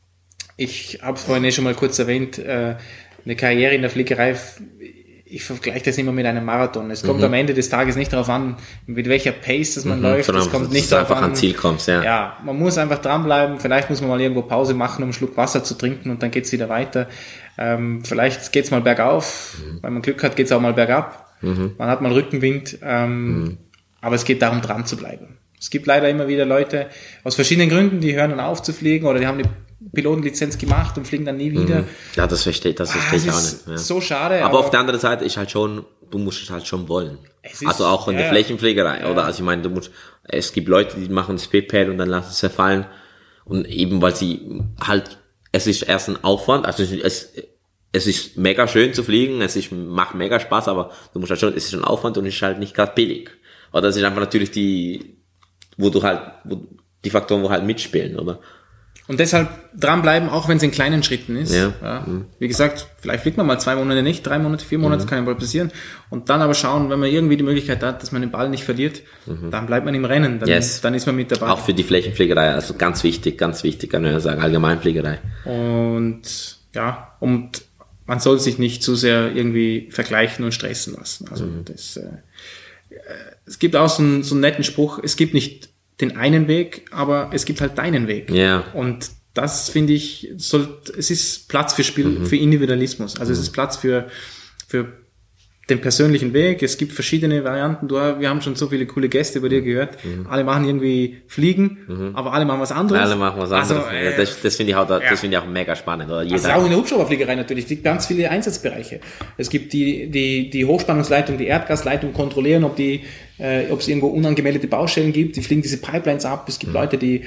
Ich 0.56 1.00
habe 1.02 1.16
vorhin 1.16 1.44
eh 1.44 1.52
schon 1.52 1.64
mal 1.64 1.74
kurz 1.74 1.98
erwähnt, 1.98 2.38
äh, 2.38 2.76
eine 3.24 3.36
Karriere 3.36 3.74
in 3.74 3.82
der 3.82 3.90
Fliegerei, 3.90 4.36
ich 5.30 5.44
vergleiche 5.44 5.84
das 5.86 5.98
immer 5.98 6.12
mit 6.12 6.24
einem 6.26 6.44
Marathon. 6.44 6.90
Es 6.90 7.02
Mhm. 7.02 7.08
kommt 7.08 7.22
am 7.24 7.34
Ende 7.34 7.54
des 7.54 7.68
Tages 7.68 7.96
nicht 7.96 8.12
darauf 8.12 8.28
an, 8.28 8.56
mit 8.86 9.08
welcher 9.08 9.32
Pace 9.32 9.74
das 9.74 9.84
man 9.84 10.00
läuft. 10.00 10.24
Sondern 10.26 10.44
Es 10.44 10.50
kommt 10.50 10.72
nicht 10.72 10.90
darauf 10.90 11.10
an, 11.10 11.34
Ziel 11.34 11.54
kommst, 11.54 11.88
ja. 11.88 12.02
ja, 12.02 12.36
man 12.44 12.58
muss 12.58 12.78
einfach 12.78 12.98
dranbleiben. 12.98 13.58
Vielleicht 13.58 13.90
muss 13.90 14.00
man 14.00 14.10
mal 14.10 14.20
irgendwo 14.20 14.42
Pause 14.42 14.74
machen, 14.74 14.98
um 15.02 15.08
einen 15.08 15.12
Schluck 15.12 15.36
Wasser 15.36 15.62
zu 15.64 15.74
trinken 15.74 16.10
und 16.10 16.22
dann 16.22 16.30
geht's 16.30 16.50
wieder 16.52 16.68
weiter. 16.68 17.08
Ähm, 17.58 18.04
vielleicht 18.04 18.52
geht's 18.52 18.70
mal 18.70 18.80
bergauf. 18.80 19.58
Mhm. 19.64 19.78
Wenn 19.82 19.92
man 19.94 20.02
Glück 20.02 20.22
hat, 20.22 20.36
geht's 20.36 20.52
auch 20.52 20.60
mal 20.60 20.72
bergab. 20.74 21.26
Man 21.40 21.88
hat 21.88 22.00
mal 22.00 22.12
Rückenwind. 22.12 22.78
Ähm, 22.82 23.42
Mhm. 23.42 23.58
Aber 24.00 24.14
es 24.14 24.24
geht 24.24 24.42
darum, 24.42 24.60
dran 24.62 24.86
zu 24.86 24.96
bleiben. 24.96 25.38
Es 25.60 25.70
gibt 25.70 25.86
leider 25.86 26.08
immer 26.08 26.28
wieder 26.28 26.44
Leute 26.44 26.86
aus 27.24 27.34
verschiedenen 27.34 27.68
Gründen, 27.68 28.00
die 28.00 28.14
hören 28.14 28.30
dann 28.30 28.38
auf 28.40 28.62
zu 28.62 28.72
fliegen 28.72 29.06
oder 29.06 29.18
die 29.18 29.26
haben 29.26 29.38
die 29.38 29.44
Pilotenlizenz 29.92 30.58
gemacht 30.58 30.96
und 30.98 31.06
fliegen 31.06 31.24
dann 31.24 31.36
nie 31.36 31.52
wieder. 31.52 31.84
Ja, 32.16 32.26
das 32.26 32.42
verstehe 32.42 32.74
das 32.74 32.90
Ah, 32.90 32.92
verstehe 32.94 33.18
es 33.18 33.24
ich 33.24 33.30
auch 33.30 33.38
ist 33.38 33.66
nicht. 33.66 33.76
Ja. 33.76 33.78
so 33.78 34.00
schade. 34.00 34.44
Aber 34.44 34.58
auf 34.58 34.70
der 34.70 34.80
anderen 34.80 34.98
Seite 35.00 35.24
ist 35.24 35.36
halt 35.36 35.50
schon, 35.50 35.84
du 36.10 36.18
musst 36.18 36.42
es 36.42 36.50
halt 36.50 36.66
schon 36.66 36.88
wollen. 36.88 37.18
Ist- 37.42 37.64
also 37.66 37.86
auch 37.86 38.08
in 38.08 38.14
ja, 38.14 38.18
der 38.20 38.26
ja. 38.26 38.32
Flächenpflegerei, 38.32 39.10
oder? 39.10 39.24
Also 39.24 39.38
ich 39.40 39.44
meine, 39.44 39.62
du 39.62 39.70
musst, 39.70 39.90
es 40.24 40.52
gibt 40.52 40.68
Leute, 40.68 40.98
die 40.98 41.08
machen 41.08 41.36
das 41.36 41.46
PayPal 41.46 41.90
und 41.90 41.98
dann 41.98 42.08
lassen 42.08 42.30
es 42.30 42.40
verfallen. 42.40 42.86
Und 43.44 43.66
eben 43.68 44.02
weil 44.02 44.14
sie 44.14 44.62
halt, 44.80 45.18
es 45.52 45.66
ist 45.66 45.82
erst 45.82 46.08
ein 46.08 46.22
Aufwand, 46.24 46.66
also 46.66 46.82
es, 46.82 47.32
es, 47.92 48.06
ist 48.06 48.36
mega 48.36 48.66
schön 48.68 48.92
zu 48.92 49.02
fliegen, 49.04 49.40
es 49.40 49.56
ist, 49.56 49.72
macht 49.72 50.14
mega 50.14 50.38
Spaß, 50.40 50.68
aber 50.68 50.90
du 51.14 51.20
musst 51.20 51.30
halt 51.30 51.40
schon, 51.40 51.54
es 51.54 51.66
ist 51.66 51.74
ein 51.74 51.84
Aufwand 51.84 52.18
und 52.18 52.26
es 52.26 52.34
ist 52.34 52.42
halt 52.42 52.58
nicht 52.58 52.74
gerade 52.74 52.92
billig. 52.94 53.30
Oder 53.72 53.82
das 53.82 53.94
sind 53.94 54.04
einfach 54.04 54.20
natürlich 54.20 54.50
die, 54.50 55.16
wo 55.78 55.88
du 55.88 56.02
halt, 56.02 56.20
wo, 56.44 56.66
die 57.04 57.10
Faktoren, 57.10 57.42
wo 57.42 57.48
halt 57.50 57.64
mitspielen, 57.64 58.18
oder? 58.18 58.40
Und 59.08 59.18
deshalb 59.20 59.48
dranbleiben, 59.74 60.28
auch 60.28 60.48
wenn 60.48 60.58
es 60.58 60.62
in 60.62 60.70
kleinen 60.70 61.02
Schritten 61.02 61.34
ist. 61.36 61.54
Ja. 61.54 62.04
Mhm. 62.06 62.26
Wie 62.38 62.46
gesagt, 62.46 62.86
vielleicht 63.00 63.22
fliegt 63.22 63.38
man 63.38 63.46
mal 63.46 63.58
zwei 63.58 63.74
Monate 63.74 64.02
nicht, 64.02 64.26
drei 64.26 64.38
Monate, 64.38 64.64
vier 64.66 64.78
Monate, 64.78 65.06
kann 65.06 65.18
ja 65.18 65.24
mal 65.24 65.34
passieren. 65.34 65.72
Und 66.10 66.28
dann 66.28 66.42
aber 66.42 66.52
schauen, 66.52 66.90
wenn 66.90 66.98
man 67.00 67.08
irgendwie 67.08 67.38
die 67.38 67.42
Möglichkeit 67.42 67.82
hat, 67.82 68.02
dass 68.02 68.12
man 68.12 68.20
den 68.20 68.30
Ball 68.30 68.50
nicht 68.50 68.64
verliert, 68.64 69.00
dann 69.50 69.64
bleibt 69.66 69.86
man 69.86 69.94
im 69.94 70.04
Rennen, 70.04 70.38
dann, 70.40 70.48
Mhm. 70.48 70.54
Yes. 70.54 70.82
dann 70.82 70.92
ist 70.92 71.06
man 71.06 71.16
mit 71.16 71.32
dabei. 71.32 71.48
Auch 71.48 71.60
für 71.60 71.72
die 71.72 71.84
Flächenpflegerei, 71.84 72.50
also 72.52 72.74
ganz 72.74 73.02
wichtig, 73.02 73.38
ganz 73.38 73.64
wichtig, 73.64 73.90
kann 73.90 74.04
ich 74.04 74.12
ja 74.12 74.20
sagen, 74.20 74.42
Allgemeinpflegerei. 74.42 75.18
Und 75.46 76.22
ja, 76.74 77.16
und 77.20 77.62
man 78.06 78.20
soll 78.20 78.38
sich 78.38 78.58
nicht 78.58 78.82
zu 78.82 78.94
sehr 78.94 79.34
irgendwie 79.34 79.88
vergleichen 79.90 80.44
und 80.44 80.52
stressen 80.52 80.94
lassen. 80.94 81.28
Also 81.30 81.44
Mhm. 81.46 81.64
das, 81.64 81.96
äh, 81.96 82.00
äh, 82.90 82.96
es 83.46 83.58
gibt 83.58 83.74
auch 83.76 83.88
so 83.88 84.02
einen, 84.02 84.22
so 84.22 84.34
einen 84.34 84.42
netten 84.42 84.64
Spruch, 84.64 84.98
es 85.02 85.16
gibt 85.16 85.32
nicht 85.34 85.67
den 86.00 86.16
einen 86.16 86.48
Weg, 86.48 86.86
aber 86.90 87.30
es 87.32 87.44
gibt 87.44 87.60
halt 87.60 87.76
deinen 87.78 88.06
Weg. 88.06 88.30
Ja. 88.30 88.64
Und 88.72 89.10
das 89.34 89.68
finde 89.68 89.92
ich, 89.92 90.32
soll, 90.36 90.78
es 90.96 91.10
ist 91.10 91.48
Platz 91.48 91.72
für 91.74 91.84
Spiel, 91.84 92.06
Mhm. 92.06 92.26
für 92.26 92.36
Individualismus. 92.36 93.18
Also 93.20 93.32
es 93.32 93.38
ist 93.38 93.50
Platz 93.50 93.76
für, 93.76 94.06
für 94.66 94.92
den 95.70 95.80
persönlichen 95.82 96.32
Weg. 96.32 96.62
Es 96.62 96.78
gibt 96.78 96.92
verschiedene 96.92 97.44
Varianten. 97.44 97.88
Du, 97.88 97.96
wir 97.96 98.28
haben 98.30 98.40
schon 98.40 98.56
so 98.56 98.68
viele 98.68 98.86
coole 98.86 99.08
Gäste 99.10 99.40
bei 99.42 99.48
dir 99.48 99.60
gehört. 99.60 99.98
Alle 100.28 100.42
machen 100.42 100.64
irgendwie 100.64 101.18
Fliegen, 101.26 102.12
aber 102.14 102.32
alle 102.32 102.46
machen 102.46 102.60
was 102.60 102.72
anderes. 102.72 103.00
Mhm. 103.00 103.06
Alle 103.06 103.16
machen 103.16 103.40
was 103.40 103.52
anderes. 103.52 103.84
Also, 103.84 103.94
äh, 103.94 104.16
das 104.16 104.40
das 104.40 104.56
finde 104.56 104.70
ich, 104.72 104.76
auch, 104.76 104.88
das 104.88 105.02
ja. 105.02 105.14
finde 105.16 105.36
ich 105.36 105.42
auch 105.42 105.46
mega 105.46 105.76
spannend. 105.76 106.08
Oder? 106.08 106.20
also 106.20 106.34
Jeder, 106.34 106.56
auch 106.56 106.64
in 106.64 106.70
der 106.70 106.78
Hubschrauberfliegerei 106.78 107.34
natürlich. 107.34 107.64
Es 107.64 107.68
gibt 107.68 107.84
ganz 107.84 108.06
viele 108.06 108.30
Einsatzbereiche. 108.30 109.00
Es 109.36 109.50
gibt 109.50 109.72
die, 109.74 110.10
die, 110.10 110.48
die 110.48 110.64
Hochspannungsleitung, 110.64 111.36
die 111.36 111.46
Erdgasleitung 111.46 112.14
kontrollieren, 112.14 112.64
ob 112.64 112.74
die, 112.76 113.02
äh, 113.38 113.70
ob 113.70 113.80
es 113.80 113.88
irgendwo 113.88 114.08
unangemeldete 114.08 114.66
Baustellen 114.66 115.12
gibt. 115.12 115.36
Die 115.36 115.42
fliegen 115.42 115.62
diese 115.62 115.78
Pipelines 115.78 116.24
ab. 116.24 116.46
Es 116.48 116.58
gibt 116.58 116.72
Leute, 116.72 116.98
die 116.98 117.22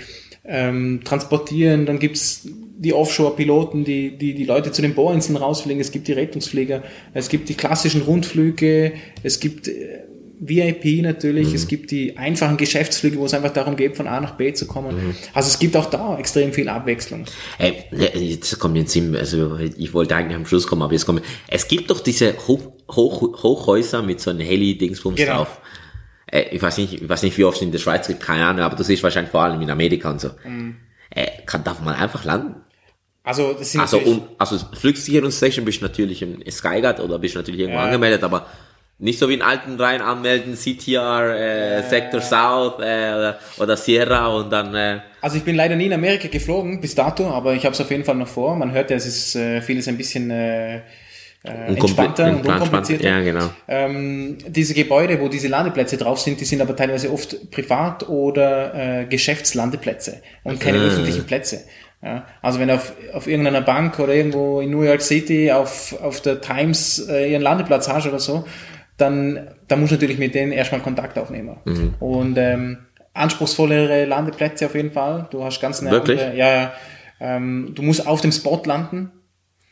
ähm, 0.45 1.01
transportieren. 1.03 1.86
Dann 1.86 1.99
gibt's 1.99 2.47
die 2.78 2.93
Offshore-Piloten, 2.93 3.84
die, 3.84 4.18
die 4.18 4.34
die 4.34 4.45
Leute 4.45 4.72
zu 4.72 4.82
den 4.82 4.95
Bohrinseln 4.95 5.38
rausfliegen. 5.38 5.80
Es 5.80 5.91
gibt 5.91 6.07
die 6.07 6.14
Rettungsflieger. 6.14 6.84
Es 7.14 7.30
gibt 7.30 7.49
die 7.49 7.53
klassischen 7.53 8.01
Rundflüge. 8.01 8.93
Es 9.24 9.39
gibt 9.39 9.68
äh, 9.68 10.01
VIP 10.43 11.03
natürlich. 11.03 11.53
Es 11.53 11.68
gibt 11.68 11.91
die 11.91 12.18
einfachen 12.18 12.57
Geschäftsflüge, 12.57 13.20
wo 13.20 13.26
es 13.26 13.34
einfach 13.36 13.53
darum 13.53 13.76
geht, 13.76 13.95
von 13.95 14.07
A 14.07 14.20
nach 14.20 14.36
B 14.38 14.51
zu 14.53 14.66
kommen. 14.66 15.16
Also 15.34 15.49
es 15.49 15.59
gibt 15.59 15.76
auch 15.78 15.86
da 15.86 16.18
extrem 16.18 16.51
viel 16.51 16.68
Abwechslung. 16.68 17.26
Ey, 17.59 17.84
ne, 17.91 18.09
jetzt 18.18 18.57
kommt 18.57 18.76
ein 18.76 18.88
Sinn, 18.88 19.16
also 19.16 19.59
ich 19.78 19.93
wollte 19.93 20.16
eigentlich 20.16 20.36
am 20.36 20.47
Schluss 20.47 20.66
kommen, 20.66 20.82
aber 20.82 20.93
jetzt 20.93 21.05
kommt 21.05 21.22
Es 21.47 21.68
gibt 21.68 21.91
doch 21.91 21.99
diese 21.99 22.36
Hoch, 22.47 22.72
Hoch, 22.91 23.43
Hochhäuser 23.43 24.01
mit 24.01 24.20
so 24.20 24.32
einem 24.32 24.39
Heli-Dingsbums 24.39 25.18
Genau. 25.18 25.36
drauf. 25.36 25.62
Äh, 26.32 26.44
ich 26.52 26.62
weiß 26.62 26.78
nicht, 26.78 26.94
ich 27.02 27.08
weiß 27.10 27.24
nicht, 27.24 27.38
wie 27.38 27.44
oft 27.44 27.58
es 27.58 27.64
in 27.64 27.72
der 27.72 27.80
Schweiz 27.80 28.08
gibt, 28.08 28.22
keine 28.22 28.46
Ahnung, 28.46 28.62
aber 28.64 28.76
das 28.76 28.90
ist 28.90 29.04
wahrscheinlich 29.04 29.32
vor 29.32 29.42
allem 29.44 29.62
in 29.62 29.70
Amerika 29.70 30.10
und 30.10 30.20
so. 30.22 30.32
Mhm. 30.44 30.78
Äh, 31.10 31.28
kann, 31.46 31.64
darf 31.64 31.82
man 31.82 31.94
einfach 31.96 32.24
landen? 32.24 32.56
Also 33.24 33.54
das 33.54 33.72
sind 33.72 33.82
Also, 33.82 34.00
und, 34.00 34.24
also 34.40 34.58
Flugsicherungsstation 34.74 35.64
bist 35.66 35.82
du 35.82 35.86
natürlich 35.86 36.22
im 36.24 36.42
Skyguard 36.50 37.00
oder 37.02 37.20
bist 37.20 37.36
du 37.36 37.40
natürlich 37.40 37.60
irgendwo 37.62 37.80
Ja. 37.80 37.86
angemeldet, 37.86 38.24
aber 38.24 38.48
nicht 38.98 39.20
so 39.20 39.30
wie 39.30 39.34
in 39.34 39.42
alten 39.42 39.80
Reihen 39.80 40.02
anmelden, 40.02 40.56
CTR, 40.56 41.36
äh, 41.36 41.84
Sector 41.90 42.22
South 42.22 42.80
äh, 42.80 43.14
oder, 43.14 43.40
oder 43.58 43.78
Sierra 43.78 44.28
und 44.28 44.50
dann 44.52 44.74
äh, 44.76 45.00
Also 45.22 45.38
ich 45.38 45.44
bin 45.44 45.56
leider 45.56 45.76
nie 45.76 45.88
in 45.88 45.94
Amerika 45.94 46.28
geflogen 46.28 46.82
bis 46.82 46.96
dato, 46.96 47.28
aber 47.30 47.54
ich 47.54 47.66
habe 47.66 47.74
es 47.74 47.82
auf 47.82 47.90
jeden 47.92 48.04
Fall 48.06 48.16
noch 48.16 48.28
vor. 48.28 48.56
Man 48.56 48.72
hört 48.72 48.90
ja, 48.90 48.96
es 48.98 49.06
ist 49.06 49.36
äh, 49.36 49.62
vieles 49.62 49.88
ein 49.88 49.98
bisschen 49.98 50.30
äh, 50.32 50.82
äh, 51.44 51.50
entspannter 51.76 52.26
und 52.28 52.46
unkompliziert. 52.46 52.62
unkomplizierter. 52.62 53.10
Ja, 53.10 53.20
genau. 53.22 53.50
Ähm, 53.68 54.38
diese 54.48 54.74
Gebäude, 54.74 55.20
wo 55.20 55.28
diese 55.28 55.48
Landeplätze 55.48 55.98
drauf 55.98 56.20
sind, 56.20 56.39
die 56.39 56.46
sind 56.46 56.62
aber 56.62 56.76
teilweise 56.76 57.12
oft 57.12 57.50
Privat- 57.52 58.08
oder 58.08 58.74
äh, 59.02 59.06
Geschäftslandeplätze 59.06 60.22
und 60.44 60.60
keine 60.60 60.78
Ah. 60.80 60.84
öffentlichen 60.84 61.26
Plätze. 61.26 61.62
Ja, 62.04 62.26
also 62.42 62.60
wenn 62.60 62.72
auf, 62.72 62.94
auf 63.14 63.28
irgendeiner 63.28 63.62
Bank 63.62 64.00
oder 64.00 64.14
irgendwo 64.16 64.60
in 64.62 64.72
New 64.72 64.82
York 64.82 65.02
City 65.02 65.52
auf, 65.52 65.96
auf 66.02 66.20
der 66.22 66.42
Times 66.42 67.08
äh, 67.08 67.32
ihren 67.32 67.44
Landeplatz 67.44 67.88
hast 67.88 68.08
oder 68.08 68.18
so, 68.20 68.46
dann, 68.98 69.50
dann 69.68 69.80
musst 69.80 69.92
du 69.92 69.96
natürlich 69.96 70.18
mit 70.18 70.34
denen 70.34 70.52
erstmal 70.52 70.82
Kontakt 70.82 71.18
aufnehmen. 71.20 71.58
Mhm. 71.66 71.94
Und 72.00 72.38
ähm, 72.39 72.78
anspruchsvollere 73.14 74.06
Landeplätze 74.06 74.66
auf 74.66 74.76
jeden 74.76 74.92
Fall. 74.92 75.28
Du 75.32 75.44
hast 75.44 75.62
ganz 75.62 75.82
eine 75.82 75.92
Wirklich? 75.92 76.20
andere, 76.20 76.38
ja, 76.38 76.52
ja, 76.54 76.74
ähm, 77.20 77.72
du 77.76 77.82
musst 77.84 78.08
auf 78.08 78.22
dem 78.22 78.32
Spot 78.32 78.62
landen 78.66 79.12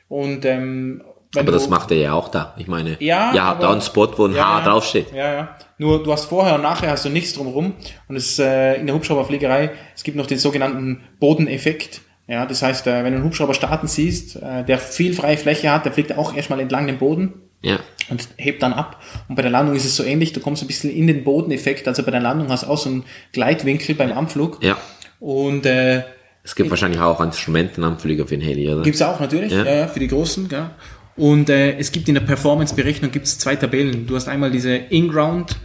und 0.07 0.45
ähm, 0.45 1.01
Aber 1.37 1.51
das 1.51 1.69
macht 1.69 1.91
er 1.91 1.97
ja 1.97 2.13
auch 2.13 2.29
da. 2.29 2.55
Ich 2.57 2.67
meine, 2.67 2.97
Ja, 2.99 3.33
ja, 3.35 3.43
aber- 3.51 3.61
da 3.61 3.73
ein 3.73 3.81
Spot, 3.81 4.11
wo 4.17 4.25
ein 4.25 4.33
ja, 4.35 4.43
H 4.47 4.59
ja. 4.59 4.65
draufsteht. 4.65 5.11
Ja, 5.13 5.33
ja. 5.33 5.55
Nur 5.77 6.01
du 6.03 6.11
hast 6.11 6.25
vorher 6.25 6.55
und 6.55 6.61
nachher 6.63 6.89
hast 6.91 7.05
du 7.05 7.09
nichts 7.09 7.33
drumherum. 7.33 7.73
Und 8.07 8.15
es 8.15 8.39
äh, 8.39 8.75
in 8.79 8.87
der 8.87 8.95
Hubschrauberfliegerei, 8.95 9.71
es 9.95 10.03
gibt 10.03 10.17
noch 10.17 10.25
den 10.27 10.39
sogenannten 10.39 11.01
Bodeneffekt. 11.19 12.01
Ja, 12.27 12.45
das 12.45 12.61
heißt, 12.61 12.87
äh, 12.87 13.03
wenn 13.03 13.13
du 13.13 13.17
einen 13.19 13.23
Hubschrauber 13.25 13.53
starten 13.53 13.87
siehst, 13.87 14.35
äh, 14.37 14.63
der 14.63 14.77
viel 14.79 15.13
freie 15.13 15.37
Fläche 15.37 15.71
hat, 15.71 15.85
der 15.85 15.91
fliegt 15.93 16.15
auch 16.17 16.35
erstmal 16.35 16.59
entlang 16.59 16.87
dem 16.87 16.97
Boden. 16.97 17.33
Ja. 17.61 17.77
und 18.09 18.29
hebt 18.37 18.63
dann 18.63 18.71
ab. 18.71 19.01
Und 19.27 19.35
bei 19.35 19.41
der 19.41 19.51
Landung 19.51 19.75
ist 19.75 19.83
es 19.83 19.93
so 19.97 20.01
ähnlich, 20.03 20.31
du 20.31 20.39
kommst 20.39 20.63
ein 20.63 20.67
bisschen 20.67 20.89
in 20.89 21.07
den 21.07 21.25
Bodeneffekt, 21.25 21.89
also 21.89 22.03
bei 22.03 22.11
der 22.11 22.21
Landung 22.21 22.47
hast 22.49 22.63
du 22.63 22.67
auch 22.67 22.77
so 22.77 22.87
einen 22.89 23.03
Gleitwinkel 23.33 23.95
beim 23.95 24.13
Anflug. 24.17 24.63
Ja. 24.63 24.77
Und 25.19 25.65
äh, 25.65 26.03
Es 26.43 26.55
gibt 26.55 26.69
wahrscheinlich 26.69 27.01
auch 27.01 27.19
Instrumentenanflüge 27.19 28.25
für 28.25 28.37
den 28.37 28.41
Heli, 28.47 28.69
oder? 28.73 28.81
Gibt's 28.83 29.01
auch 29.01 29.19
natürlich, 29.19 29.51
Ja. 29.51 29.65
ja. 29.65 29.75
Ja, 29.81 29.87
für 29.87 29.99
die 29.99 30.07
Großen. 30.07 30.47
Ja. 30.49 30.71
Und 31.19 31.49
äh, 31.49 31.77
es 31.77 31.91
gibt 31.91 32.07
in 32.07 32.13
der 32.15 32.21
Performance-Berechnung 32.21 33.11
gibt's 33.11 33.37
zwei 33.37 33.55
Tabellen. 33.57 34.07
Du 34.07 34.15
hast 34.15 34.27
einmal 34.29 34.51
diese 34.51 34.73
In-Ground 34.75 35.57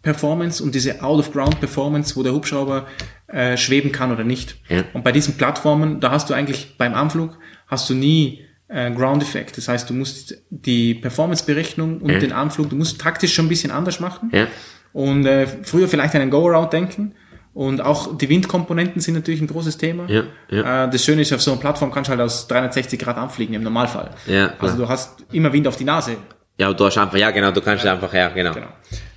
Performance 0.00 0.62
und 0.64 0.74
diese 0.74 1.02
Out-of-Ground 1.02 1.60
Performance, 1.60 2.16
wo 2.16 2.22
der 2.22 2.32
Hubschrauber 2.32 2.86
äh, 3.28 3.56
schweben 3.58 3.92
kann 3.92 4.10
oder 4.10 4.24
nicht. 4.24 4.56
Ja. 4.68 4.84
Und 4.94 5.04
bei 5.04 5.12
diesen 5.12 5.34
Plattformen, 5.36 6.00
da 6.00 6.10
hast 6.10 6.30
du 6.30 6.34
eigentlich 6.34 6.76
beim 6.78 6.94
Anflug 6.94 7.38
hast 7.68 7.88
du 7.90 7.94
nie 7.94 8.40
äh, 8.68 8.90
Ground-Effekt. 8.90 9.58
Das 9.58 9.68
heißt, 9.68 9.88
du 9.90 9.94
musst 9.94 10.34
die 10.50 10.94
Performance-Berechnung 10.94 11.98
und 12.00 12.10
Ja. 12.10 12.18
den 12.18 12.32
Anflug, 12.32 12.70
du 12.70 12.76
musst 12.76 13.00
taktisch 13.00 13.34
schon 13.34 13.46
ein 13.46 13.48
bisschen 13.50 13.70
anders 13.70 14.00
machen 14.00 14.30
Ja. 14.32 14.46
und 14.94 15.26
äh, 15.26 15.46
früher 15.62 15.88
vielleicht 15.88 16.14
an 16.14 16.22
einen 16.22 16.30
Go-Around 16.30 16.72
denken. 16.72 17.14
Und 17.54 17.82
auch 17.82 18.16
die 18.16 18.28
Windkomponenten 18.30 19.00
sind 19.02 19.14
natürlich 19.14 19.40
ein 19.42 19.46
großes 19.46 19.76
Thema. 19.76 20.04
Ja, 20.08 20.22
ja. 20.48 20.84
Äh, 20.84 20.90
das 20.90 21.04
Schöne 21.04 21.20
ist, 21.22 21.32
auf 21.34 21.42
so 21.42 21.52
einer 21.52 21.60
Plattform 21.60 21.92
kannst 21.92 22.08
du 22.08 22.12
halt 22.12 22.20
aus 22.22 22.48
360 22.48 22.98
Grad 22.98 23.16
anfliegen 23.18 23.54
im 23.54 23.62
Normalfall. 23.62 24.10
Ja, 24.26 24.54
also 24.58 24.76
du 24.78 24.88
hast 24.88 25.16
immer 25.32 25.52
Wind 25.52 25.68
auf 25.68 25.76
die 25.76 25.84
Nase. 25.84 26.16
Ja, 26.58 26.72
du 26.72 26.84
hast 26.84 26.96
einfach, 26.98 27.16
ja 27.18 27.30
genau, 27.30 27.50
du 27.50 27.60
kannst 27.60 27.84
einfach, 27.86 28.12
ja, 28.14 28.28
genau. 28.28 28.52
Genau. 28.54 28.66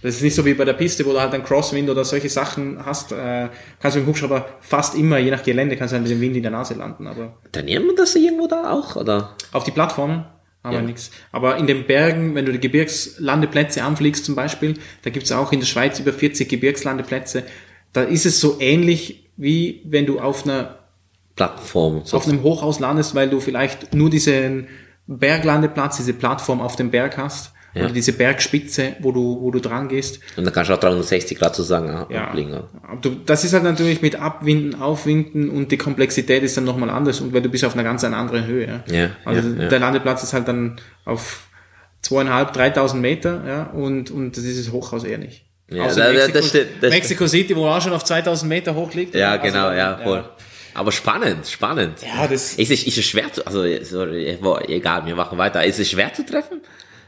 Das 0.01 0.15
ist 0.15 0.21
nicht 0.21 0.35
so 0.35 0.45
wie 0.45 0.53
bei 0.53 0.65
der 0.65 0.73
Piste, 0.73 1.05
wo 1.05 1.11
du 1.11 1.19
halt 1.19 1.33
einen 1.33 1.43
Crosswind 1.43 1.89
oder 1.89 2.03
solche 2.05 2.29
Sachen 2.29 2.83
hast. 2.85 3.11
Äh, 3.11 3.49
kannst 3.79 3.95
du 3.95 3.99
mit 3.99 4.07
dem 4.07 4.09
Hubschrauber 4.09 4.45
fast 4.61 4.95
immer, 4.95 5.17
je 5.17 5.31
nach 5.31 5.43
Gelände, 5.43 5.75
kannst 5.77 5.91
du 5.93 5.95
halt 5.95 6.03
mit 6.07 6.11
dem 6.11 6.21
Wind 6.21 6.35
in 6.35 6.43
der 6.43 6.51
Nase 6.51 6.73
landen. 6.75 7.07
Aber 7.07 7.37
Trainieren 7.51 7.85
wir 7.85 7.95
das 7.95 8.15
irgendwo 8.15 8.47
da 8.47 8.71
auch, 8.71 8.95
oder? 8.95 9.35
auf 9.51 9.63
die 9.63 9.71
Plattformen 9.71 10.25
haben 10.63 10.73
Ja. 10.73 10.79
wir 10.81 10.87
nichts. 10.87 11.11
Aber 11.31 11.57
in 11.57 11.67
den 11.67 11.85
Bergen, 11.85 12.35
wenn 12.35 12.45
du 12.45 12.51
die 12.51 12.59
Gebirgslandeplätze 12.59 13.83
anfliegst 13.83 14.25
zum 14.25 14.35
Beispiel, 14.35 14.75
da 15.03 15.09
gibt's 15.09 15.31
auch 15.31 15.51
in 15.51 15.59
der 15.59 15.67
Schweiz 15.67 15.99
über 15.99 16.11
40 16.13 16.49
Gebirgslandeplätze, 16.49 17.43
da 17.95 18.03
ist 18.03 18.25
es 18.25 18.41
so 18.41 18.57
ähnlich 18.59 19.29
wie 19.37 19.81
wenn 19.85 20.05
du 20.05 20.19
auf 20.19 20.43
einer 20.45 20.79
Plattform. 21.35 22.01
So. 22.03 22.17
auf 22.17 22.27
einem 22.27 22.43
Hochhaus 22.43 22.79
landest, 22.79 23.15
weil 23.15 23.29
du 23.29 23.39
vielleicht 23.39 23.93
nur 23.93 24.09
diesen 24.09 24.67
Berglandeplatz, 25.07 25.97
diese 25.97 26.13
Plattform 26.13 26.61
auf 26.61 26.75
dem 26.75 26.91
Berg 26.91 27.17
hast 27.17 27.53
Ja. 27.73 27.85
oder 27.85 27.93
diese 27.93 28.13
Bergspitze, 28.13 28.95
wo 28.99 29.11
du 29.11 29.41
wo 29.41 29.49
du 29.51 29.59
dran 29.59 29.87
gehst. 29.87 30.19
Und 30.37 30.43
dann 30.45 30.53
kannst 30.53 30.69
du 30.69 30.73
auch 30.73 30.79
360 30.79 31.37
Grad 31.37 31.55
sozusagen 31.55 31.87
Ja. 32.09 32.33
oder? 32.33 32.69
Aber 32.83 33.01
du, 33.01 33.11
das 33.25 33.43
ist 33.45 33.53
halt 33.53 33.63
natürlich 33.63 34.01
mit 34.01 34.15
Abwinden, 34.17 34.81
Aufwinden 34.81 35.49
und 35.49 35.71
die 35.71 35.77
Komplexität 35.77 36.43
ist 36.43 36.57
dann 36.57 36.63
nochmal 36.65 36.89
anders 36.89 37.21
und 37.21 37.33
weil 37.33 37.41
du 37.41 37.49
bist 37.49 37.63
auf 37.63 37.73
einer 37.75 37.83
ganz 37.83 38.03
anderen 38.03 38.45
Höhe. 38.45 38.83
Ja, 38.87 39.09
also 39.25 39.49
ja, 39.49 39.63
ja. 39.63 39.69
der 39.69 39.79
Landeplatz 39.79 40.23
ist 40.23 40.33
halt 40.33 40.47
dann 40.49 40.81
auf 41.05 41.47
zweieinhalb, 42.01 42.53
dreitausend 42.53 43.01
Meter, 43.01 43.43
ja, 43.47 43.63
und, 43.71 44.11
und 44.11 44.37
das 44.37 44.43
ist 44.43 44.65
das 44.67 44.73
Hochhaus 44.73 45.03
eher 45.03 45.17
nicht. 45.17 45.45
Ja, 45.69 45.83
Außer 45.85 46.01
da- 46.03 46.11
Mexiko, 46.13 46.37
das 46.37 46.47
stimmt, 46.49 46.67
das 46.81 46.89
Mexico 46.91 47.27
City, 47.27 47.55
wo 47.55 47.65
auch 47.67 47.81
schon 47.81 47.93
auf 47.93 48.03
2000 48.03 48.47
Meter 48.49 48.75
hoch 48.75 48.93
liegt. 48.93 49.15
Ja, 49.15 49.31
Also 49.31 49.43
genau, 49.43 49.69
dann- 49.69 49.77
ja, 49.77 49.97
voll. 50.03 50.29
Aber 50.75 50.91
spannend, 50.91 51.47
spannend. 51.47 51.99
Ja, 52.01 52.27
das- 52.27 52.53
Ist 52.53 52.69
es, 52.71 52.83
ist 52.83 52.97
es 52.97 53.05
schwer 53.05 53.31
zu, 53.31 53.45
also, 53.47 53.63
sorry, 53.83 54.37
boah, 54.41 54.61
egal, 54.69 55.05
wir 55.05 55.15
machen 55.15 55.37
weiter. 55.37 55.63
Ist 55.63 55.79
es 55.79 55.89
schwer 55.89 56.13
zu 56.13 56.25
treffen? 56.25 56.61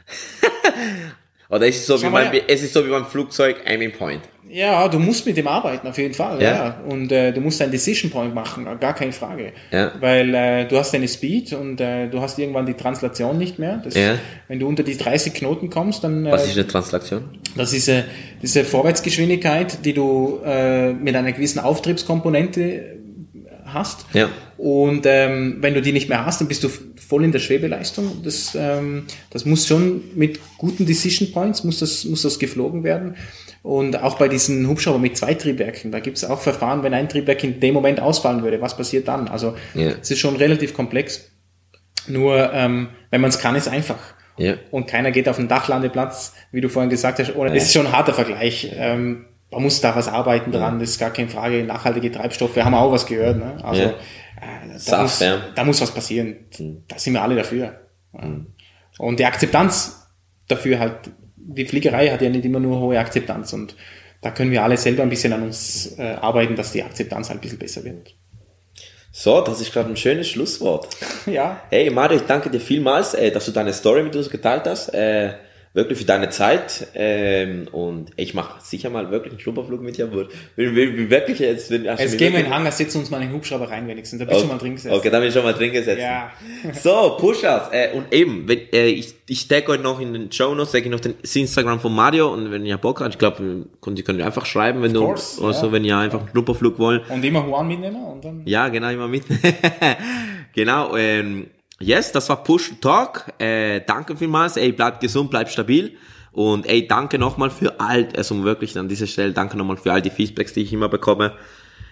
Oder 1.49 1.67
ist 1.67 1.77
es 1.77 1.85
so 1.85 1.97
wie 1.97 2.01
Schau 2.05 2.09
mal 2.09 2.23
beim, 2.25 2.33
her. 2.33 2.43
es 2.47 2.61
ist 2.63 2.73
so 2.73 2.85
wie 2.85 2.89
beim 2.89 3.05
Flugzeug 3.05 3.57
Aiming 3.65 3.91
Point? 3.93 4.21
Ja, 4.49 4.87
du 4.87 4.99
musst 4.99 5.25
mit 5.25 5.37
dem 5.37 5.47
arbeiten, 5.47 5.87
auf 5.87 5.97
jeden 5.97 6.13
Fall. 6.13 6.41
Ja. 6.41 6.51
Ja. 6.51 6.81
Und 6.87 7.11
äh, 7.11 7.31
du 7.31 7.41
musst 7.41 7.61
einen 7.61 7.71
Decision 7.71 8.11
Point 8.11 8.33
machen, 8.33 8.65
gar 8.79 8.93
keine 8.93 9.11
Frage. 9.11 9.51
Ja. 9.71 9.91
Weil 9.99 10.33
äh, 10.33 10.67
du 10.67 10.77
hast 10.77 10.93
deine 10.93 11.07
Speed 11.07 11.53
und 11.53 11.81
äh, 11.81 12.07
du 12.07 12.21
hast 12.21 12.39
irgendwann 12.39 12.65
die 12.65 12.73
Translation 12.73 13.37
nicht 13.37 13.59
mehr. 13.59 13.81
Das, 13.83 13.95
Ja. 13.95 14.15
Wenn 14.47 14.59
du 14.59 14.67
unter 14.67 14.83
die 14.83 14.97
30 14.97 15.33
Knoten 15.33 15.69
kommst, 15.69 16.03
dann 16.03 16.25
äh, 16.25 16.31
Was 16.31 16.45
ist 16.47 16.57
eine 16.57 16.67
Translation? 16.67 17.23
das 17.55 17.73
ist 17.73 17.87
äh, 17.87 18.03
diese 18.41 18.63
Vorwärtsgeschwindigkeit, 18.63 19.83
die 19.85 19.93
du 19.93 20.39
äh, 20.45 20.93
mit 20.93 21.15
einer 21.15 21.31
gewissen 21.31 21.59
Auftriebskomponente 21.59 22.97
hast. 23.65 24.05
Ja. 24.13 24.29
Und 24.57 25.05
ähm, 25.05 25.57
wenn 25.61 25.73
du 25.73 25.81
die 25.81 25.91
nicht 25.91 26.09
mehr 26.09 26.25
hast, 26.25 26.41
dann 26.41 26.47
bist 26.47 26.63
du 26.63 26.69
voll 26.69 27.23
in 27.23 27.31
der 27.31 27.39
Schwebeleistung. 27.39 28.21
Das, 28.23 28.55
ähm, 28.55 29.03
das 29.29 29.45
muss 29.45 29.67
schon 29.67 30.01
mit 30.15 30.39
guten 30.57 30.85
Decision 30.85 31.31
Points 31.31 31.63
muss 31.63 31.79
das, 31.79 32.05
muss 32.05 32.23
das 32.23 32.39
geflogen 32.39 32.83
werden. 32.83 33.15
Und 33.63 34.01
auch 34.01 34.17
bei 34.17 34.27
diesen 34.27 34.67
Hubschrauber 34.67 34.99
mit 34.99 35.17
zwei 35.17 35.33
Triebwerken, 35.33 35.91
da 35.91 35.99
gibt 35.99 36.17
es 36.17 36.23
auch 36.25 36.39
Verfahren, 36.39 36.83
wenn 36.83 36.93
ein 36.93 37.09
Triebwerk 37.09 37.43
in 37.43 37.59
dem 37.59 37.73
Moment 37.73 37.99
ausfallen 37.99 38.43
würde, 38.43 38.61
was 38.61 38.77
passiert 38.77 39.07
dann? 39.07 39.27
Also 39.27 39.55
Ja. 39.73 39.91
es 40.01 40.09
ist 40.11 40.19
schon 40.19 40.35
relativ 40.37 40.73
komplex. 40.73 41.31
Nur 42.07 42.53
ähm, 42.53 42.89
wenn 43.09 43.21
man 43.21 43.29
es 43.29 43.39
kann, 43.39 43.55
ist 43.55 43.67
einfach. 43.67 43.97
Ja. 44.37 44.53
Und 44.71 44.87
keiner 44.87 45.11
geht 45.11 45.27
auf 45.27 45.37
den 45.37 45.47
Dachlandeplatz, 45.47 46.33
wie 46.51 46.61
du 46.61 46.69
vorhin 46.69 46.89
gesagt 46.89 47.19
hast. 47.19 47.35
Ohne, 47.35 47.51
das 47.53 47.63
ist 47.63 47.73
schon 47.73 47.87
ein 47.87 47.91
harter 47.91 48.13
Vergleich. 48.13 48.71
Ähm, 48.75 49.25
man 49.51 49.63
muss 49.63 49.81
da 49.81 49.95
was 49.95 50.07
arbeiten 50.07 50.51
dran, 50.51 50.79
das 50.79 50.91
ist 50.91 50.99
gar 50.99 51.09
keine 51.11 51.29
Frage. 51.29 51.63
Nachhaltige 51.63 52.11
Treibstoffe, 52.11 52.55
haben 52.57 52.71
wir 52.73 52.79
auch 52.79 52.91
was 52.91 53.05
gehört. 53.05 53.37
Ne? 53.37 53.57
Also 53.63 53.81
Ja. 53.81 53.89
äh, 53.89 54.77
da, 54.89 55.01
muss, 55.01 55.19
da 55.55 55.63
muss 55.63 55.81
was 55.81 55.91
passieren. 55.91 56.35
Da 56.87 56.99
sind 56.99 57.13
wir 57.13 57.21
alle 57.23 57.35
dafür. 57.35 57.79
Ja. 58.13 58.29
Und 58.99 59.19
die 59.19 59.25
Akzeptanz 59.25 60.07
dafür 60.47 60.79
halt, 60.79 61.11
die 61.47 61.65
Fliegerei 61.65 62.09
hat 62.09 62.21
ja 62.21 62.29
nicht 62.29 62.45
immer 62.45 62.59
nur 62.59 62.79
hohe 62.79 62.99
Akzeptanz 62.99 63.53
und 63.53 63.75
da 64.21 64.31
können 64.31 64.51
wir 64.51 64.63
alle 64.63 64.77
selber 64.77 65.03
ein 65.03 65.09
bisschen 65.09 65.33
an 65.33 65.43
uns 65.43 65.97
äh, 65.97 66.15
arbeiten, 66.21 66.55
dass 66.55 66.71
die 66.71 66.83
Akzeptanz 66.83 67.29
halt 67.29 67.39
ein 67.39 67.41
bisschen 67.41 67.59
besser 67.59 67.83
wird. 67.83 68.15
So, 69.11 69.41
das 69.41 69.61
ist 69.61 69.71
gerade 69.71 69.89
ein 69.89 69.97
schönes 69.97 70.27
Schlusswort. 70.27 70.87
Ja, 71.25 71.61
Hey 71.69 71.89
Mario, 71.89 72.17
ich 72.17 72.25
danke 72.25 72.49
dir 72.49 72.61
vielmals, 72.61 73.13
äh, 73.13 73.31
dass 73.31 73.45
du 73.45 73.51
deine 73.51 73.73
Story 73.73 74.03
mit 74.03 74.15
uns 74.15 74.29
geteilt 74.29 74.65
hast. 74.65 74.93
Äh, 74.93 75.33
wirklich 75.77 75.99
für 75.99 76.05
deine 76.05 76.29
Zeit. 76.29 76.87
Ähm, 76.95 77.67
und 77.71 78.09
ich 78.15 78.33
mache 78.33 78.59
sicher 78.61 78.89
mal 78.89 79.11
wirklich 79.11 79.33
einen 79.33 79.39
Schnupperflug 79.39 79.81
mit 79.81 79.97
dir. 79.97 80.11
Will, 80.11 80.27
will 80.55 81.09
wirklich 81.09 81.39
jetzt. 81.39 81.71
Hast 81.71 81.71
du 81.71 81.77
jetzt 81.77 82.17
gehen 82.17 82.33
wir 82.33 82.39
in 82.39 82.45
den 82.47 82.53
Hangar, 82.53 82.71
setzen 82.71 82.97
uns 82.97 83.11
mal 83.11 83.21
in 83.21 83.29
den 83.29 83.35
Hubschrauber 83.35 83.69
rein 83.69 83.87
wenigstens. 83.87 84.19
Da 84.19 84.25
bist 84.25 84.41
du 84.41 84.47
mal 84.47 84.57
drin 84.57 84.73
gesessen. 84.75 84.95
Okay, 84.95 85.11
dann 85.11 85.21
bin 85.21 85.29
ich 85.29 85.33
schon 85.33 85.43
mal 85.43 85.53
drin 85.53 85.71
gesetzt. 85.71 86.01
Ja. 86.01 86.31
So, 86.73 87.17
Pushers. 87.19 87.69
Äh, 87.71 87.91
und 87.93 88.11
eben, 88.11 88.47
wenn, 88.47 88.59
äh, 88.73 88.87
ich, 88.87 89.13
ich 89.27 89.47
tagge 89.47 89.71
euch 89.71 89.81
noch 89.81 89.99
in 89.99 90.13
den 90.13 90.31
Show 90.31 90.55
Notes, 90.55 90.71
tagge 90.71 90.85
ich 90.85 90.91
noch 90.91 90.99
den 90.99 91.13
Instagram 91.21 91.79
von 91.79 91.93
Mario 91.93 92.33
und 92.33 92.51
wenn 92.51 92.65
ihr 92.65 92.77
Bock 92.77 93.01
habt, 93.01 93.11
ich 93.11 93.19
glaube, 93.19 93.65
die 93.85 94.03
können 94.03 94.21
einfach 94.21 94.45
schreiben, 94.45 94.81
wenn 94.81 94.93
du, 94.93 95.01
course, 95.01 95.39
oder 95.41 95.53
so, 95.53 95.67
ja. 95.67 95.71
wenn 95.71 95.85
ihr 95.85 95.97
einfach 95.97 96.19
einen 96.21 96.29
Schnupperflug 96.29 96.79
wollt. 96.79 97.07
Und 97.09 97.23
immer 97.23 97.45
Juan 97.45 97.67
mitnehmen 97.67 98.03
und 98.03 98.25
dann. 98.25 98.41
Ja, 98.45 98.69
genau, 98.69 98.89
immer 98.89 99.07
mit. 99.07 99.23
genau, 100.53 100.95
ähm, 100.97 101.47
yes, 101.79 102.11
das 102.11 102.29
war 102.29 102.43
Push 102.43 102.73
Talk. 102.81 103.25
Äh, 103.39 103.81
danke 103.85 104.15
vielmals. 104.17 104.57
Ey, 104.57 104.71
bleibt 104.71 105.01
gesund, 105.01 105.29
bleibt 105.29 105.51
stabil. 105.51 105.97
Und 106.31 106.67
ey, 106.67 106.87
danke 106.87 107.17
nochmal 107.17 107.49
für 107.49 107.79
all, 107.79 108.09
also 108.15 108.43
wirklich 108.43 108.77
an 108.77 108.87
dieser 108.87 109.07
Stelle, 109.07 109.31
danke 109.33 109.57
nochmal 109.57 109.77
für 109.77 109.91
all 109.91 110.01
die 110.03 110.11
Feedbacks, 110.11 110.53
die 110.53 110.61
ich 110.61 110.71
immer 110.73 110.87
bekomme. 110.89 111.33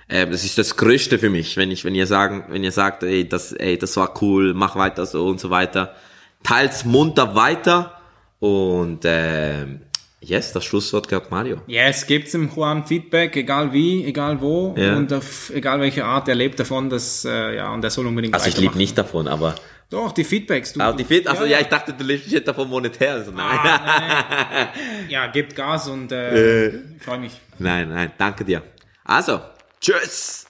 Ähm, 0.07 0.29
das 0.29 0.43
ist 0.43 0.57
das 0.59 0.77
Größte 0.77 1.17
für 1.17 1.31
mich, 1.31 1.57
wenn 1.57 1.71
ich, 1.71 1.83
wenn 1.83 1.95
ihr 1.95 2.05
sagen, 2.05 2.45
wenn 2.49 2.63
ihr 2.63 2.71
sagt, 2.71 3.01
ey, 3.01 3.27
das, 3.27 3.53
ey, 3.53 3.75
das 3.79 3.97
war 3.97 4.13
cool, 4.21 4.53
mach 4.53 4.75
weiter 4.75 5.05
so 5.07 5.25
und 5.25 5.39
so 5.39 5.49
weiter. 5.49 5.95
Teils 6.43 6.85
munter 6.85 7.33
weiter. 7.33 7.93
Und 8.39 8.99
ähm, 9.05 9.81
yes, 10.21 10.53
das 10.53 10.63
Schlusswort 10.63 11.07
gehört 11.07 11.31
Mario. 11.31 11.61
Yes, 11.65 12.05
gibt's 12.05 12.33
dem 12.33 12.51
Juan 12.55 12.85
Feedback, 12.85 13.35
egal 13.35 13.73
wie, 13.73 14.05
egal 14.05 14.39
wo 14.41 14.75
Ja. 14.77 14.95
und 14.95 15.11
auf 15.11 15.49
egal 15.55 15.79
welche 15.79 16.05
Art, 16.05 16.27
er 16.27 16.35
lebt 16.35 16.59
davon, 16.59 16.89
dass, 16.91 17.25
äh, 17.25 17.55
ja, 17.55 17.73
und 17.73 17.83
er 17.83 17.89
soll 17.89 18.05
unbedingt 18.05 18.35
Also 18.35 18.47
ich 18.47 18.57
weitermachen. 18.57 18.77
nicht 18.77 18.95
davon, 18.95 19.27
aber 19.27 19.55
Doch, 19.95 20.11
die 20.11 20.25
Feedbacks. 20.25 20.73
Du, 20.73 20.81
Ah, 20.81 20.91
die 20.91 21.05
Feed, 21.05 21.25
also 21.25 21.45
ja, 21.45 21.51
ja, 21.51 21.59
ich 21.61 21.67
dachte, 21.67 21.93
du 21.93 22.03
lebst 22.03 22.29
jetzt 22.29 22.45
davon 22.49 22.69
monetär. 22.69 23.13
Also, 23.13 23.31
nein. 23.31 23.45
Ah, 23.63 24.67
ja, 25.07 25.27
gebt 25.27 25.55
Gas 25.55 25.87
und 25.87 26.11
äh, 26.11 26.69
freue 26.99 27.19
mich. 27.19 27.39
nein, 27.59 27.87
nein, 27.87 28.11
danke 28.17 28.43
dir. 28.43 28.61
Also, 29.05 29.39
tschüss. 29.79 30.47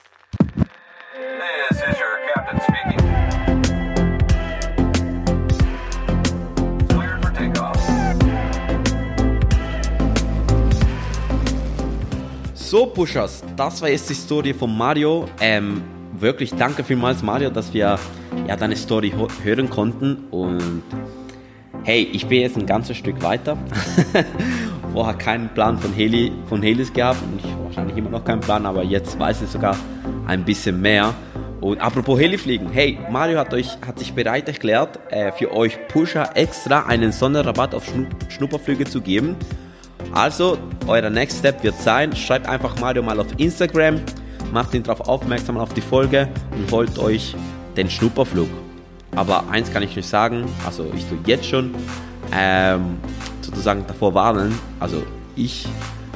This 1.68 1.78
is 1.78 1.96
your 1.96 2.18
captain 2.34 2.60
speaking. 2.60 2.98
Cleared 6.88 7.22
for 7.22 7.32
takeoff. 7.32 7.80
So, 12.54 12.86
Pushers, 12.86 13.44
das 13.56 13.80
war 13.80 13.88
jetzt 13.90 14.10
die 14.10 14.14
Story 14.14 14.52
von 14.52 14.76
Mario. 14.76 15.28
Ähm, 15.40 15.82
wirklich 16.20 16.54
danke 16.54 16.84
vielmals, 16.84 17.22
Mario, 17.22 17.50
dass 17.50 17.72
wir 17.74 17.98
ja 18.46 18.56
deine 18.56 18.76
Story 18.76 19.12
hören 19.42 19.70
konnten. 19.70 20.24
Und 20.30 20.82
hey, 21.84 22.08
ich 22.12 22.26
bin 22.26 22.40
jetzt 22.40 22.56
ein 22.56 22.66
ganzes 22.66 22.96
Stück 22.96 23.22
weiter. 23.22 23.56
Vorher 24.92 25.14
keinen 25.14 25.48
Plan 25.50 25.78
von 25.78 25.92
Heli, 25.92 26.32
von 26.48 26.62
Helis 26.62 26.92
gehabt 26.92 27.22
und 27.22 27.40
ich 27.44 27.50
wahrscheinlich 27.64 27.96
immer 27.96 28.10
noch 28.10 28.24
keinen 28.24 28.40
Plan, 28.40 28.64
aber 28.66 28.82
jetzt 28.82 29.18
weiß 29.18 29.42
ich 29.42 29.48
sogar 29.48 29.76
ein 30.26 30.44
bisschen 30.44 30.80
mehr. 30.80 31.14
Und 31.60 31.80
apropos 31.80 32.18
Helifliegen, 32.18 32.70
hey, 32.70 32.98
Mario 33.10 33.38
hat 33.38 33.52
euch 33.52 33.68
hat 33.86 33.98
sich 33.98 34.12
bereit 34.12 34.46
erklärt, 34.46 34.98
äh, 35.10 35.32
für 35.32 35.52
euch 35.52 35.78
Pusher 35.88 36.30
extra 36.34 36.86
einen 36.86 37.12
Sonderrabatt 37.12 37.74
auf 37.74 37.86
Schnu 37.86 38.06
Schnupperflüge 38.28 38.84
zu 38.84 39.00
geben. 39.00 39.36
Also, 40.12 40.58
euer 40.86 41.10
Next 41.10 41.38
Step 41.38 41.62
wird 41.62 41.74
sein, 41.80 42.14
schreibt 42.14 42.48
einfach 42.48 42.78
Mario 42.78 43.02
mal 43.02 43.18
auf 43.18 43.26
Instagram, 43.38 44.00
macht 44.52 44.74
ihn 44.74 44.82
darauf 44.82 45.08
aufmerksam 45.08 45.58
auf 45.58 45.74
die 45.74 45.80
Folge 45.80 46.28
und 46.52 46.70
holt 46.70 46.98
euch 46.98 47.34
den 47.76 47.90
Schnupperflug. 47.90 48.48
Aber 49.14 49.48
eins 49.50 49.72
kann 49.72 49.82
ich 49.82 49.96
euch 49.96 50.06
sagen, 50.06 50.44
also 50.64 50.86
ich 50.94 51.04
tue 51.06 51.18
jetzt 51.26 51.46
schon, 51.46 51.74
ähm, 52.32 52.98
sozusagen 53.40 53.84
davor 53.86 54.14
warnen. 54.14 54.58
Also 54.80 55.02
ich 55.36 55.66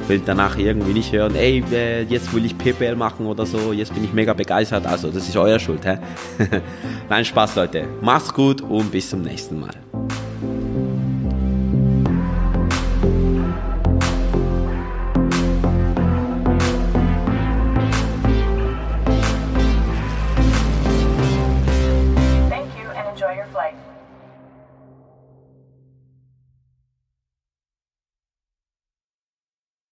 will 0.07 0.21
danach 0.23 0.57
irgendwie 0.57 0.93
nicht 0.93 1.11
hören, 1.11 1.35
ey, 1.35 1.63
äh, 1.71 2.03
jetzt 2.03 2.33
will 2.33 2.45
ich 2.45 2.57
PPL 2.57 2.95
machen 2.95 3.25
oder 3.25 3.45
so, 3.45 3.71
jetzt 3.71 3.93
bin 3.93 4.03
ich 4.03 4.13
mega 4.13 4.33
begeistert. 4.33 4.85
Also 4.85 5.09
das 5.09 5.27
ist 5.27 5.37
euer 5.37 5.59
Schuld. 5.59 5.85
Hä? 5.85 5.97
Nein, 7.09 7.25
Spaß 7.25 7.55
Leute. 7.55 7.87
Macht's 8.01 8.33
gut 8.33 8.61
und 8.61 8.91
bis 8.91 9.09
zum 9.09 9.21
nächsten 9.21 9.59
Mal. 9.59 9.90